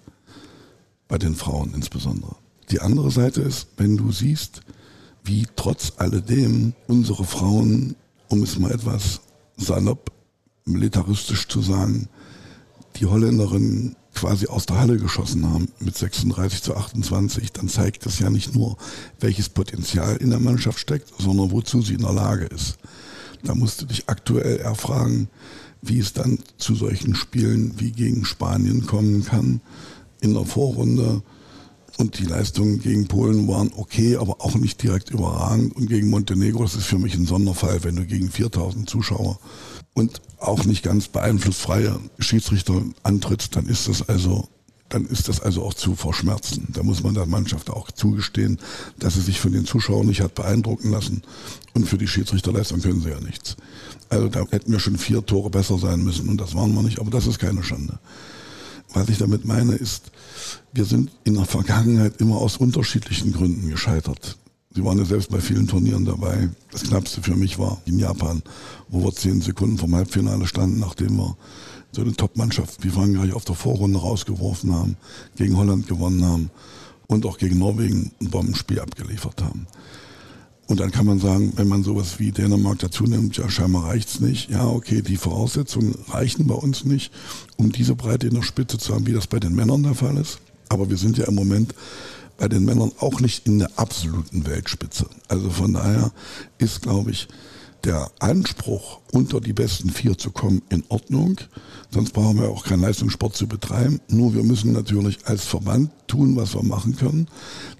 Bei 1.08 1.18
den 1.18 1.34
Frauen 1.34 1.72
insbesondere. 1.74 2.36
Die 2.70 2.80
andere 2.80 3.10
Seite 3.10 3.40
ist, 3.40 3.68
wenn 3.76 3.96
du 3.96 4.12
siehst, 4.12 4.60
wie 5.24 5.46
trotz 5.56 5.94
alledem 5.96 6.74
unsere 6.86 7.24
Frauen, 7.24 7.96
um 8.28 8.42
es 8.42 8.58
mal 8.58 8.70
etwas 8.70 9.20
salopp 9.56 10.12
militaristisch 10.66 11.48
zu 11.48 11.62
sagen, 11.62 12.08
die 12.96 13.06
Holländerinnen 13.06 13.96
quasi 14.18 14.48
aus 14.48 14.66
der 14.66 14.80
Halle 14.80 14.96
geschossen 14.96 15.46
haben 15.48 15.68
mit 15.78 15.96
36 15.96 16.62
zu 16.62 16.76
28, 16.76 17.52
dann 17.52 17.68
zeigt 17.68 18.04
das 18.04 18.18
ja 18.18 18.30
nicht 18.30 18.52
nur, 18.52 18.76
welches 19.20 19.48
Potenzial 19.48 20.16
in 20.16 20.30
der 20.30 20.40
Mannschaft 20.40 20.80
steckt, 20.80 21.12
sondern 21.18 21.52
wozu 21.52 21.82
sie 21.82 21.94
in 21.94 22.02
der 22.02 22.12
Lage 22.12 22.46
ist. 22.46 22.78
Da 23.44 23.54
musst 23.54 23.80
du 23.80 23.86
dich 23.86 24.08
aktuell 24.08 24.58
erfragen, 24.58 25.28
wie 25.82 26.00
es 26.00 26.14
dann 26.14 26.40
zu 26.56 26.74
solchen 26.74 27.14
Spielen 27.14 27.78
wie 27.78 27.92
gegen 27.92 28.24
Spanien 28.24 28.86
kommen 28.86 29.24
kann 29.24 29.60
in 30.20 30.34
der 30.34 30.44
Vorrunde. 30.44 31.22
Und 31.96 32.18
die 32.18 32.24
Leistungen 32.24 32.80
gegen 32.80 33.06
Polen 33.06 33.46
waren 33.46 33.70
okay, 33.76 34.16
aber 34.16 34.40
auch 34.40 34.56
nicht 34.56 34.82
direkt 34.82 35.10
überragend. 35.10 35.76
Und 35.76 35.88
gegen 35.88 36.10
Montenegro, 36.10 36.64
das 36.64 36.74
ist 36.74 36.86
für 36.86 36.98
mich 36.98 37.14
ein 37.14 37.26
Sonderfall, 37.26 37.84
wenn 37.84 37.94
du 37.94 38.04
gegen 38.04 38.30
4000 38.30 38.90
Zuschauer 38.90 39.38
und 39.98 40.20
auch 40.38 40.64
nicht 40.64 40.82
ganz 40.82 41.08
beeinflussfreie 41.08 41.98
Schiedsrichter 42.18 42.82
antritt, 43.02 43.56
dann 43.56 43.66
ist 43.66 43.88
das 43.88 44.08
also 44.08 44.48
dann 44.88 45.04
ist 45.04 45.28
das 45.28 45.40
also 45.40 45.64
auch 45.64 45.74
zu 45.74 45.94
verschmerzen. 45.94 46.68
Da 46.72 46.82
muss 46.82 47.02
man 47.02 47.14
der 47.14 47.26
Mannschaft 47.26 47.68
auch 47.68 47.90
zugestehen, 47.90 48.58
dass 48.98 49.14
sie 49.14 49.20
sich 49.20 49.38
von 49.38 49.52
den 49.52 49.66
Zuschauern 49.66 50.06
nicht 50.06 50.22
hat 50.22 50.34
beeindrucken 50.34 50.90
lassen. 50.90 51.22
Und 51.74 51.86
für 51.86 51.98
die 51.98 52.08
Schiedsrichterleistung 52.08 52.80
können 52.80 53.02
sie 53.02 53.10
ja 53.10 53.20
nichts. 53.20 53.56
Also 54.08 54.28
da 54.28 54.46
hätten 54.50 54.72
wir 54.72 54.80
schon 54.80 54.96
vier 54.96 55.24
Tore 55.24 55.50
besser 55.50 55.78
sein 55.78 56.02
müssen 56.02 56.28
und 56.28 56.40
das 56.40 56.54
waren 56.54 56.74
wir 56.74 56.82
nicht, 56.82 57.00
aber 57.00 57.10
das 57.10 57.26
ist 57.26 57.38
keine 57.38 57.62
Schande. 57.62 57.98
Was 58.94 59.10
ich 59.10 59.18
damit 59.18 59.44
meine 59.44 59.74
ist, 59.74 60.10
wir 60.72 60.86
sind 60.86 61.10
in 61.24 61.34
der 61.34 61.44
Vergangenheit 61.44 62.20
immer 62.20 62.36
aus 62.36 62.56
unterschiedlichen 62.56 63.32
Gründen 63.32 63.68
gescheitert. 63.68 64.38
Sie 64.78 64.84
waren 64.84 64.98
ja 64.98 65.04
selbst 65.04 65.30
bei 65.30 65.40
vielen 65.40 65.66
Turnieren 65.66 66.04
dabei. 66.04 66.50
Das 66.70 66.84
knappste 66.84 67.20
für 67.20 67.34
mich 67.34 67.58
war 67.58 67.82
in 67.84 67.98
Japan, 67.98 68.44
wo 68.88 69.02
wir 69.02 69.12
zehn 69.12 69.40
Sekunden 69.40 69.76
vom 69.76 69.92
Halbfinale 69.92 70.46
standen, 70.46 70.78
nachdem 70.78 71.16
wir 71.16 71.36
so 71.90 72.00
eine 72.00 72.12
Top-Mannschaft 72.12 72.84
wie 72.84 72.90
Frankreich 72.90 73.32
auf 73.32 73.44
der 73.44 73.56
Vorrunde 73.56 73.98
rausgeworfen 73.98 74.72
haben, 74.72 74.96
gegen 75.34 75.56
Holland 75.56 75.88
gewonnen 75.88 76.24
haben 76.24 76.50
und 77.08 77.26
auch 77.26 77.38
gegen 77.38 77.58
Norwegen 77.58 78.12
ein 78.20 78.30
Bombenspiel 78.30 78.78
abgeliefert 78.78 79.42
haben. 79.42 79.66
Und 80.68 80.78
dann 80.78 80.92
kann 80.92 81.06
man 81.06 81.18
sagen, 81.18 81.54
wenn 81.56 81.66
man 81.66 81.82
sowas 81.82 82.20
wie 82.20 82.30
Dänemark 82.30 82.78
dazu 82.78 83.02
nimmt, 83.02 83.36
ja, 83.36 83.50
scheinbar 83.50 83.86
reicht's 83.86 84.20
nicht. 84.20 84.48
Ja, 84.48 84.64
okay, 84.64 85.02
die 85.02 85.16
Voraussetzungen 85.16 85.96
reichen 86.06 86.46
bei 86.46 86.54
uns 86.54 86.84
nicht, 86.84 87.12
um 87.56 87.72
diese 87.72 87.96
Breite 87.96 88.28
in 88.28 88.34
der 88.34 88.42
Spitze 88.42 88.78
zu 88.78 88.94
haben, 88.94 89.08
wie 89.08 89.12
das 89.12 89.26
bei 89.26 89.40
den 89.40 89.56
Männern 89.56 89.82
der 89.82 89.96
Fall 89.96 90.16
ist. 90.18 90.38
Aber 90.68 90.88
wir 90.88 90.98
sind 90.98 91.18
ja 91.18 91.24
im 91.24 91.34
Moment 91.34 91.74
bei 92.38 92.48
den 92.48 92.64
Männern 92.64 92.92
auch 93.00 93.20
nicht 93.20 93.46
in 93.46 93.58
der 93.58 93.70
absoluten 93.76 94.46
Weltspitze. 94.46 95.06
Also 95.28 95.50
von 95.50 95.74
daher 95.74 96.12
ist, 96.56 96.82
glaube 96.82 97.10
ich, 97.10 97.28
der 97.84 98.10
Anspruch, 98.18 99.00
unter 99.12 99.40
die 99.40 99.52
besten 99.52 99.90
vier 99.90 100.18
zu 100.18 100.30
kommen, 100.30 100.62
in 100.68 100.82
Ordnung. 100.88 101.38
Sonst 101.90 102.12
brauchen 102.12 102.40
wir 102.40 102.48
auch 102.48 102.64
keinen 102.64 102.82
Leistungssport 102.82 103.36
zu 103.36 103.46
betreiben. 103.46 104.00
Nur 104.08 104.34
wir 104.34 104.42
müssen 104.42 104.72
natürlich 104.72 105.18
als 105.26 105.44
Verband 105.44 105.90
tun, 106.06 106.36
was 106.36 106.54
wir 106.54 106.64
machen 106.64 106.96
können, 106.96 107.28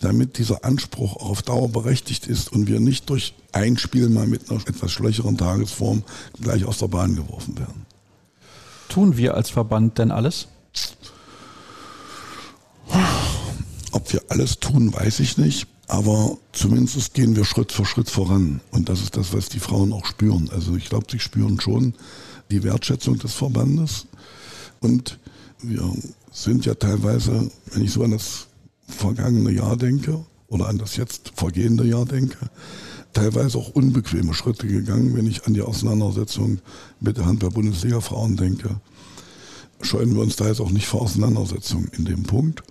damit 0.00 0.38
dieser 0.38 0.64
Anspruch 0.64 1.16
auf 1.16 1.42
Dauer 1.42 1.68
berechtigt 1.68 2.26
ist 2.26 2.52
und 2.52 2.68
wir 2.68 2.80
nicht 2.80 3.10
durch 3.10 3.34
ein 3.52 3.76
Spiel 3.76 4.08
mal 4.08 4.26
mit 4.26 4.50
einer 4.50 4.60
etwas 4.60 4.92
schwächeren 4.92 5.36
Tagesform 5.36 6.04
gleich 6.40 6.64
aus 6.64 6.78
der 6.78 6.88
Bahn 6.88 7.16
geworfen 7.16 7.58
werden. 7.58 7.86
Tun 8.88 9.16
wir 9.16 9.34
als 9.34 9.50
Verband 9.50 9.98
denn 9.98 10.10
alles? 10.10 10.48
Ob 13.98 14.12
wir 14.12 14.22
alles 14.28 14.60
tun, 14.60 14.94
weiß 14.94 15.18
ich 15.18 15.38
nicht. 15.38 15.66
Aber 15.88 16.38
zumindest 16.52 17.14
gehen 17.14 17.34
wir 17.34 17.44
Schritt 17.44 17.72
für 17.72 17.84
Schritt 17.84 18.08
voran. 18.08 18.60
Und 18.70 18.88
das 18.88 19.02
ist 19.02 19.16
das, 19.16 19.32
was 19.32 19.48
die 19.48 19.58
Frauen 19.58 19.92
auch 19.92 20.06
spüren. 20.06 20.48
Also 20.52 20.76
ich 20.76 20.88
glaube, 20.88 21.08
sie 21.10 21.18
spüren 21.18 21.60
schon 21.60 21.94
die 22.52 22.62
Wertschätzung 22.62 23.18
des 23.18 23.34
Verbandes. 23.34 24.06
Und 24.78 25.18
wir 25.60 25.92
sind 26.30 26.64
ja 26.64 26.74
teilweise, 26.74 27.50
wenn 27.72 27.82
ich 27.82 27.90
so 27.90 28.04
an 28.04 28.12
das 28.12 28.46
vergangene 28.86 29.50
Jahr 29.50 29.76
denke 29.76 30.24
oder 30.46 30.68
an 30.68 30.78
das 30.78 30.94
jetzt 30.94 31.32
vergehende 31.34 31.82
Jahr 31.82 32.04
denke, 32.04 32.38
teilweise 33.14 33.58
auch 33.58 33.70
unbequeme 33.70 34.32
Schritte 34.32 34.68
gegangen, 34.68 35.16
wenn 35.16 35.26
ich 35.26 35.44
an 35.48 35.54
die 35.54 35.62
Auseinandersetzung 35.62 36.60
mit 37.00 37.16
der 37.16 37.26
Handball-Bundesliga-Frauen 37.26 38.36
denke. 38.36 38.80
Scheuen 39.80 40.14
wir 40.14 40.22
uns 40.22 40.36
da 40.36 40.46
jetzt 40.46 40.60
auch 40.60 40.70
nicht 40.70 40.86
vor 40.86 41.02
Auseinandersetzungen 41.02 41.90
in 41.98 42.04
dem 42.04 42.22
Punkt. 42.22 42.62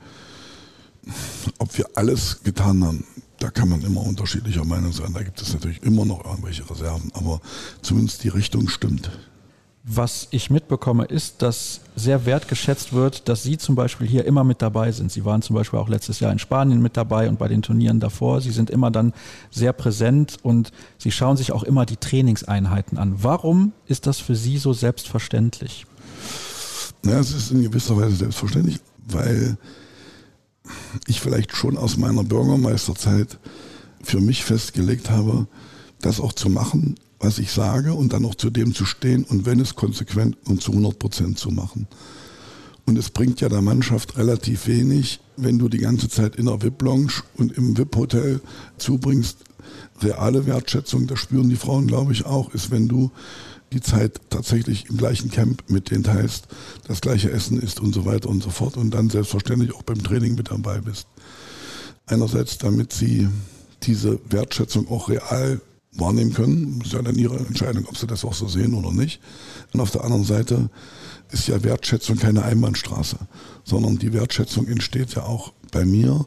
Ob 1.60 1.78
wir 1.78 1.86
alles 1.95 2.41
getan 2.43 2.84
haben, 2.84 3.06
da 3.39 3.50
kann 3.50 3.70
man 3.70 3.82
immer 3.82 4.02
unterschiedlicher 4.02 4.66
Meinung 4.66 4.91
sein. 4.91 5.14
Da 5.14 5.22
gibt 5.22 5.41
es 5.41 5.54
natürlich 5.54 5.84
immer 5.84 6.06
noch 6.06 6.26
irgendwelche 6.26 6.68
Reserven, 6.70 7.12
aber 7.14 7.39
zumindest 7.82 8.24
die 8.24 8.30
Richtung 8.30 8.68
stimmt. 8.68 9.12
Was 9.89 10.28
ich 10.32 10.50
mitbekomme, 10.50 11.06
ist, 11.06 11.41
dass 11.41 11.80
sehr 11.95 12.26
wertgeschätzt 12.26 12.91
wird, 12.91 13.30
dass 13.30 13.43
Sie 13.43 13.58
zum 13.58 13.76
Beispiel 13.76 14.06
hier 14.06 14.26
immer 14.26 14.43
mit 14.43 14.62
dabei 14.62 14.91
sind. 14.91 15.14
Sie 15.14 15.24
waren 15.24 15.41
zum 15.41 15.56
Beispiel 15.56 15.80
auch 15.80 15.88
letztes 15.88 16.20
Jahr 16.20 16.34
in 16.34 16.39
Spanien 16.39 16.82
mit 16.82 16.98
dabei 16.98 17.30
und 17.30 17.39
bei 17.39 17.48
den 17.48 17.62
Turnieren 17.62 18.02
davor. 18.02 18.41
Sie 18.41 18.52
sind 18.52 18.70
immer 18.70 18.91
dann 18.91 19.14
sehr 19.50 19.72
präsent 19.72 20.39
und 20.43 20.74
Sie 20.98 21.12
schauen 21.12 21.38
sich 21.38 21.54
auch 21.54 21.64
immer 21.64 21.86
die 21.86 21.95
Trainingseinheiten 21.95 22.98
an. 22.98 23.24
Warum 23.24 23.72
ist 23.86 24.08
das 24.08 24.20
für 24.20 24.36
Sie 24.36 24.58
so 24.58 24.74
selbstverständlich? 24.74 25.86
Ja, 27.06 27.20
es 27.20 27.32
ist 27.32 27.52
in 27.52 27.64
gewisser 27.64 27.95
Weise 27.95 28.18
selbstverständlich, 28.18 28.80
weil 29.08 29.58
ich 31.07 31.20
vielleicht 31.20 31.55
schon 31.55 31.78
aus 31.78 31.97
meiner 31.97 32.24
Bürgermeisterzeit 32.24 33.39
für 34.03 34.20
mich 34.20 34.43
festgelegt 34.43 35.09
habe, 35.09 35.47
das 36.01 36.20
auch 36.20 36.34
zu 36.34 36.49
machen, 36.49 36.95
was 37.20 37.39
ich 37.39 37.51
sage 37.51 37.93
und 37.93 38.13
dann 38.13 38.26
auch 38.26 38.36
zu 38.36 38.49
dem 38.49 38.74
zu 38.74 38.86
stehen 38.86 39.24
und 39.24 39.45
wenn 39.45 39.59
es 39.59 39.76
konsequent 39.76 40.38
und 40.47 40.61
zu 40.61 40.72
100 40.72 40.99
Prozent 40.99 41.39
zu 41.39 41.49
machen. 41.49 41.88
Und 42.86 42.97
es 42.97 43.09
bringt 43.09 43.41
ja 43.41 43.49
der 43.49 43.61
Mannschaft 43.61 44.18
relativ 44.18 44.68
wenig, 44.68 45.20
wenn 45.36 45.59
du 45.59 45.68
die 45.68 45.80
ganze 45.80 46.07
Zeit 46.07 46.38
in 46.38 46.45
der 46.45 46.61
VIP-Lounge 46.61 47.11
und 47.36 47.51
im 47.51 47.78
VIP-Hotel 47.78 48.39
zubringst. 48.78 49.39
Reale 50.01 50.45
Wertschätzung, 50.45 51.05
das 51.07 51.20
spüren 51.20 51.49
die 51.49 51.57
Frauen, 51.57 51.88
glaube 51.88 52.13
ich, 52.13 52.26
auch, 52.26 52.53
ist, 52.53 52.72
wenn 52.72 52.88
du 52.88 53.11
die 53.74 53.82
Zeit 53.82 54.22
tatsächlich 54.30 54.89
im 54.89 54.97
gleichen 54.97 55.30
Camp 55.30 55.63
mit 55.68 55.91
denen 55.91 56.03
teilst, 56.03 56.47
das 56.88 57.01
gleiche 57.01 57.32
Essen 57.32 57.61
isst 57.61 57.80
und 57.80 57.93
so 57.93 58.05
weiter 58.05 58.30
und 58.30 58.41
so 58.41 58.49
fort 58.49 58.78
und 58.78 58.91
dann 58.91 59.09
selbstverständlich 59.09 59.74
auch 59.76 59.84
beim 59.84 60.01
Training 60.03 60.36
mit 60.36 60.51
dabei 60.51 60.80
bist. 60.80 61.07
Einerseits, 62.05 62.57
damit 62.57 62.93
sie 62.93 63.28
diese 63.84 64.20
Wertschätzung 64.30 64.89
auch 64.89 65.09
real 65.09 65.61
wahrnehmen 65.91 66.34
können, 66.34 66.82
ist 66.84 66.93
ja 66.93 67.01
dann 67.01 67.15
ihre 67.15 67.38
Entscheidung, 67.38 67.86
ob 67.88 67.97
sie 67.97 68.07
das 68.07 68.24
auch 68.24 68.34
so 68.34 68.47
sehen 68.47 68.74
oder 68.74 68.91
nicht. 68.91 69.20
Und 69.74 69.82
auf 69.82 69.91
der 69.91 70.03
anderen 70.03 70.24
Seite 70.24 70.70
ist 71.32 71.47
ja 71.47 71.63
Wertschätzung 71.63 72.18
keine 72.18 72.43
Einbahnstraße, 72.43 73.18
sondern 73.63 73.97
die 73.97 74.13
Wertschätzung 74.13 74.68
entsteht 74.68 75.15
ja 75.15 75.24
auch 75.24 75.53
bei 75.72 75.86
mir, 75.86 76.26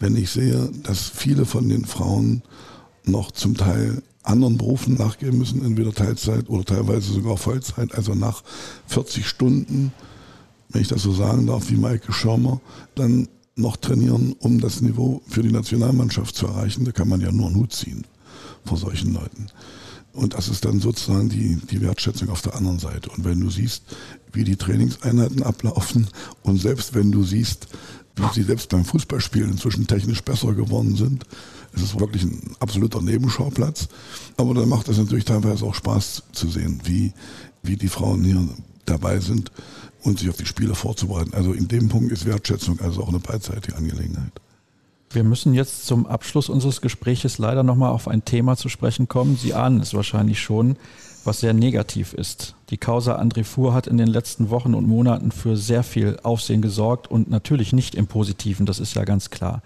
wenn 0.00 0.16
ich 0.16 0.30
sehe, 0.30 0.70
dass 0.82 1.08
viele 1.08 1.46
von 1.46 1.68
den 1.68 1.84
Frauen 1.84 2.42
noch 3.04 3.30
zum 3.30 3.56
Teil 3.56 4.02
anderen 4.22 4.56
Berufen 4.56 4.94
nachgehen 4.94 5.38
müssen, 5.38 5.64
entweder 5.64 5.92
Teilzeit 5.92 6.48
oder 6.48 6.64
teilweise 6.64 7.12
sogar 7.12 7.36
Vollzeit, 7.36 7.94
also 7.94 8.14
nach 8.14 8.42
40 8.86 9.26
Stunden, 9.26 9.92
wenn 10.70 10.82
ich 10.82 10.88
das 10.88 11.02
so 11.02 11.12
sagen 11.12 11.46
darf, 11.46 11.70
wie 11.70 11.76
Maike 11.76 12.12
Schirmer, 12.12 12.60
dann 12.94 13.28
noch 13.54 13.76
trainieren, 13.76 14.34
um 14.38 14.60
das 14.60 14.80
Niveau 14.80 15.22
für 15.28 15.42
die 15.42 15.52
Nationalmannschaft 15.52 16.34
zu 16.34 16.46
erreichen. 16.46 16.84
Da 16.84 16.92
kann 16.92 17.08
man 17.08 17.20
ja 17.20 17.30
nur 17.30 17.46
einen 17.46 17.56
Hut 17.56 17.72
ziehen 17.72 18.06
vor 18.64 18.78
solchen 18.78 19.12
Leuten. 19.12 19.48
Und 20.12 20.34
das 20.34 20.48
ist 20.48 20.64
dann 20.64 20.80
sozusagen 20.80 21.28
die, 21.28 21.56
die 21.56 21.80
Wertschätzung 21.80 22.28
auf 22.28 22.42
der 22.42 22.54
anderen 22.54 22.78
Seite. 22.78 23.10
Und 23.10 23.24
wenn 23.24 23.40
du 23.40 23.50
siehst, 23.50 23.82
wie 24.32 24.44
die 24.44 24.56
Trainingseinheiten 24.56 25.42
ablaufen 25.42 26.08
und 26.42 26.58
selbst 26.58 26.94
wenn 26.94 27.12
du 27.12 27.24
siehst, 27.24 27.68
wie 28.16 28.34
sie 28.34 28.42
selbst 28.42 28.68
beim 28.68 28.84
Fußballspielen 28.84 29.52
inzwischen 29.52 29.86
technisch 29.86 30.22
besser 30.22 30.52
geworden 30.52 30.96
sind, 30.96 31.24
es 31.74 31.82
ist 31.82 31.98
wirklich 31.98 32.22
ein 32.24 32.56
absoluter 32.60 33.00
Nebenschauplatz. 33.00 33.88
Aber 34.36 34.54
dann 34.54 34.68
macht 34.68 34.88
es 34.88 34.98
natürlich 34.98 35.24
teilweise 35.24 35.64
auch 35.64 35.74
Spaß 35.74 36.24
zu 36.32 36.48
sehen, 36.48 36.80
wie, 36.84 37.12
wie 37.62 37.76
die 37.76 37.88
Frauen 37.88 38.22
hier 38.24 38.46
dabei 38.84 39.20
sind 39.20 39.50
und 40.02 40.18
sich 40.18 40.28
auf 40.28 40.36
die 40.36 40.46
Spiele 40.46 40.74
vorzubereiten. 40.74 41.34
Also 41.34 41.52
in 41.52 41.68
dem 41.68 41.88
Punkt 41.88 42.12
ist 42.12 42.26
Wertschätzung 42.26 42.80
also 42.80 43.02
auch 43.02 43.08
eine 43.08 43.20
beidseitige 43.20 43.76
Angelegenheit. 43.76 44.32
Wir 45.10 45.24
müssen 45.24 45.52
jetzt 45.52 45.86
zum 45.86 46.06
Abschluss 46.06 46.48
unseres 46.48 46.80
Gespräches 46.80 47.36
leider 47.38 47.62
nochmal 47.62 47.90
auf 47.90 48.08
ein 48.08 48.24
Thema 48.24 48.56
zu 48.56 48.68
sprechen 48.68 49.08
kommen. 49.08 49.36
Sie 49.36 49.52
ahnen 49.52 49.80
es 49.80 49.92
wahrscheinlich 49.92 50.40
schon, 50.40 50.76
was 51.24 51.40
sehr 51.40 51.52
negativ 51.52 52.14
ist. 52.14 52.54
Die 52.70 52.78
Causa 52.78 53.20
André 53.20 53.44
Fuhr 53.44 53.74
hat 53.74 53.86
in 53.86 53.98
den 53.98 54.08
letzten 54.08 54.48
Wochen 54.48 54.74
und 54.74 54.88
Monaten 54.88 55.30
für 55.30 55.56
sehr 55.56 55.82
viel 55.82 56.18
Aufsehen 56.22 56.62
gesorgt 56.62 57.10
und 57.10 57.28
natürlich 57.28 57.74
nicht 57.74 57.94
im 57.94 58.06
Positiven, 58.06 58.64
das 58.64 58.80
ist 58.80 58.94
ja 58.94 59.04
ganz 59.04 59.28
klar. 59.28 59.62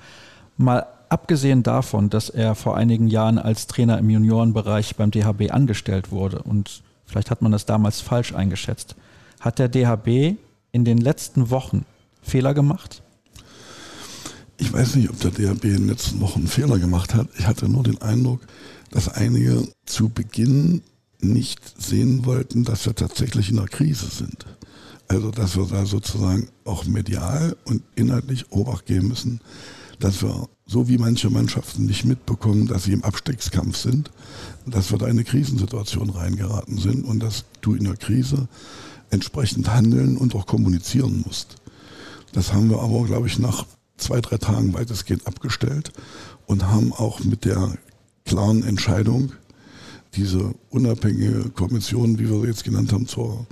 Mal 0.57 0.87
abgesehen 1.09 1.63
davon, 1.63 2.11
dass 2.11 2.29
er 2.29 2.55
vor 2.55 2.77
einigen 2.77 3.09
Jahren 3.09 3.39
als 3.39 3.67
Trainer 3.67 3.99
im 3.99 4.11
Juniorenbereich 4.11 4.97
beim 4.97 5.11
DHB 5.11 5.51
angestellt 5.51 6.11
wurde 6.11 6.41
und 6.43 6.83
vielleicht 7.07 7.31
hat 7.31 7.43
man 7.43 7.53
das 7.53 7.67
damals 7.67 8.01
falsch 8.01 8.35
eingeschätzt, 8.35 8.97
hat 9.41 9.59
der 9.59 9.69
DHB 9.69 10.37
in 10.73 10.85
den 10.85 10.99
letzten 10.99 11.51
Wochen 11.51 11.85
Fehler 12.23 12.55
gemacht? 12.55 13.03
Ich 14.59 14.73
weiß 14.73 14.97
nicht, 14.97 15.11
ob 15.11 15.21
der 15.21 15.31
DHB 15.31 15.65
in 15.65 15.73
den 15.73 15.89
letzten 15.89 16.21
Wochen 16.21 16.47
Fehler 16.47 16.79
gemacht 16.79 17.15
hat. 17.15 17.29
Ich 17.39 17.47
hatte 17.47 17.69
nur 17.69 17.83
den 17.83 18.01
Eindruck, 18.01 18.41
dass 18.91 19.09
einige 19.09 19.69
zu 19.85 20.09
Beginn 20.09 20.83
nicht 21.21 21.61
sehen 21.81 22.25
wollten, 22.25 22.65
dass 22.65 22.87
wir 22.87 22.95
tatsächlich 22.95 23.51
in 23.51 23.59
einer 23.59 23.69
Krise 23.69 24.07
sind. 24.07 24.47
Also, 25.09 25.31
dass 25.31 25.57
wir 25.57 25.67
da 25.67 25.87
sozusagen 25.87 26.49
auch 26.65 26.85
medial 26.85 27.57
und 27.65 27.83
inhaltlich 27.95 28.51
Obacht 28.51 28.87
geben 28.87 29.09
müssen, 29.09 29.41
dass 29.99 30.23
wir, 30.23 30.49
so 30.67 30.89
wie 30.89 30.99
manche 30.99 31.31
Mannschaften 31.31 31.87
nicht 31.87 32.05
mitbekommen, 32.05 32.67
dass 32.67 32.85
sie 32.85 32.93
im 32.93 33.05
Abstiegskampf 33.05 33.77
sind, 33.77 34.11
dass 34.67 34.91
wir 34.91 34.99
da 34.99 35.07
in 35.07 35.13
eine 35.13 35.25
Krisensituation 35.25 36.11
reingeraten 36.11 36.79
sind 36.79 37.05
und 37.05 37.21
dass 37.21 37.45
du 37.61 37.75
in 37.75 37.85
der 37.85 37.97
Krise 37.97 38.49
entsprechend 39.11 39.69
handeln 39.73 40.17
und 40.17 40.35
auch 40.35 40.47
kommunizieren 40.47 41.23
musst. 41.27 41.57
Das 42.33 42.53
haben 42.53 42.69
wir 42.69 42.81
aber, 42.81 43.05
glaube 43.05 43.29
ich, 43.29 43.39
nach 43.39 43.65
zwei, 43.97 44.21
drei 44.21 44.37
Tagen 44.37 44.75
weitestgehend 44.75 45.27
abgestellt 45.27 45.93
und 46.47 46.67
haben 46.67 46.93
auch 46.93 47.21
mit 47.21 47.45
der 47.45 47.79
klaren 48.25 48.63
Entscheidung, 48.65 49.33
diese 50.15 50.55
unabhängige 50.71 51.51
Kommission, 51.51 52.19
wie 52.19 52.29
wir 52.29 52.41
sie 52.41 52.47
jetzt 52.47 52.65
genannt 52.65 52.93
haben, 52.93 53.07
zur, 53.07 53.47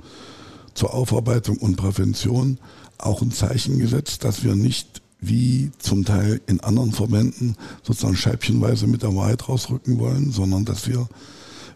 zur 0.73 0.93
Aufarbeitung 0.93 1.57
und 1.57 1.77
Prävention, 1.77 2.59
auch 2.97 3.21
ein 3.21 3.31
Zeichen 3.31 3.79
gesetzt, 3.79 4.23
dass 4.23 4.43
wir 4.43 4.55
nicht 4.55 5.01
wie 5.27 5.71
zum 5.79 6.05
Teil 6.05 6.41
in 6.47 6.59
anderen 6.59 6.91
Verbänden 6.91 7.55
sozusagen 7.83 8.15
scheibchenweise 8.15 8.87
mit 8.87 9.03
der 9.03 9.15
Wahrheit 9.15 9.47
rausrücken 9.47 9.99
wollen, 9.99 10.31
sondern 10.31 10.65
dass 10.65 10.87
wir 10.87 11.07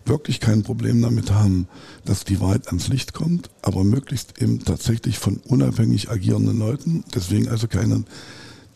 wirklich 0.06 0.40
kein 0.40 0.64
Problem 0.64 1.02
damit 1.02 1.32
haben, 1.32 1.68
dass 2.06 2.24
die 2.24 2.40
Wahrheit 2.40 2.68
ans 2.68 2.88
Licht 2.88 3.14
kommt, 3.14 3.50
aber 3.62 3.84
möglichst 3.84 4.42
eben 4.42 4.64
tatsächlich 4.64 5.20
von 5.20 5.38
unabhängig 5.38 6.10
agierenden 6.10 6.60
Leuten, 6.60 7.04
deswegen 7.14 7.48
also 7.48 7.68
keine 7.68 8.04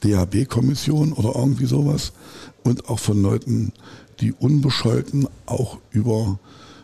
DHB-Kommission 0.03 1.13
oder 1.13 1.35
irgendwie 1.35 1.65
sowas 1.65 2.13
und 2.63 2.89
auch 2.89 2.99
von 2.99 3.21
Leuten, 3.21 3.71
die 4.19 4.33
unbescholten 4.33 5.27
auch 5.45 5.79
über 5.91 6.39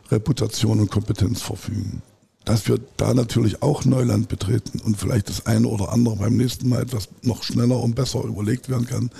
Reputation 0.09 0.79
und 0.79 0.89
Kompetenz 0.89 1.41
verfügen 1.41 2.01
dass 2.45 2.67
wir 2.67 2.79
da 2.97 3.13
natürlich 3.13 3.61
auch 3.61 3.85
Neuland 3.85 4.27
betreten 4.27 4.79
und 4.79 4.97
vielleicht 4.97 5.29
das 5.29 5.45
eine 5.45 5.67
oder 5.67 5.91
andere 5.91 6.15
beim 6.15 6.37
nächsten 6.37 6.69
Mal 6.69 6.81
etwas 6.81 7.09
noch 7.21 7.43
schneller 7.43 7.79
und 7.79 7.95
besser 7.95 8.23
überlegt 8.23 8.69
werden 8.69 8.87
kann, 8.87 9.11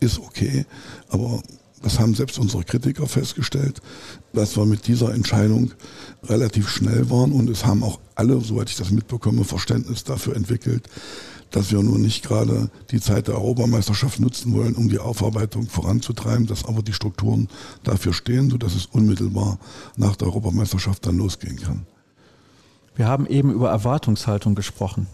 ist 0.00 0.18
okay. 0.18 0.64
Aber 1.08 1.42
das 1.82 1.98
haben 1.98 2.14
selbst 2.14 2.38
unsere 2.38 2.64
Kritiker 2.64 3.06
festgestellt, 3.06 3.80
dass 4.32 4.56
wir 4.56 4.64
mit 4.64 4.86
dieser 4.86 5.14
Entscheidung 5.14 5.72
relativ 6.24 6.68
schnell 6.68 7.08
waren 7.10 7.32
und 7.32 7.48
es 7.50 7.64
haben 7.64 7.82
auch 7.82 8.00
alle, 8.14 8.40
soweit 8.40 8.70
ich 8.70 8.76
das 8.76 8.90
mitbekomme, 8.90 9.44
Verständnis 9.44 10.04
dafür 10.04 10.34
entwickelt, 10.34 10.88
dass 11.50 11.70
wir 11.70 11.82
nun 11.82 12.02
nicht 12.02 12.24
gerade 12.26 12.70
die 12.90 13.00
Zeit 13.00 13.28
der 13.28 13.36
Europameisterschaft 13.36 14.20
nutzen 14.20 14.52
wollen, 14.54 14.74
um 14.74 14.88
die 14.88 14.98
Aufarbeitung 14.98 15.66
voranzutreiben, 15.68 16.46
dass 16.46 16.64
aber 16.64 16.82
die 16.82 16.92
Strukturen 16.92 17.48
dafür 17.84 18.12
stehen, 18.12 18.50
sodass 18.50 18.74
es 18.74 18.86
unmittelbar 18.86 19.58
nach 19.96 20.16
der 20.16 20.28
Europameisterschaft 20.28 21.06
dann 21.06 21.16
losgehen 21.16 21.60
kann. 21.60 21.86
Wir 22.98 23.06
haben 23.06 23.26
eben 23.28 23.52
über 23.52 23.70
Erwartungshaltung 23.70 24.56
gesprochen, 24.56 25.06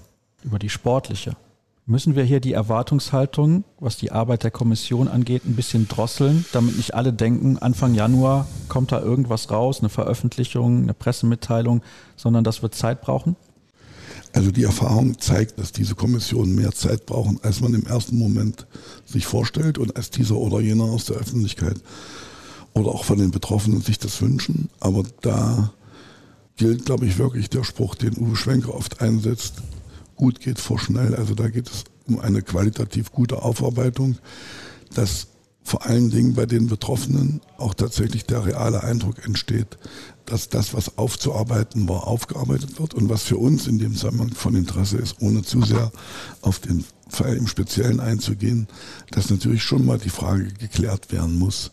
über 0.42 0.58
die 0.58 0.70
sportliche. 0.70 1.36
Müssen 1.84 2.16
wir 2.16 2.24
hier 2.24 2.40
die 2.40 2.54
Erwartungshaltung, 2.54 3.64
was 3.78 3.98
die 3.98 4.10
Arbeit 4.10 4.42
der 4.42 4.50
Kommission 4.50 5.06
angeht, 5.06 5.44
ein 5.44 5.54
bisschen 5.54 5.86
drosseln, 5.86 6.46
damit 6.54 6.78
nicht 6.78 6.94
alle 6.94 7.12
denken, 7.12 7.58
Anfang 7.58 7.92
Januar 7.94 8.46
kommt 8.70 8.90
da 8.90 9.02
irgendwas 9.02 9.50
raus, 9.50 9.80
eine 9.80 9.90
Veröffentlichung, 9.90 10.84
eine 10.84 10.94
Pressemitteilung, 10.94 11.82
sondern 12.16 12.42
dass 12.42 12.62
wir 12.62 12.70
Zeit 12.70 13.02
brauchen? 13.02 13.36
Also 14.32 14.50
die 14.50 14.64
Erfahrung 14.64 15.18
zeigt, 15.18 15.58
dass 15.58 15.70
diese 15.70 15.94
Kommissionen 15.94 16.54
mehr 16.54 16.72
Zeit 16.72 17.04
brauchen, 17.04 17.38
als 17.42 17.60
man 17.60 17.74
im 17.74 17.84
ersten 17.84 18.16
Moment 18.16 18.66
sich 19.04 19.26
vorstellt 19.26 19.76
und 19.76 19.94
als 19.94 20.08
dieser 20.08 20.36
oder 20.36 20.58
jener 20.60 20.84
aus 20.84 21.04
der 21.04 21.16
Öffentlichkeit 21.16 21.76
oder 22.72 22.92
auch 22.92 23.04
von 23.04 23.18
den 23.18 23.30
Betroffenen 23.30 23.82
sich 23.82 23.98
das 23.98 24.22
wünschen. 24.22 24.70
Aber 24.80 25.02
da 25.20 25.74
gilt, 26.56 26.86
glaube 26.86 27.06
ich, 27.06 27.18
wirklich 27.18 27.50
der 27.50 27.64
Spruch, 27.64 27.94
den 27.94 28.16
Uwe 28.16 28.36
Schwenker 28.36 28.74
oft 28.74 29.00
einsetzt, 29.00 29.62
gut 30.16 30.40
geht 30.40 30.58
vor 30.58 30.78
schnell. 30.78 31.14
Also 31.14 31.34
da 31.34 31.48
geht 31.48 31.68
es 31.68 31.84
um 32.06 32.20
eine 32.20 32.42
qualitativ 32.42 33.10
gute 33.12 33.42
Aufarbeitung. 33.42 34.18
Das 34.94 35.28
vor 35.64 35.86
allen 35.86 36.10
Dingen 36.10 36.34
bei 36.34 36.44
den 36.44 36.66
Betroffenen 36.66 37.40
auch 37.56 37.72
tatsächlich 37.72 38.26
der 38.26 38.44
reale 38.44 38.84
Eindruck 38.84 39.24
entsteht, 39.24 39.78
dass 40.26 40.50
das, 40.50 40.74
was 40.74 40.98
aufzuarbeiten 40.98 41.88
war, 41.88 42.06
aufgearbeitet 42.06 42.78
wird 42.78 42.92
und 42.92 43.08
was 43.08 43.22
für 43.22 43.38
uns 43.38 43.66
in 43.66 43.78
dem 43.78 43.94
Zusammenhang 43.94 44.34
von 44.34 44.54
Interesse 44.54 44.98
ist, 44.98 45.16
ohne 45.20 45.42
zu 45.42 45.62
sehr 45.62 45.90
auf 46.42 46.58
den 46.58 46.84
Fall 47.08 47.36
im 47.36 47.46
Speziellen 47.46 48.00
einzugehen, 48.00 48.68
dass 49.10 49.30
natürlich 49.30 49.62
schon 49.62 49.86
mal 49.86 49.98
die 49.98 50.10
Frage 50.10 50.52
geklärt 50.52 51.12
werden 51.12 51.38
muss, 51.38 51.70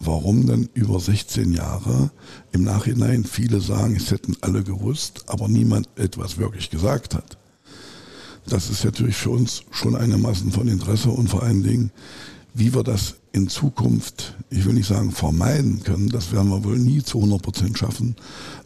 warum 0.00 0.46
dann 0.46 0.68
über 0.74 0.98
16 0.98 1.52
Jahre 1.52 2.10
im 2.52 2.64
Nachhinein 2.64 3.24
viele 3.24 3.60
sagen, 3.60 3.96
es 3.96 4.10
hätten 4.10 4.36
alle 4.40 4.62
gewusst, 4.62 5.24
aber 5.26 5.48
niemand 5.48 5.88
etwas 5.96 6.38
wirklich 6.38 6.70
gesagt 6.70 7.14
hat. 7.14 7.38
Das 8.46 8.70
ist 8.70 8.84
natürlich 8.84 9.16
für 9.16 9.30
uns 9.30 9.62
schon 9.70 9.94
eine 9.94 10.18
Massen 10.18 10.50
von 10.50 10.66
Interesse 10.68 11.10
und 11.10 11.28
vor 11.28 11.42
allen 11.42 11.62
Dingen, 11.62 11.92
wie 12.54 12.74
wir 12.74 12.82
das 12.82 13.14
in 13.32 13.48
Zukunft, 13.48 14.36
ich 14.50 14.64
will 14.66 14.74
nicht 14.74 14.88
sagen 14.88 15.12
vermeiden 15.12 15.82
können, 15.84 16.08
das 16.08 16.32
werden 16.32 16.50
wir 16.50 16.64
wohl 16.64 16.78
nie 16.78 17.02
zu 17.02 17.18
100 17.18 17.40
Prozent 17.40 17.78
schaffen, 17.78 18.16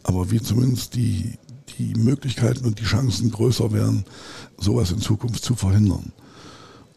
aber 0.03 0.29
wie 0.31 0.41
zumindest 0.41 0.95
die, 0.95 1.33
die 1.77 1.93
Möglichkeiten 1.95 2.65
und 2.65 2.79
die 2.79 2.85
Chancen 2.85 3.31
größer 3.31 3.71
werden, 3.71 4.03
sowas 4.57 4.91
in 4.91 4.99
Zukunft 4.99 5.43
zu 5.43 5.55
verhindern. 5.55 6.11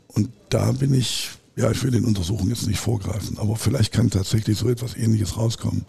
Und 0.09 0.31
da 0.49 0.73
bin 0.73 0.95
ich, 0.95 1.31
ja, 1.57 1.71
ich 1.71 1.83
will 1.83 1.91
den 1.91 2.05
Untersuchungen 2.05 2.51
jetzt 2.51 2.67
nicht 2.67 2.79
vorgreifen, 2.79 3.39
aber 3.39 3.57
vielleicht 3.57 3.93
kann 3.93 4.11
tatsächlich 4.11 4.59
so 4.59 4.69
etwas 4.69 4.97
Ähnliches 4.97 5.37
rauskommen, 5.37 5.85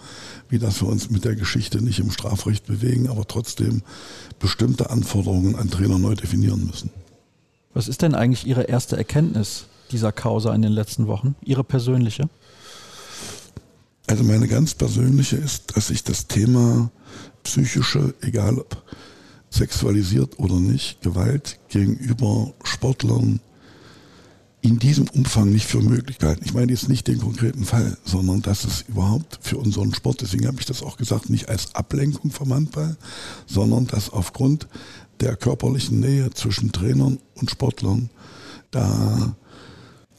wie 0.50 0.60
dass 0.60 0.82
wir 0.82 0.88
uns 0.88 1.10
mit 1.10 1.24
der 1.24 1.36
Geschichte 1.36 1.82
nicht 1.82 2.00
im 2.00 2.12
Strafrecht 2.12 2.66
bewegen, 2.66 3.08
aber 3.10 3.28
trotzdem 3.28 3.84
bestimmte 4.40 4.90
Anforderungen 4.90 5.56
an 5.56 5.70
Trainer 5.70 6.00
neu 6.00 6.16
definieren 6.16 6.66
müssen. 6.66 6.90
Was 7.74 7.88
ist 7.88 8.02
denn 8.02 8.16
eigentlich 8.16 8.46
Ihre 8.46 8.64
erste 8.64 8.98
Erkenntnis 8.98 9.66
dieser 9.92 10.12
Causa 10.12 10.54
in 10.54 10.62
den 10.62 10.72
letzten 10.72 11.08
Wochen? 11.08 11.36
Ihre 11.44 11.64
persönliche? 11.64 12.30
Also 14.08 14.24
meine 14.24 14.48
ganz 14.48 14.74
persönliche 14.74 15.38
ist, 15.38 15.78
dass 15.78 15.90
ich 15.90 16.04
das 16.04 16.28
Thema 16.28 16.92
psychische, 17.44 18.14
egal 18.22 18.60
ob 18.60 18.84
sexualisiert 19.50 20.40
oder 20.40 20.56
nicht, 20.56 21.02
Gewalt 21.02 21.60
gegenüber 21.70 22.54
Sportlern 22.64 23.40
in 24.62 24.78
diesem 24.78 25.08
Umfang 25.10 25.50
nicht 25.50 25.66
für 25.66 25.82
Möglichkeiten. 25.82 26.46
Ich 26.46 26.54
meine 26.54 26.72
jetzt 26.72 26.88
nicht 26.88 27.08
den 27.08 27.20
konkreten 27.20 27.66
Fall, 27.66 27.98
sondern 28.06 28.42
dass 28.42 28.64
es 28.64 28.86
überhaupt 28.88 29.40
für 29.42 29.58
unseren 29.58 29.94
Sport, 29.94 30.22
deswegen 30.22 30.48
habe 30.48 30.58
ich 30.60 30.66
das 30.66 30.84
auch 30.84 30.98
gesagt, 30.98 31.30
nicht 31.30 31.50
als 31.50 31.74
Ablenkung 31.74 32.32
vom 32.32 32.54
Handball, 32.54 32.96
sondern 33.48 33.88
dass 33.88 34.12
aufgrund 34.12 34.68
der 35.20 35.36
körperlichen 35.36 36.00
Nähe 36.00 36.30
zwischen 36.32 36.72
Trainern 36.72 37.20
und 37.36 37.50
Sportlern 37.50 38.10
da 38.70 39.36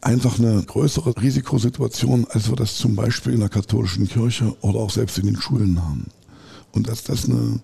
einfach 0.00 0.38
eine 0.40 0.62
größere 0.62 1.14
Risikosituation, 1.20 2.26
als 2.28 2.48
wir 2.48 2.56
das 2.56 2.76
zum 2.76 2.96
Beispiel 2.96 3.34
in 3.34 3.40
der 3.40 3.48
katholischen 3.48 4.08
Kirche 4.08 4.56
oder 4.60 4.80
auch 4.80 4.90
selbst 4.90 5.18
in 5.18 5.26
den 5.26 5.40
Schulen 5.40 5.80
haben. 5.80 6.08
Und 6.72 6.88
dass 6.88 7.04
das 7.04 7.26
eine, 7.26 7.60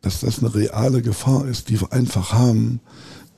dass 0.00 0.20
das 0.20 0.38
eine 0.38 0.54
reale 0.54 1.02
Gefahr 1.02 1.46
ist, 1.46 1.68
die 1.68 1.80
wir 1.80 1.92
einfach 1.92 2.32
haben 2.32 2.80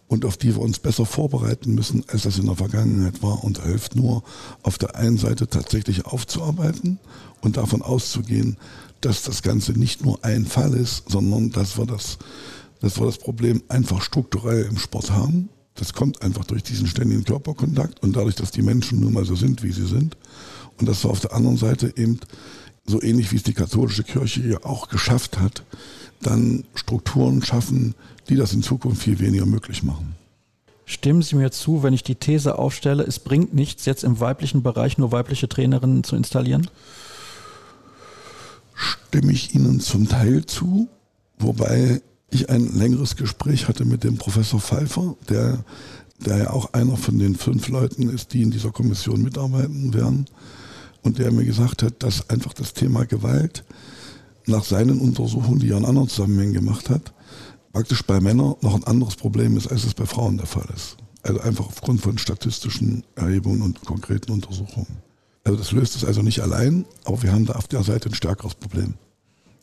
und 0.06 0.24
auf 0.24 0.36
die 0.36 0.54
wir 0.54 0.62
uns 0.62 0.78
besser 0.78 1.06
vorbereiten 1.06 1.74
müssen, 1.74 2.04
als 2.08 2.22
das 2.22 2.38
in 2.38 2.46
der 2.46 2.56
Vergangenheit 2.56 3.22
war 3.22 3.42
und 3.42 3.62
hilft 3.62 3.96
nur 3.96 4.22
auf 4.62 4.78
der 4.78 4.96
einen 4.96 5.18
Seite 5.18 5.48
tatsächlich 5.48 6.06
aufzuarbeiten 6.06 6.98
und 7.40 7.56
davon 7.56 7.82
auszugehen, 7.82 8.56
dass 9.00 9.22
das 9.22 9.42
Ganze 9.42 9.72
nicht 9.72 10.04
nur 10.04 10.24
ein 10.24 10.46
Fall 10.46 10.74
ist, 10.74 11.10
sondern 11.10 11.50
dass 11.50 11.78
wir 11.78 11.86
das, 11.86 12.18
dass 12.80 12.98
wir 12.98 13.06
das 13.06 13.18
Problem 13.18 13.62
einfach 13.68 14.02
strukturell 14.02 14.64
im 14.64 14.78
Sport 14.78 15.10
haben 15.10 15.48
das 15.74 15.92
kommt 15.92 16.22
einfach 16.22 16.44
durch 16.44 16.62
diesen 16.62 16.86
ständigen 16.86 17.24
Körperkontakt 17.24 18.00
und 18.02 18.14
dadurch, 18.14 18.36
dass 18.36 18.52
die 18.52 18.62
Menschen 18.62 19.00
nun 19.00 19.12
mal 19.12 19.24
so 19.24 19.34
sind, 19.34 19.62
wie 19.62 19.72
sie 19.72 19.86
sind. 19.86 20.16
Und 20.78 20.88
dass 20.88 21.04
wir 21.04 21.10
auf 21.10 21.20
der 21.20 21.32
anderen 21.32 21.56
Seite 21.56 21.92
eben, 21.96 22.18
so 22.86 23.02
ähnlich 23.02 23.32
wie 23.32 23.36
es 23.36 23.42
die 23.42 23.54
katholische 23.54 24.04
Kirche 24.04 24.46
ja 24.46 24.64
auch 24.64 24.88
geschafft 24.88 25.38
hat, 25.38 25.62
dann 26.20 26.64
Strukturen 26.74 27.42
schaffen, 27.42 27.94
die 28.28 28.36
das 28.36 28.52
in 28.52 28.62
Zukunft 28.62 29.02
viel 29.02 29.18
weniger 29.18 29.46
möglich 29.46 29.82
machen. 29.82 30.14
Stimmen 30.86 31.22
Sie 31.22 31.36
mir 31.36 31.50
zu, 31.50 31.82
wenn 31.82 31.94
ich 31.94 32.02
die 32.02 32.14
These 32.14 32.58
aufstelle, 32.58 33.04
es 33.04 33.18
bringt 33.18 33.54
nichts, 33.54 33.86
jetzt 33.86 34.04
im 34.04 34.20
weiblichen 34.20 34.62
Bereich 34.62 34.98
nur 34.98 35.12
weibliche 35.12 35.48
Trainerinnen 35.48 36.04
zu 36.04 36.14
installieren? 36.14 36.68
Stimme 38.74 39.32
ich 39.32 39.54
Ihnen 39.54 39.80
zum 39.80 40.08
Teil 40.08 40.44
zu, 40.44 40.88
wobei 41.38 42.02
ich 42.30 42.50
ein 42.50 42.76
längeres 42.76 43.16
Gespräch 43.16 43.68
hatte 43.68 43.84
mit 43.84 44.04
dem 44.04 44.18
Professor 44.18 44.60
Pfeiffer, 44.60 45.16
der, 45.28 45.64
der 46.18 46.36
ja 46.38 46.50
auch 46.50 46.74
einer 46.74 46.96
von 46.96 47.18
den 47.18 47.36
fünf 47.36 47.68
Leuten 47.68 48.10
ist, 48.10 48.34
die 48.34 48.42
in 48.42 48.50
dieser 48.50 48.70
Kommission 48.70 49.22
mitarbeiten 49.22 49.94
werden. 49.94 50.26
Und 51.04 51.18
der 51.18 51.30
mir 51.30 51.44
gesagt 51.44 51.82
hat, 51.82 52.02
dass 52.02 52.28
einfach 52.30 52.54
das 52.54 52.72
Thema 52.72 53.04
Gewalt 53.04 53.64
nach 54.46 54.64
seinen 54.64 55.00
Untersuchungen, 55.00 55.60
die 55.60 55.70
er 55.70 55.78
in 55.78 55.84
anderen 55.84 56.08
Zusammenhängen 56.08 56.54
gemacht 56.54 56.90
hat, 56.90 57.12
praktisch 57.72 58.02
bei 58.02 58.20
Männern 58.20 58.54
noch 58.62 58.74
ein 58.74 58.84
anderes 58.84 59.16
Problem 59.16 59.56
ist, 59.56 59.68
als 59.68 59.84
es 59.84 59.94
bei 59.94 60.06
Frauen 60.06 60.38
der 60.38 60.46
Fall 60.46 60.66
ist. 60.74 60.96
Also 61.22 61.40
einfach 61.40 61.66
aufgrund 61.66 62.00
von 62.00 62.18
statistischen 62.18 63.04
Erhebungen 63.14 63.62
und 63.62 63.84
konkreten 63.84 64.32
Untersuchungen. 64.32 64.86
Also 65.44 65.58
das 65.58 65.72
löst 65.72 65.94
es 65.94 66.04
also 66.04 66.22
nicht 66.22 66.40
allein, 66.40 66.86
aber 67.04 67.22
wir 67.22 67.32
haben 67.32 67.46
da 67.46 67.54
auf 67.54 67.68
der 67.68 67.82
Seite 67.82 68.08
ein 68.08 68.14
stärkeres 68.14 68.54
Problem. 68.54 68.94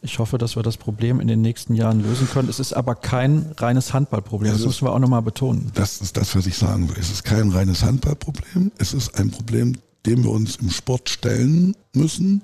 Ich 0.04 0.18
hoffe, 0.18 0.40
dass 0.40 0.56
wir 0.56 0.64
das 0.64 0.78
Problem 0.78 1.20
in 1.20 1.28
den 1.28 1.42
nächsten 1.42 1.76
Jahren 1.76 2.02
lösen 2.02 2.28
können. 2.28 2.50
Es 2.50 2.60
ist 2.60 2.74
aber 2.74 2.96
kein 2.96 3.52
reines 3.58 3.94
Handballproblem. 3.94 4.52
Das, 4.52 4.62
das 4.62 4.68
müssen 4.68 4.86
wir 4.88 4.94
auch 4.94 5.00
nochmal 5.00 5.22
betonen. 5.22 5.72
Das 5.76 6.02
ist 6.02 6.18
das, 6.18 6.36
was 6.36 6.48
ich 6.48 6.58
sagen 6.58 6.90
will. 6.90 6.96
Es 7.00 7.12
ist 7.12 7.24
kein 7.24 7.50
reines 7.50 7.84
Handballproblem. 7.84 8.72
Es 8.80 8.94
ist 8.94 9.16
ein 9.20 9.30
Problem, 9.30 9.78
dem 10.06 10.24
wir 10.24 10.32
uns 10.32 10.58
im 10.58 10.70
Sport 10.70 11.10
stellen 11.10 11.76
müssen 11.94 12.42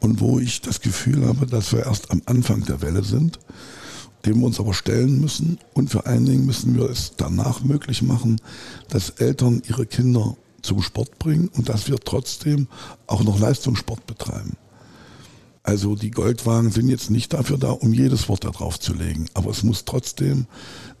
und 0.00 0.20
wo 0.20 0.38
ich 0.38 0.60
das 0.60 0.80
Gefühl 0.80 1.26
habe, 1.26 1.46
dass 1.46 1.72
wir 1.72 1.86
erst 1.86 2.10
am 2.10 2.22
Anfang 2.26 2.64
der 2.64 2.82
Welle 2.82 3.04
sind, 3.04 3.38
dem 4.26 4.40
wir 4.40 4.46
uns 4.46 4.58
aber 4.58 4.74
stellen 4.74 5.20
müssen. 5.20 5.58
Und 5.74 5.90
vor 5.90 6.06
allen 6.06 6.26
Dingen 6.26 6.46
müssen 6.46 6.74
wir 6.76 6.90
es 6.90 7.12
danach 7.16 7.62
möglich 7.62 8.02
machen, 8.02 8.40
dass 8.88 9.10
Eltern 9.10 9.62
ihre 9.68 9.86
Kinder 9.86 10.36
zum 10.62 10.82
Sport 10.82 11.18
bringen 11.18 11.48
und 11.54 11.68
dass 11.68 11.88
wir 11.88 11.98
trotzdem 11.98 12.68
auch 13.06 13.22
noch 13.22 13.38
Leistungssport 13.38 14.06
betreiben. 14.06 14.56
Also 15.64 15.94
die 15.94 16.10
Goldwagen 16.10 16.72
sind 16.72 16.88
jetzt 16.88 17.10
nicht 17.10 17.32
dafür 17.32 17.56
da, 17.56 17.70
um 17.70 17.92
jedes 17.92 18.28
Wort 18.28 18.44
da 18.44 18.50
drauf 18.50 18.80
zu 18.80 18.94
legen. 18.94 19.26
Aber 19.34 19.50
es 19.50 19.62
muss 19.62 19.84
trotzdem 19.84 20.46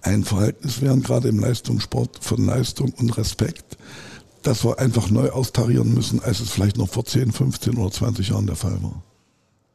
ein 0.02 0.22
Verhältnis 0.22 0.80
werden, 0.80 1.02
gerade 1.02 1.28
im 1.28 1.40
Leistungssport, 1.40 2.18
von 2.22 2.46
Leistung 2.46 2.92
und 2.92 3.16
Respekt, 3.16 3.76
dass 4.42 4.64
wir 4.64 4.78
einfach 4.78 5.10
neu 5.10 5.30
austarieren 5.30 5.94
müssen, 5.94 6.22
als 6.22 6.40
es 6.40 6.50
vielleicht 6.50 6.78
noch 6.78 6.88
vor 6.88 7.04
10, 7.04 7.32
15 7.32 7.76
oder 7.76 7.90
20 7.90 8.28
Jahren 8.28 8.46
der 8.46 8.56
Fall 8.56 8.82
war. 8.82 9.02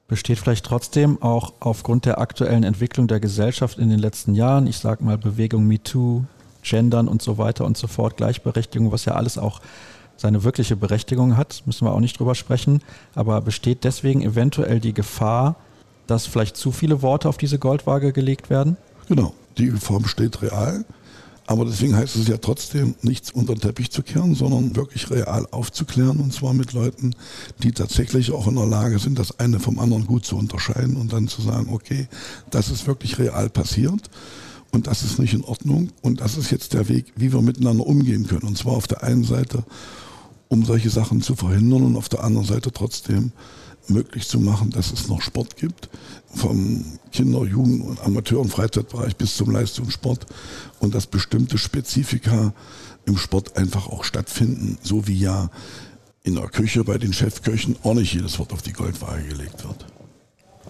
Besteht 0.08 0.40
vielleicht 0.40 0.66
trotzdem 0.66 1.22
auch 1.22 1.54
aufgrund 1.60 2.06
der 2.06 2.20
aktuellen 2.20 2.64
Entwicklung 2.64 3.08
der 3.08 3.20
Gesellschaft 3.20 3.78
in 3.78 3.90
den 3.90 4.00
letzten 4.00 4.36
Jahren, 4.36 4.68
ich 4.68 4.78
sage 4.78 5.04
mal 5.04 5.18
Bewegung 5.18 5.68
MeToo, 5.68 6.24
Gendern 6.64 7.08
und 7.08 7.22
so 7.22 7.38
weiter 7.38 7.66
und 7.66 7.78
so 7.78 7.88
fort, 7.88 8.18
Gleichberechtigung, 8.18 8.92
was 8.92 9.06
ja 9.06 9.14
alles 9.14 9.38
auch 9.38 9.62
seine 10.16 10.44
wirkliche 10.44 10.76
Berechtigung 10.76 11.38
hat, 11.38 11.64
müssen 11.66 11.86
wir 11.86 11.94
auch 11.94 12.00
nicht 12.00 12.20
drüber 12.20 12.36
sprechen, 12.36 12.82
aber 13.16 13.42
besteht 13.42 13.84
deswegen 13.84 14.22
eventuell 14.22 14.80
die 14.80 14.94
Gefahr, 14.94 15.56
dass 16.08 16.26
vielleicht 16.26 16.58
zu 16.58 16.72
viele 16.72 17.02
Worte 17.02 17.30
auf 17.30 17.38
diese 17.38 17.60
Goldwaage 17.60 18.14
gelegt 18.14 18.50
werden? 18.50 18.78
Genau, 19.08 19.34
die 19.58 19.68
Gefahr 19.68 20.00
besteht 20.00 20.42
real. 20.42 20.86
Aber 21.48 21.66
deswegen 21.66 21.96
heißt 21.96 22.16
es 22.18 22.28
ja 22.28 22.38
trotzdem, 22.38 22.96
nichts 23.02 23.32
unter 23.32 23.56
den 23.56 23.62
Teppich 23.62 23.90
zu 23.90 24.04
kehren, 24.04 24.36
sondern 24.36 24.76
wirklich 24.76 25.10
real 25.10 25.48
aufzuklären 25.50 26.20
und 26.20 26.34
zwar 26.34 26.54
mit 26.54 26.74
Leuten, 26.74 27.16
die 27.64 27.72
tatsächlich 27.72 28.32
auch 28.32 28.48
in 28.48 28.56
der 28.56 28.66
Lage 28.66 29.00
sind, 29.00 29.18
das 29.18 29.40
eine 29.40 29.60
vom 29.60 29.80
anderen 29.80 30.06
gut 30.06 30.26
zu 30.26 30.38
unterscheiden 30.38 30.98
und 30.98 31.14
dann 31.14 31.28
zu 31.28 31.42
sagen, 31.42 31.74
okay, 31.74 32.08
das 32.52 32.70
ist 32.70 32.86
wirklich 32.86 33.18
real 33.18 33.50
passiert 33.50 34.10
und 34.72 34.88
das 34.88 35.04
ist 35.04 35.20
nicht 35.20 35.34
in 35.34 35.44
Ordnung 35.44 35.90
und 36.02 36.22
das 36.22 36.38
ist 36.38 36.52
jetzt 36.52 36.74
der 36.74 36.90
Weg, 36.90 37.14
wie 37.16 37.32
wir 37.32 37.42
miteinander 37.42 37.88
umgehen 37.88 38.28
können. 38.28 38.48
Und 38.48 38.58
zwar 38.58 38.74
auf 38.74 38.88
der 38.88 39.04
einen 39.04 39.24
Seite 39.24 39.64
um 40.50 40.66
solche 40.66 40.90
Sachen 40.90 41.22
zu 41.22 41.36
verhindern 41.36 41.84
und 41.84 41.96
auf 41.96 42.10
der 42.10 42.24
anderen 42.24 42.48
Seite 42.48 42.72
trotzdem 42.72 43.32
möglich 43.88 44.28
zu 44.28 44.40
machen, 44.40 44.70
dass 44.72 44.92
es 44.92 45.08
noch 45.08 45.22
Sport 45.22 45.56
gibt, 45.56 45.90
vom 46.34 46.84
Kinder-, 47.12 47.46
Jugend- 47.46 47.84
und 47.84 48.02
Amateur- 48.02 48.40
und 48.40 48.50
Freizeitbereich 48.50 49.16
bis 49.16 49.36
zum 49.36 49.52
Leistungssport 49.52 50.26
und 50.80 50.94
dass 50.94 51.08
bestimmte 51.08 51.58
Spezifika 51.58 52.54
im 53.06 53.18
Sport 53.18 53.58
einfach 53.58 53.88
auch 53.88 54.04
stattfinden, 54.04 54.78
so 54.82 55.08
wie 55.08 55.18
ja 55.18 55.50
in 56.24 56.36
der 56.36 56.48
Küche 56.50 56.84
bei 56.84 56.98
den 56.98 57.14
Chefköchen 57.14 57.78
auch 57.84 57.94
nicht 57.94 58.14
jedes 58.14 58.38
Wort 58.38 58.52
auf 58.52 58.62
die 58.62 58.74
Goldwaage 58.74 59.24
gelegt 59.24 59.64
wird. 59.64 59.86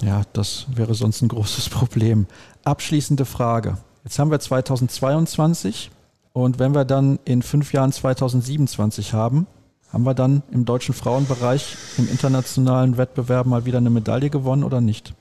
Ja, 0.02 0.22
das 0.34 0.68
wäre 0.76 0.94
sonst 0.94 1.22
ein 1.24 1.30
großes 1.30 1.70
Problem. 1.70 2.28
Abschließende 2.64 3.26
Frage. 3.26 3.78
Jetzt 4.04 4.20
haben 4.20 4.30
wir 4.30 4.40
2022 4.40 5.90
und 6.34 6.60
wenn 6.60 6.76
wir 6.76 6.86
dann 6.86 7.18
in 7.26 7.42
fünf 7.42 7.74
Jahren 7.74 7.92
2027 7.92 9.14
haben, 9.14 9.48
haben 9.92 10.04
wir 10.04 10.14
dann 10.14 10.44
im 10.52 10.66
deutschen 10.66 10.94
Frauenbereich 10.94 11.76
im 11.98 12.08
internationalen 12.08 12.98
Wettbewerb 12.98 13.48
mal 13.48 13.66
wieder 13.66 13.80
eine 13.80 13.90
Medaille 13.90 14.30
gewonnen 14.30 14.64
oder 14.64 14.82
nicht? 14.82 15.16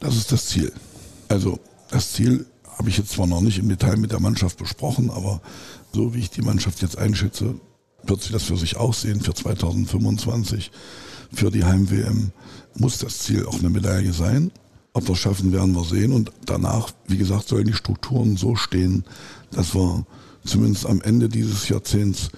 Das 0.00 0.16
ist 0.16 0.32
das 0.32 0.46
Ziel. 0.46 0.72
Also 1.28 1.60
das 1.90 2.12
Ziel 2.12 2.46
habe 2.78 2.88
ich 2.88 2.96
jetzt 2.96 3.10
zwar 3.10 3.26
noch 3.26 3.42
nicht 3.42 3.58
im 3.58 3.68
Detail 3.68 3.96
mit 3.96 4.12
der 4.12 4.20
Mannschaft 4.20 4.56
besprochen, 4.58 5.10
aber 5.10 5.42
so 5.92 6.14
wie 6.14 6.20
ich 6.20 6.30
die 6.30 6.42
Mannschaft 6.42 6.80
jetzt 6.80 6.96
einschätze, 6.96 7.54
wird 8.02 8.22
sie 8.22 8.32
das 8.32 8.44
für 8.44 8.56
sich 8.56 8.78
aussehen 8.78 9.20
für 9.20 9.34
2025, 9.34 10.70
für 11.32 11.50
die 11.50 11.64
Heim-WM. 11.64 12.32
Muss 12.78 12.98
das 12.98 13.18
Ziel 13.18 13.44
auch 13.44 13.58
eine 13.58 13.68
Medaille 13.68 14.14
sein. 14.14 14.50
Ob 14.94 15.06
wir 15.06 15.12
es 15.12 15.18
schaffen, 15.18 15.52
werden 15.52 15.74
wir 15.74 15.84
sehen. 15.84 16.12
Und 16.12 16.32
danach, 16.46 16.90
wie 17.06 17.18
gesagt, 17.18 17.48
sollen 17.48 17.66
die 17.66 17.74
Strukturen 17.74 18.38
so 18.38 18.56
stehen, 18.56 19.04
dass 19.50 19.74
wir 19.74 20.06
zumindest 20.44 20.86
am 20.86 21.02
Ende 21.02 21.28
dieses 21.28 21.68
Jahrzehnts 21.68 22.30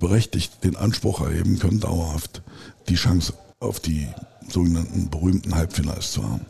berechtigt 0.00 0.64
den 0.64 0.74
Anspruch 0.74 1.20
erheben 1.20 1.60
können, 1.60 1.78
dauerhaft 1.78 2.42
die 2.88 2.96
Chance 2.96 3.34
auf 3.60 3.78
die 3.78 4.08
sogenannten 4.48 5.08
berühmten 5.08 5.54
Halbfinals 5.54 6.12
zu 6.12 6.24
haben. 6.24 6.44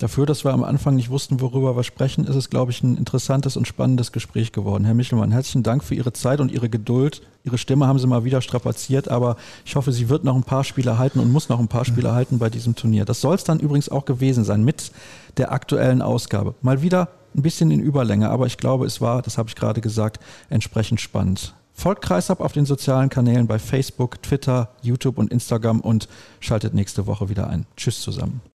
Dafür, 0.00 0.24
dass 0.24 0.44
wir 0.44 0.54
am 0.54 0.64
Anfang 0.64 0.96
nicht 0.96 1.10
wussten, 1.10 1.42
worüber 1.42 1.76
wir 1.76 1.84
sprechen, 1.84 2.24
ist 2.24 2.34
es, 2.34 2.48
glaube 2.48 2.72
ich, 2.72 2.82
ein 2.82 2.96
interessantes 2.96 3.58
und 3.58 3.68
spannendes 3.68 4.12
Gespräch 4.12 4.50
geworden. 4.50 4.86
Herr 4.86 4.94
Michelmann, 4.94 5.30
herzlichen 5.30 5.62
Dank 5.62 5.84
für 5.84 5.94
Ihre 5.94 6.14
Zeit 6.14 6.40
und 6.40 6.50
Ihre 6.50 6.70
Geduld. 6.70 7.20
Ihre 7.44 7.58
Stimme 7.58 7.86
haben 7.86 7.98
Sie 7.98 8.06
mal 8.06 8.24
wieder 8.24 8.40
strapaziert, 8.40 9.10
aber 9.10 9.36
ich 9.66 9.76
hoffe, 9.76 9.92
sie 9.92 10.08
wird 10.08 10.24
noch 10.24 10.36
ein 10.36 10.42
paar 10.42 10.64
Spiele 10.64 10.96
halten 10.96 11.20
und 11.20 11.30
muss 11.30 11.50
noch 11.50 11.60
ein 11.60 11.68
paar 11.68 11.84
Spiele 11.84 12.12
halten 12.14 12.38
bei 12.38 12.48
diesem 12.48 12.74
Turnier. 12.74 13.04
Das 13.04 13.20
soll 13.20 13.34
es 13.34 13.44
dann 13.44 13.60
übrigens 13.60 13.90
auch 13.90 14.06
gewesen 14.06 14.42
sein 14.42 14.64
mit 14.64 14.90
der 15.36 15.52
aktuellen 15.52 16.00
Ausgabe. 16.00 16.54
Mal 16.62 16.80
wieder 16.80 17.08
ein 17.36 17.42
bisschen 17.42 17.70
in 17.70 17.80
Überlänge, 17.80 18.30
aber 18.30 18.46
ich 18.46 18.56
glaube, 18.56 18.86
es 18.86 19.02
war, 19.02 19.20
das 19.20 19.36
habe 19.36 19.50
ich 19.50 19.54
gerade 19.54 19.82
gesagt, 19.82 20.18
entsprechend 20.48 21.02
spannend. 21.02 21.54
Folgt 21.74 22.00
Kreisab 22.00 22.40
auf 22.40 22.52
den 22.52 22.64
sozialen 22.64 23.10
Kanälen 23.10 23.46
bei 23.46 23.58
Facebook, 23.58 24.22
Twitter, 24.22 24.70
YouTube 24.80 25.18
und 25.18 25.30
Instagram 25.30 25.80
und 25.80 26.08
schaltet 26.40 26.72
nächste 26.72 27.06
Woche 27.06 27.28
wieder 27.28 27.50
ein. 27.50 27.66
Tschüss 27.76 28.00
zusammen. 28.00 28.40